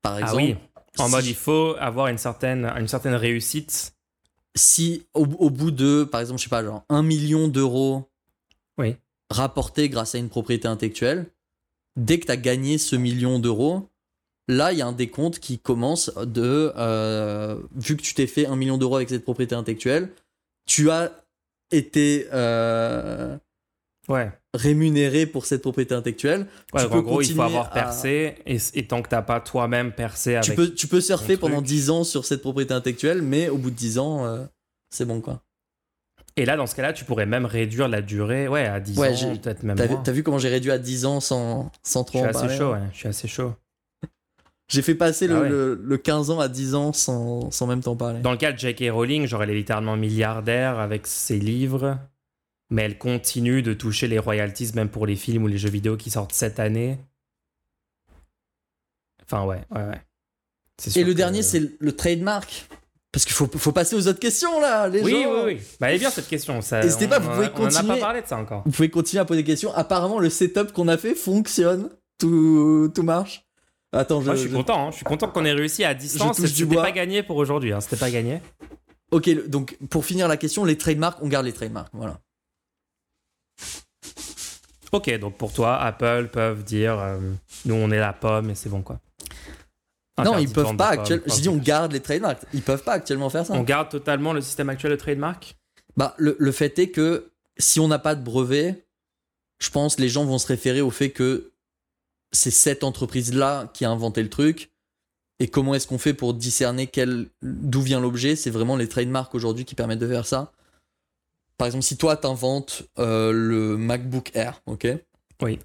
Par 0.01 0.13
Ah 0.15 0.21
exemple, 0.21 0.37
oui. 0.43 0.55
En 0.97 1.05
si- 1.05 1.11
mode, 1.11 1.25
il 1.25 1.35
faut 1.35 1.75
avoir 1.79 2.07
une 2.07 2.17
certaine, 2.17 2.65
une 2.77 2.87
certaine 2.87 3.13
réussite. 3.15 3.93
si 4.55 5.05
au, 5.13 5.21
au 5.25 5.49
bout 5.49 5.71
de, 5.71 6.03
par 6.03 6.19
exemple, 6.21 6.39
je 6.39 6.43
sais 6.43 6.49
pas, 6.49 6.63
genre 6.63 6.83
1 6.89 7.03
million 7.03 7.47
d'euros 7.47 8.09
Oui. 8.77 8.97
rapportés 9.29 9.87
grâce 9.87 10.15
à 10.15 10.17
une 10.17 10.27
propriété 10.29 10.67
intellectuelle, 10.67 11.27
dès 11.95 12.19
que 12.19 12.25
tu 12.25 12.31
as 12.31 12.37
gagné 12.37 12.77
ce 12.77 12.97
million 12.97 13.39
d'euros, 13.39 13.87
là, 14.49 14.73
il 14.73 14.79
y 14.79 14.81
a 14.81 14.87
un 14.87 14.91
décompte 14.91 15.39
qui 15.39 15.57
commence 15.59 16.11
de, 16.17 16.73
euh, 16.75 17.61
vu 17.75 17.95
que 17.95 18.01
tu 18.01 18.13
t'es 18.13 18.27
fait 18.27 18.45
1 18.45 18.57
million 18.57 18.77
d'euros 18.77 18.97
avec 18.97 19.07
cette 19.09 19.23
propriété 19.23 19.55
intellectuelle, 19.55 20.11
tu 20.65 20.91
as 20.91 21.11
été 21.71 22.27
euh, 22.33 23.37
Ouais. 24.11 24.31
rémunéré 24.53 25.25
pour 25.25 25.45
cette 25.45 25.61
propriété 25.61 25.95
intellectuelle. 25.95 26.47
Ouais, 26.73 26.83
Tu 26.83 26.89
peux 26.89 26.95
en 26.97 27.01
gros, 27.01 27.21
il 27.21 27.33
faut 27.33 27.41
avoir 27.41 27.67
à- 27.67 27.73
percé, 27.73 28.35
et, 28.45 28.57
et 28.73 28.87
tant 28.87 29.01
que 29.01 29.09
t'as 29.09 29.21
pas 29.21 29.39
toi-même 29.39 29.91
percé 29.93 30.35
avec. 30.35 30.43
Tu 30.49 30.55
peux, 30.55 30.73
tu 30.73 30.87
peux 30.87 31.01
surfer 31.01 31.37
pendant 31.37 31.55
truc. 31.57 31.67
10 31.67 31.89
ans 31.89 32.03
sur 32.03 32.25
cette 32.25 32.41
propriété 32.41 32.73
intellectuelle, 32.73 33.21
mais 33.21 33.49
au 33.49 33.57
bout 33.57 33.71
de 33.71 33.75
10 33.75 33.97
ans, 33.99 34.25
euh, 34.25 34.43
c'est 34.89 35.05
bon 35.05 35.21
quoi. 35.21 35.41
Et 36.37 36.45
là, 36.45 36.55
dans 36.55 36.65
ce 36.67 36.75
cas-là, 36.75 36.93
tu 36.93 37.03
pourrais 37.03 37.25
même 37.25 37.45
réduire 37.45 37.89
la 37.89 38.01
durée, 38.01 38.47
ouais, 38.47 38.65
à 38.65 38.79
10 38.79 38.97
Ouais, 38.97 39.13
ans, 39.23 39.35
peut-être 39.35 39.63
même 39.63 39.77
T'as 40.03 40.11
vu, 40.13 40.23
comment 40.23 40.37
j'ai 40.37 40.47
réduit 40.49 40.71
à 40.71 40.77
10 40.77 41.05
ans 41.05 41.19
sans, 41.19 41.69
sans 41.83 42.01
Je 42.01 42.05
trop 42.07 42.17
suis 42.19 42.25
en 42.25 42.29
assez 42.29 42.39
parler 42.39 42.57
chaud, 42.57 42.71
ouais. 42.71 42.79
Je 42.93 42.97
suis 42.97 43.07
assez 43.09 43.27
chaud. 43.27 43.53
J'ai 44.69 44.81
fait 44.81 44.95
passer 44.95 45.27
le, 45.27 45.35
Ah 45.35 45.41
ouais. 45.41 45.49
le- 45.49 45.81
le 45.83 45.97
15 45.97 46.29
ans 46.29 46.39
à 46.39 46.47
10 46.47 46.75
ans 46.75 46.93
sans, 46.93 47.51
sans 47.51 47.67
même 47.67 47.81
t'en 47.81 47.97
parler. 47.97 48.21
Dans 48.21 48.31
le 48.31 48.37
cas 48.37 48.53
de 48.53 48.57
J.K. 48.57 48.85
Rowling, 48.91 49.25
genre, 49.27 49.43
elle 49.43 49.49
est 49.49 49.55
littéralement 49.55 49.97
milliardaire 49.97 50.79
avec 50.79 51.07
ses 51.07 51.37
livres, 51.39 51.97
mais 52.71 52.81
elle 52.83 52.97
continue 52.97 53.61
de 53.61 53.73
toucher 53.73 54.07
les 54.07 54.17
royalties 54.17 54.71
même 54.73 54.89
pour 54.89 55.05
les 55.05 55.15
films 55.15 55.43
ou 55.43 55.47
les 55.47 55.57
jeux 55.59 55.69
vidéo 55.69 55.95
qui 55.97 56.09
sortent 56.09 56.33
cette 56.33 56.59
année. 56.59 56.97
Enfin, 59.23 59.45
ouais, 59.45 59.61
ouais, 59.71 59.83
ouais. 59.87 60.01
Et 60.95 61.03
le 61.03 61.13
dernier, 61.13 61.43
c'est 61.43 61.61
le, 61.79 61.91
trademark. 61.95 62.65
Parce 63.11 63.25
qu'il 63.25 63.33
faut, 63.33 63.45
faut 63.45 63.71
passer 63.73 63.95
aux 63.95 64.07
autres 64.07 64.19
questions 64.19 64.61
là, 64.61 64.87
les 64.87 65.01
Oui, 65.03 65.11
gens. 65.23 65.33
oui, 65.33 65.41
oui. 65.55 65.61
Bah, 65.81 65.89
elle 65.89 65.97
est 65.97 65.99
bien 65.99 66.09
cette 66.09 66.29
question. 66.29 66.59
N'hésitez 66.81 67.07
pas, 67.09 67.19
on- 67.19 67.23
vous 67.23 67.29
on 67.29 67.33
pouvez 67.33 67.45
a- 67.45 67.51
On 67.55 67.63
n'a 67.63 67.69
pas 67.71 67.75
continuer. 67.81 67.99
parlé 67.99 68.21
de 68.21 68.27
ça 68.27 68.37
encore. 68.37 68.63
Vous 68.65 68.71
pouvez 68.71 68.89
continuer 68.89 69.19
à 69.21 69.25
poser 69.25 69.43
des 69.43 69.47
questions. 69.47 69.73
Apparemment, 69.75 70.17
le 70.17 70.29
setup 70.29 70.71
qu'on 70.71 70.87
a 70.87 70.97
fait 70.97 71.13
fonctionne. 71.13 71.89
Tout, 72.17 72.89
tout 72.95 73.03
marche. 73.03 73.45
Attends, 73.91 74.21
je, 74.21 74.27
Moi, 74.27 74.35
je 74.35 74.41
suis 74.41 74.49
je- 74.49 74.55
content. 74.55 74.87
hein. 74.87 74.91
Je 74.91 74.95
suis 74.97 75.05
content 75.05 75.27
qu'on 75.27 75.43
ait 75.43 75.51
réussi 75.51 75.83
à 75.83 75.93
distance. 75.93 76.37
C'était 76.45 76.73
pas 76.75 76.91
gagné 76.91 77.21
pour 77.23 77.35
aujourd'hui. 77.35 77.73
Hein. 77.73 77.81
C'était 77.81 77.97
pas 77.97 78.09
gagné. 78.11 78.41
Ok, 79.11 79.29
donc 79.49 79.77
pour 79.89 80.05
finir 80.05 80.27
la 80.29 80.37
question, 80.37 80.63
les 80.63 80.77
trademarks, 80.77 81.17
on 81.21 81.27
garde 81.27 81.45
les 81.45 81.51
trademarks. 81.53 81.89
Voilà. 81.93 82.17
Ok, 84.91 85.17
donc 85.19 85.37
pour 85.37 85.53
toi, 85.53 85.77
Apple 85.77 86.29
peuvent 86.31 86.63
dire 86.63 86.99
euh, 86.99 87.17
nous 87.65 87.75
on 87.75 87.91
est 87.91 87.99
la 87.99 88.13
pomme 88.13 88.49
et 88.49 88.55
c'est 88.55 88.69
bon 88.69 88.81
quoi. 88.81 88.99
non, 90.23 90.37
ils 90.37 90.51
peuvent 90.51 90.75
pas 90.75 90.89
actuellement. 90.89 91.23
J'ai 91.27 91.41
dit, 91.41 91.49
on 91.49 91.57
garde 91.57 91.93
les 91.93 92.01
trademarks. 92.01 92.41
Ils 92.53 92.61
peuvent 92.61 92.83
pas 92.83 92.93
actuellement 92.93 93.29
faire 93.29 93.45
ça. 93.45 93.53
On 93.53 93.63
garde 93.63 93.89
totalement 93.89 94.33
le 94.33 94.41
système 94.41 94.69
actuel 94.69 94.91
de 94.91 94.97
trademark? 94.97 95.55
Bah, 95.97 96.13
le, 96.17 96.35
le 96.39 96.51
fait 96.51 96.77
est 96.79 96.89
que 96.89 97.31
si 97.57 97.79
on 97.79 97.87
n'a 97.87 97.99
pas 97.99 98.15
de 98.15 98.23
brevet, 98.23 98.85
je 99.59 99.69
pense 99.69 99.99
les 99.99 100.09
gens 100.09 100.25
vont 100.25 100.37
se 100.37 100.47
référer 100.47 100.81
au 100.81 100.89
fait 100.89 101.11
que 101.11 101.51
c'est 102.31 102.51
cette 102.51 102.83
entreprise-là 102.83 103.69
qui 103.73 103.85
a 103.85 103.89
inventé 103.89 104.23
le 104.23 104.29
truc. 104.29 104.71
Et 105.39 105.47
comment 105.47 105.73
est-ce 105.73 105.87
qu'on 105.87 105.97
fait 105.97 106.13
pour 106.13 106.33
discerner 106.33 106.87
quel, 106.87 107.27
d'où 107.41 107.81
vient 107.81 107.99
l'objet? 107.99 108.35
C'est 108.35 108.51
vraiment 108.51 108.77
les 108.77 108.87
trademarks 108.87 109.33
aujourd'hui 109.33 109.65
qui 109.65 109.75
permettent 109.75 109.99
de 109.99 110.07
faire 110.07 110.25
ça. 110.25 110.51
Par 111.61 111.67
exemple, 111.67 111.83
si 111.83 111.95
toi 111.95 112.17
t'inventes 112.17 112.89
euh, 112.97 113.31
le 113.31 113.77
MacBook 113.77 114.31
Air, 114.33 114.63
ok? 114.65 114.87
Oui. 115.43 115.59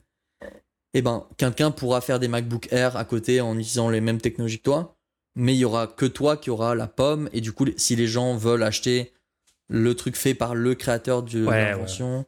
Eh 0.93 1.01
ben, 1.01 1.27
quelqu'un 1.39 1.71
pourra 1.71 2.03
faire 2.03 2.19
des 2.21 2.29
MacBook 2.29 2.71
Air 2.71 2.99
à 2.99 3.07
côté 3.07 3.41
en 3.41 3.55
utilisant 3.55 3.89
les 3.89 4.03
mêmes 4.03 4.21
technologies 4.21 4.59
que 4.59 4.65
toi, 4.65 4.99
mais 5.37 5.55
il 5.55 5.59
y 5.59 5.65
aura 5.65 5.87
que 5.87 6.05
toi 6.05 6.37
qui 6.37 6.51
aura 6.51 6.75
la 6.75 6.87
pomme. 6.87 7.31
Et 7.33 7.41
du 7.41 7.53
coup, 7.55 7.65
si 7.79 7.97
les 7.97 8.07
gens 8.09 8.37
veulent 8.37 8.63
acheter 8.63 9.15
le 9.71 9.95
truc 9.95 10.17
fait 10.17 10.35
par 10.35 10.55
le 10.55 10.75
créateur 10.75 11.23
de 11.23 11.47
Ouais, 11.47 11.71
l'invention, 11.71 12.27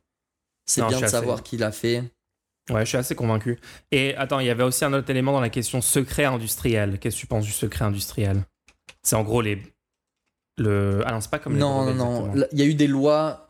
c'est 0.65 0.81
bien 0.86 1.01
de 1.01 1.05
assez- 1.05 1.12
savoir 1.12 1.43
qui 1.43 1.59
l'a 1.59 1.70
fait. 1.70 2.05
Ouais, 2.70 2.86
je 2.86 2.89
suis 2.89 2.97
assez 2.97 3.15
convaincu. 3.15 3.59
Et 3.90 4.15
attends, 4.16 4.40
il 4.40 4.47
y 4.47 4.51
avait 4.51 4.62
aussi 4.65 4.86
un 4.86 4.95
autre 4.95 5.11
élément 5.11 5.32
dans 5.32 5.43
la 5.43 5.51
question 5.51 5.82
secret 5.82 6.24
industriel. 6.24 6.99
Qu'est-ce 6.99 7.16
que 7.16 7.20
tu 7.20 7.27
penses 7.27 7.45
du 7.45 7.53
secret 7.53 7.85
industriel? 7.85 8.45
C'est 9.03 9.16
en 9.16 9.24
gros 9.24 9.43
les. 9.43 9.62
Le... 10.57 11.03
Ah 11.05 11.12
non, 11.12 11.20
c'est 11.20 11.31
pas 11.31 11.39
comme 11.39 11.53
les 11.53 11.59
Non, 11.59 11.85
non, 11.85 12.32
non. 12.32 12.47
Il 12.53 12.59
y 12.59 12.62
a 12.62 12.65
eu 12.65 12.73
des 12.74 12.86
lois 12.86 13.45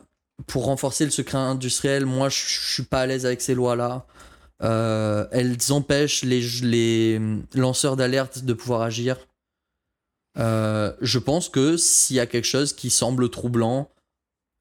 pour 0.47 0.65
renforcer 0.65 1.05
le 1.05 1.11
secret 1.11 1.37
industriel. 1.37 2.05
Moi, 2.05 2.29
je 2.29 2.37
suis 2.37 2.83
pas 2.83 3.01
à 3.01 3.05
l'aise 3.05 3.25
avec 3.25 3.41
ces 3.41 3.55
lois-là. 3.55 4.05
Euh, 4.61 5.25
elles 5.31 5.57
empêchent 5.71 6.23
les, 6.23 7.19
lanceurs 7.53 7.95
d'alerte 7.95 8.43
de 8.43 8.53
pouvoir 8.53 8.81
agir. 8.81 9.17
Euh, 10.37 10.93
je 11.01 11.19
pense 11.19 11.49
que 11.49 11.77
s'il 11.77 12.17
y 12.17 12.19
a 12.19 12.25
quelque 12.25 12.45
chose 12.45 12.73
qui 12.73 12.89
semble 12.89 13.29
troublant, 13.29 13.89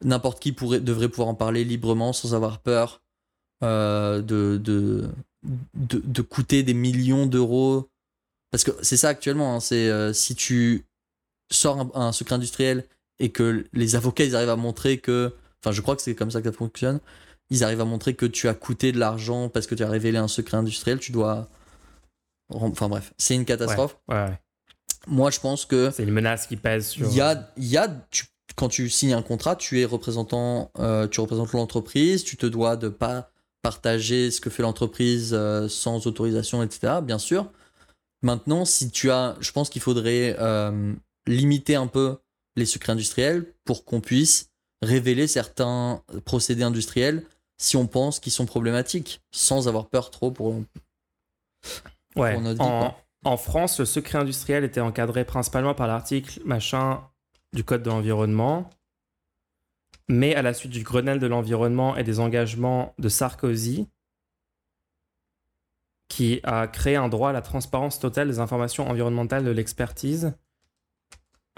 n'importe 0.04 0.40
qui 0.40 0.52
pourrait, 0.52 0.80
devrait 0.80 1.08
pouvoir 1.08 1.28
en 1.28 1.34
parler 1.34 1.64
librement 1.64 2.12
sans 2.12 2.34
avoir 2.34 2.60
peur 2.60 3.02
euh, 3.64 4.22
de, 4.22 4.56
de, 4.62 5.10
de, 5.74 6.22
coûter 6.22 6.62
des 6.62 6.74
millions 6.74 7.26
d'euros. 7.26 7.88
Parce 8.50 8.64
que 8.64 8.70
c'est 8.82 8.96
ça 8.96 9.08
actuellement, 9.08 9.56
hein, 9.56 9.60
c'est 9.60 10.14
si 10.14 10.34
tu 10.34 10.86
sors 11.50 11.78
un, 11.80 11.90
un 11.94 12.12
secret 12.12 12.36
industriel 12.36 12.84
et 13.18 13.30
que 13.30 13.66
les 13.72 13.96
avocats 13.96 14.24
ils 14.24 14.36
arrivent 14.36 14.48
à 14.48 14.56
montrer 14.56 14.98
que 14.98 15.34
enfin 15.62 15.72
je 15.72 15.80
crois 15.80 15.96
que 15.96 16.02
c'est 16.02 16.14
comme 16.14 16.30
ça 16.30 16.40
que 16.40 16.48
ça 16.50 16.56
fonctionne 16.56 17.00
ils 17.50 17.64
arrivent 17.64 17.80
à 17.80 17.84
montrer 17.86 18.14
que 18.14 18.26
tu 18.26 18.46
as 18.48 18.54
coûté 18.54 18.92
de 18.92 18.98
l'argent 18.98 19.48
parce 19.48 19.66
que 19.66 19.74
tu 19.74 19.82
as 19.82 19.88
révélé 19.88 20.18
un 20.18 20.28
secret 20.28 20.56
industriel 20.56 20.98
tu 20.98 21.12
dois 21.12 21.48
enfin 22.50 22.88
bref 22.88 23.12
c'est 23.18 23.34
une 23.34 23.44
catastrophe 23.44 23.98
Ouais, 24.08 24.14
ouais. 24.16 24.38
moi 25.06 25.30
je 25.30 25.40
pense 25.40 25.64
que 25.66 25.90
C'est 25.90 26.02
une 26.04 26.10
menace 26.12 26.46
qui 26.46 26.56
pèse 26.56 26.88
sur. 26.88 27.06
il 27.08 27.14
y 27.14 27.20
a, 27.20 27.52
il 27.56 27.66
y 27.66 27.76
a 27.76 27.88
tu- 28.10 28.24
quand 28.56 28.68
tu 28.68 28.88
signes 28.90 29.12
un 29.14 29.22
contrat 29.22 29.56
tu 29.56 29.80
es 29.80 29.84
représentant 29.84 30.70
euh, 30.78 31.06
tu 31.06 31.20
représentes 31.20 31.52
l'entreprise 31.52 32.24
tu 32.24 32.36
te 32.36 32.46
dois 32.46 32.76
de 32.76 32.88
pas 32.88 33.30
partager 33.62 34.30
ce 34.30 34.40
que 34.40 34.50
fait 34.50 34.62
l'entreprise 34.62 35.30
euh, 35.34 35.68
sans 35.68 36.06
autorisation 36.06 36.62
etc 36.62 36.94
bien 37.02 37.18
sûr 37.18 37.50
maintenant 38.22 38.64
si 38.64 38.90
tu 38.90 39.10
as 39.10 39.36
je 39.40 39.52
pense 39.52 39.68
qu'il 39.68 39.82
faudrait 39.82 40.36
euh, 40.38 40.92
limiter 41.26 41.74
un 41.76 41.86
peu 41.86 42.16
les 42.56 42.66
secrets 42.66 42.92
industriels 42.92 43.52
pour 43.64 43.84
qu'on 43.84 44.00
puisse 44.00 44.50
révéler 44.82 45.26
certains 45.26 46.02
procédés 46.24 46.62
industriels 46.62 47.24
si 47.58 47.76
on 47.76 47.86
pense 47.86 48.20
qu'ils 48.20 48.32
sont 48.32 48.46
problématiques 48.46 49.20
sans 49.32 49.68
avoir 49.68 49.88
peur 49.88 50.10
trop 50.10 50.30
pour 50.30 50.62
Ouais. 52.16 52.34
pour 52.34 52.42
notre 52.42 52.62
vie, 52.62 52.94
en 53.24 53.36
France, 53.36 53.78
le 53.80 53.84
secret 53.84 54.18
industriel 54.18 54.64
était 54.64 54.80
encadré 54.80 55.24
principalement 55.24 55.74
par 55.74 55.86
l'article 55.86 56.40
machin 56.44 57.02
du 57.52 57.64
Code 57.64 57.82
de 57.82 57.90
l'environnement. 57.90 58.70
Mais 60.08 60.34
à 60.34 60.42
la 60.42 60.54
suite 60.54 60.72
du 60.72 60.82
Grenelle 60.82 61.18
de 61.18 61.26
l'environnement 61.26 61.96
et 61.96 62.04
des 62.04 62.20
engagements 62.20 62.94
de 62.98 63.08
Sarkozy, 63.08 63.88
qui 66.08 66.40
a 66.42 66.66
créé 66.66 66.96
un 66.96 67.08
droit 67.08 67.30
à 67.30 67.32
la 67.32 67.42
transparence 67.42 67.98
totale 67.98 68.28
des 68.28 68.38
informations 68.38 68.88
environnementales 68.88 69.44
de 69.44 69.50
l'expertise. 69.50 70.32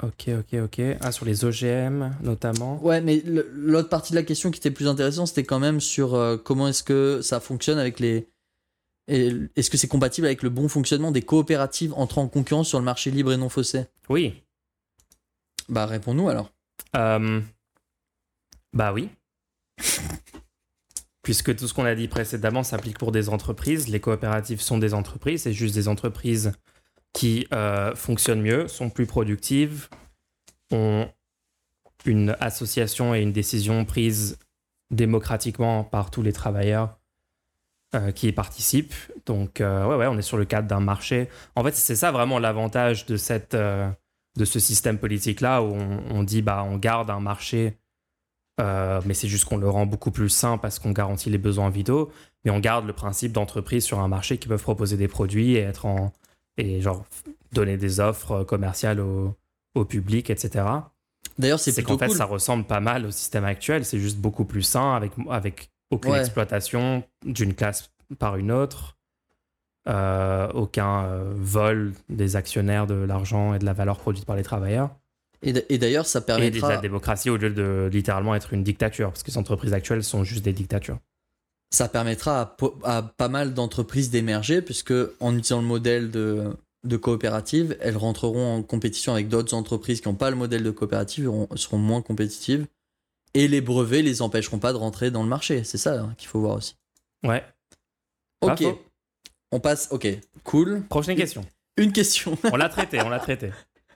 Ok, 0.02 0.28
ok, 0.28 0.60
ok. 0.64 0.80
Ah, 1.00 1.12
sur 1.12 1.26
les 1.26 1.44
OGM 1.44 2.16
notamment. 2.22 2.82
Ouais, 2.82 3.00
mais 3.00 3.22
l'autre 3.24 3.88
partie 3.88 4.12
de 4.12 4.16
la 4.16 4.22
question 4.22 4.50
qui 4.50 4.58
était 4.58 4.70
plus 4.70 4.88
intéressante, 4.88 5.28
c'était 5.28 5.44
quand 5.44 5.58
même 5.58 5.80
sur 5.80 6.14
euh, 6.14 6.36
comment 6.38 6.68
est-ce 6.68 6.82
que 6.82 7.20
ça 7.22 7.40
fonctionne 7.40 7.78
avec 7.78 8.00
les. 8.00 8.28
Est-ce 9.08 9.70
que 9.70 9.76
c'est 9.76 9.88
compatible 9.88 10.26
avec 10.26 10.42
le 10.42 10.50
bon 10.50 10.68
fonctionnement 10.68 11.10
des 11.10 11.22
coopératives 11.22 11.92
entrant 11.94 12.22
en 12.22 12.28
concurrence 12.28 12.68
sur 12.68 12.78
le 12.78 12.84
marché 12.84 13.10
libre 13.10 13.32
et 13.32 13.36
non 13.36 13.48
faussé? 13.48 13.86
Oui. 14.08 14.40
Bah, 15.68 15.86
réponds-nous 15.86 16.28
alors. 16.28 16.52
Euh, 16.96 17.40
Bah 18.72 18.92
oui. 18.92 19.08
Puisque 21.22 21.54
tout 21.56 21.68
ce 21.68 21.74
qu'on 21.74 21.84
a 21.84 21.94
dit 21.94 22.08
précédemment 22.08 22.62
s'applique 22.62 22.98
pour 22.98 23.12
des 23.12 23.28
entreprises, 23.28 23.88
les 23.88 24.00
coopératives 24.00 24.60
sont 24.60 24.78
des 24.78 24.94
entreprises, 24.94 25.42
c'est 25.42 25.52
juste 25.52 25.74
des 25.74 25.88
entreprises 25.88 26.52
qui 27.12 27.46
euh, 27.52 27.94
fonctionnent 27.94 28.42
mieux, 28.42 28.68
sont 28.68 28.90
plus 28.90 29.06
productives, 29.06 29.88
ont 30.70 31.08
une 32.04 32.36
association 32.40 33.14
et 33.14 33.20
une 33.20 33.32
décision 33.32 33.84
prise 33.84 34.38
démocratiquement 34.90 35.84
par 35.84 36.10
tous 36.10 36.22
les 36.22 36.32
travailleurs 36.32 36.98
euh, 37.94 38.12
qui 38.12 38.28
y 38.28 38.32
participent. 38.32 38.94
Donc 39.26 39.60
euh, 39.60 39.86
ouais, 39.86 39.96
ouais, 39.96 40.06
on 40.06 40.16
est 40.18 40.22
sur 40.22 40.36
le 40.36 40.44
cadre 40.44 40.68
d'un 40.68 40.80
marché. 40.80 41.28
En 41.56 41.64
fait, 41.64 41.74
c'est 41.74 41.96
ça 41.96 42.10
vraiment 42.10 42.38
l'avantage 42.38 43.06
de 43.06 43.16
de 44.36 44.44
ce 44.44 44.60
système 44.60 44.96
politique-là 44.96 45.60
où 45.60 45.74
on, 45.74 46.22
dit 46.22 46.40
bah 46.40 46.64
on 46.64 46.76
garde 46.76 47.10
un 47.10 47.18
marché, 47.18 47.76
mais 48.58 49.12
c'est 49.12 49.26
juste 49.26 49.44
qu'on 49.44 49.56
le 49.56 49.68
rend 49.68 49.86
beaucoup 49.86 50.12
plus 50.12 50.28
sain 50.28 50.56
parce 50.56 50.78
qu'on 50.78 50.92
garantit 50.92 51.30
les 51.30 51.38
besoins 51.38 51.68
vitaux, 51.68 52.12
mais 52.44 52.52
on 52.52 52.60
garde 52.60 52.86
le 52.86 52.92
principe 52.92 53.32
d'entreprise 53.32 53.84
sur 53.84 53.98
un 53.98 54.06
marché 54.06 54.38
qui 54.38 54.46
peuvent 54.46 54.62
proposer 54.62 54.96
des 54.96 55.08
produits 55.08 55.56
et 55.56 55.60
être 55.60 55.84
en 55.84 56.12
et 56.60 56.80
genre 56.80 57.04
donner 57.52 57.76
des 57.76 58.00
offres 58.00 58.44
commerciales 58.44 59.00
au, 59.00 59.34
au 59.74 59.84
public, 59.84 60.30
etc. 60.30 60.64
D'ailleurs, 61.38 61.58
c'est 61.60 61.82
qu'en 61.82 61.98
fait, 61.98 62.08
cool. 62.08 62.16
ça 62.16 62.24
ressemble 62.24 62.64
pas 62.64 62.80
mal 62.80 63.06
au 63.06 63.10
système 63.10 63.44
actuel. 63.44 63.84
C'est 63.84 63.98
juste 63.98 64.18
beaucoup 64.18 64.44
plus 64.44 64.62
sain, 64.62 64.94
avec, 64.94 65.12
avec 65.30 65.70
aucune 65.90 66.12
Ouais. 66.12 66.20
exploitation 66.20 67.02
d'une 67.24 67.54
classe 67.54 67.90
par 68.18 68.36
une 68.36 68.52
autre, 68.52 68.98
euh, 69.88 70.48
aucun 70.52 71.04
euh, 71.04 71.32
vol 71.36 71.92
des 72.08 72.36
actionnaires 72.36 72.86
de 72.86 72.94
l'argent 72.94 73.54
et 73.54 73.58
de 73.58 73.64
la 73.64 73.72
valeur 73.72 73.98
produite 73.98 74.26
par 74.26 74.36
les 74.36 74.42
travailleurs, 74.42 74.90
Et 75.42 75.54
et 75.70 75.78
d'ailleurs, 75.78 76.06
ça 76.06 76.18
et 76.18 76.22
permettra, 76.22 76.68
la 76.68 76.76
démocratie 76.76 77.30
au 77.30 77.36
lieu 77.38 77.50
de 77.50 77.88
littéralement 77.90 78.34
être 78.34 78.52
une 78.52 78.62
dictature, 78.62 79.08
parce 79.10 79.22
que 79.22 79.30
les 79.30 79.38
entreprises 79.38 79.72
actuelles 79.72 80.04
sont 80.04 80.22
juste 80.24 80.44
des 80.44 80.52
dictatures. 80.52 80.98
Ça 81.70 81.88
permettra 81.88 82.56
à, 82.84 83.02
pas 83.02 83.28
mal 83.28 83.54
d'entreprises 83.54 84.10
d'émerger, 84.10 84.60
puisque 84.62 84.92
en 85.20 85.32
utilisant 85.34 85.60
le 85.60 85.66
modèle 85.66 86.10
de, 86.10 86.52
de 86.84 86.96
coopérative, 86.96 87.76
elles 87.80 87.96
rentreront 87.96 88.56
en 88.56 88.62
compétition 88.62 89.12
avec 89.12 89.28
d'autres 89.28 89.54
entreprises 89.54 90.00
qui 90.00 90.08
n'ont 90.08 90.14
pas 90.14 90.30
le 90.30 90.36
modèle 90.36 90.62
de 90.64 90.70
coopérative, 90.70 91.28
auront- 91.28 91.48
seront 91.56 91.78
moins 91.78 92.02
compétitives. 92.02 92.66
Et 93.34 93.46
les 93.46 93.60
brevets 93.60 94.02
les 94.02 94.22
empêcheront 94.22 94.58
pas 94.58 94.72
de 94.72 94.78
rentrer 94.78 95.12
dans 95.12 95.22
le 95.22 95.28
marché. 95.28 95.62
C'est 95.62 95.78
ça 95.78 96.00
hein, 96.00 96.14
qu'il 96.18 96.26
faut 96.28 96.40
voir 96.40 96.56
aussi. 96.56 96.74
Ouais. 97.24 97.44
Ok. 98.40 98.62
faux. 98.62 98.82
On 99.52 99.60
passe. 99.60 99.88
Ok. 99.92 100.08
Cool. 100.42 100.82
Prochaine 100.88 101.16
question. 101.16 101.44
Une 101.76 101.92
question. 101.92 102.36
On 102.52 102.56
l'a 102.56 102.68
traité, 102.68 103.00
on 103.02 103.08
l'a 103.08 103.20
traité. 103.20 103.52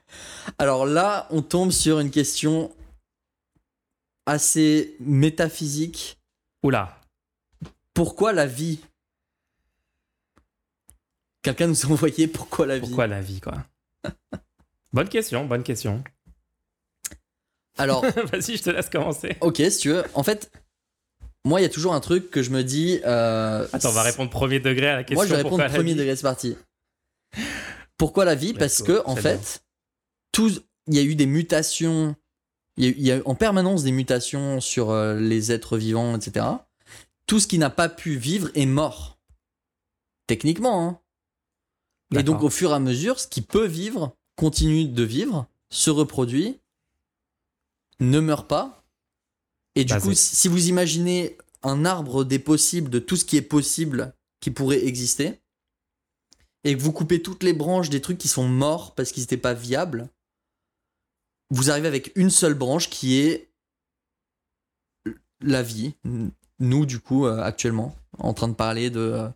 Alors 0.57 0.85
là, 0.85 1.27
on 1.31 1.41
tombe 1.41 1.71
sur 1.71 1.99
une 1.99 2.11
question 2.11 2.71
assez 4.25 4.95
métaphysique. 4.99 6.17
Oula. 6.63 6.97
Pourquoi 7.95 8.31
la 8.33 8.45
vie? 8.45 8.79
Quelqu'un 11.41 11.67
nous 11.67 11.85
a 11.85 11.89
envoyé 11.89 12.27
pourquoi 12.27 12.65
la 12.67 12.75
vie? 12.77 12.81
Pourquoi 12.87 13.07
la 13.07 13.21
vie, 13.21 13.39
quoi? 13.39 13.55
Bonne 14.93 15.09
question, 15.09 15.45
bonne 15.45 15.63
question. 15.63 16.03
Alors, 17.77 18.03
Vas-y, 18.31 18.57
je 18.57 18.63
te 18.63 18.69
laisse 18.69 18.89
commencer. 18.89 19.37
ok, 19.41 19.57
si 19.69 19.77
tu 19.79 19.89
veux. 19.89 20.03
En 20.13 20.23
fait, 20.23 20.51
moi, 21.43 21.59
il 21.59 21.63
y 21.63 21.65
a 21.65 21.69
toujours 21.69 21.93
un 21.93 21.99
truc 21.99 22.29
que 22.31 22.43
je 22.43 22.49
me 22.49 22.63
dis. 22.63 22.99
euh, 23.05 23.67
Attends, 23.73 23.89
on 23.89 23.93
va 23.93 24.03
répondre 24.03 24.29
premier 24.29 24.59
degré 24.59 24.87
à 24.89 24.95
la 24.97 25.03
question. 25.03 25.15
Moi, 25.15 25.25
je 25.25 25.31
vais 25.31 25.41
répondre 25.41 25.65
premier 25.67 25.95
degré, 25.95 26.15
c'est 26.15 26.21
parti. 26.23 26.55
Pourquoi 27.97 28.25
la 28.25 28.35
vie? 28.35 28.53
Parce 28.53 28.81
go, 28.81 28.87
que, 28.87 29.01
en 29.05 29.15
fait, 29.15 29.63
il 30.37 30.95
y 30.95 30.99
a 30.99 31.03
eu 31.03 31.15
des 31.15 31.25
mutations. 31.27 32.15
Il 32.77 32.83
y 32.83 32.87
a, 32.87 32.89
eu- 32.89 32.95
il 32.97 33.05
y 33.05 33.11
a 33.13 33.21
en 33.25 33.35
permanence 33.35 33.83
des 33.83 33.91
mutations 33.91 34.59
sur 34.59 34.89
euh, 34.89 35.17
les 35.17 35.51
êtres 35.53 35.77
vivants, 35.77 36.15
etc. 36.17 36.45
Tout 37.27 37.39
ce 37.39 37.47
qui 37.47 37.57
n'a 37.57 37.69
pas 37.69 37.89
pu 37.89 38.15
vivre 38.15 38.49
est 38.55 38.65
mort. 38.65 39.19
Techniquement, 40.27 40.87
hein. 40.87 40.99
Et 42.17 42.23
donc, 42.23 42.43
au 42.43 42.49
fur 42.49 42.71
et 42.71 42.75
à 42.75 42.79
mesure, 42.79 43.19
ce 43.19 43.27
qui 43.27 43.41
peut 43.41 43.65
vivre 43.65 44.15
continue 44.35 44.85
de 44.85 45.03
vivre, 45.03 45.47
se 45.69 45.89
reproduit, 45.89 46.59
ne 47.99 48.19
meurt 48.19 48.47
pas. 48.47 48.85
Et 49.75 49.85
du 49.85 49.95
coup, 49.95 50.13
si 50.13 50.47
vous 50.47 50.67
imaginez 50.67 51.37
un 51.63 51.83
arbre 51.83 52.23
des 52.23 52.39
possibles 52.39 52.89
de 52.89 52.99
tout 52.99 53.17
ce 53.17 53.25
qui 53.25 53.37
est 53.37 53.41
possible 53.41 54.13
qui 54.39 54.51
pourrait 54.51 54.85
exister, 54.85 55.41
et 56.63 56.75
que 56.75 56.81
vous 56.81 56.91
coupez 56.91 57.21
toutes 57.21 57.43
les 57.43 57.53
branches 57.53 57.89
des 57.89 58.01
trucs 58.01 58.17
qui 58.17 58.27
sont 58.27 58.47
morts 58.47 58.95
parce 58.95 59.11
qu'ils 59.11 59.23
n'étaient 59.23 59.37
pas 59.37 59.53
viables, 59.53 60.09
vous 61.51 61.69
arrivez 61.69 61.87
avec 61.87 62.11
une 62.15 62.31
seule 62.31 62.55
branche 62.55 62.89
qui 62.89 63.19
est 63.19 63.51
la 65.41 65.61
vie. 65.61 65.93
Nous, 66.59 66.85
du 66.85 66.99
coup, 66.99 67.25
euh, 67.25 67.41
actuellement, 67.41 67.95
en 68.17 68.33
train 68.33 68.47
de 68.47 68.53
parler 68.53 68.89
de 68.89 68.99
euh, 68.99 69.29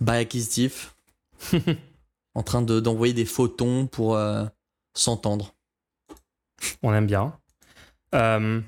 bail 0.00 0.22
acquisitif, 0.22 0.96
en 2.34 2.42
train 2.42 2.62
de- 2.62 2.80
d'envoyer 2.80 3.12
des 3.14 3.24
photons 3.24 3.86
pour 3.86 4.16
euh, 4.16 4.44
s'entendre. 4.94 5.54
On 6.82 6.92
aime 6.94 7.06
bien. 7.06 7.38
Euh, 8.14 8.60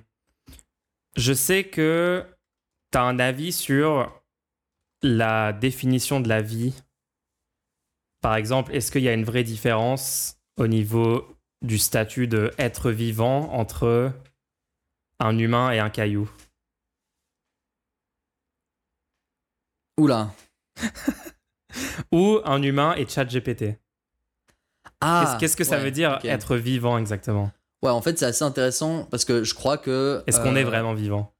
je 1.16 1.32
sais 1.32 1.65
que 1.65 2.24
tu 2.93 2.98
as 2.98 3.02
un 3.02 3.19
avis 3.19 3.52
sur 3.52 4.12
la 5.02 5.52
définition 5.52 6.20
de 6.20 6.28
la 6.28 6.43
vie. 6.43 6.74
Par 8.20 8.36
exemple, 8.36 8.74
est-ce 8.74 8.93
qu'il 8.93 9.02
y 9.02 9.09
a 9.09 9.15
une 9.15 9.24
vraie 9.24 9.44
différence 9.44 10.36
au 10.59 10.66
niveau 10.66 11.27
du 11.62 11.78
statut 11.78 12.28
de 12.28 12.52
être 12.59 12.90
vivant 12.90 13.51
entre 13.52 14.12
un 15.19 15.39
humain 15.39 15.70
et 15.70 15.78
un 15.78 15.90
caillou? 15.90 16.31
Oula. 20.01 20.35
Ou 22.12 22.40
un 22.44 22.62
humain 22.62 22.94
et 22.97 23.06
ChatGPT 23.06 23.77
Ah, 25.01 25.36
Qu'est-ce 25.39 25.56
que 25.56 25.64
ça 25.64 25.78
veut 25.78 25.90
dire 25.90 26.18
être 26.24 26.56
vivant 26.56 26.98
exactement? 26.98 27.52
Ouais, 27.82 27.90
en 27.90 28.02
fait, 28.02 28.18
c'est 28.18 28.27
assez 28.27 28.44
intéressant 28.44 29.05
parce 29.10 29.24
que 29.24 29.44
je 29.44 29.55
crois 29.55 29.78
que. 29.78 30.22
Est-ce 30.27 30.40
qu'on 30.40 30.56
euh, 30.56 30.60
est 30.60 30.64
vraiment 30.64 30.94
vivant? 30.94 31.32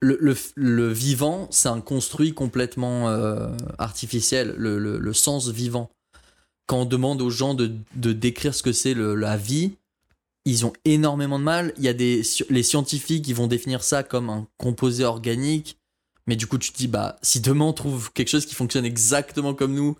le, 0.00 0.16
le, 0.20 0.36
le 0.54 0.92
vivant, 0.92 1.48
c'est 1.50 1.68
un 1.68 1.80
construit 1.80 2.32
complètement 2.32 3.08
euh, 3.08 3.48
artificiel, 3.78 4.54
le, 4.56 5.12
sens 5.12 5.48
vivant. 5.48 5.90
Quand 6.66 6.82
on 6.82 6.84
demande 6.84 7.22
aux 7.22 7.30
gens 7.30 7.54
de, 7.54 7.72
de 7.96 8.12
décrire 8.12 8.54
ce 8.54 8.62
que 8.62 8.72
c'est 8.72 8.94
la 8.94 9.36
vie, 9.36 9.72
ils 10.44 10.66
ont 10.66 10.72
énormément 10.84 11.38
de 11.38 11.44
mal. 11.44 11.72
Il 11.78 11.84
y 11.84 11.88
a 11.88 11.94
des, 11.94 12.22
les 12.50 12.62
scientifiques 12.62 13.24
qui 13.24 13.32
vont 13.32 13.46
définir 13.46 13.82
ça 13.82 14.02
comme 14.02 14.30
un 14.30 14.46
composé 14.58 15.04
organique. 15.04 15.77
Mais 16.28 16.36
du 16.36 16.46
coup, 16.46 16.58
tu 16.58 16.70
te 16.72 16.76
dis, 16.76 16.88
bah, 16.88 17.16
si 17.22 17.40
demain 17.40 17.64
on 17.64 17.72
trouve 17.72 18.12
quelque 18.12 18.28
chose 18.28 18.44
qui 18.44 18.54
fonctionne 18.54 18.84
exactement 18.84 19.54
comme 19.54 19.72
nous, 19.72 19.96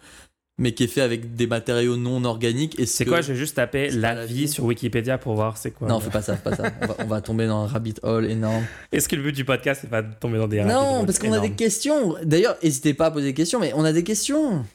mais 0.58 0.72
qui 0.72 0.84
est 0.84 0.88
fait 0.88 1.00
avec 1.00 1.36
des 1.36 1.46
matériaux 1.46 1.96
non 1.96 2.22
organiques, 2.24 2.78
et 2.78 2.84
C'est 2.84 3.06
quoi 3.06 3.22
Je 3.22 3.32
vais 3.32 3.38
juste 3.38 3.56
taper 3.56 3.88
la, 3.88 4.26
vie 4.26 4.34
vie 4.34 4.48
sur 4.48 4.64
Wikipédia 4.64 5.16
pour 5.16 5.34
voir 5.34 5.56
c'est 5.56 5.70
quoi. 5.70 5.88
Non, 5.88 6.00
fais 6.00 6.10
pas 6.10 6.20
ça, 6.20 6.36
fais 6.36 6.50
pas 6.50 6.54
ça. 6.54 6.70
On 6.82 6.86
va, 6.86 6.96
on 6.98 7.06
va 7.06 7.20
tomber 7.22 7.46
dans 7.46 7.62
un 7.62 7.66
rabbit 7.66 7.94
hole 8.02 8.30
énorme. 8.30 8.62
Est-ce 8.92 9.08
que 9.08 9.16
le 9.16 9.22
but 9.22 9.34
du 9.34 9.46
podcast 9.46 9.80
c'est 9.80 9.90
pas 9.90 10.02
de 10.02 10.12
tomber 10.20 10.36
dans 10.36 10.48
des 10.48 10.60
rabbit 10.60 10.74
Non, 10.74 11.06
parce 11.06 11.18
qu'on 11.18 11.32
a 11.32 11.40
des 11.40 11.52
questions. 11.52 12.16
D'ailleurs, 12.22 12.58
n'hésitez 12.62 12.92
pas 12.92 13.06
à 13.06 13.10
poser 13.10 13.28
des 13.28 13.34
questions, 13.34 13.58
mais 13.58 13.72
on 13.74 13.84
a 13.84 13.92
des 13.94 14.04
questions. 14.04 14.66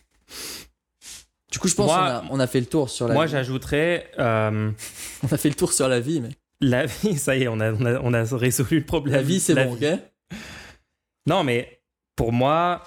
Du 1.52 1.60
coup, 1.60 1.68
je 1.68 1.76
pense 1.76 1.92
qu'on 1.92 1.98
a, 1.98 2.24
on 2.32 2.40
a 2.40 2.48
fait 2.48 2.62
le 2.62 2.66
tour 2.66 2.90
sur 2.90 3.08
la 3.08 3.14
Moi, 3.14 3.28
j'ajouterais 3.28 4.08
euh, 4.18 4.72
On 5.24 5.32
a 5.32 5.38
fait 5.38 5.50
le 5.50 5.56
tour 5.56 5.72
sur 5.72 5.88
la 5.88 6.00
vie, 6.00 6.20
mais 6.20 6.30
la 6.62 6.88
vie. 6.88 7.16
Ça 7.20 7.36
y 7.36 7.44
est, 7.44 7.48
on 7.48 7.60
a, 7.60 7.72
on 7.74 7.86
a, 7.86 8.00
on 8.02 8.12
a 8.12 8.24
résolu 8.24 8.80
le 8.80 8.86
problème. 8.86 9.18
la 9.18 9.22
vie, 9.22 9.40
c'est 9.40 9.54
bon, 9.54 9.76
vie. 9.76 9.86
ok 9.86 10.00
Non, 11.26 11.44
mais 11.44 11.82
pour 12.16 12.32
moi, 12.34 12.84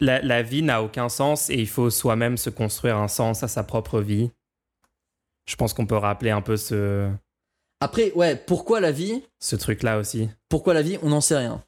la, 0.00 0.20
la 0.22 0.42
vie 0.42 0.62
n'a 0.62 0.82
aucun 0.82 1.08
sens 1.08 1.48
et 1.50 1.56
il 1.56 1.68
faut 1.68 1.90
soi-même 1.90 2.36
se 2.36 2.50
construire 2.50 2.96
un 2.96 3.08
sens 3.08 3.42
à 3.42 3.48
sa 3.48 3.62
propre 3.64 4.00
vie. 4.00 4.30
Je 5.46 5.56
pense 5.56 5.72
qu'on 5.72 5.86
peut 5.86 5.96
rappeler 5.96 6.30
un 6.30 6.42
peu 6.42 6.56
ce, 6.56 7.10
Après, 7.80 8.12
ouais, 8.12 8.36
pourquoi 8.36 8.80
la 8.80 8.92
vie? 8.92 9.22
ce 9.40 9.56
truc-là 9.56 9.98
aussi. 9.98 10.28
Pourquoi 10.48 10.74
la 10.74 10.82
vie? 10.82 10.98
On 11.02 11.08
n'en 11.08 11.20
sait 11.20 11.38
rien. 11.38 11.62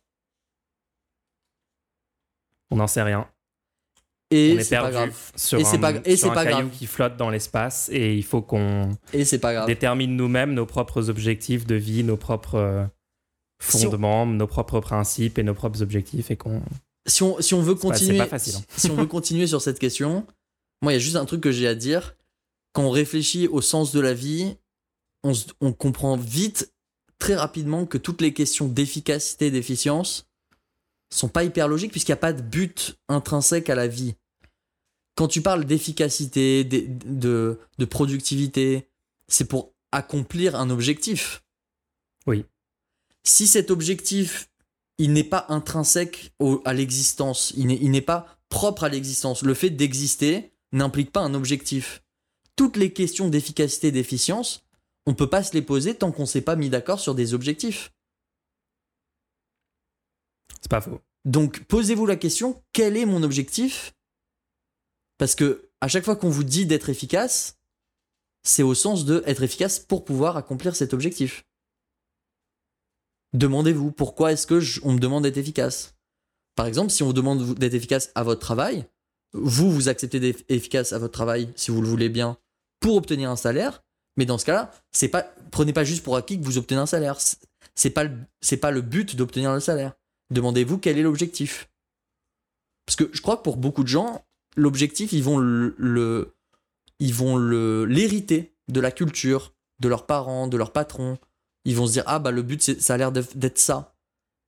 On 2.70 2.77
n'en 2.77 2.87
sait 2.87 3.03
rien. 3.03 3.28
Et 4.32 4.62
c'est 4.62 4.77
pas 4.78 4.93
grave. 4.93 5.32
sur 5.35 5.59
Et 5.59 5.65
c'est 5.65 5.78
pas- 5.81 5.93
et 6.05 6.16
sur 6.16 6.31
un 6.31 6.35
pas 6.35 6.45
grave. 6.45 6.70
qui 6.70 6.87
flotte 6.87 7.16
dans 7.16 7.31
l'espace 7.31 7.89
et 7.89 8.15
il 8.15 8.23
faut 8.23 8.43
qu'on 8.43 8.91
détermine 9.66 10.15
nous-mêmes 10.15 10.55
nos 10.55 10.66
propres 10.66 11.11
objectifs 11.11 11.66
de 11.66 11.74
vie, 11.74 12.05
nos 12.05 12.16
propres 12.16 12.89
Si 13.61 13.77
on- 13.87 13.91
fondements, 13.91 14.27
nos 14.27 14.47
propres 14.47 14.81
principes 14.81 15.39
et 15.39 15.43
nos 15.43 15.55
propres 15.55 15.82
objectifs 15.82 16.31
et 16.31 16.37
qu'on 16.37 16.62
Si 17.07 17.23
on, 17.23 17.41
si 17.41 17.55
on 17.55 17.62
veut 17.62 17.74
continuer, 17.74 18.19
pas 18.19 18.27
facile, 18.27 18.57
hein. 18.57 18.65
si 18.77 18.91
on 18.91 18.95
veut 18.97 19.07
continuer 19.19 19.47
sur 19.47 19.61
cette 19.62 19.78
question, 19.78 20.27
moi, 20.82 20.93
il 20.93 20.97
y 20.97 20.97
a 20.97 21.01
juste 21.01 21.16
un 21.16 21.24
truc 21.27 21.41
que 21.43 21.53
j'ai 21.53 21.66
à 21.69 21.74
dire. 21.74 22.16
Quand 22.73 22.85
on 22.85 22.91
réfléchit 22.91 23.49
au 23.49 23.61
sens 23.61 23.93
de 23.93 24.01
la 24.01 24.15
vie, 24.15 24.57
on, 25.24 25.35
se- 25.35 25.47
on 25.61 25.73
comprend 25.73 26.16
vite, 26.16 26.73
très 27.19 27.35
rapidement, 27.35 27.85
que 27.85 27.99
toutes 27.99 28.23
les 28.23 28.32
questions 28.32 28.66
d'efficacité 28.69 29.47
et 29.47 29.51
d'efficience 29.51 30.27
sont 31.12 31.28
pas 31.28 31.43
hyper 31.45 31.66
logiques 31.69 31.91
puisqu'il 31.91 32.12
n'y 32.12 32.19
a 32.19 32.19
pas 32.19 32.32
de 32.32 32.41
but 32.43 32.97
intrinsèque 33.09 33.69
à 33.69 33.74
la 33.74 33.89
vie. 33.89 34.15
Quand 35.16 35.27
tu 35.28 35.43
parles 35.43 35.65
d'efficacité, 35.65 36.65
de, 36.65 36.87
de, 37.05 37.59
de 37.78 37.85
productivité, 37.85 38.89
c'est 39.28 39.45
pour 39.45 39.73
accomplir 39.93 40.55
un 40.55 40.70
objectif. 40.70 41.43
Oui. 42.27 42.45
Si 43.25 43.47
cet 43.47 43.71
objectif, 43.71 44.51
il 44.99 45.13
n'est 45.13 45.25
pas 45.25 45.47
intrinsèque 45.49 46.33
au- 46.39 46.63
à 46.65 46.73
l'existence, 46.73 47.53
il 47.57 47.91
n'est 47.91 48.01
pas 48.01 48.39
propre 48.49 48.85
à 48.85 48.89
l'existence, 48.89 49.43
le 49.43 49.55
fait 49.55 49.71
d'exister 49.71 50.53
n'implique 50.73 51.13
pas 51.13 51.21
un 51.21 51.35
objectif. 51.35 52.03
Toutes 52.57 52.77
les 52.77 52.93
questions 52.93 53.29
d'efficacité 53.29 53.89
et 53.89 53.93
d'efficience, 53.93 54.67
on 55.07 55.15
peut 55.15 55.31
pas 55.31 55.43
se 55.43 55.55
les 55.55 55.63
poser 55.63 55.95
tant 55.95 56.13
qu'on 56.13 56.27
s'est 56.27 56.43
pas 56.43 56.57
mis 56.57 56.69
d'accord 56.69 57.01
sur 57.01 57.15
des 57.15 57.33
objectifs. 57.35 57.93
c'est 60.61 60.71
pas 60.71 60.81
faux. 60.81 61.01
Donc 61.25 61.65
posez-vous 61.65 62.07
la 62.07 62.17
question 62.17 62.63
quel 62.73 62.97
est 62.97 63.07
mon 63.07 63.23
objectif? 63.23 63.95
Parce 65.17 65.35
que 65.35 65.71
à 65.81 65.89
chaque 65.89 66.05
fois 66.05 66.17
qu'on 66.17 66.29
vous 66.29 66.45
dit 66.45 66.67
d'être 66.67 66.91
efficace, 66.91 67.59
c'est 68.43 68.63
au 68.63 68.75
sens 68.75 69.05
de 69.05 69.23
être 69.27 69.43
efficace 69.43 69.79
pour 69.79 70.05
pouvoir 70.05 70.37
accomplir 70.37 70.77
cet 70.77 70.93
objectif. 70.93 71.45
Demandez-vous 73.32 73.93
pourquoi 73.93 74.32
est-ce 74.32 74.47
que 74.47 74.61
je- 74.61 74.81
on 74.82 74.93
me 74.93 74.98
demande 74.98 75.23
d'être 75.23 75.36
efficace 75.39 75.94
Par 76.57 76.66
exemple, 76.66 76.90
si 76.90 77.02
on 77.02 77.07
vous 77.07 77.12
demande 77.12 77.55
d'être 77.55 77.74
efficace 77.74 78.11
à 78.15 78.23
votre 78.23 78.40
travail, 78.40 78.86
vous 79.32 79.70
vous 79.70 79.89
acceptez 79.89 80.19
d'être 80.20 80.44
efficace 80.48 80.93
à 80.93 80.98
votre 80.98 81.12
travail 81.12 81.48
si 81.57 81.70
vous 81.70 81.81
le 81.81 81.89
voulez 81.89 82.09
bien 82.09 82.36
pour 82.81 82.97
obtenir 82.97 83.31
un 83.31 83.36
salaire, 83.36 83.82
mais 84.16 84.27
dans 84.27 84.39
ce 84.39 84.44
cas-là, 84.47 84.73
c'est 84.90 85.09
pas 85.09 85.23
prenez 85.51 85.73
pas 85.73 85.85
juste 85.85 86.02
pour 86.02 86.16
acquis 86.16 86.39
que 86.40 86.44
vous 86.44 86.59
obtenez 86.59 86.81
un 86.81 86.86
salaire. 86.86 87.19
C'est 87.74 87.90
pas 87.90 88.05
pas 88.61 88.70
le 88.70 88.81
but 88.81 89.16
d'obtenir 89.16 89.51
le 89.55 89.61
salaire. 89.61 89.94
Demandez-vous 90.31 90.78
quel 90.78 90.98
est 90.98 91.02
l'objectif. 91.02 91.70
Parce 92.86 92.97
que 92.97 93.11
je 93.12 93.20
crois 93.23 93.36
que 93.36 93.43
pour 93.43 93.57
beaucoup 93.57 93.82
de 93.85 93.89
gens, 93.89 94.24
l'objectif, 94.57 95.12
ils 95.12 95.23
vont 95.23 95.39
le, 95.39 96.35
ils 96.98 97.15
le 97.36 97.85
l'hériter 97.86 98.55
de 98.69 98.81
la 98.81 98.90
culture, 98.90 99.55
de 99.78 99.89
leurs 99.89 100.07
parents, 100.07 100.48
de 100.48 100.57
leurs 100.57 100.73
patrons. 100.73 101.19
Ils 101.65 101.77
vont 101.77 101.87
se 101.87 101.93
dire 101.93 102.05
ah 102.07 102.19
bah 102.19 102.31
le 102.31 102.43
but 102.43 102.81
ça 102.81 102.95
a 102.95 102.97
l'air 102.97 103.12
d'être 103.12 103.59
ça. 103.59 103.95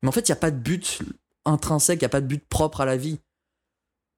Mais 0.02 0.08
en 0.08 0.12
fait, 0.12 0.28
il 0.28 0.30
y 0.30 0.32
a 0.32 0.36
pas 0.36 0.50
de 0.50 0.58
but 0.58 1.02
intrinsèque, 1.44 2.00
il 2.00 2.02
y 2.02 2.06
a 2.06 2.10
pas 2.10 2.20
de 2.20 2.26
but 2.26 2.44
propre 2.48 2.80
à 2.80 2.84
la 2.84 2.96
vie. 2.96 3.20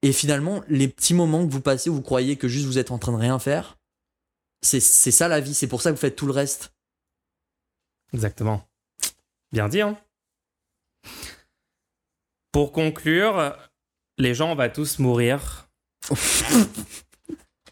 Et 0.01 0.11
finalement, 0.11 0.63
les 0.67 0.87
petits 0.87 1.13
moments 1.13 1.45
que 1.45 1.51
vous 1.51 1.61
passez 1.61 1.89
où 1.89 1.95
vous 1.95 2.01
croyez 2.01 2.37
que 2.37 2.47
juste 2.47 2.65
vous 2.65 2.77
êtes 2.77 2.91
en 2.91 2.99
train 2.99 3.11
de 3.11 3.17
rien 3.17 3.39
faire, 3.39 3.77
c'est 4.61 4.79
c'est 4.79 5.11
ça 5.11 5.27
la 5.27 5.39
vie, 5.39 5.53
c'est 5.53 5.67
pour 5.67 5.81
ça 5.81 5.89
que 5.89 5.95
vous 5.95 6.01
faites 6.01 6.15
tout 6.15 6.27
le 6.27 6.31
reste. 6.31 6.73
Exactement. 8.13 8.67
Bien 9.51 9.69
dit, 9.69 9.81
hein 9.81 9.97
Pour 12.51 12.71
conclure, 12.71 13.55
les 14.17 14.33
gens, 14.33 14.51
on 14.51 14.55
va 14.55 14.69
tous 14.69 14.99
mourir 14.99 15.69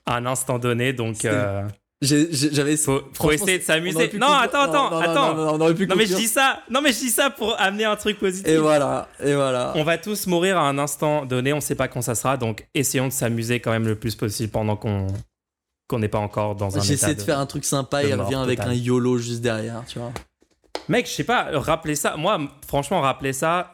à 0.06 0.18
un 0.18 0.26
instant 0.26 0.60
donné, 0.60 0.94
donc 0.94 1.26
euh, 1.26 1.68
J'avais. 2.04 2.78
faut, 2.78 3.32
essayer 3.32 3.60
de 3.60 3.64
s'amuser. 3.64 4.12
Non, 4.18 4.28
attends, 4.28 4.62
attends, 4.62 4.90
non, 4.90 4.98
non, 4.98 5.02
attends. 5.02 5.36
Non, 5.36 5.54
on 5.54 5.62
aurait 5.62 5.74
pu 5.74 5.88
Non 5.88 5.96
mais 5.96 6.06
je 6.06 6.16
dis 6.16 6.28
ça, 6.28 6.60
non 6.70 6.82
mais 6.82 6.92
je 6.92 7.00
dis 7.00 7.10
ça 7.10 7.30
pour 7.30 7.60
amener 7.60 7.86
un 7.86 7.96
truc 7.96 8.20
positif. 8.20 8.48
Et 8.48 8.58
voilà, 8.58 9.08
et 9.24 9.34
voilà. 9.34 9.72
On 9.76 9.84
va 9.84 9.98
tous 9.98 10.28
mourir 10.28 10.58
à 10.58 10.68
un 10.68 10.78
instant 10.78 11.26
donné, 11.26 11.54
on 11.54 11.62
sait 11.62 11.76
pas 11.76 11.88
quand 11.88 12.02
ça 12.02 12.16
sera, 12.16 12.38
donc 12.38 12.68
essayons 12.74 13.08
de 13.08 13.14
s'amuser 13.14 13.60
quand 13.60 13.72
même 13.72 13.88
le 13.88 13.96
plus 13.96 14.16
possible 14.16 14.52
pendant 14.52 14.76
qu'on 14.76 15.08
qu'on 15.88 16.00
n'est 16.00 16.10
pas 16.10 16.20
encore 16.20 16.56
dans 16.56 16.78
un 16.78 16.82
J'essaie 16.82 17.16
de 17.16 17.22
faire 17.22 17.40
un 17.40 17.46
truc 17.46 17.66
sympa 17.66 18.04
et 18.04 18.14
revient 18.14 18.36
avec 18.36 18.60
un 18.60 18.74
YOLO 18.74 19.18
juste 19.18 19.42
derrière, 19.42 19.84
tu 19.88 20.00
vois. 20.00 20.12
Mec, 20.90 21.08
je 21.08 21.12
sais 21.12 21.24
pas, 21.24 21.48
rappeler 21.54 21.96
ça, 21.96 22.18
moi 22.18 22.40
franchement 22.68 23.02
rappeler 23.02 23.32
ça 23.32 23.72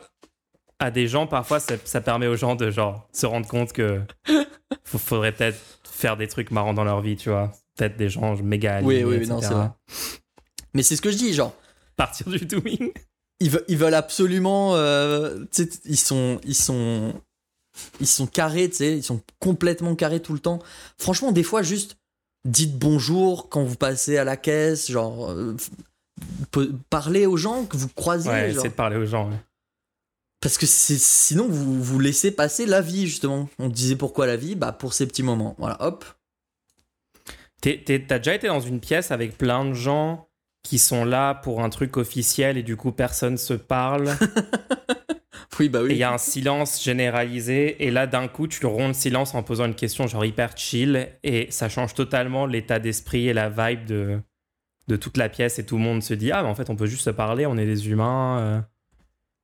à 0.78 0.92
des 0.92 1.08
gens 1.08 1.28
parfois 1.28 1.60
ça, 1.60 1.74
ça 1.84 2.00
permet 2.00 2.28
aux 2.28 2.38
gens 2.38 2.56
de 2.56 2.70
genre 2.70 3.08
se 3.12 3.26
rendre 3.26 3.48
compte 3.48 3.74
que 3.74 4.02
faudrait 4.86 5.32
peut-être 5.32 5.58
faire 5.84 6.16
des 6.18 6.28
trucs 6.28 6.52
marrants 6.52 6.74
dans 6.74 6.84
leur 6.84 7.02
vie, 7.02 7.18
tu 7.18 7.30
vois. 7.30 7.52
Peut-être 7.80 7.98
des 7.98 8.10
gens 8.10 8.36
méga 8.44 8.76
alignés, 8.78 9.04
Oui, 9.06 9.12
oui, 9.12 9.16
etc. 9.16 9.30
non, 9.32 9.42
c'est 9.42 9.54
vrai. 9.54 9.70
Mais 10.74 10.84
c'est 10.84 10.96
ce 10.98 11.02
que 11.02 11.12
je 11.12 11.18
dis, 11.18 11.34
genre, 11.34 11.54
Partir 11.96 12.28
du 12.30 12.40
doing. 12.46 12.92
ils, 13.40 13.50
ve- 13.50 13.64
ils 13.70 13.78
veulent 13.78 13.94
absolument. 13.94 14.76
euh, 14.76 15.46
ils 15.86 15.98
sont, 15.98 16.40
ils 16.44 16.56
sont, 16.56 17.14
ils 18.02 18.08
sont 18.08 18.28
carrés, 18.28 18.70
tu 18.70 18.76
sais, 18.76 18.98
ils 18.98 19.04
sont 19.04 19.22
complètement 19.40 19.96
carrés 19.96 20.22
tout 20.22 20.34
le 20.34 20.40
temps. 20.40 20.60
Franchement, 20.98 21.32
des 21.32 21.44
fois, 21.44 21.62
juste 21.64 21.96
dites 22.46 22.78
bonjour 22.78 23.48
quand 23.50 23.64
vous 23.64 23.76
passez 23.76 24.18
à 24.18 24.24
la 24.26 24.36
caisse, 24.38 24.92
genre, 24.92 25.32
euh, 25.32 25.56
parlez 26.90 27.26
aux 27.26 27.38
gens 27.38 27.66
que 27.66 27.78
vous 27.78 27.88
croisez, 27.90 28.30
Ouais, 28.30 28.52
genre. 28.52 28.64
de 28.64 28.70
parler 28.70 28.98
aux 28.98 29.06
gens. 29.06 29.30
ouais. 29.30 29.38
parce 30.42 30.58
que 30.58 30.66
sinon 30.66 31.48
vous 31.50 31.82
vous 31.84 32.00
laissez 32.00 32.32
passer 32.32 32.66
la 32.66 32.82
vie 32.82 33.08
justement. 33.08 33.50
On 33.60 33.68
disait 33.70 33.96
pourquoi 33.98 34.26
la 34.28 34.38
vie, 34.38 34.56
bah 34.56 34.72
pour 34.72 34.94
ces 34.94 35.06
petits 35.08 35.24
moments. 35.24 35.56
Voilà, 35.60 35.78
hop. 35.86 36.06
T'as 37.62 38.18
déjà 38.20 38.36
été 38.36 38.48
dans 38.48 38.60
une 38.62 38.80
pièce 38.80 39.12
avec 39.12 39.38
plein 39.38 39.66
de 39.66 39.74
gens 39.74 40.28
qui 40.64 40.78
sont 40.80 41.06
là 41.06 41.34
pour 41.36 41.62
un 41.64 41.70
truc 41.70 41.98
officiel 41.98 42.58
et 42.58 42.64
du 42.64 42.76
coup 42.76 42.92
personne 42.92 43.38
se 43.38 43.54
parle? 43.54 44.10
Oui, 45.60 45.68
bah 45.68 45.80
et 45.80 45.84
il 45.84 45.88
oui. 45.92 45.98
y 45.98 46.04
a 46.04 46.14
un 46.14 46.18
silence 46.18 46.82
généralisé 46.82 47.84
et 47.86 47.92
là 47.92 48.08
d'un 48.08 48.30
coup 48.30 48.48
tu 48.48 48.66
romps 48.66 48.88
le 48.88 48.94
silence 48.94 49.36
en 49.36 49.44
posant 49.44 49.66
une 49.66 49.76
question 49.76 50.08
genre 50.08 50.24
hyper 50.24 50.56
chill 50.56 51.10
et 51.24 51.48
ça 51.52 51.68
change 51.68 51.94
totalement 51.96 52.46
l'état 52.46 52.80
d'esprit 52.80 53.28
et 53.28 53.34
la 53.34 53.50
vibe 53.50 53.84
de, 53.86 54.20
de 54.88 54.96
toute 54.96 55.18
la 55.18 55.28
pièce 55.28 55.60
et 55.60 55.66
tout 55.66 55.76
le 55.76 55.84
monde 55.84 56.02
se 56.02 56.14
dit 56.14 56.32
ah 56.32 56.44
mais 56.44 56.50
en 56.50 56.56
fait 56.56 56.70
on 56.70 56.78
peut 56.78 56.86
juste 56.86 57.04
se 57.04 57.10
parler 57.10 57.46
on 57.46 57.58
est 57.58 57.66
des 57.66 57.90
humains 57.90 58.40
euh, 58.40 58.62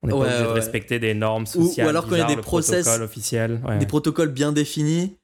on 0.03 0.07
n'est 0.07 0.13
Ouais, 0.13 0.19
pas 0.21 0.25
obligé 0.27 0.43
de 0.43 0.47
respecter 0.53 0.99
des 0.99 1.13
normes 1.15 1.43
Ou- 1.53 1.59
ou 1.59 1.67
sociales 1.67 1.89
alors 1.89 2.05
y 2.17 2.21
a 2.21 2.25
des 2.27 2.37
process- 2.37 2.85
ouais. 2.87 3.77
Des 3.77 3.85
protocoles 3.85 4.31
bien 4.31 4.53
définis. 4.53 5.17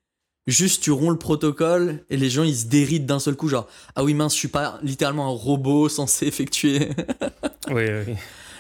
Juste 0.48 0.82
tu 0.82 0.92
romps 0.92 1.12
le 1.12 1.20
protocole 1.20 2.04
et 2.10 2.18
les 2.18 2.30
gens 2.30 2.44
ils 2.44 2.56
se 2.56 2.66
dérident 2.66 3.06
d'un 3.06 3.20
seul 3.20 3.36
coup 3.36 3.48
genre 3.48 3.68
ah 3.96 4.04
oui 4.04 4.16
mince 4.16 4.34
je 4.34 4.40
suis 4.40 4.48
pas 4.48 4.80
littéralement 4.82 5.28
un 5.28 5.36
robot 5.36 5.88
censé 5.88 6.26
effectuer. 6.26 6.90
oui, 7.70 7.86
oui. 8.08 8.16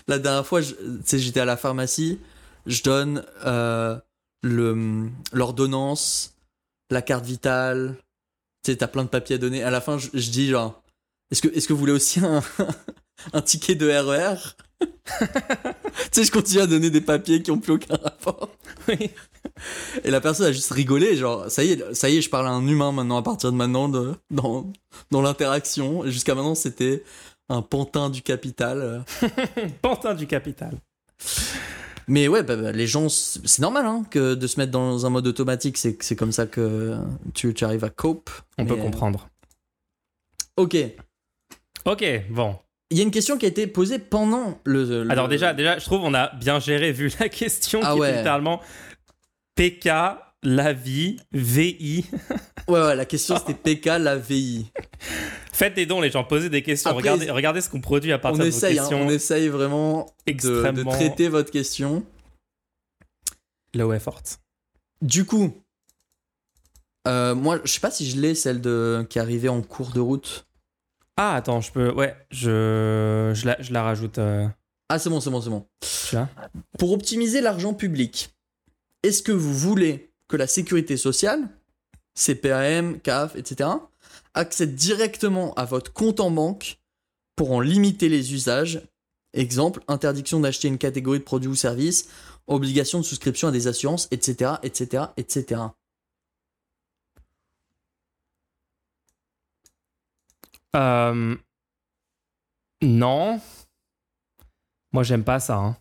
La 0.07 0.19
dernière 0.19 0.45
fois 0.45 0.61
tu 0.61 0.75
sais 1.03 1.17
j'étais 1.17 1.39
à 1.39 1.45
la 1.45 1.57
pharmacie, 1.57 2.19
je 2.67 2.83
donne 2.83 3.25
euh, 3.45 3.97
le 4.43 5.09
l'ordonnance, 5.33 6.35
la 6.91 7.01
carte 7.01 7.25
vitale, 7.25 7.97
tu 8.63 8.71
sais 8.71 8.77
t'as 8.77 8.87
plein 8.87 9.03
de 9.03 9.09
papiers 9.09 9.35
à 9.35 9.39
donner. 9.39 9.63
À 9.63 9.71
la 9.71 9.81
fin 9.81 9.97
je, 9.97 10.09
je 10.13 10.29
dis 10.29 10.49
genre 10.49 10.83
est-ce 11.31 11.41
que 11.41 11.47
est-ce 11.47 11.67
que 11.67 11.73
vous 11.73 11.79
voulez 11.79 11.93
aussi 11.93 12.19
un 12.19 12.43
un 13.33 13.41
ticket 13.41 13.73
de 13.73 13.89
RER 13.89 14.35
Tu 16.11 16.21
sais 16.21 16.23
je 16.23 16.31
continue 16.31 16.61
à 16.61 16.67
donner 16.67 16.89
des 16.89 17.01
papiers 17.01 17.41
qui 17.41 17.51
ont 17.51 17.59
plus 17.59 17.73
aucun 17.73 17.95
rapport. 17.95 18.49
Oui. 18.87 19.11
Et 20.03 20.11
la 20.11 20.21
personne 20.21 20.47
a 20.47 20.51
juste 20.51 20.71
rigolé, 20.71 21.15
genre, 21.15 21.49
ça 21.49 21.63
y 21.63 21.71
est, 21.71 21.93
ça 21.93 22.09
y 22.09 22.17
est, 22.17 22.21
je 22.21 22.29
parle 22.29 22.47
à 22.47 22.51
un 22.51 22.67
humain 22.67 22.91
maintenant, 22.91 23.17
à 23.17 23.21
partir 23.21 23.51
de 23.51 23.57
maintenant, 23.57 23.89
de, 23.89 24.13
dans, 24.29 24.71
dans 25.11 25.21
l'interaction. 25.21 26.05
Jusqu'à 26.05 26.35
maintenant, 26.35 26.55
c'était 26.55 27.03
un 27.49 27.61
pantin 27.61 28.09
du 28.09 28.21
capital. 28.21 29.03
Pantin 29.81 30.13
du 30.13 30.25
capital 30.27 30.73
Mais 32.07 32.27
ouais, 32.27 32.43
bah, 32.43 32.55
bah, 32.55 32.71
les 32.71 32.87
gens, 32.87 33.09
c'est 33.09 33.59
normal 33.59 33.85
hein, 33.85 34.05
que 34.09 34.33
de 34.35 34.47
se 34.47 34.59
mettre 34.59 34.71
dans 34.71 35.05
un 35.05 35.09
mode 35.09 35.27
automatique, 35.27 35.77
c'est 35.77 36.15
comme 36.15 36.31
ça 36.31 36.45
que 36.45 36.97
tu, 37.33 37.53
tu 37.53 37.63
arrives 37.63 37.83
à 37.83 37.89
cope. 37.89 38.29
on 38.57 38.65
peut 38.65 38.73
euh, 38.73 38.81
comprendre 38.81 39.27
Ok. 40.57 40.77
Ok 41.85 42.05
bon 42.29 42.55
y 42.97 42.99
a 42.99 43.03
une 43.03 43.11
question 43.11 43.37
qui 43.37 43.45
a 43.45 43.49
été 43.49 43.67
posée 43.67 43.99
pendant 43.99 44.59
le. 44.65 45.03
le- 45.03 45.11
Alors 45.11 45.27
déjà, 45.27 45.53
déjà, 45.53 45.79
je 45.79 45.85
trouve 45.85 46.01
on 46.03 46.13
a 46.13 46.33
bien 46.35 46.59
géré 46.59 46.91
vu 46.91 47.11
la 47.19 47.29
question 47.29 47.79
Ah 47.83 47.93
qui 47.93 47.99
ouais. 47.99 48.09
est 48.09 48.17
littéralement 48.17 48.61
PK, 49.55 49.89
la 50.43 50.73
vie, 50.73 51.17
VI. 51.31 52.05
Ouais, 52.67 52.79
ouais, 52.81 52.95
la 52.95 53.05
question 53.05 53.37
c'était 53.37 53.53
PK, 53.75 53.85
la 53.99 54.17
VI. 54.17 54.71
Faites 55.53 55.73
des 55.75 55.85
dons 55.85 56.01
les 56.01 56.09
gens, 56.09 56.23
posez 56.23 56.49
des 56.49 56.63
questions. 56.63 56.89
Après, 56.89 57.01
regardez, 57.01 57.29
regardez 57.31 57.61
ce 57.61 57.69
qu'on 57.69 57.81
produit 57.81 58.11
à 58.13 58.17
On 58.17 58.19
partir 58.19 58.45
de 58.45 58.49
vos 58.49 58.55
essaye, 58.55 58.77
hein, 58.79 58.81
questions 58.83 59.01
on 59.01 59.09
essaye 59.09 59.47
vraiment 59.49 60.07
de, 60.27 60.83
traiter 60.89 61.27
votre 61.27 61.51
question. 61.51 62.03
low 63.73 63.93
effort. 63.93 64.21
Du 65.01 65.25
coup, 65.25 65.53
euh, 67.07 67.35
moi, 67.35 67.59
je 67.63 67.71
sais 67.71 67.79
pas 67.79 67.91
si 67.91 68.09
je 68.09 68.19
l'ai, 68.19 68.35
celle 68.35 68.61
de, 68.61 69.05
qui 69.09 69.17
est 69.17 69.21
arrivée 69.21 69.49
en 69.49 69.61
cours 69.61 69.91
de 69.91 69.99
route. 69.99 70.45
Ah 71.17 71.35
attends, 71.35 71.61
je 71.61 71.71
peux, 71.71 71.91
ouais, 71.93 72.15
je, 72.31 73.31
je, 73.35 73.45
la, 73.45 73.61
je 73.61 73.73
la 73.73 73.83
rajoute. 73.83 74.17
euh, 74.17 74.47
Ah, 74.89 74.97
c'est 74.97 75.09
bon, 75.09 75.19
c'est 75.19 75.29
bon, 75.29 75.41
c'est 75.41 75.49
bon. 75.49 75.65
Pour 76.79 76.91
optimiser 76.91 77.41
l'argent 77.41 77.73
public, 77.73 78.33
est-ce 79.03 79.21
que 79.21 79.31
vous 79.31 79.53
voulez 79.53 80.11
que 80.27 80.37
la 80.37 80.47
sécurité 80.47 80.97
sociale, 80.97 81.47
CPAM, 82.15 82.99
CAF, 82.99 83.35
etc., 83.35 83.69
accède 84.33 84.75
directement 84.75 85.53
à 85.55 85.65
votre 85.65 85.93
compte 85.93 86.19
en 86.19 86.31
banque 86.31 86.79
pour 87.35 87.51
en 87.51 87.59
limiter 87.59 88.09
les 88.09 88.33
usages? 88.33 88.81
Exemple, 89.33 89.81
interdiction 89.87 90.39
d'acheter 90.41 90.67
une 90.67 90.77
catégorie 90.77 91.19
de 91.19 91.23
produits 91.23 91.49
ou 91.49 91.55
services, 91.55 92.09
obligation 92.47 92.99
de 92.99 93.05
souscription 93.05 93.47
à 93.47 93.51
des 93.51 93.67
assurances, 93.67 94.07
etc., 94.11 94.53
etc., 94.63 95.05
etc. 95.15 95.61
Euh, 100.75 101.35
non, 102.81 103.39
moi 104.91 105.03
j'aime 105.03 105.23
pas 105.23 105.39
ça. 105.39 105.57
hein. 105.57 105.77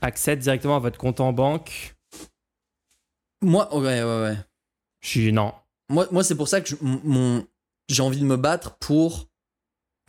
Accède 0.00 0.40
directement 0.40 0.76
à 0.76 0.80
votre 0.80 0.98
compte 0.98 1.20
en 1.20 1.32
banque. 1.32 1.94
Moi, 3.42 3.74
ouais, 3.76 4.02
ouais, 4.02 4.20
ouais. 4.22 4.36
Je 5.00 5.08
suis 5.08 5.32
non. 5.32 5.54
Moi, 5.88 6.06
moi 6.10 6.24
c'est 6.24 6.34
pour 6.34 6.48
ça 6.48 6.60
que 6.60 6.68
je- 6.68 6.76
mon- 6.80 7.00
mon, 7.04 7.46
j'ai 7.88 8.02
envie 8.02 8.20
de 8.20 8.24
me 8.24 8.36
battre 8.36 8.76
pour 8.78 9.28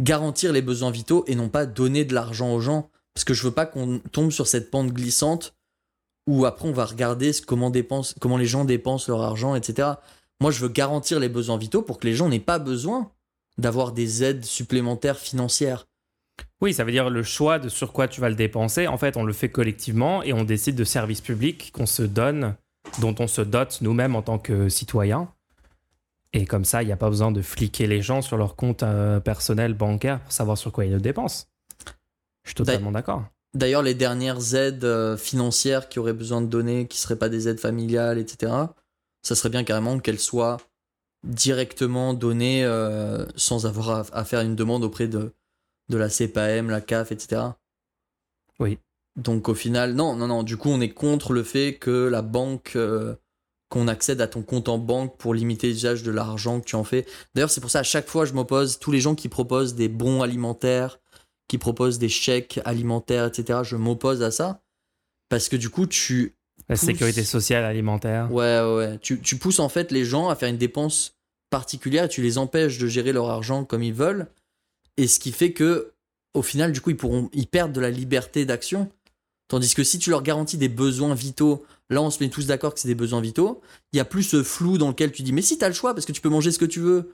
garantir 0.01 0.51
les 0.53 0.61
besoins 0.61 0.91
vitaux 0.91 1.23
et 1.27 1.35
non 1.35 1.49
pas 1.49 1.65
donner 1.65 2.05
de 2.05 2.13
l'argent 2.13 2.51
aux 2.53 2.59
gens. 2.61 2.89
Parce 3.13 3.23
que 3.25 3.33
je 3.33 3.43
veux 3.43 3.51
pas 3.53 3.65
qu'on 3.65 3.99
tombe 4.11 4.31
sur 4.31 4.47
cette 4.47 4.69
pente 4.71 4.91
glissante 4.91 5.55
où 6.27 6.45
après 6.45 6.67
on 6.67 6.73
va 6.73 6.85
regarder 6.85 7.33
ce- 7.33 7.41
comment, 7.41 7.69
dépense, 7.69 8.15
comment 8.19 8.37
les 8.37 8.45
gens 8.45 8.65
dépensent 8.65 9.11
leur 9.11 9.21
argent, 9.23 9.55
etc. 9.55 9.89
Moi, 10.41 10.51
je 10.51 10.59
veux 10.59 10.69
garantir 10.69 11.19
les 11.19 11.29
besoins 11.29 11.57
vitaux 11.57 11.81
pour 11.81 11.97
que 11.99 12.05
les 12.07 12.13
gens 12.13 12.29
n'aient 12.29 12.39
pas 12.39 12.59
besoin 12.59 13.11
d'avoir 13.57 13.91
des 13.91 14.23
aides 14.23 14.45
supplémentaires 14.45 15.19
financières. 15.19 15.87
Oui, 16.61 16.73
ça 16.73 16.83
veut 16.83 16.91
dire 16.91 17.09
le 17.09 17.23
choix 17.23 17.59
de 17.59 17.69
sur 17.69 17.93
quoi 17.93 18.07
tu 18.07 18.21
vas 18.21 18.29
le 18.29 18.35
dépenser. 18.35 18.87
En 18.87 18.97
fait, 18.97 19.17
on 19.17 19.23
le 19.23 19.33
fait 19.33 19.49
collectivement 19.49 20.23
et 20.23 20.33
on 20.33 20.43
décide 20.43 20.75
de 20.75 20.83
services 20.83 21.21
publics 21.21 21.71
qu'on 21.71 21.85
se 21.85 22.03
donne, 22.03 22.55
dont 22.99 23.15
on 23.19 23.27
se 23.27 23.41
dote 23.41 23.79
nous-mêmes 23.81 24.15
en 24.15 24.21
tant 24.21 24.39
que 24.39 24.69
citoyens. 24.69 25.29
Et 26.33 26.45
comme 26.45 26.65
ça, 26.65 26.83
il 26.83 26.87
n'y 26.87 26.91
a 26.91 26.97
pas 26.97 27.09
besoin 27.09 27.31
de 27.31 27.41
fliquer 27.41 27.87
les 27.87 28.01
gens 28.01 28.21
sur 28.21 28.37
leur 28.37 28.55
compte 28.55 28.83
euh, 28.83 29.19
personnel 29.19 29.73
bancaire 29.73 30.19
pour 30.19 30.31
savoir 30.31 30.57
sur 30.57 30.71
quoi 30.71 30.85
ils 30.85 30.91
le 30.91 30.99
dépensent. 30.99 31.45
Je 32.43 32.49
suis 32.49 32.55
totalement 32.55 32.91
d'accord. 32.91 33.23
D'ailleurs, 33.53 33.81
les 33.81 33.95
dernières 33.95 34.53
aides 34.55 34.83
euh, 34.83 35.17
financières 35.17 35.89
qui 35.89 35.99
auraient 35.99 36.13
besoin 36.13 36.41
de 36.41 36.47
donner, 36.47 36.87
qui 36.87 36.99
seraient 36.99 37.15
pas 37.15 37.29
des 37.29 37.47
aides 37.47 37.59
familiales, 37.59 38.17
etc., 38.17 38.51
ça 39.23 39.35
serait 39.35 39.49
bien 39.49 39.63
carrément 39.63 39.99
qu'elles 39.99 40.19
soient 40.19 40.57
directement 41.27 42.13
donné 42.13 42.63
euh, 42.63 43.25
sans 43.35 43.65
avoir 43.65 43.89
à, 43.89 44.05
à 44.13 44.23
faire 44.23 44.41
une 44.41 44.55
demande 44.55 44.83
auprès 44.83 45.07
de, 45.07 45.33
de 45.89 45.97
la 45.97 46.09
CPAM, 46.09 46.69
la 46.69 46.81
CAF, 46.81 47.11
etc. 47.11 47.41
Oui. 48.59 48.79
Donc 49.15 49.49
au 49.49 49.53
final, 49.53 49.93
non, 49.93 50.15
non, 50.15 50.27
non, 50.27 50.43
du 50.43 50.57
coup 50.57 50.69
on 50.69 50.79
est 50.79 50.89
contre 50.89 51.33
le 51.33 51.43
fait 51.43 51.75
que 51.75 52.07
la 52.07 52.21
banque, 52.21 52.73
euh, 52.75 53.15
qu'on 53.69 53.87
accède 53.87 54.21
à 54.21 54.27
ton 54.27 54.43
compte 54.43 54.69
en 54.69 54.77
banque 54.77 55.17
pour 55.17 55.33
limiter 55.33 55.67
l'usage 55.67 56.03
de 56.03 56.11
l'argent 56.11 56.61
que 56.61 56.65
tu 56.65 56.75
en 56.75 56.83
fais. 56.83 57.05
D'ailleurs 57.35 57.49
c'est 57.49 57.61
pour 57.61 57.71
ça 57.71 57.79
à 57.79 57.83
chaque 57.83 58.07
fois 58.07 58.25
je 58.25 58.33
m'oppose, 58.33 58.79
tous 58.79 58.91
les 58.91 59.01
gens 59.01 59.15
qui 59.15 59.27
proposent 59.27 59.75
des 59.75 59.89
bons 59.89 60.21
alimentaires, 60.21 60.99
qui 61.47 61.57
proposent 61.57 61.99
des 61.99 62.09
chèques 62.09 62.59
alimentaires, 62.63 63.25
etc., 63.25 63.61
je 63.63 63.75
m'oppose 63.75 64.21
à 64.21 64.31
ça. 64.31 64.61
Parce 65.29 65.49
que 65.49 65.55
du 65.55 65.69
coup 65.69 65.87
tu... 65.87 66.35
La 66.69 66.75
sécurité 66.75 67.23
sociale 67.23 67.63
alimentaire. 67.63 68.31
Ouais, 68.31 68.59
ouais, 68.61 68.75
ouais. 68.75 68.99
Tu, 68.99 69.19
tu 69.21 69.37
pousses 69.37 69.59
en 69.59 69.69
fait 69.69 69.91
les 69.91 70.05
gens 70.05 70.29
à 70.29 70.35
faire 70.35 70.49
une 70.49 70.57
dépense 70.57 71.16
particulière 71.49 72.05
et 72.05 72.09
tu 72.09 72.21
les 72.21 72.37
empêches 72.37 72.77
de 72.77 72.87
gérer 72.87 73.11
leur 73.13 73.29
argent 73.29 73.63
comme 73.65 73.83
ils 73.83 73.93
veulent. 73.93 74.27
Et 74.97 75.07
ce 75.07 75.19
qui 75.19 75.31
fait 75.31 75.53
que, 75.53 75.93
au 76.33 76.41
final, 76.41 76.71
du 76.71 76.81
coup, 76.81 76.89
ils 76.89 76.97
pourront, 76.97 77.29
ils 77.33 77.47
perdent 77.47 77.73
de 77.73 77.81
la 77.81 77.89
liberté 77.91 78.45
d'action. 78.45 78.89
Tandis 79.47 79.73
que 79.75 79.83
si 79.83 79.97
tu 79.99 80.09
leur 80.09 80.23
garantis 80.23 80.57
des 80.57 80.67
besoins 80.69 81.13
vitaux, 81.15 81.65
là, 81.89 82.01
on 82.01 82.09
se 82.09 82.21
met 82.23 82.29
tous 82.29 82.47
d'accord 82.47 82.73
que 82.73 82.79
c'est 82.79 82.87
des 82.89 82.95
besoins 82.95 83.21
vitaux, 83.21 83.61
il 83.93 83.97
y 83.97 83.99
a 83.99 84.05
plus 84.05 84.23
ce 84.23 84.43
flou 84.43 84.77
dans 84.77 84.89
lequel 84.89 85.11
tu 85.11 85.21
dis, 85.23 85.31
mais 85.31 85.41
si 85.41 85.57
t'as 85.57 85.69
le 85.69 85.73
choix 85.73 85.93
parce 85.93 86.05
que 86.05 86.11
tu 86.11 86.19
peux 86.21 86.29
manger 86.29 86.51
ce 86.51 86.59
que 86.59 86.65
tu 86.65 86.79
veux. 86.81 87.13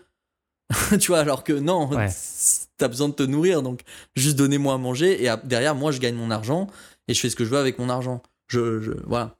tu 0.99 1.07
vois, 1.07 1.19
alors 1.19 1.43
que 1.43 1.53
non, 1.53 1.89
Ouais. 1.93 2.09
t'as 2.77 2.87
besoin 2.87 3.09
de 3.09 3.13
te 3.13 3.23
nourrir, 3.23 3.61
donc 3.61 3.81
juste 4.15 4.35
donnez-moi 4.35 4.73
à 4.73 4.77
manger 4.77 5.21
et 5.23 5.27
à- 5.29 5.37
derrière, 5.37 5.75
moi, 5.75 5.91
je 5.91 5.99
gagne 5.99 6.15
mon 6.15 6.31
argent 6.31 6.67
et 7.07 7.13
je 7.13 7.19
fais 7.19 7.29
ce 7.29 7.35
que 7.35 7.45
je 7.45 7.49
veux 7.49 7.57
avec 7.59 7.77
mon 7.77 7.89
argent. 7.89 8.23
Je, 8.47 8.79
je 8.81 8.91
voilà. 9.05 9.35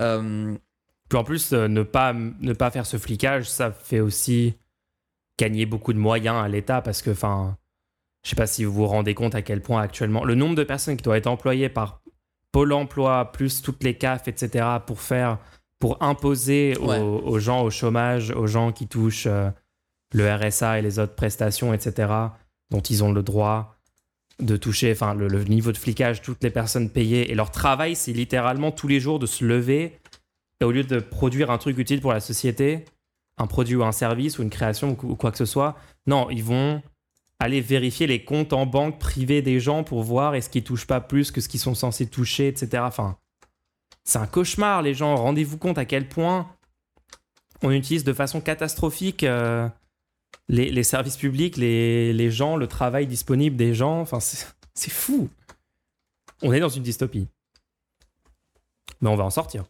Euh, 0.00 0.54
Puis 1.08 1.18
en 1.18 1.24
plus, 1.24 1.52
euh, 1.52 1.68
ne, 1.68 1.82
pas, 1.82 2.12
ne 2.12 2.52
pas 2.52 2.70
faire 2.70 2.86
ce 2.86 2.96
flicage, 2.98 3.48
ça 3.48 3.72
fait 3.72 4.00
aussi 4.00 4.54
gagner 5.38 5.66
beaucoup 5.66 5.92
de 5.92 5.98
moyens 5.98 6.36
à 6.42 6.48
l'État 6.48 6.82
parce 6.82 7.00
que, 7.02 7.10
enfin, 7.10 7.56
je 8.24 8.30
sais 8.30 8.36
pas 8.36 8.46
si 8.46 8.64
vous 8.64 8.72
vous 8.72 8.86
rendez 8.86 9.14
compte 9.14 9.34
à 9.34 9.42
quel 9.42 9.62
point 9.62 9.80
actuellement 9.80 10.24
le 10.24 10.34
nombre 10.34 10.54
de 10.56 10.64
personnes 10.64 10.96
qui 10.96 11.02
doivent 11.04 11.18
être 11.18 11.26
employées 11.28 11.68
par 11.68 12.00
Pôle 12.50 12.72
emploi, 12.72 13.30
plus 13.30 13.60
toutes 13.60 13.84
les 13.84 13.94
CAF, 13.98 14.26
etc., 14.26 14.66
pour 14.86 15.00
faire, 15.02 15.38
pour 15.80 16.02
imposer 16.02 16.74
aux- 16.78 17.38
gens 17.38 17.62
au 17.62 17.68
chômage, 17.70 18.30
aux 18.30 18.46
gens 18.46 18.72
qui 18.72 18.86
touchent 18.88 19.26
euh, 19.26 19.50
le 20.14 20.32
RSA 20.34 20.78
et 20.78 20.82
les 20.82 20.98
autres 20.98 21.14
prestations, 21.14 21.74
etc., 21.74 22.10
dont 22.70 22.80
ils 22.80 23.04
ont 23.04 23.12
le 23.12 23.22
droit 23.22 23.76
de 24.40 24.56
toucher, 24.56 24.92
enfin, 24.92 25.12
le, 25.14 25.28
le 25.28 25.44
niveau 25.44 25.72
de 25.72 25.76
flicage, 25.76 26.22
toutes 26.22 26.42
les 26.42 26.50
personnes 26.50 26.88
payées. 26.88 27.30
Et 27.30 27.34
leur 27.34 27.50
travail, 27.50 27.94
c'est 27.94 28.12
littéralement 28.14 28.72
tous 28.72 28.88
les 28.88 28.98
jours 28.98 29.18
de 29.18 29.26
se 29.26 29.44
lever 29.44 29.98
et 30.60 30.64
au 30.64 30.72
lieu 30.72 30.84
de 30.84 30.98
produire 30.98 31.50
un 31.50 31.58
truc 31.58 31.78
utile 31.78 32.00
pour 32.00 32.12
la 32.12 32.20
société, 32.20 32.84
un 33.38 33.46
produit 33.46 33.76
ou 33.76 33.84
un 33.84 33.92
service 33.92 34.38
ou 34.38 34.42
une 34.42 34.50
création 34.50 34.96
ou 35.02 35.16
quoi 35.16 35.30
que 35.30 35.38
ce 35.38 35.44
soit, 35.44 35.76
non, 36.06 36.28
ils 36.30 36.42
vont 36.42 36.82
aller 37.38 37.60
vérifier 37.60 38.06
les 38.06 38.24
comptes 38.24 38.52
en 38.52 38.66
banque 38.66 38.98
privés 38.98 39.42
des 39.42 39.60
gens 39.60 39.84
pour 39.84 40.02
voir 40.02 40.34
est-ce 40.34 40.50
qu'ils 40.50 40.64
touchent 40.64 40.86
pas 40.86 41.00
plus 41.00 41.30
que 41.30 41.40
ce 41.40 41.48
qu'ils 41.48 41.60
sont 41.60 41.74
censés 41.74 42.06
toucher, 42.06 42.48
etc. 42.48 42.82
Enfin, 42.84 43.16
c'est 44.04 44.18
un 44.18 44.26
cauchemar, 44.26 44.82
les 44.82 44.94
gens. 44.94 45.14
Rendez-vous 45.16 45.58
compte 45.58 45.78
à 45.78 45.84
quel 45.84 46.08
point 46.08 46.48
on 47.62 47.70
utilise 47.70 48.04
de 48.04 48.12
façon 48.12 48.40
catastrophique 48.40 49.22
euh, 49.22 49.68
les, 50.48 50.82
services 50.82 51.16
publics, 51.16 51.56
les, 51.56 52.12
les 52.12 52.30
gens, 52.30 52.56
le 52.56 52.66
travail 52.66 53.06
disponible 53.06 53.56
des 53.56 53.74
gens. 53.74 54.00
Enfin, 54.00 54.18
c'est 54.20 54.90
fou. 54.90 55.28
On 56.42 56.52
est 56.52 56.60
dans 56.60 56.68
une 56.68 56.82
dystopie. 56.82 57.28
Mais 59.00 59.10
on 59.10 59.16
va 59.16 59.24
en 59.24 59.30
sortir. 59.30 59.64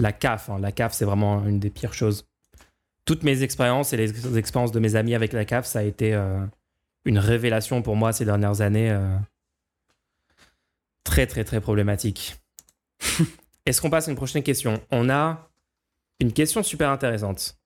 La 0.00 0.12
CAF, 0.12 0.48
hein, 0.48 0.58
la 0.58 0.72
CAF, 0.72 0.94
c'est 0.94 1.04
vraiment 1.04 1.44
une 1.44 1.60
des 1.60 1.68
pires 1.68 1.92
choses. 1.92 2.26
Toutes 3.04 3.22
mes 3.22 3.42
expériences 3.42 3.92
et 3.92 3.98
les 3.98 4.38
expériences 4.38 4.72
de 4.72 4.80
mes 4.80 4.94
amis 4.94 5.14
avec 5.14 5.34
la 5.34 5.44
CAF, 5.44 5.66
ça 5.66 5.80
a 5.80 5.82
été 5.82 6.14
euh, 6.14 6.40
une 7.04 7.18
révélation 7.18 7.82
pour 7.82 7.96
moi 7.96 8.14
ces 8.14 8.24
dernières 8.24 8.62
années. 8.62 8.90
euh, 8.90 9.14
très, 11.04 11.26
très, 11.26 11.44
très 11.44 11.60
problématique. 11.60 12.36
Est-ce 13.66 13.82
qu'on 13.82 13.90
passe 13.90 14.08
à 14.08 14.10
une 14.10 14.16
prochaine 14.16 14.42
question? 14.42 14.80
On 14.90 15.10
a 15.10 15.50
une 16.18 16.32
question 16.32 16.62
super 16.62 16.88
intéressante. 16.88 17.58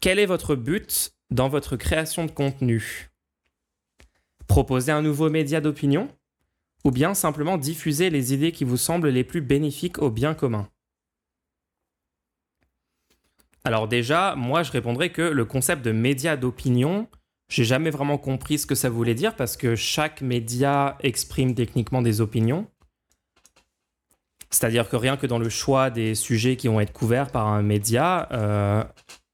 Quel 0.00 0.18
est 0.18 0.26
votre 0.26 0.54
but 0.54 1.12
dans 1.30 1.50
votre 1.50 1.76
création 1.76 2.24
de 2.24 2.30
contenu? 2.30 3.10
Proposer 4.46 4.92
un 4.92 5.02
nouveau 5.02 5.28
média 5.28 5.60
d'opinion? 5.60 6.08
Ou 6.84 6.90
bien 6.90 7.12
simplement 7.12 7.58
diffuser 7.58 8.08
les 8.08 8.32
idées 8.32 8.52
qui 8.52 8.64
vous 8.64 8.78
semblent 8.78 9.08
les 9.10 9.24
plus 9.24 9.42
bénéfiques 9.42 9.98
au 9.98 10.10
bien 10.10 10.32
commun 10.32 10.70
Alors 13.68 13.86
déjà, 13.86 14.34
moi 14.34 14.62
je 14.62 14.72
répondrais 14.72 15.10
que 15.10 15.20
le 15.20 15.44
concept 15.44 15.84
de 15.84 15.92
média 15.92 16.38
d'opinion, 16.38 17.06
j'ai 17.50 17.64
jamais 17.64 17.90
vraiment 17.90 18.16
compris 18.16 18.56
ce 18.56 18.64
que 18.64 18.74
ça 18.74 18.88
voulait 18.88 19.14
dire 19.14 19.36
parce 19.36 19.58
que 19.58 19.76
chaque 19.76 20.22
média 20.22 20.96
exprime 21.00 21.54
techniquement 21.54 22.00
des 22.00 22.22
opinions. 22.22 22.66
C'est-à-dire 24.48 24.88
que 24.88 24.96
rien 24.96 25.18
que 25.18 25.26
dans 25.26 25.38
le 25.38 25.50
choix 25.50 25.90
des 25.90 26.14
sujets 26.14 26.56
qui 26.56 26.68
vont 26.68 26.80
être 26.80 26.94
couverts 26.94 27.30
par 27.30 27.46
un 27.46 27.60
média, 27.60 28.26
euh, 28.32 28.82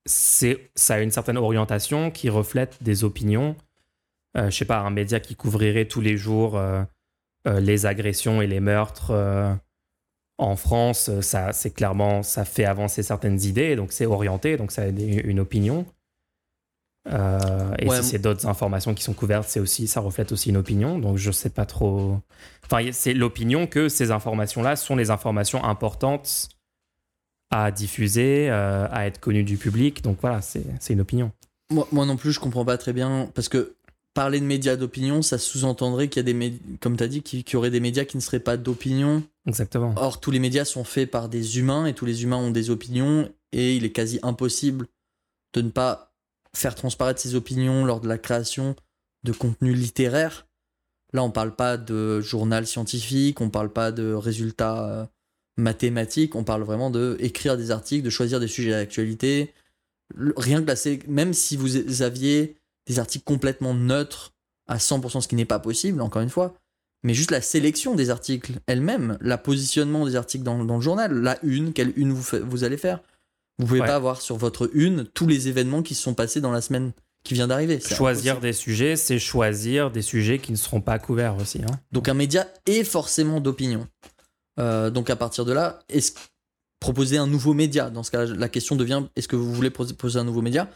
ça 0.05 0.95
a 0.95 0.99
une 0.99 1.13
certaine 1.13 1.37
orientation 1.37 2.11
qui 2.11 2.29
reflète 2.29 2.83
des 2.83 3.05
opinions. 3.05 3.55
Euh, 4.37 4.51
je 4.51 4.57
sais 4.57 4.65
pas, 4.65 4.81
un 4.81 4.91
média 4.91 5.21
qui 5.21 5.37
couvrirait 5.37 5.85
tous 5.85 6.01
les 6.01 6.17
jours 6.17 6.59
euh, 6.59 6.83
euh, 7.47 7.61
les 7.61 7.87
agressions 7.87 8.43
et 8.43 8.49
les 8.49 8.59
meurtres 8.59 9.13
euh, 9.13 9.55
en 10.39 10.57
France, 10.57 11.09
euh, 11.09 11.21
ça, 11.21 11.53
c'est 11.53 11.71
clairement, 11.71 12.23
ça 12.23 12.45
fait 12.45 12.65
avancer 12.65 13.03
certaines 13.03 13.41
idées, 13.43 13.77
donc 13.77 13.93
c'est 13.93 14.07
orienté, 14.07 14.57
donc 14.57 14.73
ça 14.73 14.83
a 14.83 14.87
une 14.87 15.41
opinion. 15.41 15.87
Euh, 17.13 17.75
et 17.79 17.87
Ouais, 17.87 18.03
si 18.03 18.11
c'est 18.11 18.19
d'autres 18.19 18.47
informations 18.47 18.95
qui 18.95 19.03
sont 19.03 19.13
couvertes, 19.13 19.49
c'est 19.49 19.61
aussi, 19.61 19.87
ça 19.87 20.01
reflète 20.01 20.33
aussi 20.33 20.49
une 20.51 20.57
opinion. 20.57 20.99
Donc 20.99 21.19
je 21.19 21.31
sais 21.31 21.51
pas 21.51 21.67
trop. 21.67 22.19
Enfin, 22.65 22.91
c'est 22.93 23.15
l'opinion 23.15 23.67
que 23.67 23.89
ces 23.89 24.11
informations-là 24.11 24.77
sont 24.77 24.97
les 24.97 25.11
informations 25.11 25.63
importantes 25.65 26.49
à 27.51 27.71
diffuser, 27.71 28.49
euh, 28.51 28.89
à 28.91 29.07
être 29.07 29.21
connues 29.21 29.45
du 29.45 29.59
public. 29.59 30.03
Donc 30.03 30.19
voilà, 30.21 30.41
c'est 30.41 30.65
c'est 30.81 30.95
une 30.95 31.03
opinion. 31.03 31.31
Moi, 31.71 31.87
moi 31.93 32.07
non 32.07 32.17
plus, 32.17 32.33
je 32.33 32.41
comprends 32.41 32.65
pas 32.65 32.79
très 32.79 32.95
bien. 32.95 33.31
Parce 33.35 33.49
que 33.49 33.75
parler 34.15 34.41
de 34.41 34.47
médias 34.47 34.77
d'opinion, 34.77 35.21
ça 35.21 35.39
sous-entendrait 35.39 36.09
qu'il 36.09 36.21
y 36.21 36.25
a 36.25 36.25
des 36.25 36.35
médias, 36.35 36.59
comme 36.81 36.97
tu 36.97 37.05
as 37.05 37.09
dit, 37.09 37.23
qu'il 37.23 37.45
y 37.53 37.57
aurait 37.57 37.71
des 37.71 37.81
médias 37.81 38.05
qui 38.05 38.17
ne 38.17 38.23
seraient 38.23 38.41
pas 38.41 38.57
d'opinion. 38.57 39.23
Exactement. 39.47 39.95
Or, 39.97 40.21
tous 40.21 40.31
les 40.31 40.39
médias 40.39 40.65
sont 40.65 40.85
faits 40.85 41.11
par 41.11 41.29
des 41.29 41.59
humains 41.59 41.87
et 41.87 41.95
tous 41.95 42.07
les 42.07 42.23
humains 42.23 42.37
ont 42.37 42.51
des 42.51 42.71
opinions. 42.71 43.31
Et 43.53 43.77
il 43.77 43.85
est 43.85 43.93
quasi 43.93 44.19
impossible 44.23 44.87
de 45.53 45.63
ne 45.63 45.71
pas 45.71 46.15
faire 46.55 46.75
transparaître 46.75 47.21
ces 47.21 47.35
opinions 47.35 47.85
lors 47.85 48.01
de 48.01 48.09
la 48.09 48.19
création 48.19 48.75
de 49.25 49.33
contenu 49.33 49.75
littéraire. 49.75 50.47
Là, 51.13 51.23
on 51.23 51.31
parle 51.31 51.55
pas 51.55 51.77
de 51.77 52.21
journal 52.21 52.67
scientifique, 52.67 53.41
on 53.41 53.51
parle 53.51 53.73
pas 53.73 53.93
de 53.93 54.13
résultats 54.13 54.85
euh, 54.89 55.07
mathématiques, 55.57 56.35
on 56.35 56.45
parle 56.45 56.63
vraiment 56.63 56.91
de 56.91 57.17
des 57.21 57.71
articles, 57.71 58.05
de 58.05 58.11
choisir 58.11 58.41
des 58.41 58.49
sujets 58.49 58.73
d'actualité. 58.73 59.53
Rien 60.37 60.63
que 60.63 60.67
là, 60.67 60.75
même 61.07 61.33
si 61.33 61.57
vous 61.57 62.03
aviez 62.03 62.57
des 62.87 62.99
articles 62.99 63.25
complètement 63.25 63.75
neutres 63.75 64.33
à 64.67 64.79
100%, 64.79 65.21
ce 65.21 65.29
qui 65.29 65.37
n'est 65.37 65.45
pas 65.45 65.59
possible, 65.59 66.01
encore 66.01 66.23
une 66.23 66.31
fois, 66.31 66.55
mais 67.05 67.15
juste 67.15 67.31
la 67.31 67.41
sélection 67.41 67.95
des 67.95 68.11
articles 68.11 68.55
elle-même, 68.67 69.17
la 69.21 69.39
positionnement 69.39 70.05
des 70.07 70.17
articles 70.17 70.43
dans, 70.45 70.65
dans 70.65 70.77
le 70.77 70.81
journal, 70.83 71.13
la 71.15 71.39
une, 71.45 71.73
quelle 71.73 71.93
une 71.97 72.13
vous, 72.13 72.25
vous 72.43 72.65
allez 72.65 72.77
faire. 72.77 73.01
Vous 73.59 73.67
pouvez 73.67 73.81
Ouais. 73.81 73.87
pas 73.87 73.95
avoir 73.95 74.21
sur 74.21 74.37
votre 74.37 74.69
une 74.75 75.05
tous 75.05 75.29
les 75.29 75.47
événements 75.49 75.83
qui 75.83 75.95
se 75.95 76.03
sont 76.03 76.15
passés 76.15 76.41
dans 76.41 76.51
la 76.51 76.61
semaine 76.61 76.93
qui 77.23 77.35
vient 77.35 77.47
d'arriver. 77.47 77.79
Choisir 77.81 78.33
impossible. 78.33 78.41
des 78.41 78.53
sujets, 78.53 78.97
c'est 78.97 79.19
choisir 79.19 79.91
des 79.91 80.03
sujets 80.03 80.39
qui 80.41 80.51
ne 80.53 80.57
seront 80.57 80.81
pas 80.81 80.99
couverts 80.99 81.37
aussi. 81.37 81.61
hein. 81.63 81.79
Donc 81.93 82.09
un 82.09 82.15
média 82.15 82.49
est 82.67 82.83
forcément 82.85 83.41
d'opinion. 83.41 83.87
Euh, 84.59 84.91
donc 84.91 85.09
à 85.11 85.17
partir 85.17 85.45
de 85.45 85.53
là, 85.53 85.79
est-ce 85.89 86.13
proposer 86.81 87.17
un 87.17 87.27
nouveau 87.27 87.55
média 87.55 87.89
Dans 87.91 88.03
ce 88.03 88.11
cas, 88.11 88.25
la 88.27 88.49
question 88.49 88.77
devient 88.77 89.05
est-ce 89.17 89.29
que 89.29 89.37
vous 89.37 89.53
voulez 89.55 89.71
proposer 89.71 90.19
un 90.19 90.25
nouveau 90.25 90.43
média? 90.43 90.69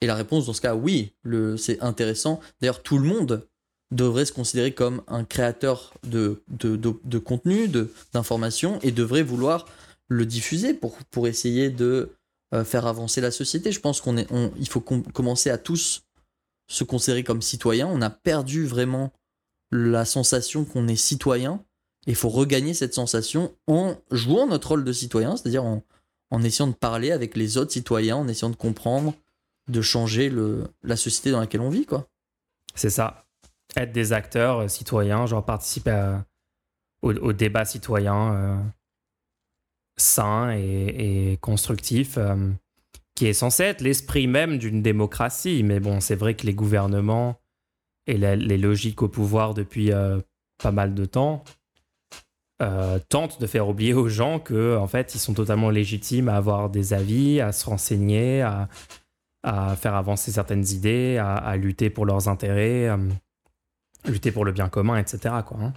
Et 0.00 0.06
la 0.06 0.14
réponse 0.14 0.46
dans 0.46 0.52
ce 0.52 0.60
cas, 0.60 0.76
oui, 0.76 1.14
le, 1.22 1.56
c'est 1.56 1.80
intéressant. 1.80 2.38
D'ailleurs, 2.60 2.82
tout 2.82 2.98
le 2.98 3.04
monde 3.04 3.44
devrait 3.90 4.26
se 4.26 4.32
considérer 4.32 4.72
comme 4.72 5.02
un 5.08 5.24
créateur 5.24 5.94
de, 6.02 6.42
de, 6.48 6.76
de, 6.76 6.94
de 7.04 7.18
contenu, 7.18 7.68
de, 7.68 7.92
d'informations, 8.12 8.78
et 8.82 8.92
devrait 8.92 9.22
vouloir 9.22 9.66
le 10.08 10.26
diffuser 10.26 10.74
pour, 10.74 10.98
pour 11.10 11.26
essayer 11.26 11.70
de 11.70 12.10
euh, 12.54 12.64
faire 12.64 12.86
avancer 12.86 13.20
la 13.20 13.30
société. 13.30 13.72
Je 13.72 13.80
pense 13.80 14.00
qu'on 14.00 14.16
est, 14.16 14.28
faut 14.68 14.80
com- 14.80 15.04
commencer 15.12 15.50
à 15.50 15.58
tous 15.58 16.02
se 16.66 16.84
considérer 16.84 17.24
comme 17.24 17.40
citoyens. 17.42 17.86
On 17.86 18.02
a 18.02 18.10
perdu 18.10 18.66
vraiment 18.66 19.12
la 19.70 20.04
sensation 20.04 20.64
qu'on 20.64 20.88
est 20.88 20.96
citoyen. 20.96 21.64
Et 22.06 22.12
il 22.12 22.16
faut 22.16 22.28
regagner 22.30 22.74
cette 22.74 22.94
sensation 22.94 23.54
en 23.66 23.96
jouant 24.10 24.46
notre 24.46 24.68
rôle 24.68 24.84
de 24.84 24.92
citoyen, 24.92 25.36
c'est-à-dire 25.36 25.64
en, 25.64 25.82
en 26.30 26.42
essayant 26.42 26.68
de 26.68 26.74
parler 26.74 27.10
avec 27.10 27.36
les 27.36 27.58
autres 27.58 27.72
citoyens, 27.72 28.16
en 28.16 28.28
essayant 28.28 28.50
de 28.50 28.56
comprendre, 28.56 29.14
de 29.68 29.82
changer 29.82 30.30
le, 30.30 30.64
la 30.82 30.96
société 30.96 31.30
dans 31.30 31.40
laquelle 31.40 31.60
on 31.60 31.68
vit, 31.70 31.84
quoi. 31.84 32.08
C'est 32.74 32.90
ça. 32.90 33.26
Être 33.76 33.92
des 33.92 34.12
acteurs 34.12 34.60
euh, 34.60 34.68
citoyens, 34.68 35.26
genre 35.26 35.44
participer 35.44 36.18
au, 37.02 37.32
débat 37.32 37.64
citoyen. 37.64 38.34
euh, 38.34 38.56
sain 39.96 40.50
et, 40.50 41.38
constructif, 41.40 42.18
qui 43.16 43.26
est 43.26 43.32
censé 43.32 43.64
être 43.64 43.80
l'esprit 43.80 44.28
même 44.28 44.58
d'une 44.58 44.80
démocratie. 44.80 45.64
Mais 45.64 45.80
bon, 45.80 46.00
c'est 46.00 46.14
vrai 46.14 46.34
que 46.34 46.46
les 46.46 46.54
gouvernements 46.54 47.40
et 48.06 48.16
les 48.16 48.58
logiques 48.58 49.02
au 49.02 49.08
pouvoir 49.08 49.54
depuis 49.54 49.90
pas 50.58 50.70
mal 50.70 50.94
de 50.94 51.04
temps 51.04 51.42
euh, 52.60 52.98
tente 53.08 53.40
de 53.40 53.46
faire 53.46 53.68
oublier 53.68 53.94
aux 53.94 54.08
gens 54.08 54.40
que 54.40 54.76
en 54.76 54.88
fait 54.88 55.14
ils 55.14 55.20
sont 55.20 55.32
totalement 55.32 55.70
légitimes 55.70 56.28
à 56.28 56.34
avoir 56.34 56.70
des 56.70 56.92
avis, 56.92 57.40
à 57.40 57.52
se 57.52 57.64
renseigner, 57.66 58.42
à, 58.42 58.68
faire 59.76 59.94
avancer 59.94 60.32
certaines 60.32 60.66
idées, 60.66 61.18
à, 61.18 61.56
lutter 61.56 61.88
pour 61.88 62.04
leurs 62.04 62.28
intérêts, 62.28 62.90
lutter 64.04 64.32
pour 64.32 64.44
le 64.44 64.52
bien 64.52 64.68
commun, 64.68 64.96
etc. 64.98 65.34
Quoi, 65.46 65.58
hein. 65.60 65.72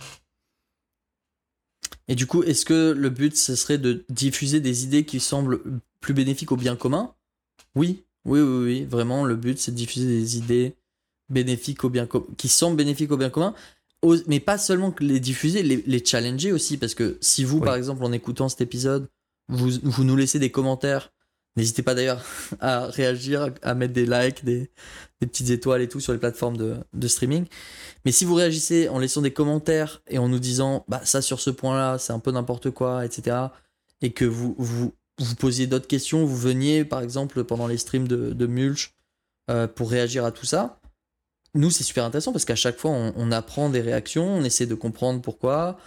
Et 2.07 2.15
du 2.15 2.27
coup, 2.27 2.43
est-ce 2.43 2.65
que 2.65 2.91
le 2.91 3.09
but 3.09 3.35
ce 3.35 3.55
serait 3.55 3.77
de 3.77 4.05
diffuser 4.09 4.59
des 4.59 4.83
idées 4.83 5.05
qui 5.05 5.19
semblent 5.19 5.61
plus 5.99 6.13
bénéfiques 6.13 6.51
au 6.51 6.57
bien 6.57 6.75
commun? 6.75 7.13
Oui, 7.75 8.03
oui, 8.25 8.41
oui, 8.41 8.63
oui, 8.63 8.85
vraiment. 8.85 9.25
Le 9.25 9.35
but 9.35 9.59
c'est 9.59 9.71
de 9.71 9.77
diffuser 9.77 10.07
des 10.07 10.37
idées 10.37 10.75
bénéfiques 11.29 11.83
au 11.83 11.89
bien 11.89 12.07
qui 12.37 12.49
semblent 12.49 12.75
bénéfiques 12.75 13.11
au 13.11 13.17
bien 13.17 13.29
commun 13.29 13.55
mais 14.27 14.39
pas 14.39 14.57
seulement 14.57 14.93
les 14.99 15.19
diffuser, 15.19 15.61
les, 15.63 16.05
challenger 16.05 16.51
aussi, 16.51 16.77
parce 16.77 16.95
que 16.95 17.17
si 17.21 17.43
vous, 17.43 17.59
par 17.59 17.75
exemple, 17.75 18.03
en 18.03 18.11
écoutant 18.11 18.49
cet 18.49 18.61
épisode, 18.61 19.07
vous, 19.47 19.69
vous 19.83 20.03
nous 20.03 20.15
laissez 20.15 20.39
des 20.39 20.49
commentaires, 20.49 21.11
n'hésitez 21.55 21.83
pas 21.83 21.95
d'ailleurs 21.95 22.23
à 22.59 22.85
réagir, 22.87 23.49
à 23.61 23.73
mettre 23.75 23.93
des 23.93 24.05
likes, 24.05 24.43
des, 24.43 24.69
petites 25.19 25.51
étoiles 25.51 25.81
et 25.81 25.87
tout 25.87 25.99
sur 25.99 26.13
les 26.13 26.19
plateformes 26.19 26.57
de, 26.57 27.07
streaming. 27.07 27.45
Mais 28.05 28.11
si 28.11 28.25
vous 28.25 28.33
réagissez 28.33 28.89
en 28.89 28.97
laissant 28.97 29.21
des 29.21 29.31
commentaires 29.31 30.01
et 30.07 30.17
en 30.17 30.27
nous 30.27 30.39
disant, 30.39 30.83
bah 30.87 31.01
ça 31.03 31.21
sur 31.21 31.39
ce 31.39 31.51
point-là, 31.51 31.99
c'est 31.99 32.13
un 32.13 32.19
peu 32.19 32.31
n'importe 32.31 32.71
quoi, 32.71 33.05
etc., 33.05 33.37
et 34.01 34.13
que 34.13 34.25
vous 34.25 34.55
vous, 34.57 34.93
vous 35.19 35.35
posiez 35.35 35.67
d'autres 35.67 35.87
questions, 35.87 36.25
vous 36.25 36.37
veniez 36.37 36.85
par 36.85 37.01
exemple 37.01 37.43
pendant 37.43 37.67
les 37.67 37.77
streams 37.77 38.07
de, 38.07 38.47
Mulch 38.47 38.95
euh, 39.51 39.67
pour 39.67 39.91
réagir 39.91 40.25
à 40.25 40.31
tout 40.31 40.47
ça, 40.47 40.81
nous, 41.53 41.69
c'est 41.69 41.83
super 41.83 42.05
intéressant 42.05 42.31
parce 42.31 42.45
qu'à 42.45 42.55
chaque 42.55 42.77
fois, 42.77 42.91
on, 42.91 43.31
apprend 43.31 43.69
des 43.69 43.81
réactions, 43.81 44.25
on 44.25 44.43
essaie 44.43 44.65
de 44.65 44.75
comprendre 44.75 45.21
pourquoi. 45.21 45.77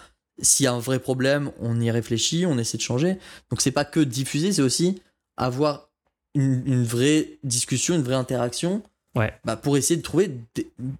S'il 0.42 0.64
y 0.64 0.66
a 0.66 0.72
un 0.72 0.78
vrai 0.78 0.98
problème, 0.98 1.52
on 1.60 1.80
y 1.80 1.90
réfléchit, 1.90 2.44
on 2.44 2.58
essaie 2.58 2.76
de 2.76 2.82
changer. 2.82 3.16
Donc, 3.50 3.62
c'est 3.62 3.70
pas 3.70 3.84
que 3.84 4.00
diffuser, 4.00 4.52
c'est 4.52 4.62
aussi 4.62 5.00
avoir 5.36 5.90
une, 6.34 6.84
vraie 6.84 7.38
discussion, 7.42 7.94
une 7.94 8.02
vraie 8.02 8.14
interaction. 8.14 8.82
Ouais. 9.14 9.32
Bah, 9.44 9.56
pour 9.56 9.76
essayer 9.76 9.96
de 9.96 10.02
trouver, 10.02 10.30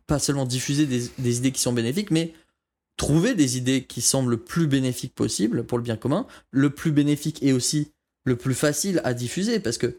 pas 0.07 0.19
seulement 0.19 0.47
diffuser 0.47 0.87
des, 0.87 1.39
idées 1.39 1.53
qui 1.53 1.61
sont 1.61 1.73
bénéfiques, 1.73 2.11
mais 2.11 2.33
trouver 2.97 3.35
des 3.35 3.57
idées 3.57 3.85
qui 3.85 4.01
semblent 4.01 4.31
le 4.31 4.37
plus 4.37 4.69
bénéfiques 4.69 5.15
possible 5.15 5.65
pour 5.65 5.79
le 5.79 5.85
bien 5.85 5.97
commun, 5.97 6.27
le 6.51 6.71
plus 6.71 6.93
bénéfique 6.93 7.43
et 7.43 7.53
aussi 7.53 7.91
le 8.25 8.37
plus 8.37 8.55
facile 8.55 9.01
à 9.05 9.15
diffuser 9.15 9.59
parce 9.59 9.79
que 9.79 9.99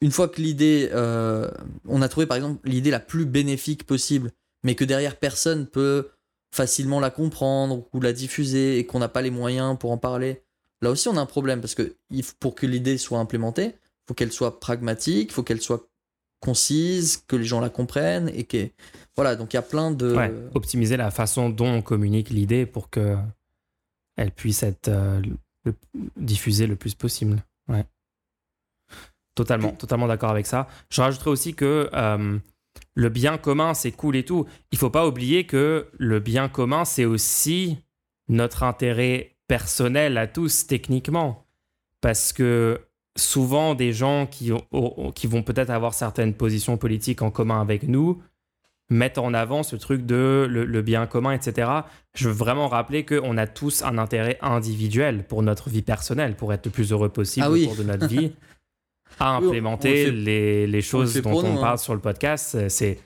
une 0.00 0.12
fois 0.12 0.28
que 0.28 0.40
l'idée, 0.40 0.90
euh, 0.92 1.50
on 1.86 2.02
a 2.02 2.08
trouvé 2.08 2.26
par 2.26 2.36
exemple 2.36 2.68
l'idée 2.68 2.90
la 2.90 3.00
plus 3.00 3.24
bénéfique 3.24 3.84
possible, 3.84 4.30
mais 4.62 4.74
que 4.74 4.84
derrière 4.84 5.16
personne 5.16 5.66
peut 5.66 6.10
facilement 6.54 7.00
la 7.00 7.10
comprendre 7.10 7.86
ou 7.92 8.00
la 8.00 8.12
diffuser 8.12 8.78
et 8.78 8.86
qu'on 8.86 9.00
n'a 9.00 9.08
pas 9.08 9.22
les 9.22 9.30
moyens 9.30 9.76
pour 9.78 9.90
en 9.90 9.98
parler, 9.98 10.42
là 10.80 10.90
aussi 10.90 11.08
on 11.08 11.16
a 11.16 11.20
un 11.20 11.26
problème 11.26 11.60
parce 11.60 11.74
que 11.74 11.94
pour 12.40 12.54
que 12.54 12.66
l'idée 12.66 12.98
soit 12.98 13.18
implémentée, 13.18 13.66
il 13.66 14.08
faut 14.08 14.14
qu'elle 14.14 14.32
soit 14.32 14.60
pragmatique, 14.60 15.30
il 15.30 15.32
faut 15.32 15.42
qu'elle 15.42 15.60
soit 15.60 15.88
concise, 16.40 17.24
que 17.26 17.36
les 17.36 17.44
gens 17.44 17.60
la 17.60 17.70
comprennent 17.70 18.30
et 18.34 18.44
que 18.44 18.68
voilà 19.16 19.36
donc 19.36 19.52
il 19.52 19.56
y 19.56 19.58
a 19.58 19.62
plein 19.62 19.90
de 19.90 20.16
optimiser 20.54 20.96
la 20.96 21.10
façon 21.10 21.50
dont 21.50 21.68
on 21.68 21.82
communique 21.82 22.30
l'idée 22.30 22.66
pour 22.66 22.90
que 22.90 23.16
elle 24.16 24.32
puisse 24.32 24.62
être 24.62 24.88
euh, 24.88 25.22
diffusée 26.16 26.66
le 26.66 26.76
plus 26.76 26.94
possible. 26.94 27.42
Ouais. 27.68 27.84
Totalement, 29.34 29.70
totalement 29.70 30.08
d'accord 30.08 30.30
avec 30.30 30.46
ça. 30.46 30.66
Je 30.90 31.00
rajouterais 31.00 31.30
aussi 31.30 31.54
que 31.54 31.88
euh, 31.92 32.38
le 32.94 33.08
bien 33.08 33.38
commun, 33.38 33.74
c'est 33.74 33.92
cool 33.92 34.16
et 34.16 34.24
tout. 34.24 34.46
Il 34.72 34.78
faut 34.78 34.90
pas 34.90 35.06
oublier 35.06 35.46
que 35.46 35.88
le 35.96 36.18
bien 36.18 36.48
commun, 36.48 36.84
c'est 36.84 37.04
aussi 37.04 37.78
notre 38.28 38.64
intérêt 38.64 39.36
personnel 39.48 40.16
à 40.18 40.26
tous, 40.26 40.66
techniquement. 40.66 41.44
Parce 42.00 42.32
que 42.32 42.80
souvent, 43.16 43.74
des 43.74 43.92
gens 43.92 44.26
qui, 44.26 44.52
qui 45.14 45.26
vont 45.26 45.42
peut-être 45.42 45.70
avoir 45.70 45.94
certaines 45.94 46.34
positions 46.34 46.76
politiques 46.76 47.22
en 47.22 47.30
commun 47.30 47.60
avec 47.60 47.82
nous 47.82 48.22
mettent 48.90 49.18
en 49.18 49.34
avant 49.34 49.62
ce 49.62 49.76
truc 49.76 50.06
de 50.06 50.46
le, 50.48 50.82
bien 50.82 51.06
commun, 51.06 51.32
etc. 51.32 51.70
Je 52.14 52.28
veux 52.28 52.34
vraiment 52.34 52.68
rappeler 52.68 53.04
qu'on 53.04 53.36
a 53.36 53.46
tous 53.46 53.82
un 53.82 53.98
intérêt 53.98 54.38
individuel 54.40 55.24
pour 55.26 55.42
notre 55.42 55.68
vie 55.68 55.82
personnelle, 55.82 56.36
pour 56.36 56.52
être 56.52 56.66
le 56.66 56.72
plus 56.72 56.92
heureux 56.92 57.10
possible 57.10 57.46
ah 57.46 57.50
au 57.50 57.58
cours 57.58 57.76
de 57.76 57.82
notre 57.82 58.06
vie. 58.06 58.32
à 59.20 59.36
implémenter 59.36 60.10
les, 60.10 60.66
les, 60.66 60.82
choses 60.82 61.20
dont 61.22 61.42
on 61.42 61.56
parle 61.56 61.74
hein. 61.74 61.76
sur 61.78 61.94
le 61.94 62.00
podcast. 62.00 62.68
C'est 62.68 62.98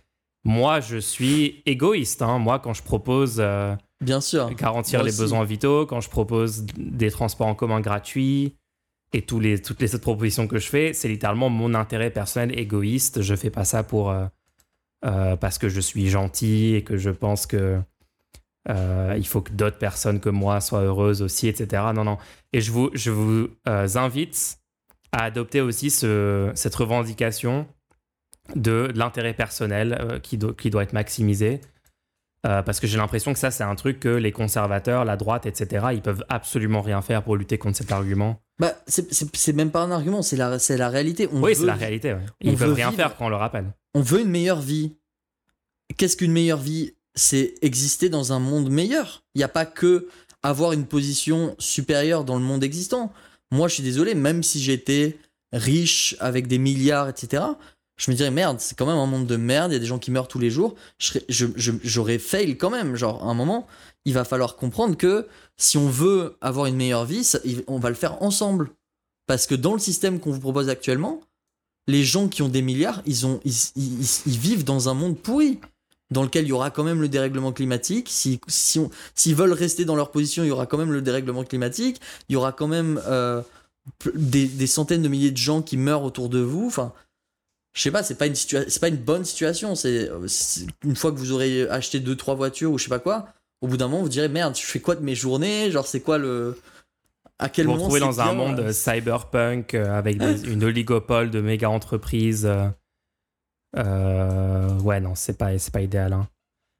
moi, 0.44 0.80
je 0.80 0.98
suis 0.98 1.62
égoïste. 1.66 2.22
Hein. 2.22 2.38
Moi, 2.38 2.58
quand 2.58 2.74
je 2.74 2.82
propose 2.82 3.36
euh, 3.38 3.74
Bien 4.02 4.20
sûr. 4.20 4.50
garantir 4.54 5.02
les 5.02 5.12
besoins 5.12 5.44
vitaux, 5.44 5.86
quand 5.86 6.00
je 6.00 6.10
propose 6.10 6.64
des 6.76 7.10
transports 7.10 7.46
en 7.46 7.54
commun 7.54 7.80
gratuits 7.80 8.56
et 9.12 9.22
tous 9.22 9.40
les, 9.40 9.60
toutes 9.60 9.80
les 9.80 9.94
autres 9.94 10.02
propositions 10.02 10.46
que 10.46 10.58
je 10.58 10.66
fais, 10.66 10.92
c'est 10.92 11.08
littéralement 11.08 11.48
mon 11.48 11.74
intérêt 11.74 12.10
personnel 12.10 12.58
égoïste. 12.58 13.22
Je 13.22 13.34
fais 13.34 13.50
pas 13.50 13.64
ça 13.64 13.82
pour 13.82 14.10
euh, 14.10 14.26
euh, 15.04 15.36
parce 15.36 15.58
que 15.58 15.68
je 15.68 15.80
suis 15.80 16.08
gentil 16.08 16.74
et 16.74 16.82
que 16.82 16.96
je 16.96 17.10
pense 17.10 17.46
que 17.46 17.80
il 18.68 19.26
faut 19.26 19.40
que 19.40 19.50
d'autres 19.50 19.78
personnes 19.78 20.20
que 20.20 20.28
moi 20.28 20.60
soient 20.60 20.82
heureuses 20.82 21.20
aussi, 21.20 21.48
etc. 21.48 21.82
Non, 21.94 22.04
non. 22.04 22.18
Et 22.52 22.60
je 22.60 22.70
vous, 22.70 22.90
je 22.94 23.10
vous 23.10 23.48
invite 23.66 24.60
à 25.12 25.24
adopter 25.24 25.60
aussi 25.60 25.90
ce, 25.90 26.50
cette 26.54 26.74
revendication 26.74 27.66
de, 28.56 28.90
l'intérêt 28.94 29.34
personnel 29.34 29.96
euh, 30.00 30.18
qui, 30.18 30.36
doit 30.38 30.82
être 30.82 30.92
maximisé. 30.92 31.60
Euh, 32.44 32.60
parce 32.62 32.80
que 32.80 32.88
j'ai 32.88 32.96
l'impression 32.98 33.32
que 33.32 33.38
ça, 33.38 33.52
c'est 33.52 33.62
un 33.62 33.76
truc 33.76 34.00
que 34.00 34.08
les 34.08 34.32
conservateurs, 34.32 35.04
la 35.04 35.16
droite, 35.16 35.46
etc., 35.46 35.86
ils 35.92 36.02
peuvent 36.02 36.24
absolument 36.28 36.80
rien 36.80 37.00
faire 37.00 37.22
pour 37.22 37.36
lutter 37.36 37.56
contre 37.56 37.76
cet 37.76 37.92
argument. 37.92 38.42
Bah, 38.58 38.74
c'est 38.86 39.52
même 39.52 39.70
pas 39.70 39.82
un 39.82 39.92
argument, 39.92 40.22
c'est 40.22 40.36
la, 40.36 40.58
la 40.68 40.88
réalité. 40.88 41.28
On 41.32 41.40
oui, 41.40 41.54
c'est 41.54 41.64
la 41.64 41.74
réalité. 41.74 42.16
Ils 42.40 42.56
peuvent 42.56 42.74
rien 42.74 42.90
faire 42.90 43.16
quand 43.16 43.26
on 43.26 43.28
le 43.28 43.36
rappelle. 43.36 43.72
On 43.94 44.00
veut 44.00 44.20
une 44.20 44.30
meilleure 44.30 44.60
vie. 44.60 44.96
Qu'est-ce 45.96 46.16
qu'une 46.16 46.32
meilleure 46.32 46.58
vie? 46.58 46.94
C'est 47.14 47.54
exister 47.62 48.08
dans 48.08 48.32
un 48.32 48.38
monde 48.38 48.70
meilleur. 48.70 49.22
Il 49.34 49.38
n'y 49.38 49.44
a 49.44 49.48
pas 49.48 49.66
que 49.66 50.08
avoir 50.42 50.72
une 50.72 50.86
position 50.86 51.54
supérieure 51.58 52.24
dans 52.24 52.38
le 52.38 52.44
monde 52.44 52.64
existant. 52.64 53.12
Moi, 53.52 53.68
je 53.68 53.74
suis 53.74 53.82
désolé, 53.82 54.14
même 54.14 54.42
si 54.42 54.60
j'étais 54.60 55.18
riche 55.52 56.16
avec 56.20 56.46
des 56.46 56.58
milliards, 56.58 57.08
etc., 57.08 57.44
je 57.96 58.10
me 58.10 58.16
dirais 58.16 58.30
merde, 58.30 58.58
c'est 58.60 58.76
quand 58.76 58.86
même 58.86 58.96
un 58.96 59.06
monde 59.06 59.26
de 59.26 59.36
merde, 59.36 59.70
il 59.70 59.74
y 59.74 59.76
a 59.76 59.80
des 59.80 59.86
gens 59.86 59.98
qui 59.98 60.10
meurent 60.10 60.28
tous 60.28 60.38
les 60.38 60.50
jours, 60.50 60.74
j'aurais 61.28 62.18
fail 62.18 62.56
quand 62.56 62.70
même. 62.70 62.96
Genre, 62.96 63.22
à 63.22 63.26
un 63.26 63.34
moment, 63.34 63.66
il 64.04 64.14
va 64.14 64.24
falloir 64.24 64.56
comprendre 64.56 64.96
que 64.96 65.26
si 65.56 65.78
on 65.78 65.88
veut 65.88 66.36
avoir 66.40 66.66
une 66.66 66.76
meilleure 66.76 67.04
vie, 67.04 67.30
on 67.66 67.78
va 67.78 67.90
le 67.90 67.94
faire 67.94 68.22
ensemble. 68.22 68.70
Parce 69.26 69.46
que 69.46 69.54
dans 69.54 69.72
le 69.72 69.78
système 69.78 70.18
qu'on 70.18 70.32
vous 70.32 70.40
propose 70.40 70.68
actuellement, 70.68 71.20
les 71.86 72.04
gens 72.04 72.28
qui 72.28 72.42
ont 72.42 72.48
des 72.48 72.62
milliards, 72.62 73.02
ils, 73.06 73.16
vivent 74.26 74.64
dans 74.64 74.88
un 74.88 74.94
monde 74.94 75.18
pourri, 75.18 75.60
dans 76.10 76.22
lequel 76.22 76.44
il 76.44 76.48
y 76.48 76.52
aura 76.52 76.70
quand 76.70 76.84
même 76.84 77.00
le 77.00 77.08
dérèglement 77.08 77.52
climatique. 77.52 78.08
Si, 78.10 78.40
si 78.46 78.80
s'ils 79.14 79.34
veulent 79.34 79.52
rester 79.52 79.84
dans 79.84 79.96
leur 79.96 80.10
position, 80.10 80.44
il 80.44 80.48
y 80.48 80.50
aura 80.50 80.66
quand 80.66 80.78
même 80.78 80.92
le 80.92 81.02
dérèglement 81.02 81.44
climatique. 81.44 82.00
Il 82.28 82.34
y 82.34 82.36
aura 82.36 82.52
quand 82.52 82.68
même 82.68 83.00
euh, 83.06 83.42
des, 84.14 84.46
des, 84.46 84.66
centaines 84.66 85.02
de 85.02 85.08
milliers 85.08 85.30
de 85.30 85.36
gens 85.36 85.62
qui 85.62 85.76
meurent 85.76 86.04
autour 86.04 86.28
de 86.28 86.40
vous. 86.40 86.66
Enfin, 86.66 86.92
je 87.72 87.82
sais 87.82 87.90
pas, 87.90 88.02
c'est 88.02 88.16
pas 88.16 88.26
une 88.26 88.34
c'est 88.34 88.80
pas 88.80 88.88
une 88.88 88.96
bonne 88.96 89.24
situation. 89.24 89.74
C'est 89.74 90.10
une 90.84 90.96
fois 90.96 91.10
que 91.10 91.16
vous 91.16 91.32
aurez 91.32 91.68
acheté 91.68 92.00
deux 92.00 92.16
trois 92.16 92.34
voitures 92.34 92.72
ou 92.72 92.78
je 92.78 92.84
sais 92.84 92.90
pas 92.90 92.98
quoi, 92.98 93.28
au 93.62 93.68
bout 93.68 93.76
d'un 93.78 93.88
moment 93.88 94.02
vous 94.02 94.08
direz 94.08 94.28
merde, 94.28 94.54
je 94.56 94.62
fais 94.62 94.80
quoi 94.80 94.94
de 94.94 95.02
mes 95.02 95.14
journées? 95.14 95.70
Genre 95.70 95.86
c'est 95.86 96.00
quoi 96.00 96.18
le 96.18 96.58
à 97.38 97.48
quel 97.48 97.66
vous 97.66 97.72
moment 97.72 97.88
vous 97.88 97.98
dans 97.98 98.20
un 98.20 98.34
monde 98.34 98.60
euh, 98.60 98.72
cyberpunk 98.72 99.74
euh, 99.74 99.96
avec 99.96 100.16
une 100.46 100.64
oligopole 100.64 101.30
de 101.30 101.40
méga 101.40 101.70
entreprises. 101.70 102.46
Euh, 103.76 104.78
ouais 104.80 105.00
non, 105.00 105.14
c'est 105.14 105.38
pas 105.38 105.58
c'est 105.58 105.72
pas 105.72 105.80
idéal. 105.80 106.12
Hein. 106.12 106.28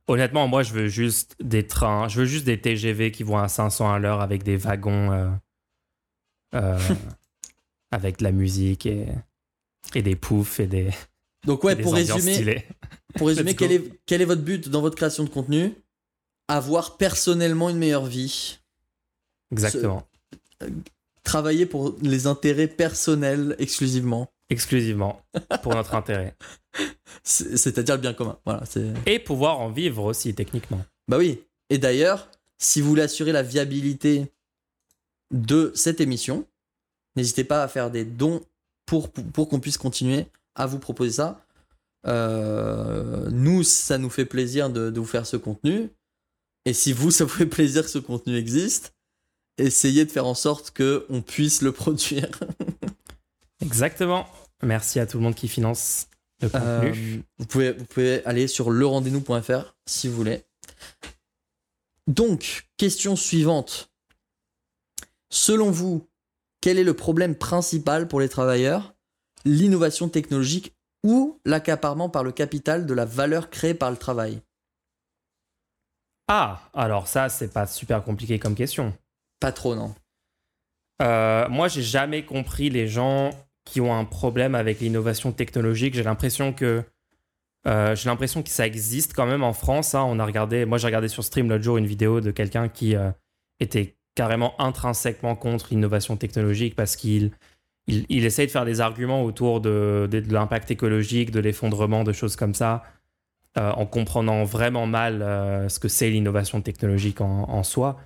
Honnêtement, 0.08 0.46
moi 0.46 0.62
je 0.62 0.74
veux 0.74 0.88
juste 0.88 1.36
des 1.40 1.66
trains, 1.66 2.08
je 2.08 2.20
veux 2.20 2.26
juste 2.26 2.44
des 2.44 2.60
TGV 2.60 3.12
qui 3.12 3.22
vont 3.22 3.38
à 3.38 3.48
500 3.48 3.90
à 3.90 3.98
l'heure 3.98 4.20
avec 4.20 4.42
des 4.42 4.56
wagons 4.56 5.38
avec 7.92 8.18
de 8.18 8.24
la 8.24 8.32
musique 8.32 8.84
et 8.84 9.06
et 9.96 10.02
des 10.02 10.16
poufs 10.16 10.60
et 10.60 10.66
des. 10.66 10.90
Donc, 11.46 11.64
ouais, 11.64 11.76
pour 11.76 11.94
résumer, 11.94 12.64
pour 13.16 13.28
résumer 13.28 13.54
quel, 13.54 13.72
est, 13.72 13.92
quel 14.06 14.22
est 14.22 14.26
votre 14.26 14.42
but 14.42 14.68
dans 14.68 14.80
votre 14.80 14.96
création 14.96 15.24
de 15.24 15.28
contenu? 15.28 15.74
Avoir 16.48 16.96
personnellement 16.96 17.70
une 17.70 17.78
meilleure 17.78 18.06
vie. 18.06 18.58
Exactement. 19.50 20.06
Euh, 20.62 20.68
travailler 21.24 21.66
pour 21.66 21.96
les 22.02 22.26
intérêts 22.26 22.68
personnels 22.68 23.56
exclusivement. 23.58 24.30
Exclusivement, 24.50 25.22
pour 25.62 25.74
notre 25.74 25.94
intérêt. 25.94 26.36
C'est-à-dire 27.22 27.96
le 27.96 28.00
bien 28.00 28.12
commun. 28.12 28.38
Voilà, 28.44 28.64
et 29.06 29.18
pouvoir 29.18 29.60
en 29.60 29.70
vivre 29.70 30.04
aussi, 30.04 30.34
techniquement. 30.34 30.84
Bah 31.08 31.18
oui. 31.18 31.42
Et 31.70 31.78
d'ailleurs, 31.78 32.28
si 32.58 32.80
vous 32.80 32.88
voulez 32.88 33.02
assurer 33.02 33.32
la 33.32 33.42
viabilité 33.42 34.30
de 35.30 35.72
cette 35.74 36.00
émission, 36.00 36.46
N'hésitez 37.16 37.44
pas 37.44 37.62
à 37.62 37.68
faire 37.68 37.90
des 37.90 38.04
dons 38.04 38.42
pour, 38.92 39.10
pour, 39.10 39.24
pour 39.24 39.48
qu'on 39.48 39.58
puisse 39.58 39.78
continuer 39.78 40.26
à 40.54 40.66
vous 40.66 40.78
proposer 40.78 41.12
ça. 41.12 41.46
Euh, 42.06 43.30
nous, 43.30 43.62
ça 43.62 43.96
nous 43.96 44.10
fait 44.10 44.26
plaisir 44.26 44.68
de, 44.68 44.90
de 44.90 45.00
vous 45.00 45.06
faire 45.06 45.26
ce 45.26 45.38
contenu. 45.38 45.88
Et 46.66 46.74
si 46.74 46.92
vous, 46.92 47.10
ça 47.10 47.24
vous 47.24 47.30
fait 47.30 47.46
plaisir 47.46 47.84
que 47.84 47.88
ce 47.88 47.98
contenu 47.98 48.36
existe, 48.36 48.92
essayez 49.56 50.04
de 50.04 50.10
faire 50.10 50.26
en 50.26 50.34
sorte 50.34 50.72
que 50.72 51.06
on 51.08 51.22
puisse 51.22 51.62
le 51.62 51.72
produire. 51.82 52.28
Exactement. 53.62 54.28
Merci 54.62 55.00
à 55.00 55.06
tout 55.06 55.16
le 55.16 55.24
monde 55.24 55.34
qui 55.34 55.48
finance 55.48 56.08
le 56.42 56.50
contenu. 56.50 56.66
Euh, 56.68 57.22
vous, 57.38 57.46
pouvez, 57.46 57.72
vous 57.72 57.86
pouvez 57.86 58.22
aller 58.26 58.46
sur 58.46 58.70
lerendez-nous.fr 58.70 59.74
si 59.86 60.06
vous 60.06 60.14
voulez. 60.14 60.42
Donc, 62.08 62.68
question 62.76 63.16
suivante. 63.16 63.90
Selon 65.30 65.70
vous, 65.70 66.06
quel 66.62 66.78
est 66.78 66.84
le 66.84 66.94
problème 66.94 67.34
principal 67.34 68.08
pour 68.08 68.20
les 68.20 68.30
travailleurs? 68.30 68.94
L'innovation 69.44 70.08
technologique 70.08 70.74
ou 71.04 71.40
l'accaparement 71.44 72.08
par 72.08 72.22
le 72.22 72.32
capital 72.32 72.86
de 72.86 72.94
la 72.94 73.04
valeur 73.04 73.50
créée 73.50 73.74
par 73.74 73.90
le 73.90 73.96
travail? 73.96 74.40
Ah, 76.28 76.70
alors 76.72 77.08
ça, 77.08 77.28
c'est 77.28 77.52
pas 77.52 77.66
super 77.66 78.02
compliqué 78.04 78.38
comme 78.38 78.54
question. 78.54 78.96
Pas 79.40 79.52
trop, 79.52 79.74
non. 79.74 79.94
Euh, 81.02 81.48
moi, 81.48 81.66
j'ai 81.66 81.82
jamais 81.82 82.24
compris 82.24 82.70
les 82.70 82.86
gens 82.86 83.30
qui 83.64 83.80
ont 83.80 83.94
un 83.94 84.04
problème 84.04 84.54
avec 84.54 84.78
l'innovation 84.78 85.32
technologique. 85.32 85.94
J'ai 85.94 86.04
l'impression 86.04 86.52
que 86.52 86.84
euh, 87.66 87.94
j'ai 87.96 88.08
l'impression 88.08 88.42
que 88.42 88.50
ça 88.50 88.66
existe 88.66 89.14
quand 89.14 89.26
même 89.26 89.42
en 89.42 89.52
France. 89.52 89.94
hein. 89.96 90.04
On 90.06 90.18
a 90.20 90.24
regardé, 90.24 90.64
moi 90.64 90.78
j'ai 90.78 90.86
regardé 90.86 91.08
sur 91.08 91.22
stream 91.24 91.48
l'autre 91.48 91.62
jour 91.62 91.76
une 91.76 91.86
vidéo 91.86 92.20
de 92.20 92.30
quelqu'un 92.30 92.68
qui 92.68 92.96
euh, 92.96 93.10
était 93.60 93.96
carrément 94.14 94.60
intrinsèquement 94.60 95.34
contre 95.36 95.68
l'innovation 95.70 96.16
technologique 96.16 96.76
parce 96.76 96.96
qu'il 96.96 97.30
il, 97.86 98.24
essaye 98.24 98.46
de 98.46 98.52
faire 98.52 98.64
des 98.64 98.80
arguments 98.80 99.24
autour 99.24 99.60
de, 99.60 100.08
l'impact 100.30 100.70
écologique, 100.70 101.30
de 101.30 101.40
l'effondrement, 101.40 102.04
de 102.04 102.12
choses 102.12 102.36
comme 102.36 102.54
ça, 102.54 102.84
euh, 103.58 103.70
en 103.72 103.86
comprenant 103.86 104.44
vraiment 104.44 104.86
mal 104.86 105.20
euh, 105.22 105.68
ce 105.68 105.78
que 105.78 105.88
c'est 105.88 106.08
l'innovation 106.08 106.60
technologique 106.62 107.20
en, 107.20 107.62
soi, 107.64 107.98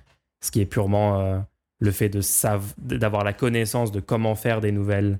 ce 0.43 0.51
qui 0.51 0.61
est 0.61 0.65
purement 0.65 1.19
euh, 1.19 1.39
le 1.79 1.91
fait 1.91 2.09
d'avoir 2.79 3.23
la 3.23 3.33
connaissance 3.33 3.91
de 3.91 3.99
comment 3.99 4.35
faire 4.35 4.61
des 4.61 4.71
nouvelles 4.71 5.19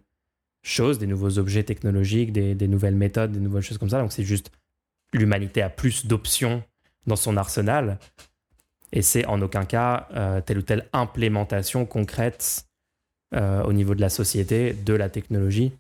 choses, 0.64 0.98
des 0.98 1.08
nouveaux 1.08 1.38
objets 1.38 1.64
technologiques, 1.64 2.34
des 2.34 2.68
nouvelles 2.68 2.96
méthodes, 2.96 3.32
des 3.32 3.40
nouvelles 3.40 3.62
choses 3.62 3.78
comme 3.78 3.90
ça. 3.90 4.02
Donc 4.02 4.12
c'est 4.12 4.24
juste 4.24 4.52
l'humanité 5.14 5.62
a 5.62 5.70
plus 5.70 6.08
d'options 6.08 6.64
dans 7.06 7.16
son 7.16 7.38
arsenal 7.38 8.00
et 8.92 9.02
c'est 9.02 9.26
en 9.26 9.42
aucun 9.42 9.66
cas 9.66 10.08
euh, 10.16 10.42
telle 10.42 10.60
ou 10.60 10.62
telle 10.62 10.88
implémentation 10.94 11.86
concrète 11.86 12.68
euh, 13.36 13.64
au 13.64 13.74
niveau 13.74 13.96
de 13.96 14.02
la 14.02 14.10
société 14.10 14.74
de 14.74 14.94
la 14.94 15.10
technologie. 15.10 15.74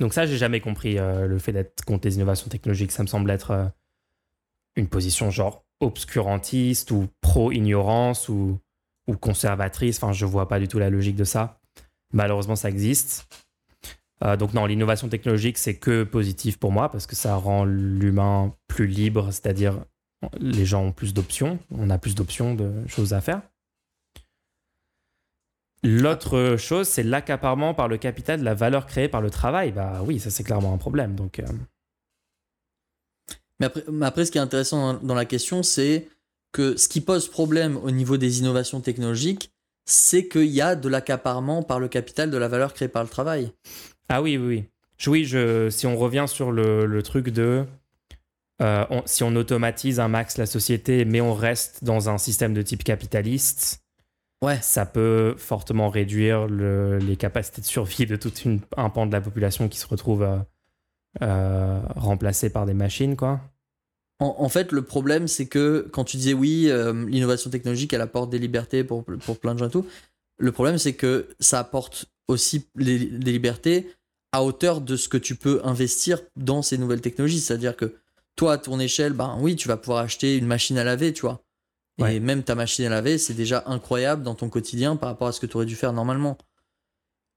Donc 0.00 0.14
ça, 0.14 0.24
j'ai 0.24 0.38
jamais 0.38 0.60
compris 0.60 0.98
euh, 0.98 1.26
le 1.26 1.38
fait 1.38 1.52
d'être 1.52 1.84
contre 1.84 2.06
les 2.06 2.16
innovations 2.16 2.48
technologiques. 2.48 2.92
Ça 2.92 3.02
me 3.02 3.08
semble 3.08 3.30
être 3.30 3.72
une 4.76 4.88
position 4.88 5.30
genre 5.30 5.64
obscurantiste 5.80 6.90
ou 6.90 7.08
pro-ignorance 7.20 8.28
ou, 8.28 8.58
ou 9.06 9.16
conservatrice. 9.16 10.02
Enfin, 10.02 10.12
je 10.12 10.24
vois 10.24 10.48
pas 10.48 10.58
du 10.58 10.68
tout 10.68 10.78
la 10.78 10.88
logique 10.88 11.16
de 11.16 11.24
ça. 11.24 11.60
Malheureusement, 12.12 12.56
ça 12.56 12.70
existe. 12.70 13.28
Donc 14.38 14.54
non, 14.54 14.64
l'innovation 14.64 15.08
technologique, 15.08 15.58
c'est 15.58 15.76
que 15.76 16.02
positif 16.02 16.58
pour 16.58 16.72
moi 16.72 16.88
parce 16.88 17.06
que 17.06 17.14
ça 17.14 17.36
rend 17.36 17.66
l'humain 17.66 18.54
plus 18.68 18.86
libre, 18.86 19.30
c'est-à-dire 19.32 19.84
les 20.40 20.64
gens 20.66 20.84
ont 20.84 20.92
plus 20.92 21.14
d'options, 21.14 21.58
on 21.70 21.90
a 21.90 21.98
plus 21.98 22.14
d'options 22.14 22.54
de 22.54 22.86
choses 22.88 23.12
à 23.14 23.20
faire. 23.20 23.42
L'autre 25.82 26.56
chose, 26.58 26.88
c'est 26.88 27.02
l'accaparement 27.02 27.74
par 27.74 27.88
le 27.88 27.98
capital 27.98 28.40
de 28.40 28.44
la 28.44 28.54
valeur 28.54 28.86
créée 28.86 29.08
par 29.08 29.20
le 29.20 29.30
travail. 29.30 29.70
Bah 29.70 30.00
oui, 30.06 30.18
ça 30.18 30.30
c'est 30.30 30.42
clairement 30.42 30.72
un 30.72 30.78
problème. 30.78 31.14
Donc 31.14 31.38
euh, 31.40 31.44
Mais 33.60 33.66
après, 33.66 33.84
mais 33.92 34.06
après, 34.06 34.24
ce 34.24 34.30
qui 34.30 34.38
est 34.38 34.42
intéressant 34.42 34.94
dans- 34.94 35.14
la 35.14 35.24
question, 35.26 35.62
c'est 35.62 36.08
que 36.52 36.76
ce 36.76 36.88
qui 36.88 37.00
pose 37.00 37.28
problème 37.28 37.76
au 37.76 37.90
niveau 37.90 38.16
des 38.16 38.38
innovations 38.38 38.80
technologiques, 38.80 39.52
c'est 39.84 40.26
qu'il 40.28 40.46
y 40.46 40.62
a 40.62 40.74
de 40.76 40.88
l'accaparement 40.88 41.62
par 41.62 41.78
le 41.80 41.88
capital 41.88 42.30
de 42.30 42.36
la 42.38 42.48
valeur 42.48 42.72
créée 42.72 42.88
par 42.88 43.02
le 43.02 43.08
travail. 43.08 43.52
ah 44.08 44.22
oui, 44.22 44.38
oui, 44.38 44.46
oui. 44.46 44.64
Oui, 45.06 45.24
je, 45.26 45.68
si 45.68 45.86
on 45.86 45.96
revient 45.98 46.24
sur 46.26 46.50
le, 46.50 46.86
le 46.86 47.02
truc 47.02 47.28
de 47.28 47.66
euh, 48.62 48.84
on- 48.90 49.02
si 49.06 49.22
on 49.24 49.34
automatise 49.36 50.00
un 50.00 50.08
max 50.08 50.38
la 50.38 50.46
société, 50.46 51.04
mais 51.04 51.20
on 51.20 51.34
reste 51.34 51.84
dans 51.84 52.08
un 52.08 52.18
système 52.18 52.54
de 52.54 52.62
type 52.62 52.84
capitaliste, 52.84 53.80
Ouais. 54.42 54.58
ça 54.60 54.84
peut 54.86 55.34
fortement 55.38 55.88
réduire 55.88 56.46
le- 56.46 56.98
les 56.98 57.16
capacités 57.16 57.60
de 57.62 57.66
survie 57.66 58.06
de 58.06 58.16
tout 58.16 58.32
un 58.76 58.90
pan 58.90 59.06
de 59.06 59.12
la 59.12 59.20
population 59.20 59.68
qui 59.68 59.78
se 59.78 59.86
retrouve 59.86 60.22
euh, 60.22 60.36
euh, 61.22 61.80
remplacé 61.96 62.50
par 62.50 62.66
des 62.66 62.74
machines, 62.74 63.16
quoi. 63.16 63.40
En, 64.20 64.34
en 64.38 64.48
fait, 64.48 64.70
le 64.72 64.82
problème, 64.82 65.28
c'est 65.28 65.46
que 65.46 65.88
quand 65.92 66.04
tu 66.04 66.16
disais 66.16 66.34
oui, 66.34 66.70
l'innovation 67.08 67.50
technologique, 67.50 67.92
elle 67.92 68.00
apporte 68.00 68.30
des 68.30 68.38
libertés 68.38 68.84
pour, 68.84 69.04
pour 69.04 69.38
plein 69.38 69.54
de 69.54 69.58
gens 69.60 69.66
et 69.66 69.70
tout, 69.70 69.86
le 70.38 70.52
problème, 70.52 70.78
c'est 70.78 70.94
que 70.94 71.28
ça 71.40 71.58
apporte 71.60 72.06
aussi 72.28 72.66
des 72.76 72.98
libertés 72.98 73.90
à 74.32 74.42
hauteur 74.44 74.80
de 74.80 74.96
ce 74.96 75.08
que 75.08 75.16
tu 75.16 75.36
peux 75.36 75.60
investir 75.64 76.20
dans 76.36 76.62
ces 76.62 76.78
nouvelles 76.78 77.00
technologies. 77.00 77.40
C'est-à-dire 77.40 77.76
que 77.76 77.94
toi, 78.36 78.54
à 78.54 78.58
ton 78.58 78.80
échelle, 78.80 79.12
ben 79.12 79.36
oui, 79.40 79.56
tu 79.56 79.68
vas 79.68 79.76
pouvoir 79.76 79.98
acheter 80.04 80.36
une 80.36 80.46
machine 80.46 80.76
à 80.78 80.84
laver, 80.84 81.12
tu 81.12 81.22
vois. 81.22 81.40
Et 82.12 82.20
même 82.20 82.42
ta 82.42 82.54
machine 82.54 82.84
à 82.86 82.88
laver, 82.88 83.18
c'est 83.18 83.34
déjà 83.34 83.62
incroyable 83.66 84.22
dans 84.24 84.34
ton 84.34 84.48
quotidien 84.48 84.96
par 84.96 85.08
rapport 85.10 85.28
à 85.28 85.32
ce 85.32 85.40
que 85.40 85.46
tu 85.46 85.56
aurais 85.56 85.66
dû 85.66 85.76
faire 85.76 85.92
normalement. 85.92 86.36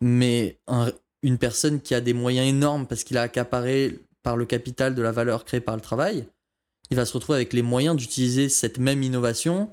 Mais 0.02 0.60
un- 0.68 0.91
une 1.24 1.38
personne 1.38 1.82
qui 1.82 1.94
a 1.95 2.02
des 2.02 2.14
moyens 2.14 2.48
énormes 2.48 2.88
parce 2.88 3.03
qu'il 3.03 3.18
a 3.18 3.24
accaparé 3.24 3.99
par 4.24 4.38
le 4.38 4.45
capital 4.45 4.95
de 4.95 5.02
la 5.02 5.11
valeur 5.11 5.45
créée 5.45 5.61
par 5.61 5.76
le 5.76 5.82
travail, 5.82 6.26
il 6.90 6.98
va 6.98 7.06
se 7.06 7.14
retrouver 7.14 7.38
avec 7.38 7.53
les 7.53 7.61
moyens 7.61 7.95
d'utiliser 7.95 8.49
cette 8.49 8.78
même 8.78 9.03
innovation 9.03 9.69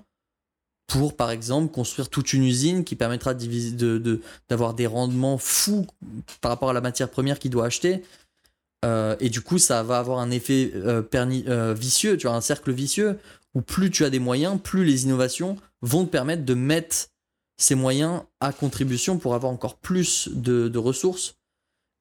pour, 0.87 1.17
par 1.17 1.31
exemple, 1.31 1.73
construire 1.73 2.11
toute 2.11 2.33
une 2.35 2.45
usine 2.45 2.85
qui 2.85 2.95
permettra 2.97 3.33
de- 3.35 3.99
de- 3.99 4.21
d'avoir 4.49 4.75
des 4.75 4.87
rendements 4.87 5.39
fous 5.39 5.87
par 6.41 6.51
rapport 6.51 6.71
à 6.71 6.73
la 6.75 6.81
matière 6.83 7.11
première 7.11 7.39
qu'il 7.39 7.51
doit 7.51 7.67
acheter. 7.67 8.03
Euh, 8.85 9.17
et 9.19 9.31
du 9.31 9.41
coup, 9.41 9.59
ça 9.59 9.83
va 9.83 9.99
avoir 9.99 10.19
un 10.19 10.31
effet 10.31 10.71
euh, 10.75 11.03
perni- 11.03 11.45
euh, 11.49 11.75
vicieux, 11.75 12.17
tu 12.17 12.27
vois, 12.27 12.37
un 12.37 12.41
cercle 12.41 12.73
vicieux, 12.73 13.19
où 13.55 13.63
plus 13.63 13.91
tu 13.91 14.05
as 14.05 14.11
des 14.11 14.19
moyens, 14.19 14.61
plus 14.63 14.85
les 14.85 15.05
innovations 15.05 15.57
vont 15.81 16.05
te 16.05 16.11
permettre 16.11 16.45
de 16.45 16.55
mettre 16.55 17.09
ces 17.57 17.75
moyens 17.75 18.23
à 18.41 18.53
contribution 18.53 19.19
pour 19.19 19.35
avoir 19.35 19.53
encore 19.53 19.79
plus 19.79 20.29
de, 20.33 20.69
de 20.69 20.79
ressources. 20.79 21.37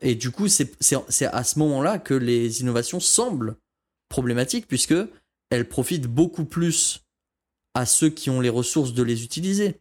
Et 0.01 0.15
du 0.15 0.31
coup, 0.31 0.47
c'est 0.49 1.25
à 1.25 1.43
ce 1.43 1.59
moment-là 1.59 1.99
que 1.99 2.13
les 2.13 2.61
innovations 2.61 2.99
semblent 2.99 3.55
problématiques, 4.09 4.67
puisque 4.67 4.95
elles 5.49 5.69
profitent 5.69 6.07
beaucoup 6.07 6.45
plus 6.45 7.01
à 7.73 7.85
ceux 7.85 8.09
qui 8.09 8.29
ont 8.29 8.41
les 8.41 8.49
ressources 8.49 8.93
de 8.93 9.03
les 9.03 9.23
utiliser. 9.23 9.79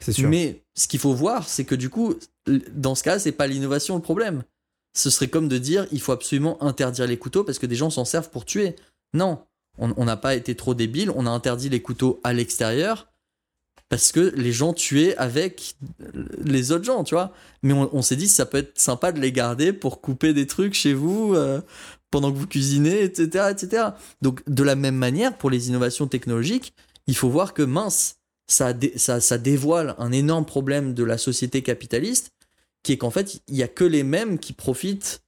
C'est 0.00 0.12
sûr. 0.12 0.28
Mais 0.28 0.64
ce 0.74 0.88
qu'il 0.88 1.00
faut 1.00 1.14
voir, 1.14 1.48
c'est 1.48 1.64
que 1.64 1.74
du 1.76 1.88
coup, 1.88 2.14
dans 2.74 2.94
ce 2.94 3.02
cas, 3.02 3.18
c'est 3.18 3.32
pas 3.32 3.46
l'innovation 3.46 3.94
le 3.96 4.02
problème. 4.02 4.42
Ce 4.92 5.10
serait 5.10 5.28
comme 5.28 5.48
de 5.48 5.58
dire 5.58 5.86
il 5.92 6.00
faut 6.00 6.12
absolument 6.12 6.62
interdire 6.62 7.06
les 7.06 7.18
couteaux 7.18 7.44
parce 7.44 7.58
que 7.58 7.66
des 7.66 7.76
gens 7.76 7.90
s'en 7.90 8.04
servent 8.04 8.30
pour 8.30 8.44
tuer. 8.44 8.76
Non, 9.14 9.44
on 9.78 10.04
n'a 10.04 10.16
pas 10.16 10.34
été 10.34 10.54
trop 10.54 10.74
débile, 10.74 11.10
on 11.10 11.26
a 11.26 11.30
interdit 11.30 11.68
les 11.68 11.80
couteaux 11.80 12.20
à 12.24 12.32
l'extérieur 12.32 13.12
parce 13.92 14.10
que 14.10 14.32
les 14.36 14.52
gens 14.52 14.72
tuaient 14.72 15.14
avec 15.16 15.76
les 16.42 16.72
autres 16.72 16.84
gens, 16.84 17.04
tu 17.04 17.14
vois. 17.14 17.30
Mais 17.62 17.74
on, 17.74 18.00
s'est 18.00 18.16
dit 18.16 18.26
ça 18.26 18.46
peut 18.46 18.56
être 18.56 18.78
sympa 18.78 19.12
de 19.12 19.20
les 19.20 19.32
garder 19.32 19.74
pour 19.74 20.00
couper 20.00 20.32
des 20.32 20.46
trucs 20.46 20.72
chez 20.72 20.94
vous 20.94 21.34
euh, 21.34 21.60
pendant 22.10 22.32
que 22.32 22.38
vous 22.38 22.46
cuisinez, 22.46 23.02
etc., 23.02 23.48
etc. 23.50 23.88
Donc 24.22 24.42
de 24.48 24.62
la 24.62 24.76
même 24.76 24.96
manière, 24.96 25.36
pour 25.36 25.50
les 25.50 25.68
innovations 25.68 26.06
technologiques, 26.06 26.72
il 27.06 27.14
faut 27.14 27.28
voir 27.28 27.52
que 27.52 27.60
mince, 27.60 28.16
ça 28.46 28.72
dévoile 28.72 29.94
un 29.98 30.10
énorme 30.10 30.46
problème 30.46 30.94
de 30.94 31.04
la 31.04 31.18
société 31.18 31.60
capitaliste, 31.62 32.32
qui 32.82 32.92
est 32.92 32.98
qu'en 32.98 33.10
fait, 33.10 33.40
il 33.48 33.56
y 33.56 33.62
a 33.62 33.68
que 33.68 33.84
les 33.84 34.02
mêmes 34.02 34.38
qui 34.38 34.52
profitent 34.52 35.22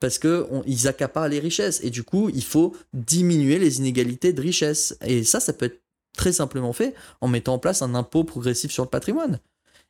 parce 0.00 0.18
que 0.18 0.46
on- 0.50 0.62
ils 0.66 0.88
accaparent 0.88 1.28
les 1.28 1.40
richesses. 1.40 1.80
Et 1.82 1.90
du 1.90 2.02
coup, 2.02 2.30
il 2.34 2.44
faut 2.44 2.74
diminuer 2.94 3.58
les 3.58 3.78
inégalités 3.78 4.32
de 4.32 4.40
richesse. 4.40 4.96
Et 5.04 5.24
ça, 5.24 5.40
ça 5.40 5.52
peut 5.52 5.66
être 5.66 5.80
très 6.16 6.32
simplement 6.32 6.72
fait 6.72 6.94
en 7.20 7.28
mettant 7.28 7.54
en 7.54 7.58
place 7.58 7.82
un 7.82 7.94
impôt 7.94 8.24
progressif 8.24 8.70
sur 8.70 8.82
le 8.84 8.88
patrimoine. 8.90 9.38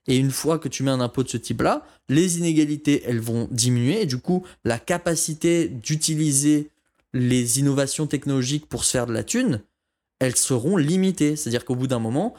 Et 0.07 0.17
une 0.17 0.31
fois 0.31 0.59
que 0.59 0.69
tu 0.69 0.83
mets 0.83 0.91
un 0.91 1.01
impôt 1.01 1.23
de 1.23 1.29
ce 1.29 1.37
type-là, 1.37 1.87
les 2.09 2.39
inégalités, 2.39 3.03
elles 3.07 3.21
vont 3.21 3.49
diminuer. 3.51 4.03
Et 4.03 4.07
du 4.07 4.19
coup, 4.19 4.45
la 4.65 4.79
capacité 4.79 5.69
d'utiliser 5.69 6.71
les 7.13 7.59
innovations 7.59 8.07
technologiques 8.07 8.67
pour 8.67 8.85
se 8.85 8.91
faire 8.93 9.07
de 9.07 9.13
la 9.13 9.25
thune, 9.25 9.63
elles 10.19 10.37
seront 10.37 10.77
limitées. 10.77 11.37
C'est-à-dire 11.37 11.65
qu'au 11.65 11.77
bout 11.77 11.87
d'un 11.87 11.99
moment, 11.99 12.35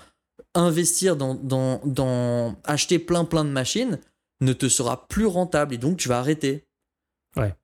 investir 0.56 1.16
dans, 1.16 1.36
dans 1.36 2.56
acheter 2.66 3.00
plein 3.00 3.24
plein 3.26 3.46
de 3.46 3.50
machines 3.50 4.00
ne 4.42 4.54
te 4.54 4.68
sera 4.70 5.08
plus 5.08 5.26
rentable 5.26 5.74
et 5.74 5.78
donc 5.78 5.98
tu 5.98 6.10
vas 6.10 6.20
arrêter. 6.20 6.66
Ouais. 7.36 7.56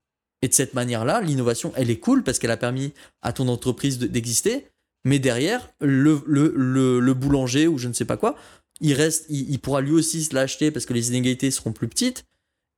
Et 0.42 0.48
de 0.48 0.54
cette 0.54 0.74
manière-là, 0.74 1.22
l'innovation, 1.22 1.74
elle 1.76 1.90
est 1.90 2.00
cool 2.00 2.24
parce 2.24 2.40
qu'elle 2.40 2.52
a 2.52 2.58
permis 2.58 2.94
à 3.22 3.34
ton 3.34 3.48
entreprise 3.48 3.98
de- 3.98 4.08
d'exister, 4.08 4.68
mais 5.04 5.20
derrière, 5.20 5.70
le, 5.82 6.22
le, 6.28 6.54
le, 6.56 7.00
le 7.00 7.14
boulanger 7.14 7.68
ou 7.68 7.78
je 7.78 7.88
ne 7.88 7.94
sais 7.94 8.06
pas 8.06 8.18
quoi 8.18 8.36
il 8.80 8.94
reste, 8.94 9.26
il, 9.30 9.50
il 9.50 9.60
pourra 9.60 9.82
lui 9.82 9.94
aussi 9.94 10.24
se 10.24 10.36
l'acheter 10.36 10.70
parce 10.70 10.86
que 10.86 10.94
les 10.94 11.10
inégalités 11.10 11.50
seront 11.50 11.74
plus 11.74 11.88
petites 11.88 12.26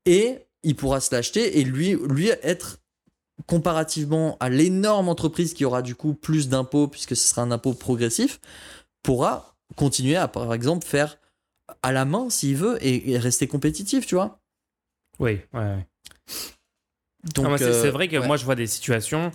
et 0.06 0.38
il 0.64 0.78
pourra 0.78 1.02
se 1.02 1.14
l'acheter 1.14 1.60
et 1.60 1.66
lui, 1.66 1.98
lui 2.10 2.30
être 2.42 2.80
comparativement 3.48 4.38
à 4.40 4.50
l'énorme 4.50 5.10
entreprise 5.10 5.54
qui 5.54 5.66
aura 5.66 5.82
du 5.82 5.96
coup 5.96 6.14
plus 6.14 6.48
d'impôts 6.48 6.88
puisque 6.88 7.16
ce 7.18 7.28
sera 7.28 7.42
un 7.42 7.52
impôt 7.52 7.74
progressif, 7.74 8.40
pourra 9.04 9.58
continuer 9.76 10.16
à 10.16 10.28
par 10.28 10.54
exemple 10.54 10.86
faire 10.86 11.18
à 11.82 11.92
la 11.92 12.06
main 12.06 12.30
s'il 12.30 12.56
veut 12.56 12.78
et, 12.86 13.12
et 13.12 13.18
rester 13.18 13.48
compétitif, 13.48 14.06
tu 14.06 14.16
vois. 14.16 14.40
Oui, 15.20 15.40
ouais, 15.54 15.60
ouais. 15.60 15.86
Donc 17.36 17.58
c'est 17.58 17.66
euh, 17.66 17.92
vrai 17.92 18.08
que 18.08 18.18
ouais. 18.18 18.28
moi, 18.28 18.38
je 18.38 18.46
vois 18.46 18.56
des 18.56 18.68
situations 18.68 19.32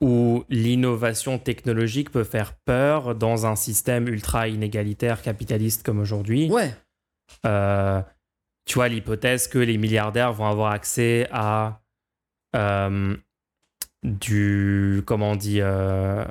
où 0.00 0.44
l'innovation 0.48 1.38
technologique 1.38 2.10
peut 2.10 2.24
faire 2.24 2.54
peur 2.54 3.14
dans 3.14 3.46
un 3.46 3.56
système 3.56 4.08
ultra 4.08 4.48
inégalitaire 4.48 5.22
capitaliste 5.22 5.84
comme 5.84 5.98
aujourd'hui. 5.98 6.50
ouais, 6.50 6.72
Euh, 7.44 8.00
tu 8.64 8.74
vois, 8.74 8.88
l'hypothèse 8.88 9.48
que 9.48 9.58
les 9.58 9.76
milliardaires 9.76 10.32
vont 10.32 10.46
avoir 10.46 10.72
accès 10.72 11.28
à 11.32 11.80
euh, 12.54 13.16
du. 14.02 15.02
Comment 15.06 15.32
on 15.32 15.36
dit 15.36 15.60
euh, 15.60 16.24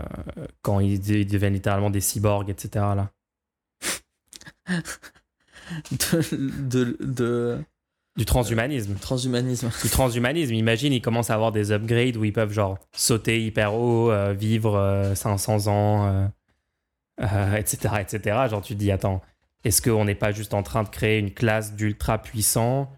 Quand 0.61 0.79
ils, 0.79 1.09
ils 1.09 1.27
deviennent 1.27 1.53
littéralement 1.53 1.89
des 1.89 2.01
cyborgs, 2.01 2.49
etc. 2.49 2.69
Là. 2.95 3.11
de, 5.91 6.57
de, 6.59 6.97
de 7.01 7.59
Du 8.17 8.25
transhumanisme. 8.25 8.95
transhumanisme. 8.95 9.69
Du 9.83 9.89
transhumanisme. 9.89 10.53
Imagine, 10.53 10.93
ils 10.93 11.01
commencent 11.01 11.29
à 11.29 11.35
avoir 11.35 11.51
des 11.51 11.71
upgrades 11.71 12.17
où 12.17 12.23
ils 12.23 12.33
peuvent, 12.33 12.51
genre, 12.51 12.77
sauter 12.95 13.43
hyper 13.43 13.73
haut, 13.73 14.11
euh, 14.11 14.33
vivre 14.33 14.75
euh, 14.75 15.15
500 15.15 15.67
ans, 15.67 16.07
euh, 16.07 16.27
euh, 17.21 17.55
etc., 17.55 17.95
etc. 17.99 18.47
Genre, 18.49 18.61
tu 18.61 18.73
te 18.73 18.79
dis, 18.79 18.91
attends, 18.91 19.21
est-ce 19.63 19.81
qu'on 19.81 20.05
n'est 20.05 20.15
pas 20.15 20.31
juste 20.31 20.53
en 20.53 20.63
train 20.63 20.83
de 20.83 20.89
créer 20.89 21.19
une 21.19 21.33
classe 21.33 21.73
d'ultra 21.75 22.17
puissants 22.21 22.91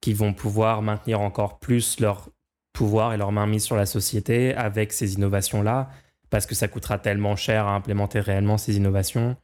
qui 0.00 0.12
vont 0.12 0.32
pouvoir 0.32 0.82
maintenir 0.82 1.20
encore 1.20 1.58
plus 1.58 2.00
leur 2.00 2.30
pouvoir 2.72 3.12
et 3.12 3.16
leur 3.16 3.32
mainmise 3.32 3.64
sur 3.64 3.76
la 3.76 3.86
société 3.86 4.54
avec 4.54 4.92
ces 4.92 5.14
innovations-là? 5.14 5.90
Parce 6.30 6.46
que 6.46 6.54
ça 6.54 6.68
coûtera 6.68 6.98
tellement 6.98 7.36
cher 7.36 7.66
à 7.66 7.74
implémenter 7.74 8.20
réellement 8.20 8.58
ces 8.58 8.76
innovations 8.76 9.36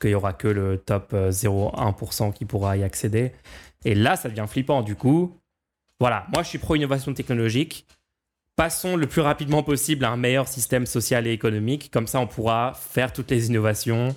qu'il 0.00 0.10
y 0.10 0.14
aura 0.14 0.32
que 0.32 0.48
le 0.48 0.78
top 0.78 1.10
euh, 1.12 1.30
0,1% 1.30 2.32
qui 2.32 2.44
pourra 2.44 2.76
y 2.76 2.82
accéder. 2.82 3.32
Et 3.84 3.94
là, 3.94 4.16
ça 4.16 4.28
devient 4.28 4.46
flippant. 4.48 4.82
Du 4.82 4.94
coup, 4.96 5.36
voilà, 5.98 6.26
moi 6.32 6.42
je 6.42 6.48
suis 6.48 6.58
pro-innovation 6.58 7.12
technologique. 7.14 7.86
Passons 8.56 8.96
le 8.96 9.06
plus 9.06 9.20
rapidement 9.22 9.62
possible 9.62 10.04
à 10.04 10.10
un 10.10 10.16
meilleur 10.16 10.48
système 10.48 10.84
social 10.86 11.26
et 11.26 11.32
économique. 11.32 11.90
Comme 11.92 12.06
ça, 12.06 12.20
on 12.20 12.26
pourra 12.26 12.72
faire 12.74 13.12
toutes 13.12 13.30
les 13.30 13.48
innovations 13.48 14.14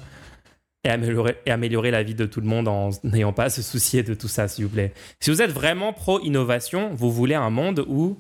et 0.84 0.90
améliorer, 0.90 1.38
et 1.46 1.52
améliorer 1.52 1.92
la 1.92 2.04
vie 2.04 2.16
de 2.16 2.26
tout 2.26 2.42
le 2.42 2.48
monde 2.48 2.68
en 2.68 2.90
n'ayant 3.04 3.32
pas 3.32 3.46
à 3.46 3.50
se 3.50 3.62
soucier 3.62 4.04
de 4.04 4.14
tout 4.14 4.28
ça, 4.28 4.50
s'il 4.50 4.66
vous 4.66 4.72
plaît. 4.72 4.92
Si 5.22 5.30
vous 5.30 5.42
êtes 5.42 5.52
vraiment 5.52 5.94
pro-innovation, 5.94 6.94
vous 6.94 7.10
voulez 7.12 7.36
un 7.36 7.50
monde 7.50 7.86
où 7.88 8.18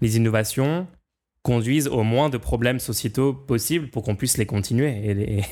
les 0.00 0.16
innovations 0.16 0.88
conduisent 1.42 1.86
au 1.86 2.02
moins 2.02 2.28
de 2.28 2.38
problèmes 2.38 2.80
sociétaux 2.80 3.32
possibles 3.32 3.88
pour 3.88 4.02
qu'on 4.02 4.16
puisse 4.16 4.36
les 4.38 4.46
continuer. 4.46 5.06
Et 5.06 5.14
les- 5.14 5.42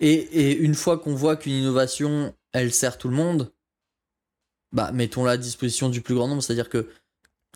Et, 0.00 0.52
une 0.54 0.74
fois 0.74 0.98
qu'on 0.98 1.14
voit 1.14 1.36
qu'une 1.36 1.52
innovation, 1.52 2.34
elle 2.52 2.72
sert 2.72 2.98
tout 2.98 3.08
le 3.08 3.14
monde, 3.14 3.52
bah 4.72 4.92
mettons-la 4.92 5.32
à 5.32 5.36
disposition 5.36 5.88
du 5.88 6.00
plus 6.00 6.14
grand 6.14 6.28
nombre. 6.28 6.42
C'est-à-dire 6.42 6.68
que 6.68 6.88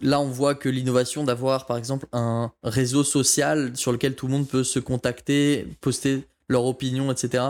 là, 0.01 0.21
on 0.21 0.29
voit 0.29 0.55
que 0.55 0.69
l'innovation 0.69 1.25
d'avoir, 1.25 1.67
par 1.67 1.77
exemple, 1.77 2.07
un 2.13 2.53
réseau 2.63 3.05
social 3.05 3.77
sur 3.77 3.93
lequel 3.93 4.15
tout 4.15 4.27
le 4.27 4.33
monde 4.33 4.49
peut 4.49 4.65
se 4.65 4.79
contacter, 4.79 5.67
poster 5.81 6.27
leur 6.49 6.65
opinion, 6.65 7.11
etc. 7.13 7.45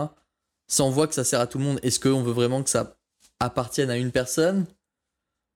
Ça, 0.67 0.83
on 0.83 0.89
voit 0.89 1.07
que 1.07 1.13
ça 1.13 1.23
sert 1.23 1.39
à 1.39 1.47
tout 1.47 1.57
le 1.57 1.63
monde. 1.63 1.79
Est-ce 1.83 1.99
qu'on 1.99 2.23
veut 2.23 2.33
vraiment 2.33 2.63
que 2.63 2.69
ça 2.69 2.95
appartienne 3.39 3.89
à 3.89 3.97
une 3.97 4.11
personne? 4.11 4.65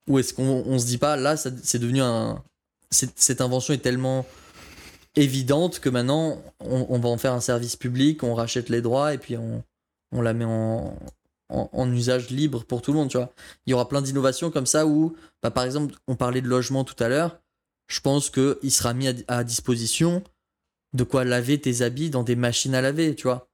Ou 0.08 0.18
est-ce 0.18 0.34
qu'on 0.34 0.64
on 0.66 0.78
se 0.78 0.86
dit 0.86 0.98
pas, 0.98 1.16
là, 1.16 1.36
c'est 1.36 1.78
devenu 1.78 2.00
un. 2.00 2.42
Cette 2.90 3.40
invention 3.40 3.72
est 3.72 3.78
tellement 3.78 4.26
évidente 5.16 5.80
que 5.80 5.88
maintenant 5.88 6.42
on, 6.60 6.86
on 6.88 6.98
va 6.98 7.08
en 7.08 7.18
faire 7.18 7.32
un 7.32 7.40
service 7.40 7.76
public, 7.76 8.22
on 8.22 8.34
rachète 8.34 8.68
les 8.68 8.82
droits 8.82 9.14
et 9.14 9.18
puis 9.18 9.36
on, 9.36 9.62
on 10.12 10.22
la 10.22 10.34
met 10.34 10.44
en, 10.44 10.96
en, 11.48 11.68
en 11.72 11.92
usage 11.92 12.30
libre 12.30 12.64
pour 12.64 12.82
tout 12.82 12.92
le 12.92 12.98
monde, 12.98 13.10
tu 13.10 13.16
vois. 13.16 13.32
Il 13.66 13.70
y 13.70 13.74
aura 13.74 13.88
plein 13.88 14.02
d'innovations 14.02 14.50
comme 14.50 14.66
ça 14.66 14.86
où, 14.86 15.16
bah, 15.42 15.50
par 15.50 15.64
exemple, 15.64 15.94
on 16.06 16.16
parlait 16.16 16.40
de 16.40 16.48
logement 16.48 16.84
tout 16.84 17.02
à 17.02 17.08
l'heure, 17.08 17.40
je 17.88 18.00
pense 18.00 18.30
qu'il 18.30 18.70
sera 18.70 18.94
mis 18.94 19.08
à, 19.08 19.14
à 19.28 19.44
disposition 19.44 20.22
de 20.92 21.04
quoi 21.04 21.24
laver 21.24 21.60
tes 21.60 21.82
habits 21.82 22.10
dans 22.10 22.22
des 22.22 22.36
machines 22.36 22.74
à 22.74 22.80
laver, 22.80 23.14
tu 23.14 23.24
vois. 23.24 23.48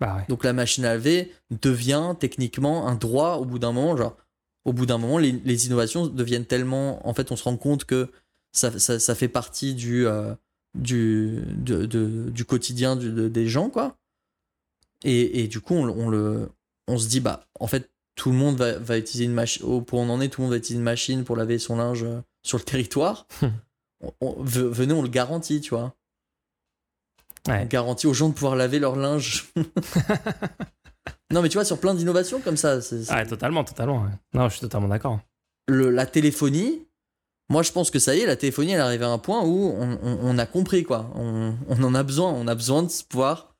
Bah 0.00 0.16
ouais. 0.16 0.24
Donc 0.28 0.42
la 0.44 0.52
machine 0.52 0.84
à 0.84 0.94
laver 0.94 1.32
devient 1.50 2.14
techniquement 2.18 2.86
un 2.86 2.94
droit 2.94 3.36
au 3.36 3.44
bout 3.44 3.58
d'un 3.58 3.72
moment. 3.72 3.96
Genre, 3.96 4.16
au 4.64 4.72
bout 4.72 4.86
d'un 4.86 4.98
moment, 4.98 5.18
les, 5.18 5.32
les 5.32 5.66
innovations 5.66 6.06
deviennent 6.06 6.46
tellement. 6.46 7.06
En 7.06 7.14
fait, 7.14 7.30
on 7.30 7.36
se 7.36 7.44
rend 7.44 7.56
compte 7.56 7.84
que 7.84 8.10
ça, 8.52 8.78
ça, 8.78 8.98
ça 8.98 9.14
fait 9.14 9.28
partie 9.28 9.74
du, 9.74 10.06
euh, 10.06 10.34
du, 10.74 11.42
de- 11.48 11.86
de- 11.86 12.30
du 12.30 12.44
quotidien 12.44 12.96
du- 12.96 13.12
de- 13.12 13.28
des 13.28 13.46
gens, 13.48 13.68
quoi. 13.70 13.96
Et, 15.04 15.42
et 15.42 15.48
du 15.48 15.60
coup, 15.60 15.74
on, 15.74 15.84
le- 15.84 15.92
on 15.92 16.08
le, 16.08 16.48
on 16.88 16.98
se 16.98 17.08
dit, 17.08 17.20
bah, 17.20 17.46
en 17.60 17.66
fait, 17.66 17.90
tout 18.14 18.30
le 18.30 18.36
monde 18.36 18.56
va, 18.56 18.78
va 18.78 18.98
utiliser 18.98 19.24
une 19.24 19.32
machine. 19.34 19.64
Où 19.66 19.84
on 19.92 20.08
en 20.10 20.20
est, 20.20 20.28
tout 20.28 20.40
le 20.40 20.44
monde 20.44 20.52
va 20.52 20.58
utiliser 20.58 20.78
une 20.78 20.84
machine 20.84 21.24
pour 21.24 21.36
laver 21.36 21.58
son 21.58 21.76
linge 21.76 22.02
euh, 22.04 22.20
sur 22.42 22.58
le 22.58 22.64
territoire. 22.64 23.26
On- 24.04 24.12
on- 24.20 24.42
ve- 24.42 24.68
venez, 24.68 24.92
on 24.94 25.02
le 25.02 25.08
garantit, 25.08 25.60
tu 25.60 25.70
vois. 25.70 25.94
Ouais. 27.46 27.60
On 27.62 27.66
garantit 27.66 28.08
aux 28.08 28.12
gens 28.14 28.28
de 28.30 28.34
pouvoir 28.34 28.56
laver 28.56 28.80
leur 28.80 28.96
linge. 28.96 29.52
non, 31.32 31.40
mais 31.40 31.48
tu 31.48 31.54
vois, 31.56 31.64
sur 31.64 31.78
plein 31.78 31.94
d'innovations 31.94 32.40
comme 32.40 32.56
ça, 32.56 32.80
c'est- 32.80 33.04
c'est- 33.04 33.12
Ah, 33.12 33.24
totalement, 33.24 33.62
totalement. 33.64 34.02
ouais. 34.02 34.10
Non, 34.34 34.48
je 34.48 34.54
suis 34.54 34.60
totalement 34.60 34.88
d'accord. 34.88 35.20
le- 35.68 35.90
la 35.90 36.04
téléphonie, 36.06 36.84
moi 37.48 37.62
je 37.62 37.72
pense 37.72 37.90
que 37.90 37.98
ça 37.98 38.14
y 38.16 38.20
est, 38.20 38.26
la 38.26 38.36
téléphonie, 38.36 38.72
elle 38.72 38.80
arrive 38.80 39.02
à 39.02 39.08
un 39.08 39.18
point 39.18 39.44
où 39.44 39.74
on, 39.78 40.38
a 40.38 40.46
compris, 40.46 40.84
quoi. 40.84 41.10
On, 41.14 41.54
en 41.68 41.94
a 41.94 42.02
besoin. 42.02 42.30
On 42.32 42.46
a 42.46 42.54
besoin 42.54 42.82
de 42.82 42.90
pouvoir, 43.08 43.56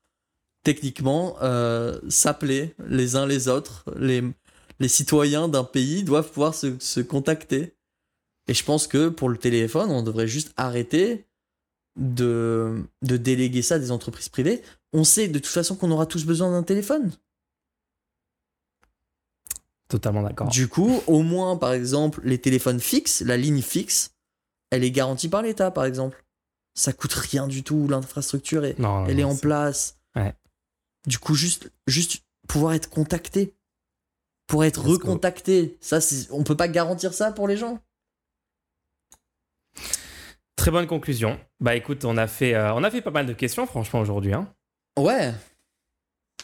techniquement, 0.64 1.36
euh, 1.42 1.98
s'appeler 2.08 2.74
les 2.86 3.16
uns 3.16 3.26
les 3.26 3.48
autres. 3.48 3.84
Les, 3.98 4.22
les 4.80 4.88
citoyens 4.88 5.48
d'un 5.48 5.64
pays 5.64 6.04
doivent 6.04 6.30
pouvoir 6.30 6.54
se, 6.54 6.78
se 6.78 7.00
contacter. 7.00 7.74
Et 8.48 8.54
je 8.54 8.64
pense 8.64 8.86
que 8.86 9.08
pour 9.08 9.28
le 9.28 9.36
téléphone, 9.36 9.90
on 9.90 10.02
devrait 10.02 10.26
juste 10.26 10.52
arrêter 10.56 11.26
de, 11.96 12.82
de 13.02 13.16
déléguer 13.16 13.62
ça 13.62 13.76
à 13.76 13.78
des 13.78 13.90
entreprises 13.90 14.28
privées. 14.28 14.62
On 14.92 15.04
sait 15.04 15.28
de 15.28 15.38
toute 15.38 15.46
façon 15.46 15.76
qu'on 15.76 15.90
aura 15.90 16.06
tous 16.06 16.24
besoin 16.24 16.50
d'un 16.50 16.62
téléphone. 16.62 17.12
Totalement 19.92 20.22
d'accord. 20.22 20.48
Du 20.48 20.68
coup, 20.68 21.02
au 21.06 21.20
moins, 21.20 21.58
par 21.58 21.74
exemple, 21.74 22.22
les 22.24 22.38
téléphones 22.38 22.80
fixes, 22.80 23.20
la 23.20 23.36
ligne 23.36 23.60
fixe, 23.60 24.14
elle 24.70 24.84
est 24.84 24.90
garantie 24.90 25.28
par 25.28 25.42
l'État, 25.42 25.70
par 25.70 25.84
exemple. 25.84 26.24
Ça 26.74 26.94
coûte 26.94 27.12
rien 27.12 27.46
du 27.46 27.62
tout, 27.62 27.86
l'infrastructure, 27.88 28.64
est, 28.64 28.78
Non, 28.78 29.00
non, 29.00 29.06
elle 29.06 29.20
est 29.20 29.24
en 29.24 29.36
place. 29.36 29.98
Ouais. 30.16 30.32
Du 31.06 31.18
coup, 31.18 31.34
juste, 31.34 31.70
juste 31.86 32.22
pouvoir 32.48 32.72
être 32.72 32.88
contacté. 32.88 33.52
Pour 34.46 34.64
être 34.64 34.82
recontacté. 34.82 35.76
Ça, 35.82 35.98
on 36.30 36.42
peut 36.42 36.56
pas 36.56 36.68
garantir 36.68 37.12
ça 37.12 37.30
pour 37.30 37.46
les 37.46 37.58
gens. 37.58 37.78
Très 40.56 40.70
bonne 40.70 40.86
conclusion. 40.86 41.38
Bah 41.60 41.76
écoute, 41.76 42.06
on 42.06 42.16
a 42.16 42.26
fait, 42.26 42.54
euh, 42.54 42.72
on 42.72 42.82
a 42.82 42.90
fait 42.90 43.02
pas 43.02 43.10
mal 43.10 43.26
de 43.26 43.34
questions, 43.34 43.66
franchement, 43.66 44.00
aujourd'hui. 44.00 44.32
Hein. 44.32 44.50
Ouais. 44.98 45.34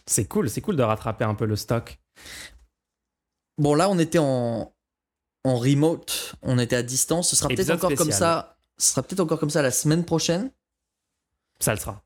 C'est 0.05 0.27
cool, 0.27 0.51
c'est 0.51 0.61
cool 0.61 0.77
de 0.77 0.83
rattraper 0.83 1.25
un 1.25 1.35
peu 1.35 1.47
le 1.47 1.57
stock. 1.57 1.99
Bon, 3.59 3.75
là, 3.75 3.89
on 3.91 3.99
était 3.99 4.19
en, 4.19 4.73
en 5.45 5.57
remote. 5.57 6.35
On 6.43 6.59
était 6.59 6.77
à 6.77 6.83
distance. 6.83 7.29
Ce 7.31 7.37
sera 7.37 7.49
peut-être 7.49 7.71
encore 7.71 7.95
comme 7.95 8.13
ça. 8.13 8.57
Ce 8.79 8.91
sera 8.93 9.03
peut-être 9.03 9.21
encore 9.21 9.41
comme 9.41 9.51
ça 9.51 9.63
la 9.63 9.71
semaine 9.73 10.05
prochaine. 10.05 10.51
Ça 11.61 11.75
le 11.75 11.81
sera. 11.81 12.03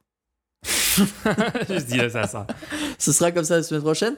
je 0.65 1.83
dis 1.85 2.11
ça, 2.11 2.27
ça. 2.27 2.47
Ce 2.99 3.13
sera 3.13 3.33
comme 3.33 3.45
ça 3.45 3.57
la 3.57 3.63
semaine 3.63 3.83
prochaine. 3.83 4.17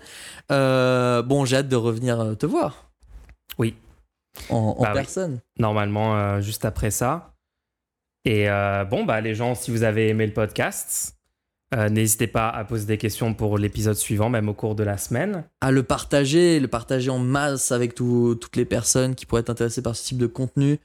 Euh, 0.53 1.23
bon, 1.23 1.45
j'ai 1.45 1.57
hâte 1.57 1.69
de 1.69 1.77
revenir 1.77 2.21
euh, 2.21 2.35
te 2.35 2.47
voir. 2.47 2.91
Oui. 3.59 3.77
En, 4.51 4.57
en 4.79 4.83
Bah 4.83 4.89
oui. 4.91 4.95
personne. 4.95 5.41
Normalement, 5.59 6.17
euh, 6.17 6.41
juste 6.41 6.65
après 6.65 6.91
ça. 6.91 7.35
Et 8.25 8.49
euh, 8.49 8.85
bon, 8.85 9.05
bah 9.05 9.21
les 9.21 9.35
gens, 9.35 9.55
si 9.55 9.71
vous 9.71 9.83
avez 9.83 10.09
aimé 10.09 10.27
le 10.27 10.33
podcast, 10.33 11.14
euh, 11.75 11.89
n'hésitez 11.89 12.27
pas 12.27 12.49
à 12.49 12.65
poser 12.65 12.87
des 12.87 12.99
questions 12.99 13.35
pour 13.35 13.59
l'épisode 13.59 13.97
suivant, 13.97 14.29
même 14.31 14.49
au 14.49 14.55
cours 14.55 14.75
de 14.75 14.85
la 14.85 14.97
semaine. 14.99 15.45
À 15.61 15.71
le 15.71 15.83
partager, 15.83 16.61
le 16.61 16.69
partager 16.69 17.11
en 17.11 17.19
masse 17.19 17.73
avec 17.73 17.95
tout- 17.95 18.37
toutes 18.41 18.57
les 18.57 18.65
personnes 18.65 19.15
qui 19.15 19.27
pourraient 19.27 19.41
être 19.41 19.51
intéressées 19.51 19.83
par 19.83 19.97
ce 19.97 20.05
type 20.07 20.19
de 20.19 20.27
contenu. 20.27 20.79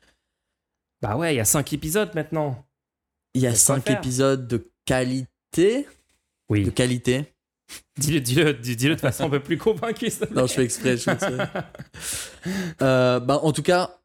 Bah 1.02 1.16
ouais, 1.16 1.34
il 1.34 1.38
y 1.38 1.42
a 1.42 1.46
cinq 1.46 1.72
épisodes 1.74 2.10
maintenant. 2.16 2.66
Il 3.34 3.42
y 3.42 3.46
a 3.48 3.50
Y 3.50 3.54
a 3.54 3.54
de 3.54 3.58
quoi 3.58 3.76
cinq 3.76 3.86
faire. 3.86 3.98
épisodes 4.00 4.48
de 4.48 4.70
qualité. 4.86 5.28
De 5.84 5.86
Oui. 6.50 6.74
qualité. 6.74 7.34
Dis-le, 7.98 8.20
dis-le, 8.22 8.54
dis- 8.56 8.76
dis-le 8.76 8.96
de 8.96 9.00
façon 9.00 9.26
un 9.26 9.30
peu 9.30 9.40
plus 9.40 9.58
convaincue. 9.58 10.12
Non, 10.36 10.48
je 10.48 10.54
fais 10.54 10.64
exprès. 10.64 10.98
je 10.98 11.04
fais 11.04 11.12
exprès. 11.14 11.38
Euh, 12.82 13.20
bah, 13.20 13.40
en 13.44 13.52
tout 13.52 13.62
cas, 13.64 14.00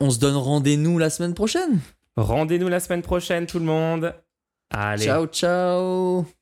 on 0.00 0.10
se 0.10 0.18
donne 0.18 0.34
rendez-vous 0.36 0.98
la 0.98 1.08
semaine 1.08 1.34
prochaine. 1.34 1.78
Rendez-nous 2.16 2.68
la 2.68 2.80
semaine 2.80 3.02
prochaine, 3.02 3.46
tout 3.46 3.58
le 3.58 3.64
monde. 3.64 4.12
Allez. 4.70 5.04
Ciao, 5.04 5.26
ciao. 5.26 6.39